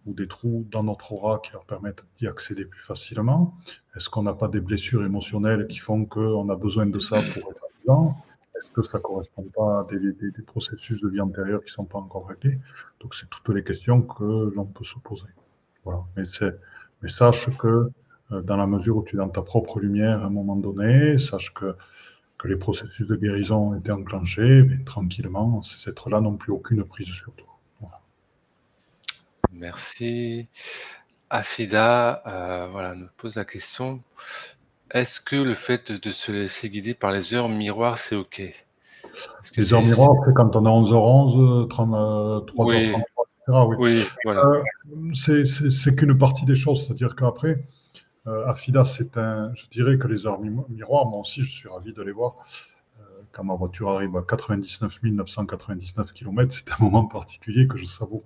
ou 0.10 0.14
des 0.14 0.28
trous 0.28 0.66
dans 0.72 0.84
notre 0.84 1.14
aura 1.14 1.40
qui 1.40 1.52
leur 1.54 1.66
permettent 1.66 2.04
d'y 2.18 2.28
accéder 2.28 2.66
plus 2.66 2.82
facilement 2.82 3.56
Est-ce 3.96 4.10
qu'on 4.10 4.24
n'a 4.24 4.34
pas 4.34 4.48
des 4.48 4.60
blessures 4.60 5.06
émotionnelles 5.06 5.68
qui 5.68 5.78
font 5.78 6.06
qu'on 6.06 6.50
a 6.50 6.56
besoin 6.56 6.88
de 6.88 7.00
ça 7.00 7.22
pour 7.34 7.52
être 7.52 7.68
vivant? 7.82 8.18
Est-ce 8.56 8.70
que 8.72 8.82
ça 8.82 8.98
ne 8.98 9.04
correspond 9.04 9.46
pas 9.56 9.82
à 9.82 9.88
des, 9.90 10.42
processus 10.46 11.00
de 11.02 11.10
vie 11.10 11.22
antérieure 11.22 11.62
qui 11.62 11.68
ne 11.68 11.78
sont 11.80 11.86
pas 11.86 12.00
encore 12.00 12.28
réglés? 12.28 12.60
Donc, 13.00 13.16
c'est 13.16 13.30
toutes 13.30 13.50
les 13.50 13.64
questions 13.64 14.02
que 14.02 14.52
l'on 14.56 14.66
peut 14.66 14.84
se 14.84 15.00
poser. 15.00 15.30
Voilà. 15.86 16.02
Mais, 16.18 17.08
sache 17.08 17.56
que 17.58 17.90
euh, 18.32 18.42
dans 18.42 18.58
la 18.58 18.68
mesure 18.68 18.98
où 18.98 19.04
tu 19.04 19.16
es 19.16 19.18
dans 19.18 19.30
ta 19.30 19.42
propre 19.42 19.80
lumière 19.80 20.24
à 20.24 20.26
un 20.26 20.30
moment 20.30 20.58
donné, 20.58 21.18
sache 21.18 21.54
que, 21.54 21.76
que 22.38 22.48
les 22.48 22.58
processus 22.58 23.08
de 23.08 23.16
guérison 23.16 23.76
été 23.76 23.92
enclenchés, 23.92 24.64
mais 24.64 24.84
tranquillement, 24.84 25.62
ces 25.62 25.90
êtres-là 25.90 26.20
n'ont 26.20 26.36
plus 26.36 26.52
aucune 26.52 26.84
prise 26.84 27.08
sur 27.08 27.34
toi. 27.34 27.49
Merci. 29.60 30.48
Afida 31.30 32.24
euh, 32.26 32.68
voilà, 32.72 32.96
nous 32.96 33.08
pose 33.18 33.36
la 33.36 33.46
question. 33.46 34.02
Est-ce 34.92 35.20
que 35.20 35.36
le 35.36 35.54
fait 35.54 35.92
de 35.92 36.12
se 36.12 36.32
laisser 36.32 36.70
guider 36.70 36.94
par 36.94 37.12
les 37.12 37.34
heures 37.34 37.50
miroirs, 37.50 37.98
c'est 37.98 38.16
OK? 38.16 38.42
Les 39.56 39.74
heures 39.74 39.82
miroirs, 39.82 40.16
c'est 40.26 40.34
quand 40.34 40.56
on 40.56 40.66
est 40.66 40.90
11h11, 40.90 41.68
3h33, 41.68 42.74
etc. 42.74 43.04
Oui, 43.48 43.76
oui 43.80 44.06
voilà. 44.24 44.46
Euh, 44.46 45.14
c'est 45.14 45.96
qu'une 45.96 46.18
partie 46.18 46.46
des 46.46 46.56
choses. 46.56 46.86
C'est-à-dire 46.86 47.16
qu'après, 47.16 47.64
euh, 48.28 48.48
Afida, 48.48 48.86
c'est 48.86 49.18
un. 49.18 49.52
Je 49.56 49.66
dirais 49.72 49.98
que 49.98 50.08
les 50.08 50.26
heures 50.26 50.40
miroirs, 50.40 51.06
moi 51.06 51.20
aussi, 51.20 51.42
je 51.42 51.52
suis 51.52 51.70
ravi 51.70 51.94
de 51.94 52.02
les 52.02 52.12
voir. 52.12 52.36
Euh, 53.00 53.04
quand 53.32 53.44
ma 53.44 53.56
voiture 53.56 53.90
arrive 53.90 54.16
à 54.16 54.22
99 54.22 55.00
999 55.04 56.14
km, 56.14 56.52
c'est 56.52 56.72
un 56.72 56.84
moment 56.84 57.06
particulier 57.06 57.68
que 57.68 57.78
je 57.78 57.86
savoure 57.86 58.24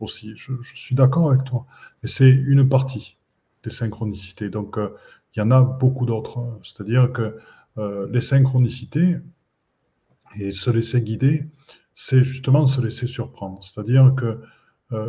aussi. 0.00 0.32
Je, 0.36 0.52
suis 0.62 0.94
d'accord 0.94 1.30
avec 1.30 1.44
toi. 1.44 1.66
Mais 2.02 2.08
c'est 2.08 2.30
une 2.30 2.68
partie 2.68 3.18
des 3.64 3.70
synchronicités. 3.70 4.48
Donc, 4.48 4.78
euh, 4.78 4.94
il 5.34 5.40
y 5.40 5.42
en 5.42 5.50
a 5.50 5.62
beaucoup 5.62 6.06
d'autres. 6.06 6.38
C'est-à-dire 6.62 7.12
que 7.12 7.38
les 8.10 8.22
synchronicités 8.22 9.18
et 10.40 10.50
se 10.50 10.70
laisser 10.70 11.02
guider, 11.02 11.46
c'est 11.92 12.24
justement 12.24 12.66
se 12.66 12.80
laisser 12.80 13.06
surprendre. 13.06 13.62
C'est-à-dire 13.62 14.14
que 14.16 14.40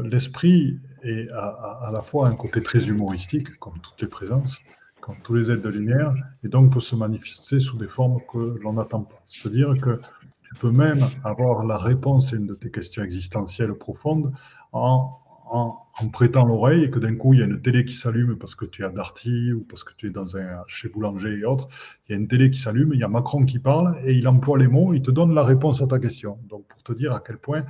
l'esprit 0.03 0.77
et 1.03 1.29
à, 1.29 1.89
la 1.93 2.01
fois 2.01 2.27
un 2.27 2.35
côté 2.35 2.61
très 2.61 2.89
humoristique, 2.89 3.57
comme 3.59 3.79
toutes 3.79 4.01
les 4.01 4.07
présences, 4.07 4.59
comme 4.99 5.15
tous 5.23 5.35
les 5.35 5.51
êtres 5.51 5.61
de 5.61 5.69
lumière, 5.69 6.13
et 6.43 6.49
donc 6.49 6.73
peut 6.73 6.81
se 6.81 6.95
manifester 6.95 7.59
sous 7.59 7.77
des 7.77 7.87
formes 7.87 8.19
que 8.31 8.59
l'on 8.61 8.73
n'attend 8.73 9.03
pas. 9.03 9.23
C'est-à-dire 9.27 9.75
que 9.81 10.01
tu 10.43 10.55
peux 10.55 10.71
même 10.71 11.09
avoir 11.23 11.65
la 11.65 11.77
réponse 11.77 12.33
à 12.33 12.37
une 12.37 12.47
de 12.47 12.55
tes 12.55 12.71
questions 12.71 13.03
existentielles 13.03 13.73
profondes 13.73 14.33
en, 14.71 15.17
en, 15.49 15.83
prêtant 16.11 16.45
l'oreille 16.45 16.83
et 16.83 16.91
que 16.91 16.99
d'un 16.99 17.15
coup, 17.15 17.33
il 17.33 17.39
y 17.39 17.43
a 17.43 17.45
une 17.45 17.61
télé 17.61 17.85
qui 17.85 17.93
s'allume 17.93 18.37
parce 18.37 18.55
que 18.55 18.65
tu 18.65 18.83
es 18.83 18.85
à 18.85 18.89
Darty 18.89 19.51
ou 19.53 19.61
parce 19.61 19.83
que 19.83 19.93
tu 19.97 20.07
es 20.07 20.09
dans 20.09 20.37
un, 20.37 20.63
chez 20.67 20.89
Boulanger 20.89 21.39
et 21.39 21.45
autres. 21.45 21.67
Il 22.07 22.11
y 22.11 22.15
a 22.15 22.19
une 22.19 22.27
télé 22.27 22.51
qui 22.51 22.59
s'allume, 22.59 22.93
il 22.93 22.99
y 22.99 23.03
a 23.03 23.07
Macron 23.07 23.45
qui 23.45 23.59
parle 23.59 23.97
et 24.05 24.13
il 24.13 24.27
emploie 24.27 24.57
les 24.57 24.67
mots, 24.67 24.93
il 24.93 25.01
te 25.01 25.11
donne 25.11 25.33
la 25.33 25.43
réponse 25.43 25.81
à 25.81 25.87
ta 25.87 25.99
question. 25.99 26.37
Donc, 26.49 26.67
pour 26.67 26.83
te 26.83 26.93
dire 26.93 27.13
à 27.13 27.19
quel 27.19 27.37
point 27.37 27.65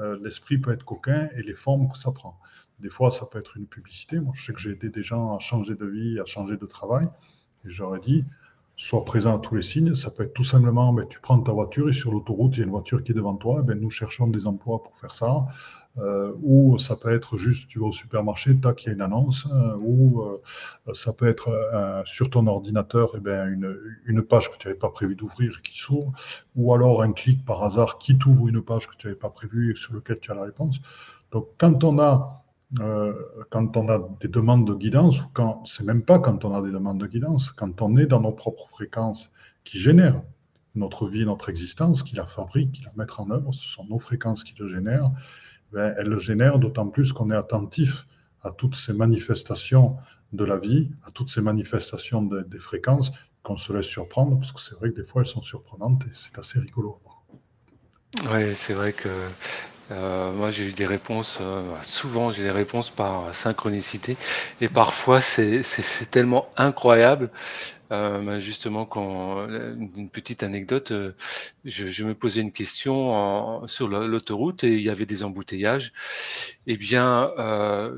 euh, 0.00 0.18
l'esprit 0.22 0.58
peut 0.58 0.72
être 0.72 0.84
coquin 0.84 1.28
et 1.36 1.42
les 1.42 1.54
formes 1.54 1.90
que 1.90 1.98
ça 1.98 2.10
prend. 2.10 2.38
Des 2.80 2.90
fois, 2.90 3.10
ça 3.10 3.26
peut 3.26 3.38
être 3.38 3.56
une 3.56 3.66
publicité. 3.66 4.18
Moi, 4.18 4.32
je 4.36 4.44
sais 4.44 4.52
que 4.52 4.60
j'ai 4.60 4.72
aidé 4.72 4.88
des 4.88 5.02
gens 5.02 5.36
à 5.36 5.38
changer 5.38 5.74
de 5.74 5.86
vie, 5.86 6.18
à 6.18 6.24
changer 6.24 6.56
de 6.56 6.66
travail. 6.66 7.08
Et 7.64 7.70
j'aurais 7.70 8.00
dit, 8.00 8.24
sois 8.76 9.04
présent 9.04 9.36
à 9.36 9.38
tous 9.38 9.54
les 9.54 9.62
signes. 9.62 9.94
Ça 9.94 10.10
peut 10.10 10.24
être 10.24 10.34
tout 10.34 10.44
simplement, 10.44 10.92
ben, 10.92 11.06
tu 11.08 11.20
prends 11.20 11.38
ta 11.40 11.52
voiture 11.52 11.88
et 11.88 11.92
sur 11.92 12.12
l'autoroute, 12.12 12.56
il 12.56 12.60
y 12.60 12.62
a 12.62 12.64
une 12.64 12.72
voiture 12.72 13.02
qui 13.04 13.12
est 13.12 13.14
devant 13.14 13.36
toi. 13.36 13.62
Ben, 13.62 13.78
nous 13.78 13.90
cherchons 13.90 14.26
des 14.26 14.46
emplois 14.46 14.82
pour 14.82 14.96
faire 14.98 15.14
ça. 15.14 15.46
Euh, 15.98 16.32
ou 16.42 16.76
ça 16.78 16.96
peut 16.96 17.12
être 17.12 17.36
juste, 17.36 17.68
tu 17.68 17.78
vas 17.78 17.86
au 17.86 17.92
supermarché, 17.92 18.56
tac, 18.56 18.82
il 18.82 18.86
y 18.86 18.90
a 18.90 18.92
une 18.94 19.00
annonce. 19.00 19.46
Euh, 19.52 19.76
ou 19.78 20.22
euh, 20.22 20.92
ça 20.92 21.12
peut 21.12 21.28
être 21.28 21.50
sur 22.04 22.30
ton 22.30 22.46
ordinateur, 22.46 23.12
eh 23.16 23.20
ben, 23.20 23.48
une, 23.48 23.76
une, 24.06 24.22
page 24.22 24.50
que 24.50 24.56
tu 24.58 24.66
n'avais 24.66 24.78
pas 24.78 24.90
prévu 24.90 25.14
d'ouvrir 25.14 25.62
qui 25.62 25.78
s'ouvre. 25.78 26.12
Ou 26.56 26.74
alors 26.74 27.02
un 27.02 27.12
clic 27.12 27.44
par 27.44 27.62
hasard 27.62 27.98
qui 27.98 28.18
t'ouvre 28.18 28.48
une 28.48 28.62
page 28.62 28.88
que 28.88 28.96
tu 28.96 29.06
n'avais 29.06 29.18
pas 29.18 29.30
prévue 29.30 29.72
et 29.72 29.76
sur 29.76 29.94
laquelle 29.94 30.18
tu 30.20 30.32
as 30.32 30.34
la 30.34 30.44
réponse. 30.44 30.80
Donc, 31.30 31.48
quand 31.58 31.84
on 31.84 31.98
a 31.98 32.44
euh, 32.80 33.12
quand 33.50 33.76
on 33.76 33.88
a 33.88 34.00
des 34.20 34.28
demandes 34.28 34.66
de 34.66 34.74
guidance, 34.74 35.22
ou 35.22 35.26
quand 35.32 35.64
c'est 35.64 35.84
même 35.84 36.02
pas 36.02 36.18
quand 36.18 36.44
on 36.44 36.54
a 36.54 36.62
des 36.62 36.72
demandes 36.72 36.98
de 37.00 37.06
guidance, 37.06 37.52
quand 37.52 37.82
on 37.82 37.96
est 37.96 38.06
dans 38.06 38.20
nos 38.20 38.32
propres 38.32 38.68
fréquences 38.68 39.30
qui 39.64 39.78
génèrent 39.78 40.22
notre 40.74 41.06
vie, 41.06 41.24
notre 41.24 41.50
existence, 41.50 42.02
qui 42.02 42.16
la 42.16 42.26
fabriquent, 42.26 42.72
qui 42.72 42.82
la 42.82 42.90
mettent 42.96 43.18
en 43.20 43.30
œuvre, 43.30 43.52
ce 43.52 43.68
sont 43.68 43.84
nos 43.84 44.00
fréquences 44.00 44.42
qui 44.42 44.54
le 44.58 44.68
génèrent, 44.68 45.12
elles 45.76 46.06
le 46.06 46.18
génèrent 46.18 46.58
d'autant 46.58 46.88
plus 46.88 47.12
qu'on 47.12 47.30
est 47.30 47.36
attentif 47.36 48.06
à 48.42 48.50
toutes 48.50 48.74
ces 48.76 48.92
manifestations 48.92 49.96
de 50.32 50.44
la 50.44 50.58
vie, 50.58 50.90
à 51.06 51.10
toutes 51.10 51.30
ces 51.30 51.40
manifestations 51.40 52.22
des 52.22 52.58
fréquences, 52.58 53.12
qu'on 53.42 53.56
se 53.56 53.72
laisse 53.72 53.86
surprendre, 53.86 54.38
parce 54.38 54.52
que 54.52 54.60
c'est 54.60 54.74
vrai 54.74 54.90
que 54.90 54.96
des 54.96 55.06
fois 55.06 55.22
elles 55.22 55.28
sont 55.28 55.42
surprenantes 55.42 56.04
et 56.06 56.10
c'est 56.12 56.38
assez 56.38 56.58
rigolo. 56.58 56.98
Oui, 58.32 58.54
c'est 58.54 58.74
vrai 58.74 58.92
que 58.92 59.08
euh, 59.90 60.32
moi, 60.32 60.50
j'ai 60.50 60.68
eu 60.68 60.72
des 60.72 60.86
réponses, 60.86 61.38
euh, 61.40 61.62
souvent 61.82 62.32
j'ai 62.32 62.42
des 62.42 62.50
réponses 62.50 62.90
par 62.90 63.34
synchronicité, 63.34 64.16
et 64.60 64.68
parfois 64.68 65.20
c'est 65.20 65.62
tellement 66.10 66.48
incroyable. 66.56 67.30
Euh, 67.92 68.40
justement, 68.40 68.86
quand 68.86 69.46
une 69.46 70.08
petite 70.08 70.42
anecdote, 70.42 70.92
je, 71.64 71.86
je 71.86 72.04
me 72.04 72.14
posais 72.14 72.40
une 72.40 72.50
question 72.50 73.14
en, 73.14 73.66
sur 73.68 73.88
l'autoroute 73.88 74.64
et 74.64 74.72
il 74.72 74.80
y 74.80 74.88
avait 74.88 75.06
des 75.06 75.22
embouteillages. 75.22 75.92
Eh 76.66 76.76
bien, 76.78 77.30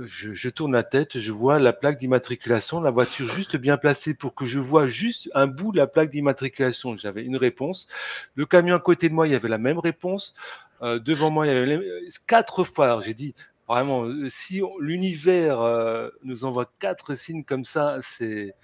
je, 0.06 0.34
je 0.34 0.48
tourne 0.50 0.72
la 0.72 0.82
tête, 0.82 1.18
je 1.18 1.32
vois 1.32 1.58
la 1.60 1.72
plaque 1.72 1.98
d'immatriculation, 1.98 2.80
la 2.80 2.90
voiture 2.90 3.26
juste 3.32 3.56
bien 3.56 3.76
placée 3.76 4.12
pour 4.14 4.34
que 4.34 4.44
je 4.44 4.58
vois 4.58 4.86
juste 4.88 5.30
un 5.34 5.46
bout 5.46 5.72
de 5.72 5.78
la 5.78 5.86
plaque 5.86 6.10
d'immatriculation. 6.10 6.96
J'avais 6.96 7.22
une 7.22 7.36
réponse. 7.36 7.86
Le 8.34 8.44
camion 8.44 8.74
à 8.74 8.80
côté 8.80 9.08
de 9.08 9.14
moi, 9.14 9.28
il 9.28 9.32
y 9.32 9.36
avait 9.36 9.48
la 9.48 9.58
même 9.58 9.78
réponse. 9.78 10.34
Euh, 10.82 10.98
devant 10.98 11.30
moi, 11.30 11.46
il 11.46 11.52
y 11.52 11.56
avait 11.56 12.08
quatre 12.26 12.64
fois. 12.64 12.86
Alors 12.86 13.00
j'ai 13.00 13.14
dit, 13.14 13.34
vraiment, 13.68 14.04
euh, 14.04 14.28
si 14.28 14.62
l'univers 14.80 15.60
euh, 15.60 16.10
nous 16.22 16.44
envoie 16.44 16.70
quatre 16.78 17.14
signes 17.14 17.44
comme 17.44 17.64
ça, 17.64 17.98
c'est 18.00 18.54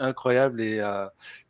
incroyable 0.00 0.60
et 0.60 0.82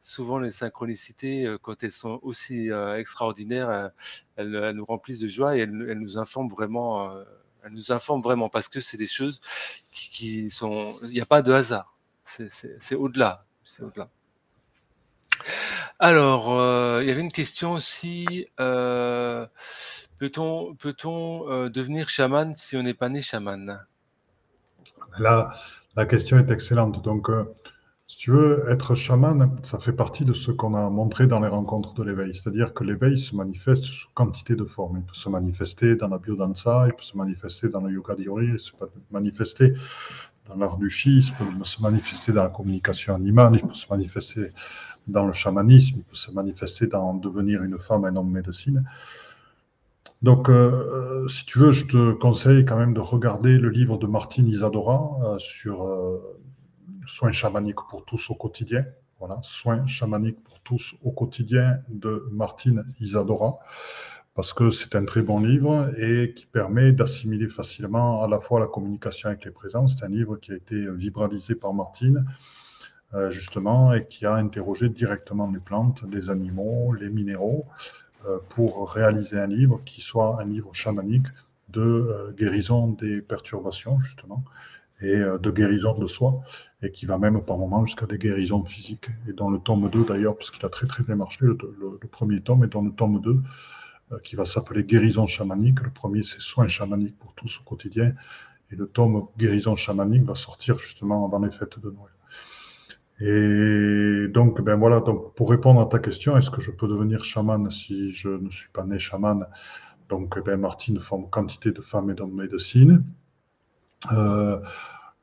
souvent 0.01 0.39
les 0.39 0.51
synchronicités, 0.51 1.57
quand 1.63 1.83
elles 1.83 1.91
sont 1.91 2.21
aussi 2.23 2.69
extraordinaires, 2.97 3.91
elles, 4.37 4.73
nous 4.75 4.85
remplissent 4.85 5.21
de 5.21 5.29
joie 5.29 5.57
et 5.57 5.61
elles, 5.61 5.71
nous 5.71 6.19
informent 6.19 6.51
vraiment. 6.51 7.13
elles 7.65 7.73
nous 7.73 7.93
informent 7.93 8.23
vraiment 8.23 8.49
parce 8.49 8.69
que 8.69 8.81
c'est 8.81 8.99
des 8.99 9.07
choses 9.07 9.41
qui, 9.93 10.11
qui 10.11 10.51
sont. 10.51 10.97
Il 11.05 11.11
n'y 11.11 11.21
a 11.21 11.27
pas 11.27 11.43
de 11.43 11.53
hasard. 11.53 11.97
C'est 12.25 12.95
au-delà. 12.95 13.45
C'est 13.65 13.83
au-delà. 13.83 14.09
Alors, 16.01 16.57
euh, 16.57 17.01
il 17.03 17.09
y 17.09 17.11
avait 17.11 17.21
une 17.21 17.33
question 17.33 17.73
aussi. 17.73 18.47
Euh, 18.61 19.47
peut-on 20.19 20.77
peut 20.77 20.95
euh, 21.05 21.69
devenir 21.71 22.09
chaman 22.09 22.55
si 22.55 22.77
on 22.77 22.85
n'est 22.85 22.95
pas 22.95 23.09
né 23.09 23.21
chaman? 23.21 23.81
Là, 25.19 25.53
la 25.97 26.07
question 26.07 26.39
est 26.39 26.51
excellente. 26.53 27.03
Donc, 27.03 27.29
si 28.07 28.17
tu 28.17 28.31
veux 28.31 28.65
être 28.71 28.95
chaman, 28.95 29.59
ça 29.65 29.81
fait 29.81 29.93
partie 29.93 30.25
de 30.25 30.33
ce 30.33 30.53
qu'on 30.53 30.77
a 30.77 30.89
montré 30.89 31.27
dans 31.27 31.41
les 31.41 31.49
rencontres 31.49 31.95
de 31.95 32.05
l'éveil. 32.05 32.33
C'est-à-dire 32.33 32.75
que 32.75 32.85
l'éveil 32.85 33.19
se 33.19 33.35
manifeste 33.35 33.83
sous 33.83 34.09
quantité 34.15 34.55
de 34.55 34.65
formes. 34.65 34.99
Il 34.99 35.05
peut 35.05 35.15
se 35.15 35.29
manifester 35.29 35.97
dans 35.97 36.09
la 36.09 36.19
biodanza, 36.19 36.85
il 36.87 36.93
peut 36.93 37.03
se 37.03 37.17
manifester 37.17 37.71
dans 37.71 37.81
le 37.81 37.93
yoga 37.93 38.15
diori, 38.15 38.47
il 38.47 38.53
peut 38.53 38.59
se 38.59 38.73
manifester 39.11 39.75
dans 40.49 40.57
l'art 40.57 40.79
du 40.79 40.89
chi, 40.91 41.19
il 41.19 41.33
peut 41.35 41.65
se 41.65 41.83
manifester 41.83 42.33
dans 42.33 42.45
la 42.45 42.49
communication 42.51 43.15
animale, 43.15 43.57
il 43.57 43.67
peut 43.67 43.75
se 43.75 43.87
manifester 43.91 44.53
dans 45.09 45.27
le 45.27 45.33
chamanisme, 45.33 45.97
il 45.99 46.05
peut 46.05 46.17
se 46.17 46.31
manifester 46.31 46.87
dans 46.87 47.15
devenir 47.15 47.63
une 47.63 47.79
femme, 47.79 48.05
un 48.05 48.15
homme 48.17 48.31
médecine. 48.31 48.85
Donc, 50.23 50.49
euh, 50.49 51.27
si 51.29 51.47
tu 51.47 51.59
veux, 51.59 51.73
je 51.73 51.87
te 51.87 52.13
conseille 52.13 52.65
quand 52.65 52.77
même 52.77 52.93
de 52.93 53.01
regarder 53.01 53.57
le 53.57 53.71
livre 53.71 53.99
de 53.99 54.07
Martine 54.07 54.49
Isadora 54.49 55.17
euh, 55.23 55.39
sur 55.39 55.85
euh, 55.85 56.19
soins 57.07 57.33
chamaniques 57.33 57.79
pour 57.89 58.05
tous 58.05 58.31
au 58.31 58.35
quotidien. 58.35 58.85
Voilà, 59.21 59.39
soins 59.43 59.87
chamaniques 59.87 60.43
pour 60.45 60.61
tous 60.61 60.95
au 61.03 61.11
quotidien 61.11 61.79
de 61.89 62.29
Martine 62.33 62.85
Isadora, 63.01 63.59
parce 64.35 64.53
que 64.53 64.71
c'est 64.71 64.95
un 64.95 65.05
très 65.05 65.23
bon 65.23 65.41
livre 65.41 65.93
et 65.99 66.35
qui 66.35 66.47
permet 66.47 66.93
d'assimiler 66.93 67.49
facilement 67.49 68.23
à 68.23 68.29
la 68.29 68.41
fois 68.41 68.61
la 68.61 68.67
communication 68.67 69.31
avec 69.31 69.45
les 69.45 69.51
présents. 69.51 69.89
C'est 69.89 70.05
un 70.05 70.09
livre 70.09 70.37
qui 70.37 70.53
a 70.53 70.57
été 70.57 70.87
vibralisé 70.93 71.57
par 71.57 71.75
Martine 71.75 72.25
euh, 73.15 73.31
justement, 73.31 73.95
et 73.95 74.07
qui 74.07 74.27
a 74.27 74.35
interrogé 74.35 74.91
directement 74.91 75.51
les 75.51 75.61
plantes, 75.61 76.05
les 76.11 76.29
animaux, 76.29 76.93
les 76.93 77.09
minéraux, 77.09 77.65
euh, 78.27 78.39
pour 78.51 78.93
réaliser 78.93 79.39
un 79.39 79.47
livre 79.47 79.81
qui 79.87 80.03
soit 80.03 80.39
un 80.43 80.45
livre 80.45 80.75
chamanique 80.75 81.27
de 81.71 81.81
euh, 81.81 82.33
guérison 82.33 82.89
des 82.89 83.23
perturbations, 83.23 83.99
justement, 84.01 84.45
et 85.01 85.17
de 85.17 85.51
guérison 85.51 85.97
de 85.97 86.07
soi, 86.07 86.43
et 86.83 86.91
qui 86.91 87.07
va 87.07 87.19
même 87.19 87.41
par 87.43 87.57
moments 87.57 87.87
jusqu'à 87.87 88.05
des 88.07 88.19
guérisons 88.19 88.65
physiques. 88.65 89.09
Et 89.29 89.33
dans 89.33 89.49
le 89.49 89.59
tome 89.61 89.89
2, 89.89 90.05
d'ailleurs, 90.05 90.35
parce 90.35 90.51
qu'il 90.51 90.67
a 90.67 90.69
très 90.69 90.89
très 90.89 91.05
bien 91.05 91.15
marché, 91.15 91.47
le, 91.47 91.57
premier 92.11 92.41
tome, 92.41 92.65
et 92.65 92.67
dans 92.67 92.83
le 92.83 92.91
tome 92.91 93.21
2, 93.23 93.41
qui 94.25 94.35
va 94.35 94.45
s'appeler 94.45 94.83
Guérison 94.83 95.27
chamanique. 95.29 95.81
Le 95.83 95.91
premier, 95.91 96.25
c'est 96.25 96.41
Soins 96.41 96.67
chamaniques 96.67 97.17
pour 97.17 97.33
tous 97.35 97.61
au 97.61 97.63
quotidien. 97.63 98.13
Et 98.73 98.77
le 98.77 98.89
tome 98.89 99.29
guérison 99.39 99.77
chamanique 99.77 100.25
va 100.25 100.35
sortir 100.35 100.79
justement 100.79 101.25
avant 101.25 101.39
les 101.39 101.53
fêtes 101.53 101.79
de 101.79 101.91
Noël. 101.91 102.18
Et 103.21 104.29
donc, 104.29 104.61
ben 104.63 104.77
voilà, 104.77 105.01
donc 105.01 105.35
pour 105.35 105.51
répondre 105.51 105.81
à 105.81 105.87
ta 105.87 105.99
question, 105.99 106.37
est-ce 106.37 106.51
que 106.51 106.61
je 106.61 106.71
peux 106.71 106.87
devenir 106.87 107.25
chaman 107.25 107.71
si 107.71 108.13
je 108.13 108.29
ne 108.29 108.51
suis 108.51 108.69
pas 108.71 108.85
né 108.85 108.99
chaman? 108.99 109.47
Donc, 110.09 110.43
ben 110.45 110.59
Martine 110.59 111.01
forme 111.01 111.29
quantité 111.29 111.73
de 111.73 111.81
femmes 111.81 112.11
et 112.11 112.15
d'hommes 112.15 112.35
médecine. 112.35 113.05
Euh, 114.13 114.61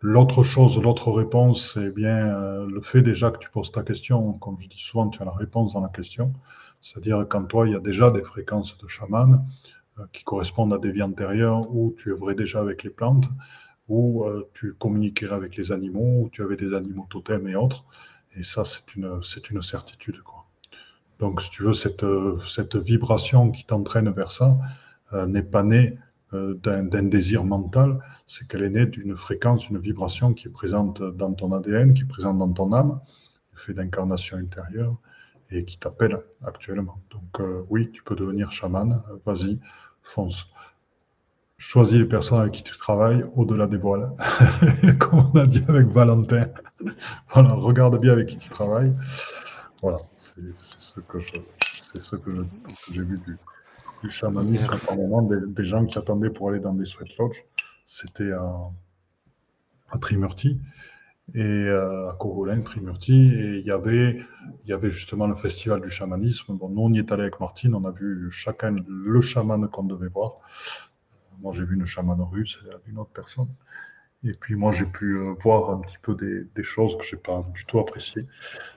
l'autre 0.02 0.44
chose, 0.44 0.82
l'autre 0.82 1.12
réponse, 1.12 1.74
c'est 1.74 1.90
bien 1.90 2.36
euh, 2.36 2.68
le 2.68 2.82
fait 2.82 3.02
déjà 3.02 3.32
que 3.32 3.40
tu 3.40 3.50
poses 3.50 3.72
ta 3.72 3.84
question, 3.84 4.34
comme 4.34 4.58
je 4.60 4.68
dis 4.68 4.78
souvent, 4.78 5.10
tu 5.10 5.22
as 5.22 5.26
la 5.26 5.32
réponse 5.32 5.74
dans 5.74 5.82
la 5.82 5.90
question. 5.90 6.34
C'est-à-dire 6.82 7.26
quand 7.30 7.44
toi, 7.46 7.68
il 7.68 7.74
y 7.74 7.76
a 7.76 7.80
déjà 7.80 8.12
des 8.12 8.22
fréquences 8.22 8.78
de 8.78 8.88
chaman 8.88 9.46
euh, 10.00 10.04
qui 10.12 10.24
correspondent 10.24 10.74
à 10.74 10.78
des 10.78 10.92
vies 10.92 11.02
antérieures 11.02 11.74
où 11.74 11.96
tu 11.98 12.12
œuvrais 12.12 12.36
déjà 12.36 12.60
avec 12.60 12.84
les 12.84 12.90
plantes, 12.90 13.26
où 13.88 14.24
euh, 14.24 14.50
tu 14.54 14.74
communiquerais 14.74 15.36
avec 15.36 15.56
les 15.58 15.72
animaux, 15.72 16.24
où 16.24 16.30
tu 16.30 16.42
avais 16.42 16.56
des 16.56 16.74
animaux 16.74 17.08
totems 17.10 17.48
et 17.48 17.56
autres. 17.56 17.86
Et 18.36 18.44
ça, 18.44 18.66
c'est 18.66 18.96
une, 18.96 19.22
c'est 19.24 19.50
une 19.50 19.62
certitude. 19.62 20.22
Quoi. 20.22 20.46
Donc, 21.20 21.42
si 21.42 21.50
tu 21.50 21.64
veux, 21.64 21.74
cette, 21.74 22.06
cette 22.48 22.76
vibration 22.76 23.52
qui 23.52 23.66
t'entraîne 23.66 24.10
vers 24.10 24.32
ça 24.32 24.58
euh, 25.14 25.26
n'est 25.26 25.44
pas 25.44 25.64
née 25.64 25.98
euh, 26.34 26.56
d'un, 26.56 27.04
désir 27.04 27.44
mental, 27.44 28.00
c'est 28.26 28.48
qu'elle 28.48 28.64
est 28.64 28.70
née 28.70 28.86
d'une 28.86 29.16
fréquence, 29.16 29.68
d'une 29.68 29.78
vibration 29.78 30.34
qui 30.34 30.48
est 30.48 30.52
présente 30.52 31.02
dans 31.02 31.34
ton 31.34 31.54
ADN, 31.54 31.94
qui 31.94 32.02
est 32.02 32.08
présente 32.08 32.40
dans 32.40 32.52
ton 32.52 32.74
âme, 32.74 33.00
du 33.54 33.60
fait 33.60 33.74
d'incarnation 33.74 34.38
intérieure, 34.38 34.98
et 35.52 35.64
qui 35.64 35.78
t'appelle 35.78 36.20
actuellement. 36.44 37.00
Donc, 37.12 37.48
oui, 37.70 37.92
tu 37.92 38.04
peux 38.04 38.16
devenir 38.16 38.52
chaman, 38.52 39.04
vas-y, 39.26 39.60
fonce 40.02 40.50
choisis 41.66 41.98
les 41.98 42.06
personnes 42.06 42.42
avec 42.42 42.54
qui 42.54 42.64
tu 42.64 42.78
travailles 42.78 43.26
au-delà 43.36 43.66
des 43.66 43.78
voiles. 43.78 44.12
Comme 45.00 45.32
on 45.34 45.40
a 45.40 45.48
dit 45.48 45.64
avec 45.68 45.88
Valentin. 45.88 46.48
voilà, 47.34 47.54
regarde 47.54 48.00
bien 48.00 48.14
avec 48.14 48.28
qui 48.28 48.38
tu 48.38 48.50
travailles. 48.50 48.94
Voilà, 49.82 49.98
c'est 50.20 50.42
ce 50.56 51.00
que 51.00 51.18
je, 51.18 51.34
c'est 51.92 52.02
ce 52.02 52.16
que 52.18 52.46
j'ai 52.92 53.02
vu 53.02 53.16
du, 53.26 54.10
chamanisme 54.10 54.70
à 54.92 54.96
moment, 54.96 55.24
des, 55.24 55.66
gens 55.66 55.84
qui 55.88 55.98
attendaient 55.98 56.30
pour 56.30 56.50
aller 56.50 56.60
dans 56.60 56.74
des 56.74 56.86
sweat 56.86 57.18
lodges. 57.18 57.44
C'était 57.88 58.32
à, 58.32 58.70
à 59.90 59.98
Trimurti 59.98 60.62
et 61.34 61.42
euh, 61.42 62.12
à 62.12 62.14
Cogolin, 62.14 62.62
Trimurti, 62.62 63.34
et 63.34 63.58
il 63.58 63.66
y 63.66 63.72
avait, 63.72 64.22
il 64.64 64.70
y 64.70 64.74
avait 64.74 64.92
justement 64.92 65.26
le 65.26 65.36
festival 65.36 65.82
du 65.82 65.90
chamanisme. 65.90 66.56
Bon, 66.56 66.70
nous 66.70 66.82
on 66.82 66.94
y 66.94 67.00
est 67.00 67.12
allé 67.12 67.24
avec 67.24 67.40
Martine, 67.40 67.74
on 67.74 67.86
a 67.86 67.92
vu 67.92 68.30
chacun 68.30 68.76
le 68.88 69.22
chaman 69.22 69.68
qu'on 69.68 69.86
devait 69.86 70.10
voir. 70.10 70.34
Moi, 71.42 71.54
j'ai 71.54 71.66
vu 71.66 71.76
une 71.76 71.86
chamane 71.86 72.22
russe 72.22 72.64
et 72.66 72.90
une 72.90 73.00
autre 73.00 73.12
personne. 73.14 73.50
Et 74.28 74.34
puis 74.34 74.56
moi, 74.56 74.72
j'ai 74.72 74.86
pu 74.86 75.18
euh, 75.18 75.36
voir 75.44 75.70
un 75.70 75.80
petit 75.80 75.98
peu 76.02 76.16
des, 76.16 76.64
choses 76.64 76.98
que 76.98 77.04
je 77.04 77.16
n'ai 77.16 77.22
pas 77.22 77.46
du 77.54 77.64
tout 77.66 77.80
appréciées. 77.80 78.26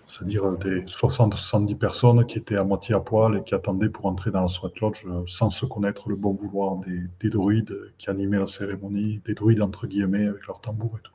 C'est-à-dire 0.04 0.46
euh, 0.46 0.58
des 0.58 0.82
60-70 0.82 1.74
personnes 1.76 2.26
qui 2.26 2.38
étaient 2.38 2.56
à 2.56 2.64
moitié 2.64 2.94
à 2.94 3.00
poil 3.00 3.38
et 3.38 3.42
qui 3.42 3.54
attendaient 3.54 3.88
pour 3.88 4.04
entrer 4.06 4.30
dans 4.30 4.42
la 4.42 4.48
Sweat 4.48 4.78
Lodge 4.80 5.04
euh, 5.06 5.22
sans 5.26 5.48
se 5.48 5.64
connaître 5.64 6.10
le 6.10 6.16
bon 6.16 6.34
vouloir 6.34 6.76
des, 6.76 7.30
druides 7.30 7.74
qui 7.96 8.10
animaient 8.10 8.38
la 8.38 8.46
cérémonie, 8.46 9.22
des 9.24 9.34
druides 9.34 9.62
entre 9.62 9.86
guillemets 9.86 10.26
avec 10.26 10.46
leur 10.46 10.60
tambour 10.60 10.98
et 10.98 11.02
tout. 11.02 11.12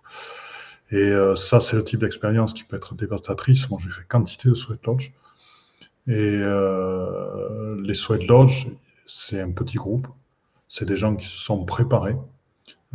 Et 0.92 1.12
ça, 1.36 1.60
c'est 1.60 1.76
le 1.76 1.84
type 1.84 2.02
d'expérience 2.02 2.54
qui 2.54 2.64
peut 2.64 2.76
être 2.76 2.94
dévastatrice. 2.94 3.68
Moi, 3.72 3.80
j'ai 3.82 3.90
fait 3.90 4.04
quantité 4.08 4.50
de 4.50 4.54
Sweat 4.54 4.86
Lodge. 4.86 5.12
Et 6.06 6.38
les 7.82 7.96
Sweat 7.96 8.28
Lodge, 8.28 8.68
c'est 9.08 9.42
un 9.42 9.50
petit 9.50 9.78
groupe 9.78 10.08
c'est 10.74 10.86
des 10.86 10.98
gens 10.98 11.16
qui 11.16 11.28
se 11.28 11.38
sont 11.38 11.66
préparés, 11.66 12.18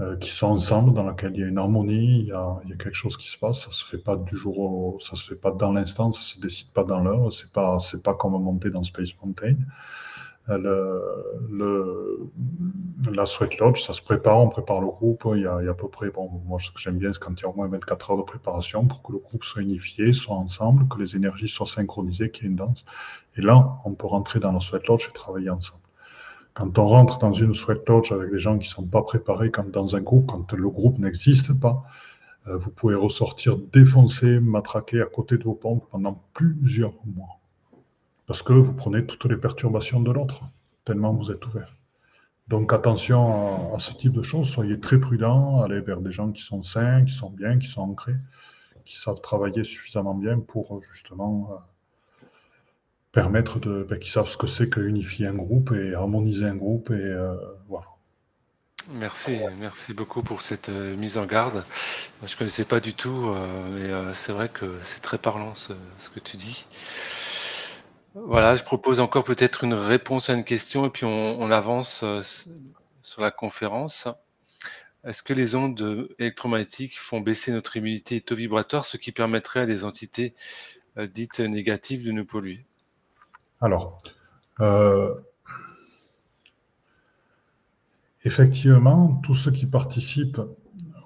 euh, 0.00 0.16
qui 0.16 0.30
sont 0.30 0.48
ensemble, 0.48 0.94
dans 0.94 1.04
laquelle 1.04 1.30
il 1.34 1.40
y 1.42 1.44
a 1.44 1.46
une 1.46 1.58
harmonie, 1.58 2.18
il 2.22 2.26
y 2.26 2.32
a, 2.32 2.58
quelque 2.70 2.92
chose 2.92 3.16
qui 3.16 3.28
se 3.28 3.38
passe. 3.38 3.66
Ça 3.66 3.70
se 3.70 3.84
fait 3.84 4.02
pas 4.02 4.16
du 4.16 4.36
jour 4.36 4.58
au, 4.58 4.98
ça 4.98 5.14
se 5.14 5.22
fait 5.22 5.36
pas 5.36 5.52
dans 5.52 5.72
l'instant, 5.72 6.10
ça 6.10 6.20
se 6.20 6.40
décide 6.40 6.70
pas 6.70 6.82
dans 6.82 6.98
l'heure. 6.98 7.32
C'est 7.32 7.52
pas, 7.52 7.78
c'est 7.78 8.02
pas 8.02 8.14
comme 8.14 8.32
monter 8.32 8.70
dans 8.70 8.82
Space 8.82 9.10
Mountain. 9.22 9.54
Euh, 10.48 10.98
la 13.12 13.26
Sweat 13.26 13.58
Lodge, 13.58 13.80
ça 13.80 13.92
se 13.92 14.02
prépare, 14.02 14.40
on 14.40 14.48
prépare 14.48 14.80
le 14.80 14.88
groupe. 14.88 15.22
Il 15.36 15.42
y 15.42 15.46
a, 15.46 15.58
il 15.60 15.66
y 15.66 15.68
a 15.68 15.70
à 15.70 15.74
peu 15.74 15.88
près, 15.88 16.10
bon, 16.10 16.28
moi 16.46 16.58
ce 16.60 16.72
que 16.72 16.80
j'aime 16.80 16.98
bien, 16.98 17.12
c'est 17.12 17.22
quand 17.22 17.40
il 17.40 17.42
y 17.42 17.46
a 17.46 17.48
au 17.48 17.54
moins 17.54 17.68
24 17.68 18.10
heures 18.10 18.16
de 18.16 18.22
préparation 18.22 18.86
pour 18.86 19.02
que 19.02 19.12
le 19.12 19.18
groupe 19.18 19.44
soit 19.44 19.62
unifié, 19.62 20.12
soit 20.12 20.34
ensemble, 20.34 20.88
que 20.88 20.98
les 21.00 21.14
énergies 21.14 21.48
soient 21.48 21.66
synchronisées, 21.66 22.32
qu'il 22.32 22.42
y 22.42 22.46
ait 22.46 22.50
une 22.50 22.56
danse. 22.56 22.84
Et 23.36 23.40
là, 23.40 23.78
on 23.84 23.92
peut 23.92 24.08
rentrer 24.08 24.40
dans 24.40 24.50
la 24.50 24.58
Sweat 24.58 24.88
Lodge 24.88 25.06
et 25.08 25.12
travailler 25.12 25.50
ensemble. 25.50 25.87
Quand 26.58 26.76
on 26.76 26.88
rentre 26.88 27.20
dans 27.20 27.32
une 27.32 27.54
sweat 27.54 27.88
lodge 27.88 28.10
avec 28.10 28.32
des 28.32 28.38
gens 28.40 28.58
qui 28.58 28.66
ne 28.66 28.72
sont 28.72 28.84
pas 28.84 29.02
préparés, 29.02 29.52
comme 29.52 29.70
dans 29.70 29.94
un 29.94 30.00
groupe, 30.00 30.26
quand 30.26 30.52
le 30.52 30.68
groupe 30.68 30.98
n'existe 30.98 31.52
pas, 31.60 31.84
euh, 32.48 32.56
vous 32.56 32.72
pouvez 32.72 32.96
ressortir 32.96 33.56
défoncé, 33.56 34.40
matraqué 34.40 35.00
à 35.00 35.04
côté 35.04 35.38
de 35.38 35.44
vos 35.44 35.54
pompes 35.54 35.86
pendant 35.88 36.20
plusieurs 36.34 36.94
mois. 37.14 37.38
Parce 38.26 38.42
que 38.42 38.52
vous 38.52 38.72
prenez 38.72 39.06
toutes 39.06 39.26
les 39.26 39.36
perturbations 39.36 40.00
de 40.00 40.10
l'autre, 40.10 40.42
tellement 40.84 41.12
vous 41.12 41.30
êtes 41.30 41.46
ouvert. 41.46 41.76
Donc 42.48 42.72
attention 42.72 43.72
à, 43.72 43.78
ce 43.78 43.92
type 43.92 44.14
de 44.14 44.22
choses, 44.22 44.48
soyez 44.48 44.80
très 44.80 44.98
prudents, 44.98 45.62
allez 45.62 45.80
vers 45.80 46.00
des 46.00 46.10
gens 46.10 46.32
qui 46.32 46.42
sont 46.42 46.64
sains, 46.64 47.04
qui 47.04 47.14
sont 47.14 47.30
bien, 47.30 47.60
qui 47.60 47.68
sont 47.68 47.82
ancrés, 47.82 48.16
qui 48.84 48.98
savent 48.98 49.20
travailler 49.20 49.62
suffisamment 49.62 50.16
bien 50.16 50.40
pour 50.40 50.82
justement 50.92 51.50
euh, 51.52 51.56
permettre 53.18 53.58
de, 53.58 53.82
ben, 53.82 53.98
qu'ils 53.98 54.12
savent 54.12 54.28
ce 54.28 54.36
que 54.36 54.46
c'est 54.46 54.68
que 54.68 54.78
unifier 54.78 55.26
un 55.26 55.34
groupe 55.34 55.72
et 55.72 55.92
harmoniser 55.92 56.44
un 56.44 56.54
groupe 56.54 56.90
et 56.90 56.94
euh, 56.94 57.34
voilà. 57.68 57.86
Merci, 58.92 59.40
merci 59.58 59.92
beaucoup 59.92 60.22
pour 60.22 60.40
cette 60.40 60.68
euh, 60.68 60.94
mise 60.94 61.18
en 61.18 61.26
garde. 61.26 61.64
je 62.24 62.32
ne 62.32 62.38
connaissais 62.38 62.64
pas 62.64 62.78
du 62.78 62.94
tout, 62.94 63.26
euh, 63.26 64.04
mais 64.04 64.14
c'est 64.14 64.30
vrai 64.30 64.48
que 64.48 64.78
c'est 64.84 65.00
très 65.00 65.18
parlant 65.18 65.56
ce, 65.56 65.72
que 66.14 66.20
tu 66.20 66.36
dis. 66.36 66.64
Voilà, 68.14 68.54
je 68.54 68.62
propose 68.62 69.00
encore 69.00 69.24
peut-être 69.24 69.64
une 69.64 69.74
réponse 69.74 70.30
à 70.30 70.34
une 70.34 70.44
question 70.44 70.86
et 70.86 70.90
puis 70.90 71.04
on, 71.04 71.50
avance 71.50 72.04
sur 73.02 73.20
la 73.20 73.32
conférence. 73.32 74.06
Est-ce 75.04 75.24
que 75.24 75.32
les 75.32 75.56
ondes 75.56 76.08
électromagnétiques 76.20 77.00
font 77.00 77.20
baisser 77.20 77.50
notre 77.50 77.76
immunité 77.76 78.20
taux 78.20 78.36
vibratoire, 78.36 78.86
ce 78.86 78.96
qui 78.96 79.10
permettrait 79.10 79.60
à 79.60 79.66
des 79.66 79.84
entités 79.84 80.34
dites 80.96 81.40
négatives 81.40 82.06
de 82.06 82.12
nous 82.12 82.24
polluer? 82.24 82.64
Alors, 83.60 83.98
euh, 84.60 85.14
effectivement, 88.24 89.16
tout 89.24 89.34
ce 89.34 89.50
qui 89.50 89.66
participe 89.66 90.40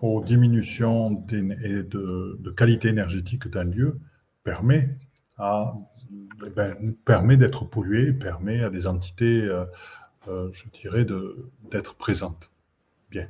aux 0.02 0.22
diminutions 0.22 1.10
de, 1.10 2.50
qualité 2.50 2.88
énergétique 2.88 3.48
d'un 3.48 3.64
lieu 3.64 3.98
permet, 4.44 4.96
ben, 5.38 6.94
permet 7.04 7.36
d'être 7.36 7.64
pollué, 7.64 8.12
permet 8.12 8.62
à 8.62 8.68
des 8.68 8.86
entités, 8.86 9.42
euh, 9.42 9.64
euh, 10.28 10.50
je 10.52 10.68
dirais, 10.68 11.06
d'être 11.70 11.94
présentes. 11.94 12.50
Bien. 13.10 13.28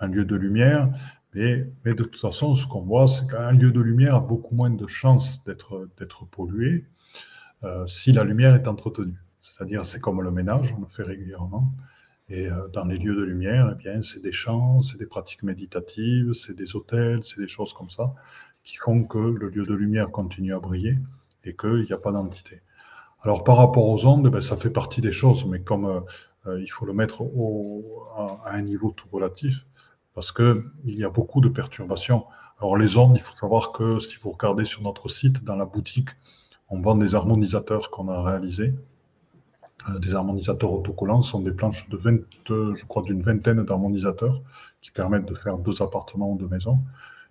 Un 0.00 0.08
lieu 0.08 0.24
de 0.24 0.36
lumière, 0.36 0.90
mais, 1.34 1.66
mais 1.84 1.94
de 1.94 2.02
toute 2.02 2.20
façon, 2.20 2.54
ce 2.54 2.66
qu'on 2.66 2.80
voit, 2.80 3.06
c'est 3.06 3.28
qu'un 3.28 3.52
lieu 3.52 3.70
de 3.70 3.80
lumière 3.80 4.16
a 4.16 4.20
beaucoup 4.20 4.54
moins 4.54 4.70
de 4.70 4.86
chances 4.86 5.44
d'être 5.44 6.24
pollué 6.30 6.84
si 7.86 8.12
la 8.12 8.24
lumière 8.24 8.54
est 8.54 8.68
entretenue. 8.68 9.18
C'est-à-dire, 9.42 9.86
c'est 9.86 10.00
comme 10.00 10.22
le 10.22 10.30
ménage, 10.30 10.74
on 10.76 10.80
le 10.80 10.86
fait 10.86 11.02
régulièrement. 11.02 11.72
Et 12.28 12.48
euh, 12.48 12.68
dans 12.72 12.84
les 12.84 12.98
lieux 12.98 13.14
de 13.14 13.22
lumière, 13.22 13.70
eh 13.72 13.76
bien, 13.76 14.02
c'est 14.02 14.20
des 14.20 14.32
chants, 14.32 14.82
c'est 14.82 14.98
des 14.98 15.06
pratiques 15.06 15.44
méditatives, 15.44 16.32
c'est 16.32 16.56
des 16.56 16.74
hôtels, 16.74 17.22
c'est 17.22 17.40
des 17.40 17.48
choses 17.48 17.72
comme 17.72 17.90
ça 17.90 18.12
qui 18.64 18.76
font 18.76 19.04
que 19.04 19.18
le 19.18 19.48
lieu 19.48 19.64
de 19.64 19.74
lumière 19.74 20.10
continue 20.10 20.52
à 20.52 20.58
briller 20.58 20.98
et 21.44 21.54
qu'il 21.54 21.84
n'y 21.84 21.92
a 21.92 21.98
pas 21.98 22.10
d'entité. 22.10 22.62
Alors 23.22 23.44
par 23.44 23.56
rapport 23.56 23.88
aux 23.88 24.06
ondes, 24.06 24.28
ben, 24.28 24.40
ça 24.40 24.56
fait 24.56 24.70
partie 24.70 25.00
des 25.00 25.12
choses, 25.12 25.46
mais 25.46 25.60
comme 25.60 26.02
euh, 26.46 26.60
il 26.60 26.66
faut 26.66 26.84
le 26.84 26.92
mettre 26.92 27.22
à, 28.16 28.50
un 28.50 28.62
niveau 28.62 28.90
tout 28.90 29.06
relatif, 29.12 29.64
parce 30.14 30.32
qu'il 30.32 30.64
y 30.84 31.04
a 31.04 31.10
beaucoup 31.10 31.40
de 31.40 31.48
perturbations. 31.48 32.26
Alors 32.58 32.76
les 32.76 32.96
ondes, 32.96 33.16
il 33.16 33.22
faut 33.22 33.36
savoir 33.36 33.70
que 33.70 34.00
si 34.00 34.16
vous 34.20 34.32
regardez 34.32 34.64
sur 34.64 34.82
notre 34.82 35.08
site, 35.08 35.44
dans 35.44 35.56
la 35.56 35.64
boutique, 35.64 36.08
on 36.68 36.80
vend 36.80 36.96
des 36.96 37.14
harmonisateurs 37.14 37.90
qu'on 37.90 38.08
a 38.08 38.22
réalisés. 38.22 38.74
Euh, 39.88 39.98
des 39.98 40.14
harmonisateurs 40.14 40.72
autocollants 40.72 41.22
ce 41.22 41.32
sont 41.32 41.40
des 41.40 41.52
planches 41.52 41.88
de 41.88 41.96
20, 41.96 42.18
je 42.48 42.84
crois, 42.86 43.02
d'une 43.02 43.22
vingtaine 43.22 43.64
d'harmonisateurs 43.64 44.42
qui 44.82 44.90
permettent 44.90 45.26
de 45.26 45.34
faire 45.34 45.58
deux 45.58 45.82
appartements 45.82 46.32
ou 46.32 46.38
deux 46.38 46.48
maisons, 46.48 46.78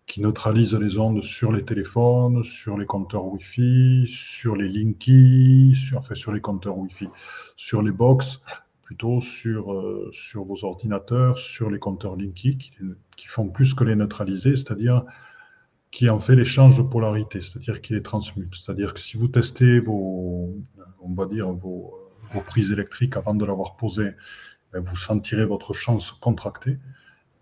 qui 0.08 0.22
neutralisent 0.22 0.76
les 0.76 0.98
ondes 0.98 1.24
sur 1.24 1.52
les 1.52 1.64
téléphones, 1.64 2.44
sur 2.44 2.78
les 2.78 2.86
compteurs 2.86 3.26
Wi-Fi, 3.26 4.06
sur 4.08 4.56
les 4.56 4.70
Linky, 4.70 5.74
sur, 5.76 6.00
enfin, 6.00 6.16
sur 6.16 6.32
les 6.32 6.42
compteurs 6.42 6.78
Wi-Fi, 6.78 7.08
sur 7.56 7.82
les 7.82 7.92
box, 7.92 8.42
plutôt 8.84 9.20
sur, 9.20 9.74
euh, 9.74 10.10
sur 10.12 10.46
vos 10.46 10.64
ordinateurs, 10.64 11.38
sur 11.38 11.70
les 11.70 11.80
compteurs 11.80 12.16
Linky, 12.16 12.58
qui, 12.58 12.72
qui 13.16 13.28
font 13.28 13.48
plus 13.48 13.74
que 13.74 13.84
les 13.84 13.96
neutraliser, 13.96 14.56
c'est-à-dire 14.56 15.04
qui 15.96 16.10
en 16.10 16.20
fait 16.20 16.36
l'échange 16.36 16.78
de 16.78 16.82
polarité, 16.84 17.40
c'est-à-dire 17.40 17.82
qu'il 17.82 17.96
les 17.96 18.04
transmute. 18.04 18.54
C'est-à-dire 18.54 18.94
que 18.94 19.00
si 19.00 19.16
vous 19.16 19.30
testez 19.30 19.80
vos, 19.80 20.54
on 21.00 21.14
va 21.14 21.26
dire, 21.26 21.50
vos, 21.54 21.98
prises 22.46 22.70
électriques 22.70 23.16
avant 23.16 23.34
de 23.34 23.46
l'avoir 23.46 23.78
posée, 23.78 24.12
ben, 24.74 24.82
vous 24.82 24.98
sentirez 24.98 25.46
votre 25.46 25.72
champ 25.74 25.98
se 25.98 26.12
contracter. 26.20 26.78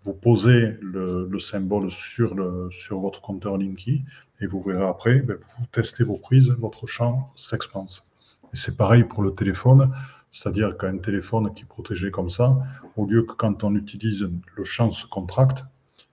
vous 0.04 0.12
posez 0.12 0.78
le, 0.80 1.36
symbole 1.40 1.90
sur, 1.90 2.36
le, 2.36 2.68
sur 2.70 3.00
votre 3.00 3.20
compteur 3.20 3.58
Linky 3.58 4.04
et 4.40 4.46
vous 4.46 4.62
verrez 4.62 4.86
après, 4.86 5.18
ben, 5.18 5.36
vous 5.36 5.66
testez 5.72 6.04
vos 6.04 6.18
prises, 6.18 6.50
votre 6.50 6.86
champ 6.86 7.32
s'expanse. 7.34 8.06
Et 8.52 8.56
c'est 8.56 8.76
pareil 8.76 9.02
pour 9.02 9.24
le 9.24 9.34
téléphone, 9.34 9.92
c'est-à-dire 10.30 10.78
qu'un 10.78 10.98
téléphone 10.98 11.52
qui 11.54 11.64
est 11.64 11.66
protégé 11.76 12.12
comme 12.12 12.30
ça, 12.30 12.56
au 12.94 13.04
lieu 13.04 13.24
que 13.24 13.32
quand 13.32 13.64
on 13.64 13.74
utilise 13.74 14.30
le 14.54 14.62
champ 14.62 14.92
se 14.92 15.08
contracte, 15.08 15.64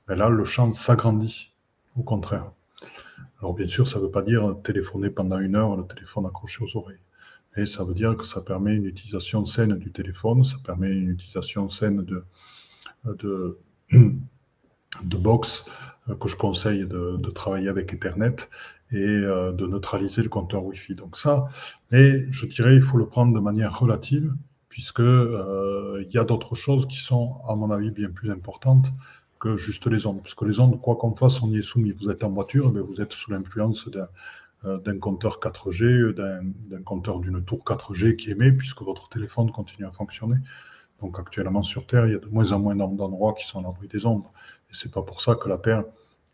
ben 0.08 0.16
là, 0.16 0.28
le 0.28 0.44
champ 0.44 0.74
s'agrandit, 0.74 1.51
au 1.96 2.04
contraire. 2.04 2.52
Alors 3.40 3.54
bien 3.54 3.68
sûr, 3.68 3.88
ça 3.88 4.00
ne 4.00 4.06
veut 4.06 4.12
pas 4.12 4.22
dire 4.22 4.56
téléphoner 4.64 5.10
pendant 5.10 5.40
une 5.40 5.56
heure, 5.56 5.76
le 5.76 5.84
téléphone 5.84 6.26
accroché 6.26 6.64
aux 6.64 6.78
oreilles. 6.78 7.00
Et 7.58 7.66
ça 7.66 7.84
veut 7.84 7.94
dire 7.94 8.16
que 8.16 8.26
ça 8.26 8.42
permet 8.42 8.76
une 8.76 8.86
utilisation 8.86 9.46
saine 9.46 9.76
du 9.78 9.92
téléphone, 9.92 10.44
ça 10.44 10.58
permet 10.64 10.90
une 10.90 11.10
utilisation 11.10 11.70
saine 11.70 12.04
de, 12.04 12.24
de, 13.06 13.58
box 15.04 15.66
euh, 16.10 16.16
que 16.16 16.30
je 16.30 16.36
conseille 16.36 16.86
de, 16.86 17.30
travailler 17.32 17.68
avec 17.68 17.94
Ethernet 17.94 18.36
et 18.92 18.98
euh, 18.98 19.52
de 19.52 19.68
neutraliser 19.68 20.22
le 20.22 20.30
compteur 20.30 20.64
Wi-Fi. 20.64 20.96
Donc 20.96 21.18
ça, 21.18 21.50
mais 21.92 22.32
je 22.32 22.46
dirais, 22.46 22.76
il 22.76 22.82
faut 22.82 22.98
le 22.98 23.08
prendre 23.08 23.34
de 23.34 23.40
manière 23.40 23.78
relative, 23.78 24.34
puisque 24.70 25.02
euh, 25.02 26.04
il 26.08 26.14
y 26.14 26.18
a 26.18 26.24
d'autres 26.24 26.56
choses 26.56 26.86
qui 26.88 26.98
sont, 26.98 27.42
à 27.48 27.56
mon 27.56 27.72
avis, 27.72 27.92
bien 27.92 28.10
plus 28.10 28.32
importantes 28.32 28.88
que 29.42 29.58
juste 29.58 29.88
les 29.88 30.06
ondes. 30.06 30.22
Parce 30.22 30.36
que 30.36 30.46
les 30.46 30.60
ondes, 30.60 30.80
quoi 30.80 30.96
qu'on 30.96 31.16
fasse, 31.16 31.42
on 31.42 31.50
y 31.50 31.58
est 31.58 31.62
soumis. 31.62 31.92
Vous 31.92 32.10
êtes 32.10 32.24
en 32.24 32.30
voiture, 32.30 32.72
mais 32.72 32.80
vous 32.80 33.02
êtes 33.02 33.12
sous 33.12 33.32
l'influence 33.32 33.90
d'un 34.64 35.00
compteur 35.00 35.40
4G, 35.42 36.14
d'un 36.14 36.84
compteur 36.84 37.20
d'une 37.20 37.44
tour 37.44 37.64
4G 37.66 38.16
qui 38.16 38.32
émet, 38.32 38.52
puisque 38.52 38.84
votre 38.84 39.10
téléphone 39.10 39.52
continue 39.52 39.88
à 39.88 39.92
fonctionner. 39.92 40.38
Donc 41.02 41.20
actuellement 41.20 41.64
sur 41.64 41.88
Terre, 41.88 42.06
il 42.06 42.14
y 42.14 42.16
a 42.16 42.20
de 42.20 42.28
moins 42.28 42.52
en 42.52 42.60
moins 42.60 42.76
d'endroits 42.76 43.34
qui 43.34 43.46
sont 43.46 43.60
à 43.60 43.64
l'abri 43.64 43.88
des 43.88 44.06
ondes. 44.06 44.24
Et 44.70 44.74
c'est 44.74 44.92
pas 44.92 45.02
pour 45.02 45.20
ça 45.20 45.36
que 45.36 45.50
la 45.50 45.58
Terre 45.58 45.84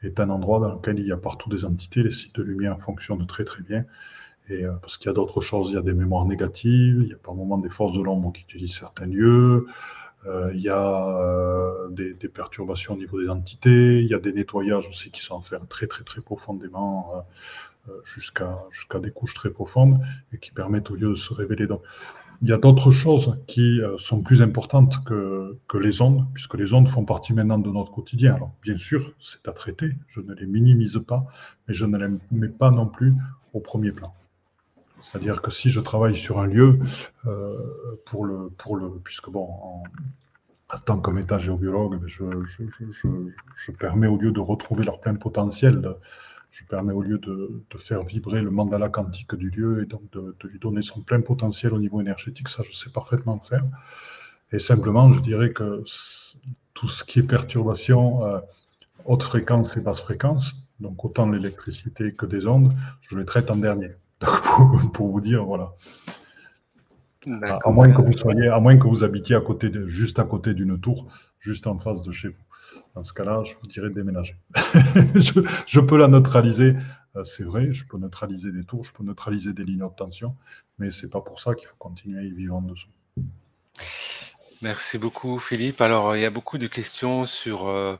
est 0.04 0.20
un 0.20 0.30
endroit 0.30 0.60
dans 0.60 0.74
lequel 0.74 1.00
il 1.00 1.08
y 1.08 1.12
a 1.12 1.18
partout 1.18 1.50
des 1.50 1.64
entités. 1.64 2.04
Les 2.04 2.12
sites 2.12 2.36
de 2.36 2.44
lumière 2.44 2.80
fonctionnent 2.82 3.26
très 3.26 3.46
très 3.46 3.64
bien. 3.64 3.86
Et 4.50 4.66
euh, 4.66 4.74
parce 4.82 4.98
qu'il 4.98 5.08
y 5.08 5.10
a 5.10 5.14
d'autres 5.14 5.42
choses, 5.42 5.72
il 5.72 5.76
y 5.76 5.78
a 5.78 5.82
des 5.82 5.94
mémoires 5.94 6.26
négatives, 6.26 7.02
il 7.02 7.10
y 7.10 7.14
a 7.14 7.18
par 7.18 7.34
moments 7.34 7.58
des 7.58 7.70
forces 7.70 7.94
de 7.94 8.02
l'ombre 8.02 8.32
qui 8.34 8.42
utilisent 8.44 8.78
certains 8.78 9.06
lieux, 9.06 9.66
euh, 9.66 9.72
il 10.54 10.62
y 10.62 10.70
a 10.70 11.20
euh, 11.20 11.90
des, 11.90 12.14
perturbations 12.28 12.94
au 12.94 12.98
niveau 12.98 13.22
des 13.22 13.30
entités, 13.30 14.00
il 14.00 14.08
y 14.08 14.14
a 14.14 14.20
des 14.20 14.34
nettoyages 14.34 14.88
aussi 14.88 15.12
qui 15.12 15.22
sont 15.22 15.42
faits 15.42 15.68
très 15.70 15.88
très 15.88 16.04
très 16.04 16.22
profondément 16.22 17.26
jusqu'à 18.04 18.60
jusqu'à 18.70 19.00
des 19.00 19.12
couches 19.12 19.34
très 19.34 19.50
profondes 19.50 20.00
et 20.34 20.38
qui 20.38 20.52
permettent 20.52 20.92
au 20.92 20.96
lieu 20.96 21.10
de 21.10 21.16
se 21.16 21.34
révéler. 21.34 21.68
Donc, 21.68 21.82
il 22.42 22.50
y 22.50 22.54
a 22.54 22.58
d'autres 22.58 22.92
choses 22.92 23.38
qui 23.48 23.82
euh, 23.82 23.98
sont 23.98 24.22
plus 24.22 24.42
importantes 24.42 25.04
que, 25.06 25.58
que, 25.68 25.78
les 25.78 26.02
ondes, 26.02 26.26
puisque 26.34 26.54
les 26.54 26.74
ondes 26.74 26.88
font 26.88 27.04
partie 27.04 27.34
maintenant 27.34 27.58
de 27.58 27.72
notre 27.72 27.92
quotidien. 27.92 28.36
Alors, 28.36 28.52
bien 28.62 28.78
sûr, 28.78 29.14
c'est 29.20 29.48
à 29.48 29.52
traiter, 29.52 29.90
je 30.08 30.22
ne 30.22 30.34
les 30.34 30.46
minimise 30.46 31.02
pas, 31.08 31.26
mais 31.68 31.74
je 31.74 31.86
ne 31.86 31.98
les 31.98 32.08
mets 32.32 32.50
pas 32.50 32.72
non 32.72 32.86
plus 32.86 33.14
au 33.54 33.60
premier 33.60 33.92
plan. 33.92 34.14
C'est-à-dire 35.12 35.42
que 35.42 35.52
si 35.52 35.70
je 35.70 35.80
travaille 35.80 36.18
sur 36.18 36.40
un 36.40 36.48
lieu, 36.48 36.80
euh, 37.28 37.58
pour 38.06 38.26
le, 38.26 38.50
pour 38.50 38.76
le, 38.76 38.90
puisque 39.04 39.30
bon, 39.30 39.48
en, 39.50 39.84
tant 40.86 41.00
qu'état 41.00 41.38
géobiologue, 41.38 42.02
je, 42.06 42.26
je, 42.44 42.64
je, 43.56 43.72
permets 43.72 44.08
au 44.08 44.18
lieu 44.18 44.32
de 44.32 44.42
retrouver 44.42 44.84
leur 44.84 45.00
plein 45.00 45.16
potentiel, 45.16 45.96
je 46.52 46.66
permets 46.66 46.92
au 46.92 47.02
lieu 47.02 47.20
de, 47.20 47.64
faire 47.78 48.04
vibrer 48.04 48.42
le 48.42 48.52
mandala 48.52 48.90
quantique 48.90 49.34
du 49.36 49.50
lieu 49.50 49.84
et 49.84 49.86
donc 49.86 50.02
de, 50.12 50.36
lui 50.44 50.60
donner 50.60 50.82
son 50.82 51.02
plein 51.02 51.22
potentiel 51.22 51.74
au 51.74 51.80
niveau 51.80 52.02
énergétique, 52.02 52.50
ça 52.50 52.64
je 52.70 52.76
sais 52.76 52.90
parfaitement 52.90 53.40
faire. 53.40 53.64
Et 54.52 54.60
simplement, 54.60 55.14
je 55.14 55.22
dirais 55.22 55.52
que 55.54 55.84
tout 56.74 56.88
ce 56.90 57.04
qui 57.06 57.20
est 57.20 57.24
perturbation, 57.24 58.26
euh, 58.26 58.40
haute 59.06 59.24
fréquence 59.24 59.78
et 59.78 59.82
basse 59.82 60.02
fréquence, 60.02 60.56
donc 60.82 61.06
autant 61.06 61.30
l'électricité 61.30 62.14
que 62.14 62.26
des 62.26 62.46
ondes, 62.46 62.74
je 63.02 63.18
les 63.18 63.26
traite 63.26 63.50
en 63.52 63.56
dernier. 63.56 63.92
pour, 64.94 65.10
vous 65.10 65.22
dire, 65.22 65.44
voilà. 65.46 65.74
À, 67.64 67.70
moins 67.70 67.92
que 67.92 68.02
vous 68.02 68.18
soyez, 68.18 68.48
à 68.48 68.60
moins 68.60 68.78
que 68.78 68.88
vous 68.88 69.04
habitiez 69.04 69.36
à 69.36 69.42
côté 69.42 69.70
de, 69.70 69.88
juste 69.88 70.20
à 70.20 70.24
côté 70.24 70.54
d'une 70.54 70.80
tour, 70.80 71.08
juste 71.40 71.68
en 71.68 71.78
face 71.78 72.02
de 72.02 72.12
chez 72.12 72.30
vous. 72.30 72.44
Dans 72.96 73.04
ce 73.04 73.14
cas-là, 73.14 73.44
je 73.44 73.54
vous 73.60 73.68
dirais 73.68 73.90
de 73.90 73.94
déménager. 73.94 74.36
je, 75.16 75.80
peux 75.80 75.98
la 75.98 76.08
neutraliser, 76.08 76.76
euh, 77.16 77.24
c'est 77.26 77.44
vrai, 77.44 77.72
je 77.72 77.86
peux 77.86 77.98
neutraliser 77.98 78.52
des 78.52 78.64
tours, 78.64 78.84
je 78.86 78.94
peux 78.94 79.04
neutraliser 79.04 79.54
des 79.54 79.64
lignes 79.64 79.80
de 79.88 79.96
tension, 79.96 80.36
mais 80.80 80.90
ce 80.90 81.06
n'est 81.06 81.12
pas 81.12 81.22
pour 81.22 81.40
ça 81.40 81.54
qu'il 81.54 81.68
faut 81.68 81.76
continuer 81.78 82.20
à 82.20 82.24
y 82.24 82.32
vivre 82.32 82.56
en 82.56 82.62
dessous. 82.62 82.90
Merci 84.62 84.98
beaucoup 84.98 85.38
Philippe. 85.38 85.82
Alors 85.82 86.16
il 86.16 86.22
y 86.22 86.26
a 86.26 86.32
beaucoup 86.32 86.58
de 86.58 86.66
questions 86.66 87.28
sur 87.28 87.68
euh, 87.68 87.96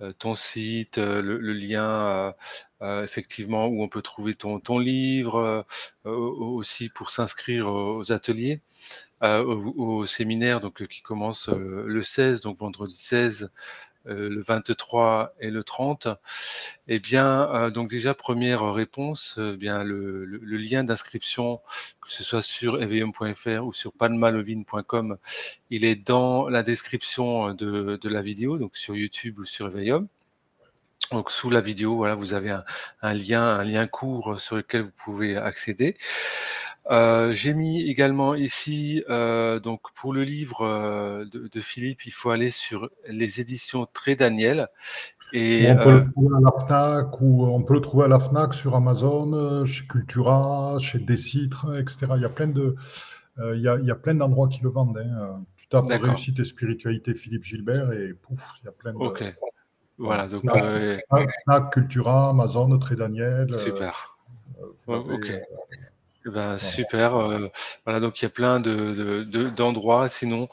euh, 0.00 0.12
ton 0.12 0.34
site, 0.34 0.98
le, 0.98 1.52
lien 1.52 2.34
effectivement 2.80 3.66
où 3.66 3.82
on 3.82 3.88
peut 3.88 4.02
trouver 4.02 4.34
ton, 4.34 4.78
livre, 4.78 5.64
aussi 6.04 6.88
pour 6.88 7.10
s'inscrire 7.10 7.68
aux 7.68 8.10
ateliers, 8.10 8.62
au, 9.22 9.26
au, 9.76 10.06
séminaire 10.06 10.60
donc 10.60 10.86
qui 10.88 11.02
commence 11.02 11.48
le 11.48 12.02
16, 12.02 12.40
donc 12.40 12.58
vendredi 12.58 12.96
16 12.96 13.44
euh, 13.44 13.48
le 14.04 14.40
23 14.40 15.34
et 15.40 15.50
le 15.50 15.62
30, 15.62 16.08
eh 16.88 16.98
bien, 16.98 17.48
euh, 17.54 17.70
donc 17.70 17.88
déjà 17.88 18.14
première 18.14 18.72
réponse, 18.72 19.38
eh 19.38 19.56
bien 19.56 19.84
le, 19.84 20.24
lien 20.24 20.84
d'inscription, 20.84 21.60
que 22.00 22.10
ce 22.10 22.24
soit 22.24 22.42
sur 22.42 22.82
eveillum.fr 22.82 23.64
ou 23.64 23.72
sur 23.72 23.92
palmalovine.com, 23.92 25.18
il 25.70 25.84
est 25.84 25.96
dans 25.96 26.48
la 26.48 26.62
description 26.62 27.54
de, 27.54 27.98
la 28.02 28.22
vidéo, 28.22 28.58
donc 28.58 28.76
sur 28.76 28.96
YouTube 28.96 29.38
ou 29.38 29.44
sur 29.44 29.68
Eveillum. 29.68 30.08
Donc 31.12 31.30
sous 31.30 31.50
la 31.50 31.60
vidéo, 31.60 31.96
voilà, 31.96 32.14
vous 32.14 32.34
avez 32.34 32.50
un, 33.02 33.14
lien, 33.14 33.42
un 33.42 33.64
lien 33.64 33.86
court 33.86 34.40
sur 34.40 34.56
lequel 34.56 34.82
vous 34.82 34.92
pouvez 35.04 35.36
accéder. 35.36 35.96
Euh, 36.90 37.32
j'ai 37.34 37.54
mis 37.54 37.82
également 37.88 38.34
ici, 38.34 39.04
euh, 39.08 39.60
donc 39.60 39.80
pour 39.94 40.12
le 40.12 40.24
livre 40.24 40.62
euh, 40.62 41.24
de, 41.24 41.60
Philippe, 41.60 42.04
il 42.04 42.10
faut 42.10 42.30
aller 42.30 42.50
sur 42.50 42.90
les 43.06 43.40
éditions 43.40 43.86
Très 43.92 44.16
Daniel. 44.16 44.68
Et, 45.32 45.70
on 45.70 45.76
peut 45.76 45.92
le 45.92 46.10
trouver 46.10 46.36
à 46.36 46.40
la 46.40 46.66
FNAC 46.66 47.20
ou 47.20 47.44
on 47.44 47.62
peut 47.62 47.74
le 47.74 47.80
trouver 47.80 48.04
à 48.06 48.08
la 48.08 48.18
FNAC 48.18 48.54
sur 48.54 48.74
Amazon, 48.74 49.64
chez 49.64 49.86
Cultura, 49.86 50.78
chez 50.80 50.98
Décitre, 50.98 51.78
etc. 51.78 52.14
Il 52.16 52.22
y 52.22 52.24
a 52.24 52.28
plein 52.28 52.48
de, 52.48 52.74
il, 53.38 53.60
y 53.60 53.68
a, 53.68 53.76
il 53.76 53.86
y 53.86 53.92
a 53.92 53.94
plein 53.94 54.16
d'endroits 54.16 54.48
qui 54.48 54.60
le 54.62 54.70
vendent. 54.70 54.98
Hein. 54.98 55.44
Tu 55.56 55.68
tapes 55.68 55.86
réussite 55.88 56.40
et 56.40 56.44
spiritualité 56.44 57.14
Philippe 57.14 57.44
Gilbert 57.44 57.92
et 57.92 58.12
pouf, 58.14 58.54
il 58.60 58.64
y 58.64 58.68
a 58.68 58.72
plein 58.72 58.92
de. 58.92 58.98
Ok. 58.98 59.22
Voilà. 59.98 60.26
Donc, 60.26 60.42
FNAC, 60.42 61.72
Cultura, 61.72 62.30
Amazon, 62.30 62.76
Très 62.80 62.96
Daniel. 62.96 63.54
Super. 63.54 64.18
ok. 64.88 65.30
Ben, 66.24 66.58
super. 66.58 67.16
Euh, 67.16 67.48
voilà, 67.84 68.00
donc 68.00 68.20
il 68.20 68.24
y 68.24 68.26
a 68.26 68.30
plein 68.30 68.60
de, 68.60 69.22
d'endroits. 69.50 70.08
Sinon, 70.08 70.48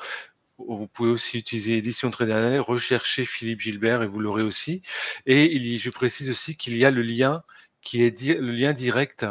vous 0.57 0.88
pouvez 0.88 1.10
aussi 1.10 1.38
utiliser 1.38 1.77
Édition 1.77 2.10
Très 2.10 2.26
Dernière, 2.26 2.65
rechercher 2.65 3.26
Philippe 3.26 3.60
Gilbert 3.60 4.03
et 4.03 4.07
vous 4.07 4.19
l'aurez 4.19 4.44
aussi. 4.44 4.81
Et 5.26 5.53
il 5.53 5.80
je 5.80 5.89
précise 5.89 6.30
aussi 6.30 6.56
qu'il 6.56 6.77
y 6.77 6.85
a 6.85 6.91
le 6.91 7.02
lien 7.02 7.44
qui 7.81 8.03
est 8.03 8.22
le 8.22 8.52
lien 8.52 8.73
direct 8.73 9.26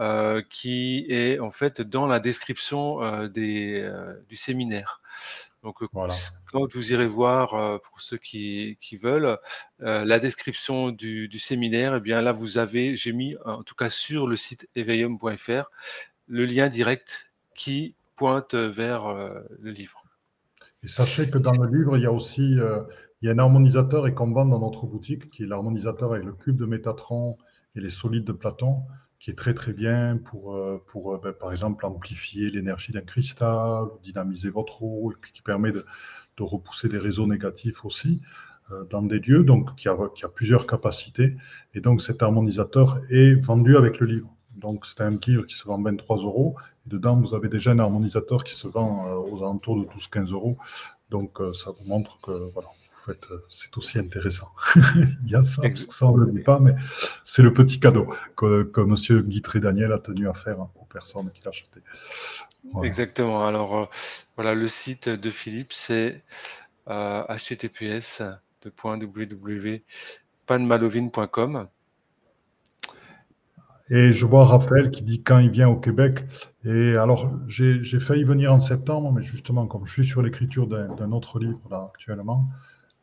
euh, 0.00 0.42
qui 0.48 1.06
est 1.08 1.38
en 1.38 1.50
fait 1.50 1.80
dans 1.80 2.06
la 2.06 2.20
description 2.20 3.02
euh, 3.02 3.28
des, 3.28 3.90
du 4.28 4.36
séminaire. 4.36 5.00
Donc, 5.64 5.82
euh, 5.82 6.08
quand 6.52 6.72
vous 6.72 6.92
irez 6.92 7.08
voir, 7.08 7.54
euh, 7.54 7.78
pour 7.78 8.00
ceux 8.00 8.16
qui, 8.16 8.78
qui 8.80 8.96
veulent, 8.96 9.38
euh, 9.82 10.04
la 10.04 10.18
description 10.18 10.90
du, 10.90 11.28
du, 11.28 11.38
séminaire, 11.38 11.96
eh 11.96 12.00
bien 12.00 12.22
là, 12.22 12.32
vous 12.32 12.58
avez, 12.58 12.96
j'ai 12.96 13.12
mis, 13.12 13.34
en 13.44 13.64
tout 13.64 13.74
cas 13.74 13.88
sur 13.88 14.26
le 14.28 14.36
site 14.36 14.68
eveillum.fr, 14.76 15.70
le 16.28 16.44
lien 16.44 16.68
direct 16.68 17.32
qui 17.54 17.94
pointe 18.16 18.54
vers 18.54 19.12
le 19.58 19.70
livre. 19.70 20.04
Et 20.82 20.86
sachez 20.86 21.30
que 21.30 21.38
dans 21.38 21.52
le 21.52 21.68
livre, 21.76 21.96
il 21.96 22.02
y 22.02 22.06
a 22.06 22.12
aussi 22.12 22.42
il 22.42 23.26
y 23.26 23.28
a 23.28 23.32
un 23.32 23.38
harmonisateur 23.38 24.06
et 24.06 24.14
qu'on 24.14 24.30
vend 24.32 24.46
dans 24.46 24.60
notre 24.60 24.86
boutique, 24.86 25.30
qui 25.30 25.42
est 25.42 25.46
l'harmonisateur 25.46 26.12
avec 26.12 26.24
le 26.24 26.32
cube 26.32 26.56
de 26.56 26.66
Métatron 26.66 27.36
et 27.74 27.80
les 27.80 27.90
solides 27.90 28.24
de 28.24 28.32
Platon 28.32 28.82
qui 29.18 29.30
est 29.30 29.34
très 29.34 29.54
très 29.54 29.72
bien 29.72 30.16
pour, 30.16 30.54
euh, 30.54 30.82
pour 30.86 31.14
euh, 31.14 31.20
ben, 31.22 31.32
par 31.32 31.50
exemple, 31.50 31.84
amplifier 31.86 32.50
l'énergie 32.50 32.92
d'un 32.92 33.00
cristal, 33.00 33.86
dynamiser 34.02 34.50
votre 34.50 34.82
eau, 34.82 35.12
et 35.12 35.16
puis 35.20 35.32
qui 35.32 35.42
permet 35.42 35.72
de, 35.72 35.84
repousser 36.40 36.88
des 36.88 36.98
réseaux 36.98 37.26
négatifs 37.26 37.84
aussi 37.84 38.20
euh, 38.70 38.84
dans 38.84 39.02
des 39.02 39.18
lieux, 39.18 39.42
donc 39.42 39.74
qui 39.74 39.88
a, 39.88 39.96
qui 40.14 40.24
a, 40.24 40.28
plusieurs 40.28 40.68
capacités. 40.68 41.36
Et 41.74 41.80
donc 41.80 42.00
cet 42.00 42.22
harmonisateur 42.22 43.00
est 43.10 43.34
vendu 43.44 43.76
avec 43.76 43.98
le 43.98 44.06
livre. 44.06 44.32
Donc 44.54 44.86
c'est 44.86 45.00
un 45.00 45.18
livre 45.26 45.46
qui 45.46 45.56
se 45.56 45.64
vend 45.66 45.82
23 45.82 46.18
euros. 46.18 46.54
Et 46.86 46.90
dedans, 46.90 47.16
vous 47.16 47.34
avez 47.34 47.48
déjà 47.48 47.72
un 47.72 47.80
harmonisateur 47.80 48.44
qui 48.44 48.54
se 48.54 48.68
vend 48.68 49.12
aux 49.16 49.38
alentours 49.38 49.80
de 49.80 49.86
12-15 49.86 50.32
euros. 50.32 50.56
Donc 51.10 51.40
ça 51.54 51.72
vous 51.72 51.88
montre 51.88 52.20
que 52.20 52.52
voilà, 52.52 52.68
euh, 53.30 53.38
c'est 53.50 53.76
aussi 53.76 53.98
intéressant. 53.98 54.48
Il 54.74 55.30
y 55.30 55.34
a 55.34 55.42
ça, 55.42 55.60
parce 55.62 55.86
que 55.86 55.94
ça, 55.94 56.06
on 56.06 56.16
ne 56.16 56.24
le 56.24 56.32
dit 56.32 56.40
pas, 56.40 56.60
mais 56.60 56.74
c'est 57.24 57.42
le 57.42 57.52
petit 57.52 57.80
cadeau 57.80 58.14
que, 58.36 58.62
que 58.64 58.80
M. 58.80 58.94
Guy 59.22 59.42
Daniel 59.60 59.92
a 59.92 59.98
tenu 59.98 60.28
à 60.28 60.34
faire 60.34 60.60
aux 60.60 60.84
personnes 60.84 61.30
qui 61.32 61.42
l'achetaient. 61.44 61.82
Exactement. 62.82 63.46
Alors, 63.46 63.76
euh, 63.76 63.86
voilà, 64.36 64.54
le 64.54 64.68
site 64.68 65.08
de 65.08 65.30
Philippe, 65.30 65.72
c'est 65.72 66.22
https 66.86 68.22
de 68.62 68.72
www.panmalovine.com. 68.82 71.68
Et 73.90 74.12
je 74.12 74.26
vois 74.26 74.44
Raphaël 74.44 74.90
qui 74.90 75.02
dit 75.02 75.22
quand 75.22 75.38
il 75.38 75.50
vient 75.50 75.68
au 75.68 75.76
Québec. 75.76 76.24
Et 76.64 76.96
alors, 76.96 77.32
j'ai 77.46 78.00
failli 78.00 78.24
venir 78.24 78.52
en 78.52 78.60
septembre, 78.60 79.12
mais 79.12 79.22
justement, 79.22 79.66
comme 79.66 79.86
je 79.86 79.92
suis 79.92 80.04
sur 80.04 80.20
l'écriture 80.20 80.66
d'un 80.66 81.12
autre 81.12 81.38
livre 81.38 81.60
là 81.70 81.90
actuellement, 81.94 82.48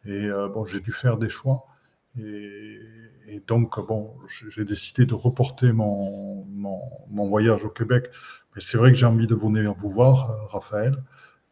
et 0.06 0.26
euh, 0.26 0.48
bon, 0.48 0.66
j'ai 0.66 0.80
dû 0.80 0.92
faire 0.92 1.18
des 1.18 1.30
choix. 1.30 1.66
Et, 2.18 2.80
donc, 3.48 3.86
bon, 3.88 4.16
j'ai 4.50 4.64
décidé 4.64 5.06
de 5.06 5.14
reporter 5.14 5.74
mon, 5.74 6.46
voyage 7.10 7.66
au 7.66 7.70
Québec. 7.70 8.10
Mais 8.56 8.62
c'est 8.62 8.78
vrai 8.78 8.92
que 8.92 8.98
j'ai 8.98 9.06
envie 9.06 9.28
de 9.28 9.36
venir 9.36 9.74
vous 9.74 9.90
voir, 9.90 10.32
euh, 10.32 10.46
Raphaël. 10.48 10.96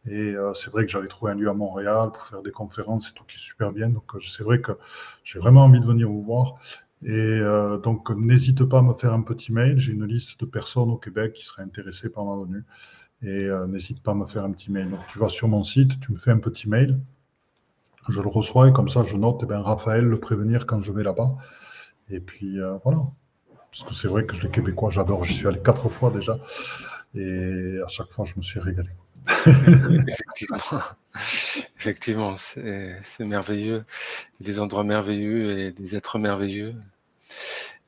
Et 0.05 0.35
euh, 0.35 0.53
c'est 0.53 0.69
vrai 0.69 0.85
que 0.85 0.91
j'avais 0.91 1.07
trouvé 1.07 1.31
un 1.31 1.35
lieu 1.35 1.49
à 1.49 1.53
Montréal 1.53 2.11
pour 2.13 2.23
faire 2.23 2.41
des 2.41 2.51
conférences 2.51 3.09
et 3.09 3.13
tout 3.13 3.23
qui 3.25 3.35
est 3.35 3.39
super 3.39 3.71
bien. 3.71 3.89
Donc, 3.89 4.11
c'est 4.21 4.43
vrai 4.43 4.61
que 4.61 4.73
j'ai 5.23 5.39
vraiment 5.39 5.65
envie 5.65 5.80
de 5.80 5.85
venir 5.85 6.07
vous 6.07 6.21
voir. 6.21 6.55
Et 7.05 7.41
donc, 7.84 8.09
n'hésite 8.11 8.63
pas 8.63 8.80
à 8.80 8.81
me 8.81 8.93
faire 8.93 9.11
un 9.11 9.21
petit 9.21 9.51
mail. 9.51 9.77
J'ai 9.77 9.91
une 9.91 10.05
liste 10.05 10.39
de 10.39 10.45
personnes 10.45 10.89
au 10.89 10.97
Québec 10.97 11.34
qui 11.34 11.45
seraient 11.45 11.63
intéressées 11.63 12.09
par 12.09 12.23
ma 12.23 12.41
venue. 12.45 12.63
Et 13.21 13.49
n'hésite 13.67 14.01
pas 14.01 14.11
à 14.11 14.15
me 14.15 14.25
faire 14.25 14.45
un 14.45 14.51
petit 14.51 14.71
mail. 14.71 14.89
Donc, 14.89 15.01
tu 15.07 15.19
vas 15.19 15.27
sur 15.27 15.49
mon 15.49 15.63
site, 15.63 15.99
tu 15.99 16.13
me 16.13 16.17
fais 16.17 16.31
un 16.31 16.39
petit 16.39 16.69
mail. 16.69 16.97
Je 18.09 18.21
le 18.21 18.27
reçois 18.27 18.69
et 18.69 18.73
comme 18.73 18.89
ça, 18.89 19.03
je 19.05 19.15
note, 19.15 19.39
eh 19.43 19.45
bien, 19.45 19.61
Raphaël, 19.61 20.03
le 20.03 20.19
prévenir 20.19 20.65
quand 20.65 20.81
je 20.81 20.91
vais 20.91 21.03
là-bas. 21.03 21.35
Et 22.09 22.19
puis, 22.19 22.59
euh, 22.59 22.77
voilà. 22.84 22.99
Parce 23.71 23.84
que 23.84 23.93
c'est 23.93 24.07
vrai 24.07 24.25
que 24.25 24.35
les 24.35 24.49
Québécois, 24.49 24.91
j'adore. 24.91 25.23
Je 25.23 25.34
suis 25.34 25.47
allé 25.47 25.59
quatre 25.63 25.89
fois 25.89 26.11
déjà. 26.11 26.38
Et 27.15 27.80
à 27.84 27.88
chaque 27.88 28.09
fois, 28.11 28.25
je 28.25 28.34
me 28.38 28.41
suis 28.41 28.59
régalé. 28.59 28.89
Effectivement, 29.47 30.81
Effectivement 31.80 32.35
c'est 32.35 33.25
merveilleux. 33.25 33.85
Des 34.39 34.59
endroits 34.59 34.84
merveilleux 34.84 35.59
et 35.59 35.71
des 35.71 35.95
êtres 35.95 36.19
merveilleux. 36.19 36.75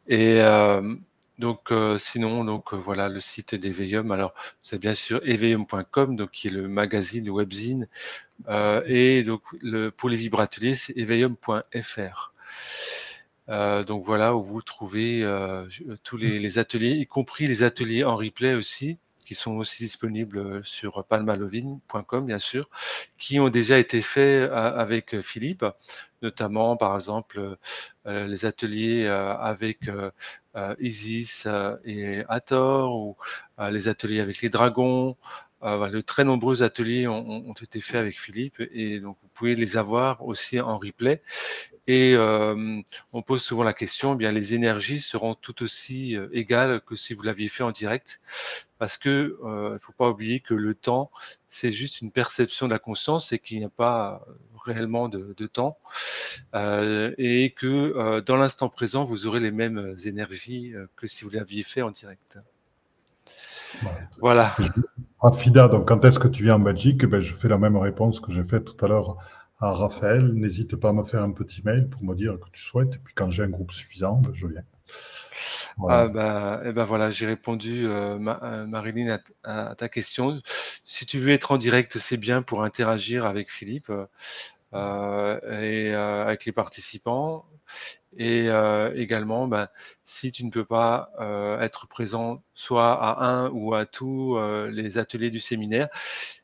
Et 0.08 0.42
euh, 0.42 0.96
donc, 1.40 1.72
euh, 1.72 1.98
sinon, 1.98 2.46
donc 2.46 2.74
euh, 2.74 2.78
voilà 2.78 3.10
le 3.10 3.20
site 3.20 3.56
d'Eveillum. 3.56 4.12
Alors, 4.12 4.34
c'est 4.62 4.80
bien 4.80 4.94
sûr 4.94 5.22
eveillum.com, 5.28 6.16
donc 6.16 6.32
qui 6.32 6.48
est 6.48 6.52
le 6.52 6.68
magazine, 6.68 7.26
le 7.26 7.32
webzine, 7.32 7.88
et 8.86 9.24
donc 9.24 9.42
le, 9.62 9.90
pour 9.92 10.10
les 10.10 10.18
vibrateliers, 10.18 10.76
c'est 10.76 10.98
eveillum.fr. 10.98 12.34
donc 13.88 14.06
voilà 14.06 14.36
où 14.36 14.42
vous 14.42 14.62
trouvez 14.62 15.24
tous 16.04 16.18
les, 16.18 16.40
les, 16.40 16.60
ateliers, 16.60 16.92
y 16.92 17.08
compris 17.08 17.48
les 17.48 17.64
ateliers 17.64 18.04
en 18.04 18.16
replay 18.16 18.56
aussi 18.56 18.98
qui 19.26 19.36
sont 19.36 19.54
aussi 19.54 19.84
disponibles 19.84 20.64
sur 20.64 21.04
palmalovine.com, 21.04 22.26
bien 22.26 22.38
sûr, 22.38 22.70
qui 23.18 23.40
ont 23.40 23.50
déjà 23.50 23.80
été 23.80 24.02
faits 24.02 24.52
avec 24.52 25.20
Philippe, 25.22 25.66
notamment, 26.22 26.78
par 26.78 26.96
exemple, 26.96 27.58
euh, 28.08 28.28
les 28.28 28.46
ateliers 28.46 29.06
euh, 29.06 29.36
avec 29.38 29.88
euh, 29.88 30.12
Isis 30.80 31.48
et 31.86 32.24
Hathor, 32.30 32.94
ou 32.94 33.18
les 33.70 33.88
ateliers 33.88 34.22
avec 34.22 34.42
les 34.42 34.50
dragons, 34.50 35.18
de 35.62 36.02
très 36.02 36.24
nombreux 36.24 36.64
ateliers 36.64 37.08
ont, 37.08 37.54
été 37.54 37.82
faits 37.82 37.96
avec 37.96 38.20
Philippe 38.20 38.62
et 38.72 39.00
donc 39.00 39.18
vous 39.22 39.30
pouvez 39.34 39.56
les 39.56 39.78
avoir 39.78 40.26
aussi 40.26 40.60
en 40.60 40.78
replay. 40.78 41.22
Et 41.88 42.16
euh, 42.16 42.82
on 43.14 43.22
pose 43.22 43.44
souvent 43.44 43.64
la 43.64 43.74
question, 43.74 44.14
eh 44.14 44.18
bien 44.18 44.32
les 44.32 44.56
énergies 44.56 45.00
seront 45.00 45.36
tout 45.36 45.62
aussi 45.62 46.16
euh, 46.16 46.28
égales 46.32 46.82
que 46.82 46.96
si 46.96 47.14
vous 47.14 47.22
l'aviez 47.22 47.48
fait 47.48 47.62
en 47.62 47.70
direct, 47.70 48.22
parce 48.80 48.98
que 48.98 49.38
euh, 49.44 49.78
il 49.80 49.84
faut 49.84 49.94
pas 49.94 50.10
oublier 50.10 50.40
que 50.40 50.56
le 50.56 50.74
temps 50.74 51.12
c'est 51.48 51.72
juste 51.72 52.02
une 52.02 52.12
perception 52.12 52.66
de 52.68 52.72
la 52.72 52.80
conscience 52.80 53.34
et 53.34 53.40
qu'il 53.40 53.60
n'y 53.60 53.66
a 53.66 53.70
pas 53.70 54.26
réellement 54.66 55.10
de 55.10 55.48
temps 55.48 55.78
et 56.54 57.54
que 57.56 58.20
dans 58.22 58.36
l'instant 58.36 58.68
présent 58.68 59.06
vous 59.06 59.28
aurez 59.28 59.40
les 59.40 59.52
mêmes 59.52 59.96
énergies 60.06 60.74
que 60.96 61.06
si 61.06 61.24
vous 61.24 61.30
l'aviez 61.30 61.62
fait 61.64 61.84
en 61.84 61.92
direct. 61.92 62.40
Voilà. 64.20 64.56
Afida, 65.22 65.68
donc 65.68 65.88
quand 65.88 66.04
est-ce 66.06 66.20
que 66.20 66.28
tu 66.28 66.44
viens 66.44 66.56
en 66.56 66.60
Belgique? 66.60 67.06
Ben, 67.06 67.20
Je 67.20 67.34
fais 67.34 67.48
la 67.48 67.58
même 67.58 67.78
réponse 67.78 68.20
que 68.20 68.32
j'ai 68.32 68.44
faite 68.44 68.66
tout 68.66 68.86
à 68.86 68.88
l'heure 68.88 69.18
à 69.60 69.72
Raphaël. 69.72 70.34
N'hésite 70.34 70.76
pas 70.76 70.90
à 70.90 70.94
me 70.94 71.04
faire 71.04 71.24
un 71.24 71.32
petit 71.32 71.62
mail 71.64 71.90
pour 71.90 72.04
me 72.04 72.16
dire 72.16 72.40
que 72.40 72.50
tu 72.52 72.62
souhaites. 72.62 72.96
Et 72.96 73.00
puis 73.04 73.14
quand 73.14 73.32
j'ai 73.32 73.44
un 73.44 73.50
groupe 73.50 73.72
suffisant, 73.72 74.22
ben, 74.24 74.32
je 74.34 74.48
viens. 74.48 74.64
Ah 75.90 76.08
bah, 76.08 76.62
et 76.64 76.70
eh 76.70 76.72
ben 76.72 76.86
voilà, 76.86 77.10
j'ai 77.10 77.26
répondu, 77.26 77.86
euh, 77.88 78.18
euh, 78.18 78.66
Marilyn, 78.66 79.20
à, 79.44 79.76
ta 79.76 79.90
question. 79.90 80.42
Si 80.84 81.06
tu 81.06 81.20
veux 81.20 81.32
être 81.32 81.52
en 81.52 81.58
direct, 81.58 81.98
c'est 81.98 82.18
bien 82.18 82.42
pour 82.42 82.64
interagir 82.64 83.26
avec 83.26 83.52
Philippe 83.52 83.92
euh, 84.74 85.62
et 85.62 85.94
avec 85.94 86.46
les 86.46 86.52
participants. 86.52 87.46
Et 88.18 88.48
euh, 88.48 88.94
également, 88.96 89.48
ben, 89.48 89.68
si 90.04 90.32
tu 90.32 90.46
ne 90.46 90.52
peux 90.52 90.64
pas 90.64 91.12
euh, 91.20 91.60
être 91.60 91.88
présent 91.88 92.42
soit 92.54 92.94
à 92.94 93.26
un 93.26 93.50
ou 93.50 93.74
à 93.74 93.86
tous 93.86 94.38
euh, 94.38 94.72
les 94.72 94.98
ateliers 94.98 95.30
du 95.30 95.40
séminaire, 95.40 95.90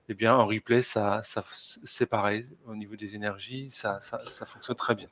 eh 0.09 0.13
bien 0.13 0.35
en 0.35 0.45
replay, 0.45 0.81
ça, 0.81 1.21
ça 1.23 1.43
c'est 1.55 2.07
pareil 2.07 2.45
au 2.67 2.75
niveau 2.75 2.95
des 2.97 3.15
énergies, 3.15 3.69
ça, 3.69 4.01
fonctionne 4.45 4.75
très 4.75 4.95
bien. 4.95 5.07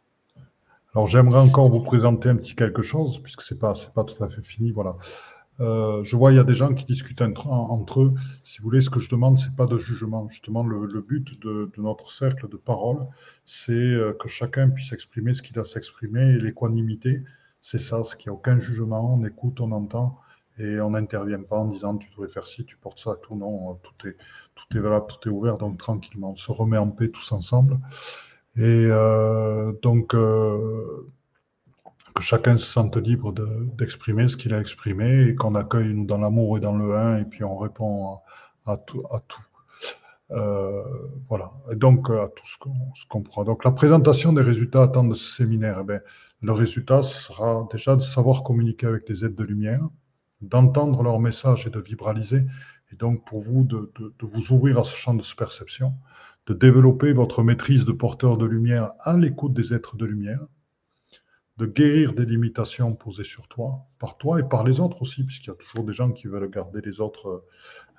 Alors 0.93 1.07
j'aimerais 1.07 1.39
encore 1.39 1.69
vous 1.69 1.81
présenter 1.81 2.29
un 2.29 2.35
petit 2.35 2.55
quelque 2.55 2.81
chose 2.81 3.21
puisque 3.21 3.41
c'est 3.41 3.59
pas 3.59 3.75
c'est 3.75 3.93
pas 3.93 4.03
tout 4.03 4.21
à 4.21 4.27
fait 4.27 4.41
fini. 4.41 4.71
Voilà. 4.71 4.95
Euh, 5.59 6.03
je 6.03 6.15
vois, 6.15 6.31
il 6.31 6.35
y 6.35 6.39
a 6.39 6.43
des 6.43 6.55
gens 6.55 6.73
qui 6.73 6.85
discutent 6.85 7.21
entre, 7.21 8.01
eux. 8.01 8.13
Si 8.43 8.59
vous 8.59 8.65
voulez, 8.65 8.81
ce 8.81 8.89
que 8.89 8.99
je 8.99 9.09
demande, 9.09 9.37
c'est 9.37 9.55
pas 9.55 9.65
de 9.67 9.77
jugement. 9.77 10.27
Justement, 10.29 10.63
le, 10.63 11.01
but 11.01 11.39
de, 11.41 11.69
notre 11.77 12.11
cercle 12.11 12.47
de 12.47 12.57
parole, 12.57 13.05
c'est 13.45 13.73
euh, 13.73 14.13
que 14.13 14.29
chacun 14.29 14.69
puisse 14.69 14.91
exprimer 14.93 15.33
ce 15.33 15.41
qu'il 15.41 15.59
a 15.59 15.63
s'exprimer. 15.63 16.33
Et 16.33 16.39
l'équanimité, 16.39 17.23
c'est 17.61 17.79
ça, 17.79 18.03
c'est 18.03 18.17
qu'il 18.17 18.31
n'y 18.31 18.35
a 18.35 18.39
aucun 18.39 18.57
jugement. 18.57 19.15
On 19.15 19.23
écoute, 19.25 19.59
on 19.59 19.71
entend 19.71 20.19
et 20.57 20.79
on 20.81 20.91
n'intervient 20.91 21.41
pas 21.41 21.57
en 21.57 21.67
disant 21.67 21.97
tu 21.97 22.09
devrais 22.11 22.27
faire 22.27 22.45
ci, 22.47 22.65
tu 22.65 22.77
portes 22.77 22.99
ça, 22.99 23.15
tout. 23.21 23.35
Non, 23.35 23.75
tout 23.75 24.07
est, 24.07 24.17
tout 24.55 24.77
est 24.77 24.81
valable, 24.81 25.07
tout 25.07 25.29
est 25.29 25.31
ouvert. 25.31 25.57
Donc 25.57 25.77
tranquillement, 25.77 26.31
on 26.31 26.35
se 26.35 26.51
remet 26.51 26.77
en 26.77 26.89
paix 26.89 27.09
tous 27.09 27.31
ensemble. 27.31 27.79
Et 28.55 28.61
euh, 28.91 29.73
donc, 29.81 30.13
chacun 32.19 32.57
se 32.57 32.65
sente 32.65 32.97
libre 32.97 33.33
d'exprimer 33.77 34.27
ce 34.27 34.37
qu'il 34.37 34.53
a 34.53 34.59
exprimé 34.59 35.27
et 35.27 35.35
qu'on 35.35 35.55
accueille 35.55 36.05
dans 36.05 36.17
l'amour 36.17 36.57
et 36.57 36.59
dans 36.59 36.77
le 36.77 36.95
un 36.95 37.17
et 37.17 37.25
puis 37.25 37.43
on 37.43 37.57
répond 37.57 38.19
à, 38.65 38.77
tout. 38.77 39.01
Euh, 40.31 40.83
voilà, 41.27 41.51
et 41.71 41.75
donc 41.75 42.09
à 42.09 42.27
tout 42.27 42.45
ce 42.45 43.05
qu'on 43.07 43.21
pourra. 43.21 43.43
Donc 43.43 43.63
la 43.63 43.71
présentation 43.71 44.31
des 44.33 44.41
résultats 44.41 44.83
attendus 44.83 45.09
de 45.09 45.13
ce 45.15 45.35
séminaire, 45.35 45.83
eh 45.89 45.97
le 46.41 46.51
résultat 46.51 47.01
sera 47.01 47.67
déjà 47.71 47.95
de 47.95 48.01
savoir 48.01 48.43
communiquer 48.43 48.87
avec 48.87 49.09
les 49.09 49.25
aides 49.25 49.35
de 49.35 49.43
lumière, 49.43 49.81
d'entendre 50.41 51.03
leur 51.03 51.19
message 51.19 51.67
et 51.67 51.69
de 51.69 51.79
vibraliser, 51.79 52.45
et 52.91 52.95
donc 52.95 53.25
pour 53.25 53.41
vous 53.41 53.63
de 53.63 53.91
vous 54.21 54.51
ouvrir 54.51 54.79
à 54.79 54.83
ce 54.83 54.95
champ 54.95 55.13
de 55.13 55.23
perception, 55.35 55.93
de 56.45 56.53
développer 56.53 57.11
votre 57.11 57.43
maîtrise 57.43 57.85
de 57.85 57.91
porteur 57.91 58.37
de 58.37 58.45
lumière 58.45 58.91
à 59.01 59.17
l'écoute 59.17 59.53
des 59.53 59.73
êtres 59.73 59.97
de 59.97 60.05
lumière, 60.05 60.45
de 61.59 61.65
guérir 61.65 62.13
des 62.13 62.25
limitations 62.25 62.95
posées 62.95 63.25
sur 63.25 63.49
toi, 63.49 63.85
par 63.99 64.17
toi 64.17 64.39
et 64.39 64.43
par 64.43 64.63
les 64.63 64.79
autres 64.79 65.01
aussi, 65.01 65.25
puisqu'il 65.25 65.49
y 65.49 65.51
a 65.51 65.55
toujours 65.55 65.83
des 65.83 65.91
gens 65.91 66.11
qui 66.11 66.27
veulent 66.27 66.49
garder 66.49 66.79
les 66.81 67.01
autres 67.01 67.27
euh, 67.27 67.45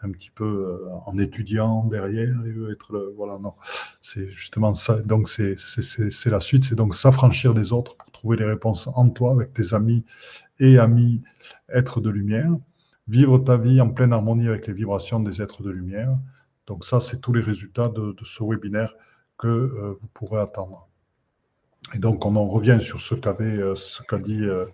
un 0.02 0.10
petit 0.10 0.30
peu 0.30 0.46
euh, 0.46 0.88
en 1.04 1.18
étudiant 1.18 1.84
derrière 1.84 2.34
et 2.46 2.72
être 2.72 2.94
le, 2.94 3.12
voilà 3.14 3.38
non. 3.38 3.52
C'est 4.00 4.30
justement 4.30 4.72
ça 4.72 5.02
donc 5.02 5.28
c'est 5.28 5.56
c'est 5.58 6.30
la 6.30 6.40
suite 6.40 6.64
c'est 6.64 6.74
donc 6.74 6.94
s'affranchir 6.94 7.52
des 7.52 7.74
autres 7.74 7.96
pour 7.98 8.10
trouver 8.10 8.38
les 8.38 8.46
réponses 8.46 8.88
en 8.94 9.10
toi 9.10 9.32
avec 9.32 9.52
tes 9.52 9.74
amis 9.74 10.06
et 10.58 10.78
amis 10.78 11.22
êtres 11.68 12.00
de 12.00 12.08
lumière. 12.08 12.50
Vivre 13.08 13.38
ta 13.38 13.58
vie 13.58 13.78
en 13.82 13.90
pleine 13.90 14.14
harmonie 14.14 14.48
avec 14.48 14.68
les 14.68 14.72
vibrations 14.72 15.20
des 15.20 15.42
êtres 15.42 15.62
de 15.62 15.70
lumière. 15.70 16.16
Donc 16.66 16.86
ça 16.86 16.98
c'est 17.00 17.20
tous 17.20 17.34
les 17.34 17.42
résultats 17.42 17.90
de, 17.90 18.16
ce 18.22 18.42
webinaire 18.42 18.94
que 19.38 19.48
euh, 19.48 19.96
vous 20.00 20.08
pourrez 20.14 20.40
attendre 20.40 20.89
et 21.94 21.98
donc, 21.98 22.24
on 22.24 22.36
en 22.36 22.46
revient 22.46 22.78
sur 22.80 23.00
ce 23.00 23.14
euh, 23.14 23.74
qu'a 24.08 24.18
dit 24.18 24.44
euh, 24.44 24.66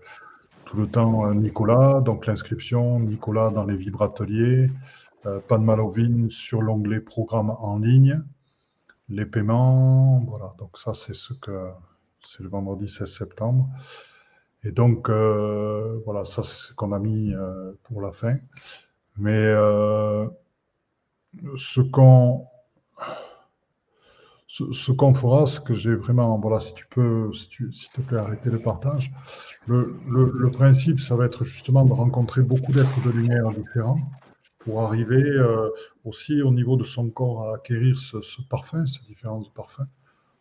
tout 0.65 0.77
le 0.77 0.87
temps 0.87 1.27
euh, 1.27 1.35
Nicolas. 1.35 2.01
Donc, 2.01 2.27
l'inscription, 2.27 3.01
Nicolas 3.01 3.51
dans 3.51 3.65
les 3.65 3.77
vibrateliers, 3.77 4.71
Pan 5.49 5.59
Malovine 5.59 6.31
sur 6.31 6.63
l'onglet 6.63 7.01
programme 7.01 7.51
en 7.51 7.81
ligne, 7.81 8.23
les 9.09 9.27
paiements. 9.27 10.25
Voilà, 10.29 10.55
donc 10.57 10.79
ça, 10.79 10.95
c'est 10.95 11.17
ce 11.17 11.33
que 11.35 11.71
c'est 12.21 12.45
le 12.45 12.49
vendredi 12.49 12.87
16 12.89 13.13
septembre. 13.13 13.69
Et 14.63 14.71
donc, 14.71 15.11
voilà, 15.11 16.25
ça, 16.25 16.45
c'est 16.45 16.69
ce 16.69 16.75
qu'on 16.75 16.93
a 16.93 17.01
mis 17.01 17.33
pour 17.83 18.03
la 18.03 18.13
fin. 18.13 18.37
Mais 19.17 19.53
ce 21.57 21.81
qu'on 21.81 22.47
ce, 24.73 24.93
qu'on 24.93 25.15
fera, 25.15 25.47
ce 25.47 25.61
que 25.61 25.75
j'ai 25.75 25.95
vraiment, 25.95 26.39
voilà, 26.39 26.61
si 26.61 26.75
tu 26.75 26.87
peux, 26.87 27.31
tu, 27.51 27.73
s'il 27.73 27.91
te 27.91 28.01
plaît, 28.01 28.19
arrêter 28.19 28.51
le 28.51 28.59
partage. 28.59 29.13
Le, 29.67 30.51
principe, 30.51 31.01
ça 31.01 31.17
va 31.17 31.27
être 31.27 31.45
justement 31.45 31.85
de 31.85 31.93
rencontrer 31.93 32.43
beaucoup 32.43 32.73
d'êtres 32.73 33.03
de 33.05 33.11
lumière 33.11 33.51
différents 33.51 34.01
pour 34.59 34.83
arriver 34.83 35.23
euh, 35.23 35.69
aussi 36.05 36.43
au 36.43 36.53
niveau 36.53 36.77
de 36.77 36.85
son 36.85 37.11
corps 37.11 37.49
à 37.49 37.57
acquérir 37.57 37.99
ce, 37.99 38.19
parfum, 38.49 38.87
ces 38.87 39.01
différences 39.07 39.49
de 39.49 39.53
parfums. 39.53 39.89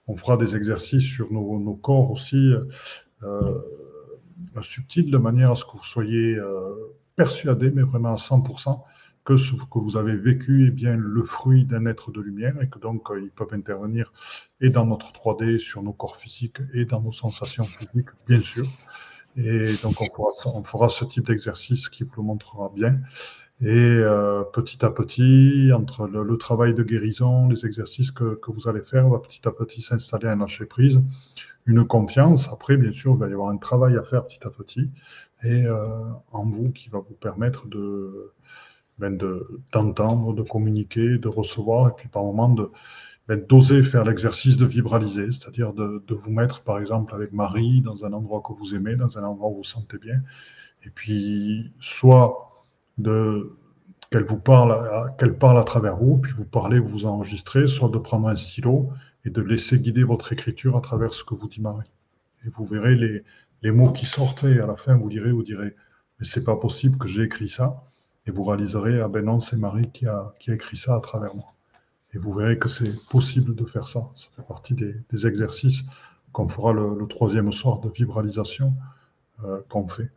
on 0.08 0.16
fera 0.16 0.38
des 0.38 0.56
exercices 0.56 1.04
sur 1.04 1.32
nos, 1.32 1.76
corps 1.76 2.12
aussi 2.12 2.54
euh, 3.24 3.60
subtils, 4.62 5.12
de 5.12 5.18
manière 5.18 5.52
à 5.52 5.56
ce 5.56 5.66
que 5.66 5.72
vous 5.72 5.84
soyez 5.84 6.38
persuadé, 7.16 7.72
mais 7.72 7.84
vraiment 7.84 8.14
à 8.14 8.18
100%, 8.18 8.82
que 9.26 9.38
ce 9.38 9.54
que 9.56 9.80
vous 9.80 9.98
avez 9.98 10.16
vécu 10.16 10.68
est 10.68 10.72
bien 10.72 10.96
le 10.96 11.24
fruit 11.24 11.66
d'un 11.66 11.88
être 11.88 12.12
de 12.12 12.22
lumière 12.22 12.62
et 12.62 12.70
que 12.70 12.80
donc 12.80 13.10
ils 13.20 13.32
peuvent 13.32 13.54
intervenir 13.54 14.14
et 14.62 14.70
dans 14.70 14.86
notre 14.86 15.12
3D, 15.12 15.58
sur 15.58 15.82
nos 15.82 15.94
corps 15.94 16.16
physiques 16.16 16.60
et 16.74 16.86
dans 16.86 17.02
nos 17.02 17.12
sensations 17.12 17.64
physiques, 17.64 18.10
bien 18.28 18.40
sûr. 18.40 18.68
Et 19.38 19.66
donc, 19.84 19.96
on 20.46 20.64
fera, 20.64 20.88
ce 20.88 21.04
type 21.04 21.26
d'exercice 21.26 21.90
qui 21.90 22.04
vous 22.04 22.12
le 22.18 22.24
montrera 22.24 22.72
bien. 22.74 23.00
Et 23.62 23.68
euh, 23.68 24.44
petit 24.44 24.84
à 24.86 24.92
petit, 24.92 25.72
entre 25.74 26.08
le, 26.08 26.38
travail 26.38 26.74
de 26.74 26.84
guérison, 26.84 27.48
les 27.50 27.66
exercices 27.66 28.12
que, 28.12 28.40
vous 28.48 28.68
allez 28.68 28.82
faire, 28.82 29.10
va 29.10 29.20
petit 29.20 29.46
à 29.48 29.52
petit 29.52 29.82
s'installer 29.82 30.28
un 30.28 30.38
lâcher 30.38 30.66
prise, 30.66 31.02
une 31.66 31.86
confiance. 31.86 32.48
Après, 32.52 32.78
bien 32.78 32.92
sûr, 32.92 33.14
il 33.14 33.20
va 33.20 33.28
y 33.28 33.34
avoir 33.34 33.50
un 33.50 33.58
travail 33.58 33.98
à 33.98 34.04
faire 34.04 34.26
petit 34.26 34.46
à 34.46 34.50
petit, 34.50 34.90
et 35.44 35.66
euh, 35.66 35.88
en 36.32 36.46
vous 36.46 36.72
qui 36.72 36.90
va 36.90 37.00
vous 37.00 37.16
permettre 37.16 37.68
de 37.68 38.34
ben, 38.98 39.18
d'entendre, 39.74 40.34
de, 40.34 40.42
communiquer, 40.42 41.18
de 41.18 41.28
recevoir, 41.28 41.90
et 41.90 41.92
puis 41.96 42.08
par 42.08 42.24
moment 42.24 42.50
de 42.50 42.72
ben, 43.28 43.44
d'oser 43.48 43.84
faire 43.84 44.06
l'exercice 44.06 44.56
de 44.56 44.66
vibraliser, 44.66 45.32
c'est-à-dire 45.32 45.74
de, 45.74 46.04
vous 46.10 46.32
mettre, 46.32 46.62
par 46.62 46.80
exemple, 46.80 47.14
avec 47.16 47.34
Marie, 47.34 47.82
dans 47.82 48.06
un 48.06 48.14
endroit 48.14 48.42
que 48.46 48.54
vous 48.54 48.76
aimez, 48.76 48.96
dans 48.96 49.18
un 49.18 49.24
endroit 49.24 49.50
où 49.50 49.54
vous 49.54 49.58
vous 49.58 49.64
sentez 49.64 49.98
bien, 49.98 50.22
et 50.86 50.90
puis 50.90 51.72
soit 51.80 52.52
qu'elle 54.12 54.24
vous 54.24 54.40
parle, 54.40 55.12
qu'elle 55.18 55.38
parle 55.38 55.58
à 55.58 55.64
travers 55.64 55.98
vous, 55.98 56.18
puis 56.18 56.34
vous 56.34 56.46
parlez, 56.46 56.80
vous 56.80 56.88
vous 56.90 57.06
enregistrez, 57.06 57.68
soit 57.68 57.90
de 57.90 57.98
prendre 57.98 58.28
un 58.28 58.36
stylo 58.36 58.90
et 59.26 59.30
de 59.30 59.42
laisser 59.42 59.80
guider 59.80 60.04
votre 60.04 60.32
écriture 60.32 60.78
à 60.78 60.82
travers 60.82 61.14
ce 61.14 61.24
que 61.24 61.34
vous 61.34 61.48
dit 61.48 61.62
Marie. 61.62 61.92
Et 62.46 62.50
vous 62.50 62.66
verrez 62.66 62.96
les, 62.96 63.24
les 63.64 63.72
mots 63.72 63.92
qui 63.92 64.06
sortent, 64.06 64.44
et 64.44 64.60
à 64.60 64.68
la 64.68 64.76
fin, 64.76 64.96
vous 64.96 65.10
direz, 65.10 65.32
vous 65.32 65.44
direz, 65.44 65.76
mais 66.20 66.26
c'est 66.26 66.44
pas 66.44 66.56
possible 66.56 66.98
que 66.98 67.08
j'ai 67.08 67.24
écrit 67.24 67.50
ça. 67.50 67.84
Et 68.28 68.32
vous 68.32 68.44
réaliserez, 68.44 69.02
ah 69.02 69.08
ben 69.08 69.26
non, 69.26 69.40
c'est 69.40 69.58
Marie 69.58 69.90
qui 69.92 70.08
a, 70.08 70.34
qui 70.40 70.52
a 70.52 70.56
écrit 70.56 70.78
ça 70.78 70.96
à 70.96 71.00
travers 71.00 71.36
moi. 71.36 71.54
Et 72.14 72.18
vous 72.18 72.32
verrez 72.34 72.58
que 72.58 72.70
c'est 72.70 73.06
possible 73.08 73.56
de 73.56 73.66
faire 73.66 73.88
ça. 73.88 74.10
Ça 74.16 74.28
fait 74.36 74.48
partie 74.48 74.74
des, 74.74 75.28
exercices 75.28 75.84
qu'on 76.32 76.48
fera 76.48 76.74
le, 76.74 77.06
troisième 77.08 77.52
soir 77.52 77.80
de 77.80 77.90
vibralisation 77.90 78.74
euh, 79.44 79.60
qu'on 79.70 79.88
fait. 79.88 80.10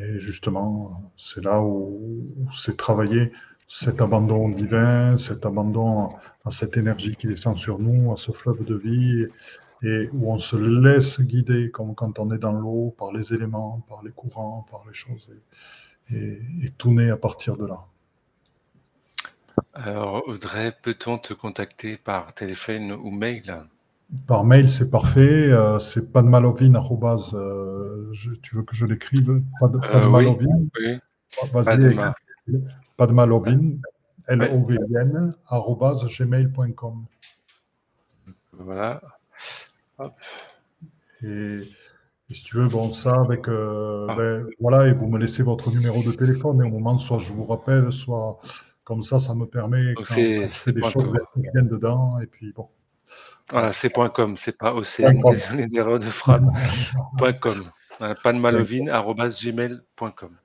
Et 0.00 0.18
justement, 0.18 1.12
c'est 1.16 1.44
là 1.44 1.60
où, 1.62 2.26
c'est 2.52 2.76
travailler 2.76 3.32
cet 3.68 4.00
abandon 4.00 4.48
divin, 4.48 5.18
cet 5.18 5.44
abandon 5.44 6.08
à 6.44 6.50
cette 6.50 6.76
énergie 6.76 7.16
qui 7.16 7.26
descend 7.26 7.56
sur 7.56 7.78
nous, 7.78 8.12
à 8.12 8.16
ce 8.16 8.32
fleuve 8.32 8.64
de 8.64 8.74
vie, 8.76 9.26
et 9.82 10.08
où 10.12 10.32
on 10.32 10.38
se 10.38 10.56
laisse 10.56 11.20
guider, 11.20 11.70
comme 11.70 11.94
quand 11.94 12.18
on 12.18 12.32
est 12.32 12.38
dans 12.38 12.52
l'eau, 12.52 12.94
par 12.98 13.12
les 13.12 13.34
éléments, 13.34 13.84
par 13.88 14.02
les 14.02 14.10
courants, 14.10 14.66
par 14.70 14.84
les 14.86 14.94
choses, 14.94 15.28
et, 16.12 16.40
et 16.62 16.70
tout 16.78 16.92
naît 16.92 17.10
à 17.10 17.16
partir 17.16 17.56
de 17.56 17.66
là. 17.66 17.86
Alors, 19.74 20.26
Audrey, 20.26 20.74
peut-on 20.82 21.18
te 21.18 21.34
contacter 21.34 21.96
par 21.96 22.32
téléphone 22.32 22.92
ou 22.92 23.10
mail? 23.10 23.66
Par 24.26 24.44
mail, 24.44 24.70
c'est 24.70 24.90
parfait. 24.90 25.50
Euh, 25.52 25.78
c'est 25.78 26.12
padmalovin. 26.12 26.74
Euh, 27.34 28.10
tu 28.42 28.56
veux 28.56 28.62
que 28.62 28.74
je 28.74 28.86
l'écrive? 28.86 29.42
Padmalovin 29.60 30.46
euh, 30.82 30.98
oui, 31.42 32.58
Padmalovin, 32.96 33.78
L-O-V-I-N, 34.28 35.34
gmail.com. 36.18 37.04
Voilà. 38.52 39.02
Et, 41.22 41.68
si 42.34 42.42
tu 42.44 42.56
veux, 42.56 42.68
bon, 42.68 42.92
ça, 42.92 43.14
avec. 43.20 43.46
Ah. 43.48 44.14
Ben, 44.16 44.46
voilà, 44.60 44.86
et 44.88 44.92
vous 44.92 45.06
me 45.08 45.18
laissez 45.18 45.42
votre 45.42 45.70
numéro 45.70 46.02
de 46.02 46.12
téléphone, 46.12 46.62
et 46.64 46.66
au 46.66 46.70
moment, 46.70 46.96
soit 46.96 47.18
je 47.18 47.32
vous 47.32 47.44
rappelle, 47.44 47.92
soit 47.92 48.40
comme 48.84 49.02
ça, 49.02 49.18
ça 49.18 49.34
me 49.34 49.46
permet 49.46 49.94
c'est 50.04 50.72
des 50.72 50.82
choses 50.82 51.18
qui 51.34 51.40
viennent 51.52 51.68
dedans. 51.68 52.20
Et 52.20 52.26
puis 52.26 52.52
bon. 52.52 52.68
Voilà, 53.50 53.72
c'est 53.72 53.90
.com, 53.90 54.36
c'est 54.36 54.58
pas 54.58 54.74
OCN, 54.74 55.22
désolé 55.24 55.66
d'erreur 55.66 55.98
de 55.98 56.04
frappe. 56.04 56.42
.com. 57.40 57.70
Voilà, 57.98 58.14
gmail.com. 59.28 60.38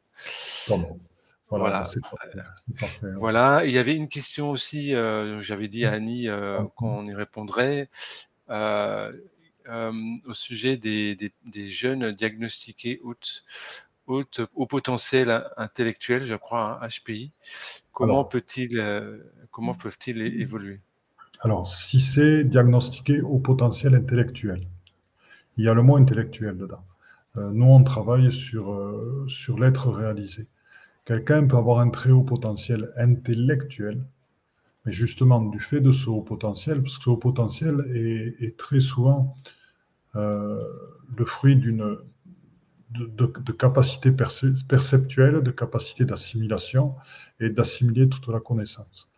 Voilà. 1.50 1.84
Voilà. 3.18 3.66
Il 3.66 3.72
y 3.72 3.78
avait 3.78 3.96
une 3.96 4.08
question 4.08 4.52
aussi, 4.52 4.94
euh, 4.96 5.42
j'avais 5.42 5.68
dit 5.68 5.86
à 5.86 5.92
Annie 5.94 6.30
euh, 6.30 6.64
qu'on 6.76 7.06
y 7.06 7.14
répondrait, 7.14 7.90
euh, 8.50 9.12
au 9.70 10.34
sujet 10.34 10.78
des, 10.78 11.16
des, 11.16 11.70
jeunes 11.70 12.12
diagnostiqués 12.12 13.00
août 13.04 13.44
au 14.08 14.66
potentiel 14.66 15.44
intellectuel, 15.58 16.26
je 16.26 16.36
crois, 16.36 16.80
HPI. 16.88 17.32
Comment 17.94 18.24
peut-il 18.24 18.80
euh, 18.80 19.18
comment 19.52 19.74
peuvent-ils 19.74 20.22
évoluer? 20.42 20.80
Alors, 21.42 21.68
si 21.68 22.00
c'est 22.00 22.44
diagnostiqué 22.44 23.22
au 23.22 23.40
potentiel 23.40 23.96
intellectuel, 23.96 24.68
il 25.58 25.66
y 25.66 25.70
a 25.70 25.74
le 25.74 25.82
mot 25.82 25.98
intellectuel 25.98 26.58
dedans. 26.58 26.84
Euh, 27.38 27.52
nous, 27.52 27.66
on 27.66 27.84
travaille 27.84 28.32
sur, 28.32 28.74
euh, 28.74 29.26
sur 29.28 29.58
l'être 29.60 29.90
réalisé. 29.90 30.48
Quelqu'un 31.06 31.48
peut 31.48 31.58
avoir 31.58 31.80
un 31.80 31.90
très 31.90 32.12
haut 32.12 32.24
potentiel 32.24 32.92
intellectuel, 32.98 34.04
mais 34.86 34.92
justement, 34.92 35.42
du 35.42 35.60
fait 35.60 35.82
de 35.82 35.92
ce 35.92 36.10
haut 36.10 36.22
potentiel, 36.22 36.82
parce 36.82 36.98
que 36.98 37.04
ce 37.04 37.10
haut 37.10 37.18
potentiel 37.18 37.82
est, 37.94 38.58
très 38.58 38.80
souvent 38.80 39.36
le 40.14 41.26
fruit 41.26 41.56
d'une 41.56 41.98
de, 42.92 43.52
capacité 43.54 44.12
perceptuelle, 44.12 45.42
de 45.42 45.52
capacité 45.52 46.06
d'assimilation 46.06 46.96
et 47.40 47.50
d'assimiler 47.50 48.10
toute 48.10 48.28
la 48.28 48.40
connaissance. 48.40 49.10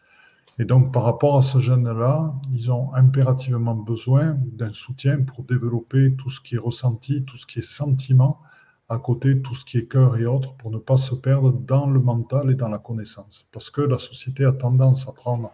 Et 0.60 0.66
donc, 0.66 0.94
par 0.94 1.04
rapport 1.04 1.38
à 1.38 1.42
ce 1.42 1.60
jeune-là, 1.60 2.32
ils 2.54 2.72
ont 2.72 2.94
impérativement 2.94 3.74
besoin 3.74 4.38
d'un 4.52 4.70
soutien 4.70 5.24
pour 5.24 5.44
développer 5.44 6.14
tout 6.16 6.30
ce 6.30 6.40
qui 6.40 6.56
est 6.56 6.60
ressenti, 6.60 7.24
tout 7.24 7.38
ce 7.38 7.48
qui 7.48 7.60
est 7.60 7.64
sentiment, 7.64 8.40
à 8.90 8.98
côté 9.00 9.42
tout 9.42 9.56
ce 9.56 9.66
qui 9.66 9.78
est 9.78 9.88
cœur 9.88 10.18
et 10.18 10.26
autres, 10.26 10.54
pour 10.56 10.72
ne 10.72 10.78
pas 10.78 10.98
se 10.98 11.16
perdre 11.16 11.52
dans 11.52 11.90
le 11.90 12.00
mental 12.00 12.52
et 12.52 12.56
dans 12.56 12.68
la 12.70 12.80
connaissance. 12.80 13.48
Parce 13.52 13.70
que 13.70 13.82
la 13.82 13.98
société 13.98 14.46
a 14.46 14.52
tendance 14.52 15.08
à 15.08 15.12
prendre 15.14 15.54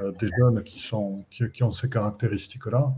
euh, 0.00 0.12
des 0.20 0.28
jeunes 0.38 0.62
qui, 0.62 0.78
sont, 0.80 1.24
qui, 1.30 1.62
ont 1.62 1.72
ces 1.72 1.88
caractéristiques-là 1.88 2.92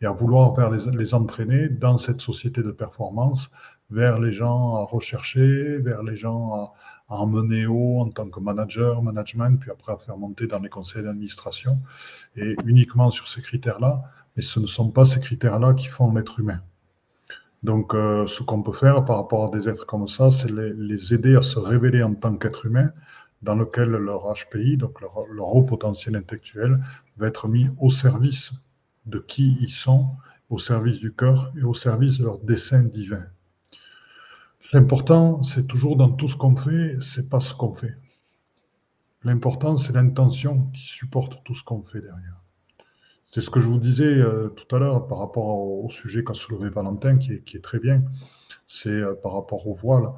et 0.00 0.06
à 0.06 0.12
vouloir 0.12 0.54
faire 0.54 0.70
les, 0.70 0.90
les 0.96 1.14
entraîner 1.14 1.68
dans 1.68 1.96
cette 1.96 2.20
société 2.20 2.62
de 2.62 2.70
performance 2.70 3.50
vers 3.90 4.18
les 4.18 4.32
gens 4.32 4.76
à 4.76 4.84
rechercher, 4.84 5.78
vers 5.78 6.02
les 6.02 6.16
gens 6.16 6.54
à, 6.54 6.72
emmener 7.08 7.66
haut 7.66 8.00
en 8.00 8.10
tant 8.10 8.28
que 8.28 8.40
manager, 8.40 9.00
management, 9.00 9.60
puis 9.60 9.70
après 9.70 9.92
à 9.92 9.96
faire 9.96 10.16
monter 10.16 10.48
dans 10.48 10.58
les 10.58 10.68
conseils 10.68 11.04
d'administration, 11.04 11.78
et 12.34 12.56
uniquement 12.64 13.12
sur 13.12 13.28
ces 13.28 13.42
critères-là. 13.42 14.02
Mais 14.36 14.42
ce 14.42 14.58
ne 14.58 14.66
sont 14.66 14.90
pas 14.90 15.06
ces 15.06 15.20
critères-là 15.20 15.74
qui 15.74 15.86
font 15.86 16.12
l'être 16.12 16.40
humain. 16.40 16.60
Donc, 17.66 17.94
euh, 17.94 18.26
ce 18.28 18.44
qu'on 18.44 18.62
peut 18.62 18.72
faire 18.72 19.04
par 19.04 19.16
rapport 19.16 19.46
à 19.46 19.50
des 19.50 19.68
êtres 19.68 19.86
comme 19.86 20.06
ça, 20.06 20.30
c'est 20.30 20.48
les, 20.48 21.12
aider 21.12 21.34
à 21.34 21.42
se 21.42 21.58
révéler 21.58 22.00
en 22.00 22.14
tant 22.14 22.36
qu'être 22.36 22.64
humain, 22.64 22.92
dans 23.42 23.56
lequel 23.56 23.88
leur 23.88 24.32
HPI, 24.32 24.76
donc 24.76 25.00
leur, 25.00 25.56
haut 25.56 25.64
potentiel 25.64 26.14
intellectuel, 26.14 26.78
va 27.16 27.26
être 27.26 27.48
mis 27.48 27.68
au 27.80 27.90
service 27.90 28.52
de 29.06 29.18
qui 29.18 29.58
ils 29.60 29.72
sont, 29.72 30.06
au 30.48 30.58
service 30.58 31.00
du 31.00 31.12
cœur 31.12 31.52
et 31.58 31.64
au 31.64 31.74
service 31.74 32.18
de 32.18 32.26
leur 32.26 32.38
dessein 32.38 32.84
divin. 32.84 33.24
L'important, 34.72 35.42
c'est 35.42 35.66
toujours 35.66 35.96
dans 35.96 36.12
tout 36.12 36.28
ce 36.28 36.36
qu'on 36.36 36.54
fait, 36.54 36.96
c'est 37.00 37.28
pas 37.28 37.40
ce 37.40 37.52
qu'on 37.52 37.74
fait. 37.74 37.96
L'important, 39.24 39.76
c'est 39.76 39.92
l'intention 39.92 40.70
qui 40.72 40.84
supporte 40.84 41.42
tout 41.42 41.56
ce 41.56 41.64
qu'on 41.64 41.82
fait 41.82 42.00
derrière. 42.00 42.45
C'est 43.36 43.42
ce 43.42 43.50
que 43.50 43.60
je 43.60 43.68
vous 43.68 43.78
disais 43.78 44.06
euh, 44.06 44.48
tout 44.48 44.74
à 44.74 44.78
l'heure 44.78 45.06
par 45.08 45.18
rapport 45.18 45.44
au, 45.44 45.90
sujet 45.90 46.24
qu'a 46.24 46.32
soulevé 46.32 46.70
Valentin, 46.70 47.18
qui 47.18 47.34
est, 47.34 47.62
très 47.62 47.78
bien. 47.78 48.02
C'est 48.66 48.88
euh, 48.88 49.12
par 49.12 49.34
rapport 49.34 49.68
au 49.68 49.74
voile 49.74 50.08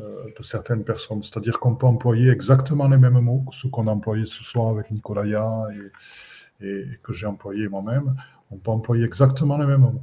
euh, 0.00 0.24
de 0.36 0.42
certaines 0.42 0.82
personnes. 0.82 1.22
C'est-à-dire 1.22 1.60
qu'on 1.60 1.76
peut 1.76 1.86
employer 1.86 2.30
exactement 2.30 2.88
les 2.88 2.96
mêmes 2.96 3.20
mots 3.20 3.44
que 3.48 3.54
ceux 3.54 3.68
qu'on 3.68 3.86
a 3.86 3.92
employés 3.92 4.26
ce 4.26 4.42
soir 4.42 4.70
avec 4.70 4.90
Nicolaya 4.90 5.68
et, 6.60 6.66
et 6.66 6.98
que 7.04 7.12
j'ai 7.12 7.26
employé 7.26 7.68
moi-même. 7.68 8.16
On 8.50 8.56
peut 8.56 8.72
employer 8.72 9.04
exactement 9.04 9.56
les 9.56 9.66
mêmes 9.66 9.82
mots. 9.82 10.02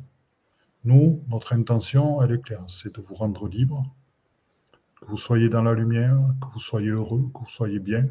Nous, 0.85 1.21
notre 1.27 1.51
intention, 1.51 2.23
elle 2.23 2.31
est 2.31 2.41
claire, 2.41 2.63
c'est 2.69 2.95
de 2.95 3.01
vous 3.01 3.15
rendre 3.15 3.49
libre, 3.49 3.83
que 5.01 5.07
vous 5.07 5.17
soyez 5.17 5.49
dans 5.49 5.63
la 5.63 5.73
lumière, 5.73 6.17
que 6.39 6.47
vous 6.53 6.61
soyez 6.61 6.91
heureux, 6.91 7.29
que 7.33 7.39
vous 7.39 7.49
soyez 7.49 7.79
bien. 7.79 8.07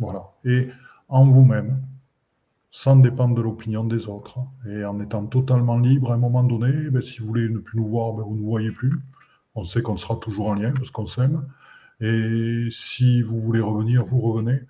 Voilà. 0.00 0.32
Et 0.44 0.68
en 1.08 1.26
vous-même, 1.26 1.80
sans 2.80 2.94
dépendre 2.94 3.34
de 3.34 3.42
l'opinion 3.42 3.82
des 3.82 4.06
autres, 4.06 4.38
et 4.64 4.84
en 4.84 5.00
étant 5.00 5.26
totalement 5.26 5.80
libre 5.80 6.12
à 6.12 6.14
un 6.14 6.18
moment 6.18 6.44
donné, 6.44 6.90
ben, 6.90 7.02
si 7.02 7.18
vous 7.18 7.26
voulez 7.26 7.48
ne 7.48 7.58
plus 7.58 7.76
nous 7.76 7.88
voir, 7.88 8.12
ben, 8.12 8.22
vous 8.22 8.36
ne 8.36 8.38
nous 8.38 8.46
voyez 8.46 8.70
plus. 8.70 8.94
On 9.56 9.64
sait 9.64 9.82
qu'on 9.82 9.96
sera 9.96 10.14
toujours 10.14 10.46
en 10.46 10.54
lien 10.54 10.72
parce 10.72 10.92
qu'on 10.92 11.06
s'aime. 11.06 11.48
Et 12.00 12.68
si 12.70 13.20
vous 13.22 13.40
voulez 13.40 13.58
revenir, 13.58 14.06
vous 14.06 14.20
revenez. 14.20 14.60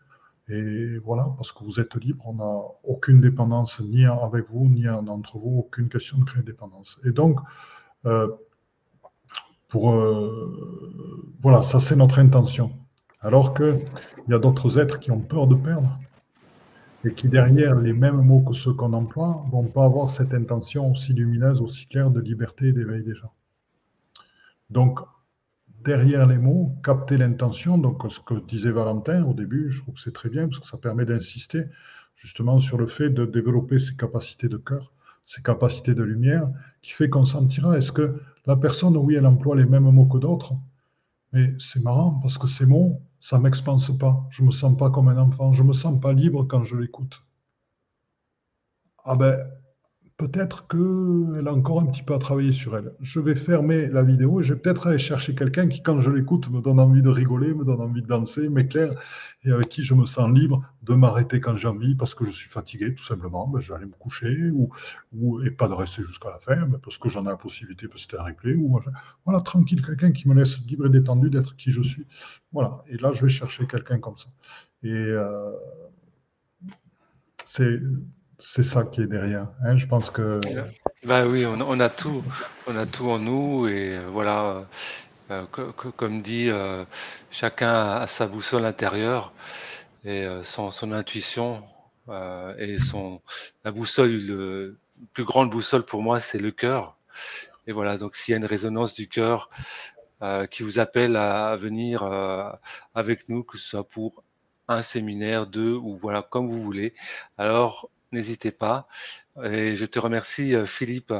Et 0.49 0.97
voilà, 1.05 1.35
parce 1.37 1.53
que 1.53 1.63
vous 1.63 1.81
êtes 1.81 1.95
libre, 1.97 2.25
on 2.27 2.37
n'a 2.37 2.63
aucune 2.83 3.21
dépendance 3.21 3.79
ni 3.81 4.07
avec 4.07 4.47
vous, 4.49 4.71
ni 4.71 4.89
entre 4.89 5.37
vous, 5.37 5.59
aucune 5.59 5.91
question 5.91 6.17
de 6.17 6.25
créer 6.25 6.43
dépendance. 6.43 6.99
Et 7.05 7.11
donc, 7.11 7.39
euh, 8.07 8.29
euh, 9.75 11.35
voilà, 11.43 11.61
ça 11.61 11.79
c'est 11.79 11.97
notre 11.97 12.21
intention. 12.21 12.73
Alors 13.21 13.53
qu'il 13.53 13.85
y 14.29 14.33
a 14.33 14.39
d'autres 14.39 14.79
êtres 14.79 14.99
qui 14.99 15.11
ont 15.11 15.21
peur 15.21 15.47
de 15.47 15.57
perdre 15.57 15.99
et 17.05 17.15
qui, 17.15 17.29
derrière 17.29 17.77
les 17.77 17.93
mêmes 17.93 18.23
mots 18.23 18.41
que 18.41 18.55
ceux 18.55 18.73
qu'on 18.73 18.93
emploie, 18.93 19.45
vont 19.51 19.65
pas 19.65 19.85
avoir 19.85 20.11
cette 20.11 20.35
intention 20.35 20.91
aussi 20.91 21.13
lumineuse, 21.13 21.61
aussi 21.61 21.87
claire 21.87 22.11
de 22.11 22.21
liberté 22.21 22.69
et 22.69 22.73
d'éveil 22.73 23.03
des 23.03 23.15
gens. 23.15 23.33
Donc, 24.71 25.01
derrière 25.85 26.27
les 26.27 26.39
mots, 26.39 26.75
capter 26.85 27.17
l'intention, 27.17 27.79
donc 27.79 28.03
ce 28.11 28.21
que 28.21 28.35
disait 28.47 28.73
Valentin 28.73 29.25
au 29.25 29.33
début, 29.33 29.71
je 29.71 29.83
trouve 29.83 29.95
que 29.95 30.01
c'est 30.01 30.13
très 30.13 30.29
bien 30.29 30.49
parce 30.49 30.61
que 30.61 30.67
ça 30.67 30.77
permet 30.77 31.05
d'insister 31.05 31.65
justement 32.17 32.59
sur 32.59 32.79
le 32.79 32.89
fait 32.89 33.11
de 33.11 33.25
développer 33.25 33.79
ses 33.79 33.95
capacités 33.95 34.49
de 34.49 34.57
cœur, 34.57 34.93
ses 35.25 35.41
capacités 35.43 35.95
de 35.95 36.03
lumière, 36.03 36.51
qui 36.83 36.93
fait 36.93 37.09
qu'on 37.09 37.25
sentira, 37.25 37.79
est-ce 37.79 37.93
que 37.93 38.21
la 38.47 38.57
personne, 38.57 38.97
oui, 38.97 39.15
elle 39.15 39.27
emploie 39.27 39.55
les 39.57 39.67
mêmes 39.67 39.91
mots 39.91 40.07
que 40.07 40.19
d'autres, 40.19 40.55
mais 41.33 41.55
c'est 41.59 41.83
marrant 41.83 42.19
parce 42.23 42.39
que 42.39 42.49
ces 42.49 42.67
mots, 42.67 43.01
ça 43.21 43.39
ne 43.39 43.43
m'expanse 43.45 43.97
pas. 43.99 44.27
Je 44.31 44.43
ne 44.43 44.47
me 44.49 44.53
sens 44.53 44.77
pas 44.77 44.91
comme 44.91 45.09
un 45.09 45.19
enfant. 45.19 45.53
Je 45.53 45.63
ne 45.63 45.69
me 45.69 45.73
sens 45.73 46.01
pas 46.01 46.13
libre 46.13 46.45
quand 46.45 46.65
je 46.65 46.77
l'écoute. 46.77 47.23
Ah 49.05 49.17
ben, 49.17 49.58
peut-être 50.19 50.67
qu'elle 50.67 51.47
a 51.47 51.53
encore 51.55 51.81
un 51.81 51.87
petit 51.87 52.03
peu 52.03 52.13
à 52.13 52.19
travailler 52.19 52.51
sur 52.51 52.77
elle. 52.77 52.93
Je 53.01 53.21
vais 53.21 53.37
fermer 53.37 53.87
la 53.87 54.03
vidéo 54.03 54.41
et 54.41 54.43
je 54.43 54.53
vais 54.53 54.59
peut-être 54.59 54.89
aller 54.89 54.99
chercher 54.99 55.33
quelqu'un 55.37 55.69
qui, 55.69 55.81
quand 55.81 56.01
je 56.01 56.11
l'écoute, 56.11 56.51
me 56.51 56.61
donne 56.61 56.81
envie 56.81 57.03
de 57.03 57.09
rigoler, 57.09 57.55
me 57.55 57.65
donne 57.65 57.81
envie 57.81 58.03
de 58.03 58.09
danser, 58.09 58.49
m'éclaire 58.49 59.01
et 59.45 59.53
avec 59.53 59.69
qui 59.69 59.85
je 59.85 59.95
me 59.95 60.07
sens 60.07 60.29
libre 60.37 60.65
de 60.83 60.95
m'arrêter 60.95 61.41
quand 61.41 61.57
j'ai 61.57 61.69
envie 61.69 61.95
parce 61.95 62.17
que 62.17 62.25
je 62.25 62.33
suis 62.33 62.51
fatigué, 62.51 62.93
tout 62.97 63.05
simplement. 63.05 63.47
Ben, 63.47 63.61
je 63.61 63.73
vais 63.73 63.77
aller 63.77 63.87
me 63.87 63.93
coucher 63.93 64.51
ou, 64.51 65.41
et 65.45 65.53
pas 65.53 65.69
de 65.69 65.75
rester 65.75 66.03
jusqu'à 66.03 66.31
la 66.31 66.41
fin 66.41 66.67
ben, 66.67 66.81
parce 66.83 66.99
que 66.99 67.09
j'en 67.09 67.23
ai 67.23 67.29
la 67.29 67.37
possibilité, 67.37 67.87
parce 67.87 68.05
que 68.05 68.11
c'était 68.11 68.21
un 68.21 68.27
replay. 68.27 68.57
Voilà, 69.25 69.41
tranquille, 69.43 69.87
quelqu'un 69.87 70.11
qui 70.11 70.29
me 70.29 70.35
laisse 70.35 70.59
libre 70.67 70.87
et 70.87 70.91
détendu 70.91 71.31
d'être 71.31 71.55
qui 71.55 71.71
je 71.71 71.81
suis. 71.81 72.07
Voilà. 72.53 72.83
Et 72.89 72.97
là, 72.97 73.13
je 73.13 73.23
vais 73.25 73.31
chercher 73.31 73.69
quelqu'un 73.69 74.01
comme 74.01 74.17
ça. 74.17 74.31
Et 74.83 74.91
euh, 74.91 75.53
c'est 77.45 77.79
c'est 78.39 78.63
ça 78.63 78.85
qui 78.85 79.03
est 79.03 79.07
derrière. 79.07 79.49
Hein. 79.65 79.77
je 79.77 79.87
pense 79.87 80.11
que. 80.11 80.41
Bah 81.05 81.27
oui, 81.27 81.45
on, 81.45 81.81
a 81.81 81.89
tout, 81.91 82.23
on 82.67 82.77
a 82.77 82.87
tout 82.87 83.11
en 83.11 83.19
nous 83.19 83.69
et 83.69 83.97
euh, 83.97 84.09
voilà. 84.11 84.65
Euh, 85.31 85.45
comme 85.97 86.23
dit, 86.23 86.49
euh, 86.49 86.85
chacun 87.31 88.01
a 88.01 88.07
sa 88.07 88.27
boussole 88.27 88.65
intérieure 88.65 89.35
et 90.05 90.27
son, 90.43 90.71
son, 90.71 90.93
intuition 90.93 91.63
et 92.59 92.79
son 92.79 93.21
la 93.63 93.73
boussole, 93.73 94.11
le 94.11 94.79
plus 95.13 95.25
grande 95.25 95.51
boussole 95.51 95.85
pour 95.85 96.01
moi, 96.01 96.19
c'est 96.19 96.39
le 96.39 96.51
cœur. 96.51 96.97
Et 97.67 97.73
voilà, 97.73 97.99
donc 97.99 98.17
s'il 98.17 98.33
y 98.33 98.35
a 98.35 98.39
une 98.39 98.47
résonance 98.47 98.95
du 98.95 99.07
cœur 99.07 99.51
qui 100.51 100.63
vous 100.63 100.79
appelle 100.79 101.17
à 101.17 101.57
venir 101.57 102.05
avec 102.95 103.29
nous, 103.29 103.43
que 103.43 103.59
ce 103.59 103.69
soit 103.69 103.87
pour 103.87 104.25
un 104.67 104.81
séminaire, 104.81 105.47
deux 105.47 105.75
ou 105.75 105.95
voilà 105.95 106.23
comme 106.23 106.49
vous 106.49 106.63
voulez. 106.63 106.95
Alors 107.37 107.91
n'hésitez 108.13 108.51
pas. 108.51 108.89
Et 109.43 109.77
je 109.77 109.85
te 109.85 109.99
remercie, 109.99 110.55
euh, 110.55 110.67
Philippe, 110.67 111.13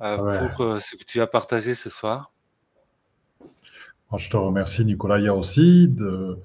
euh, 0.00 0.16
pour 0.16 0.64
euh, 0.64 0.80
ce 0.80 0.96
que 0.96 1.04
tu 1.04 1.20
as 1.20 1.26
partagé 1.26 1.74
ce 1.74 1.90
soir. 1.90 2.32
je 4.16 4.30
te 4.30 4.36
remercie, 4.36 4.84
Nicolas, 4.84 5.34
aussi 5.34 5.88
de, 5.88 6.38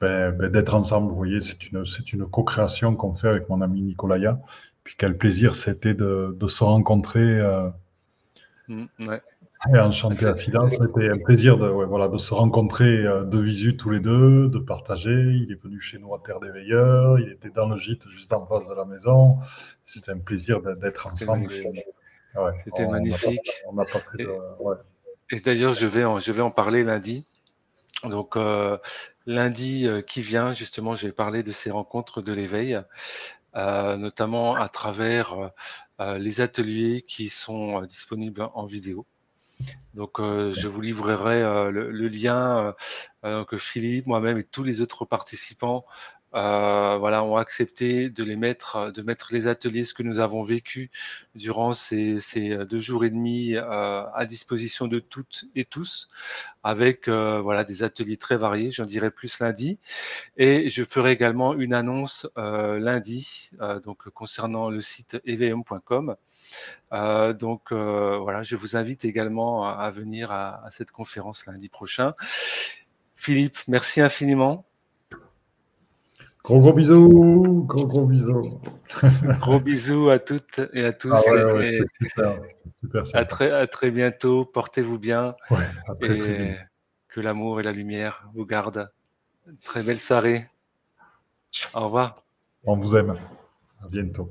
ben, 0.00 0.32
ben, 0.32 0.50
d'être 0.50 0.74
ensemble. 0.74 1.08
Vous 1.08 1.16
voyez, 1.16 1.40
c'est 1.40 1.70
une, 1.70 1.84
c'est 1.84 2.12
une 2.12 2.26
co-création 2.26 2.96
qu'on 2.96 3.14
fait 3.14 3.28
avec 3.28 3.48
mon 3.48 3.60
ami 3.60 3.82
Nicolas. 3.82 4.38
Puis 4.84 4.96
quel 4.98 5.16
plaisir 5.16 5.54
c'était 5.54 5.94
de, 5.94 6.36
de 6.38 6.48
se 6.48 6.64
rencontrer. 6.64 7.40
Mmh, 8.68 8.84
ouais. 9.06 9.22
Et 9.70 9.78
enchanté 9.78 10.26
à 10.26 10.34
Fida, 10.34 10.58
c'était 10.68 11.08
un 11.08 11.22
plaisir 11.22 11.56
de, 11.56 11.68
voilà, 11.68 12.08
de 12.08 12.18
se 12.18 12.34
rencontrer 12.34 12.84
euh, 12.84 13.22
de 13.22 13.38
visu 13.38 13.76
tous 13.76 13.90
les 13.90 14.00
deux, 14.00 14.48
de 14.48 14.58
partager. 14.58 15.12
Il 15.12 15.52
est 15.52 15.62
venu 15.62 15.80
chez 15.80 16.00
nous 16.00 16.12
à 16.14 16.18
Terre 16.18 16.40
des 16.40 16.50
Veilleurs, 16.50 17.20
il 17.20 17.30
était 17.30 17.50
dans 17.50 17.68
le 17.68 17.78
gîte 17.78 18.08
juste 18.08 18.32
en 18.32 18.44
face 18.44 18.68
de 18.68 18.74
la 18.74 18.84
maison. 18.84 19.38
C'était 19.84 20.10
un 20.10 20.18
plaisir 20.18 20.60
d'être 20.62 21.06
ensemble. 21.06 21.48
C'était 22.64 22.86
magnifique. 22.88 23.52
et, 25.30 25.40
d'ailleurs, 25.40 25.74
je 25.74 25.86
vais, 25.86 26.04
en, 26.04 26.18
je 26.18 26.32
vais 26.32 26.42
en 26.42 26.50
parler 26.50 26.82
lundi. 26.82 27.24
Donc, 28.02 28.36
euh, 28.36 28.78
lundi 29.26 29.86
euh, 29.86 30.02
qui 30.02 30.22
vient, 30.22 30.52
justement, 30.54 30.96
je 30.96 31.06
vais 31.06 31.12
parler 31.12 31.44
de 31.44 31.52
ces 31.52 31.70
rencontres 31.70 32.20
de 32.20 32.32
l'éveil, 32.32 32.82
notamment 33.54 34.56
à 34.56 34.68
travers 34.68 35.52
les 36.00 36.40
ateliers 36.40 37.02
qui 37.02 37.28
sont 37.28 37.82
disponibles 37.82 38.48
en 38.54 38.66
vidéo. 38.66 39.06
Donc, 39.94 40.20
euh, 40.20 40.52
je 40.52 40.68
vous 40.68 40.80
livrerai 40.80 41.42
euh, 41.42 41.70
le, 41.70 42.08
lien 42.08 42.74
euh, 43.24 43.44
que 43.44 43.58
Philippe, 43.58 44.06
moi-même 44.06 44.38
et 44.38 44.42
tous 44.42 44.62
les 44.62 44.80
autres 44.80 45.04
participants 45.04 45.84
euh, 46.34 46.96
voilà, 46.98 47.24
ont 47.24 47.36
accepté 47.36 48.08
de 48.08 48.24
les 48.24 48.36
mettre, 48.36 48.90
de 48.90 49.02
mettre 49.02 49.28
les 49.32 49.48
ateliers, 49.48 49.84
ce 49.84 49.94
que 49.94 50.02
nous 50.02 50.18
avons 50.18 50.42
vécu 50.42 50.90
durant 51.34 51.72
ces, 51.72 52.20
ces 52.20 52.56
deux 52.66 52.78
jours 52.78 53.04
et 53.04 53.10
demi 53.10 53.54
euh, 53.54 54.04
à 54.14 54.26
disposition 54.26 54.88
de 54.88 54.98
toutes 54.98 55.44
et 55.54 55.64
tous, 55.64 56.08
avec 56.62 57.08
euh, 57.08 57.40
voilà 57.40 57.64
des 57.64 57.82
ateliers 57.82 58.16
très 58.16 58.36
variés. 58.36 58.70
J'en 58.70 58.84
dirai 58.84 59.10
plus 59.10 59.40
lundi, 59.40 59.78
et 60.36 60.68
je 60.68 60.84
ferai 60.84 61.12
également 61.12 61.54
une 61.54 61.74
annonce 61.74 62.28
lundi, 62.36 63.50
donc 63.84 64.08
concernant 64.10 64.70
le 64.70 64.80
site 64.80 65.20
evm.com. 65.24 66.16
donc 67.38 67.72
voilà, 67.72 68.42
je 68.42 68.56
vous 68.56 68.76
invite 68.76 69.04
également 69.04 69.64
à, 69.64 69.90
venir 69.90 70.30
à 70.30 70.68
cette 70.70 70.90
conférence 70.90 71.46
lundi 71.46 71.68
prochain. 71.68 72.14
Philippe, 73.16 73.58
merci 73.68 74.00
infiniment. 74.00 74.64
Gros 76.44 76.60
gros 76.60 76.72
bisous, 76.72 77.64
gros 77.68 77.86
gros 77.86 78.06
bisous. 78.06 78.60
gros 79.40 79.60
bisous 79.60 80.10
à 80.10 80.18
toutes 80.18 80.60
et 80.72 80.84
à 80.84 80.92
tous. 80.92 81.12
Ah 81.12 81.54
ouais, 81.54 81.78
super, 82.00 82.40
super 82.80 83.02
à, 83.14 83.24
très, 83.24 83.50
à 83.50 83.66
très 83.66 83.90
bientôt, 83.90 84.44
portez-vous 84.44 84.98
bien. 84.98 85.36
et 86.00 86.54
que 87.08 87.20
l'amour 87.20 87.60
et 87.60 87.62
la 87.62 87.72
lumière 87.72 88.28
vous 88.34 88.44
gardent. 88.44 88.90
Très 89.64 89.82
belle 89.82 89.98
soirée. 89.98 90.48
Au 91.74 91.84
revoir. 91.84 92.22
On 92.64 92.76
vous 92.76 92.96
aime. 92.96 93.16
À 93.82 93.88
bientôt. 93.88 94.30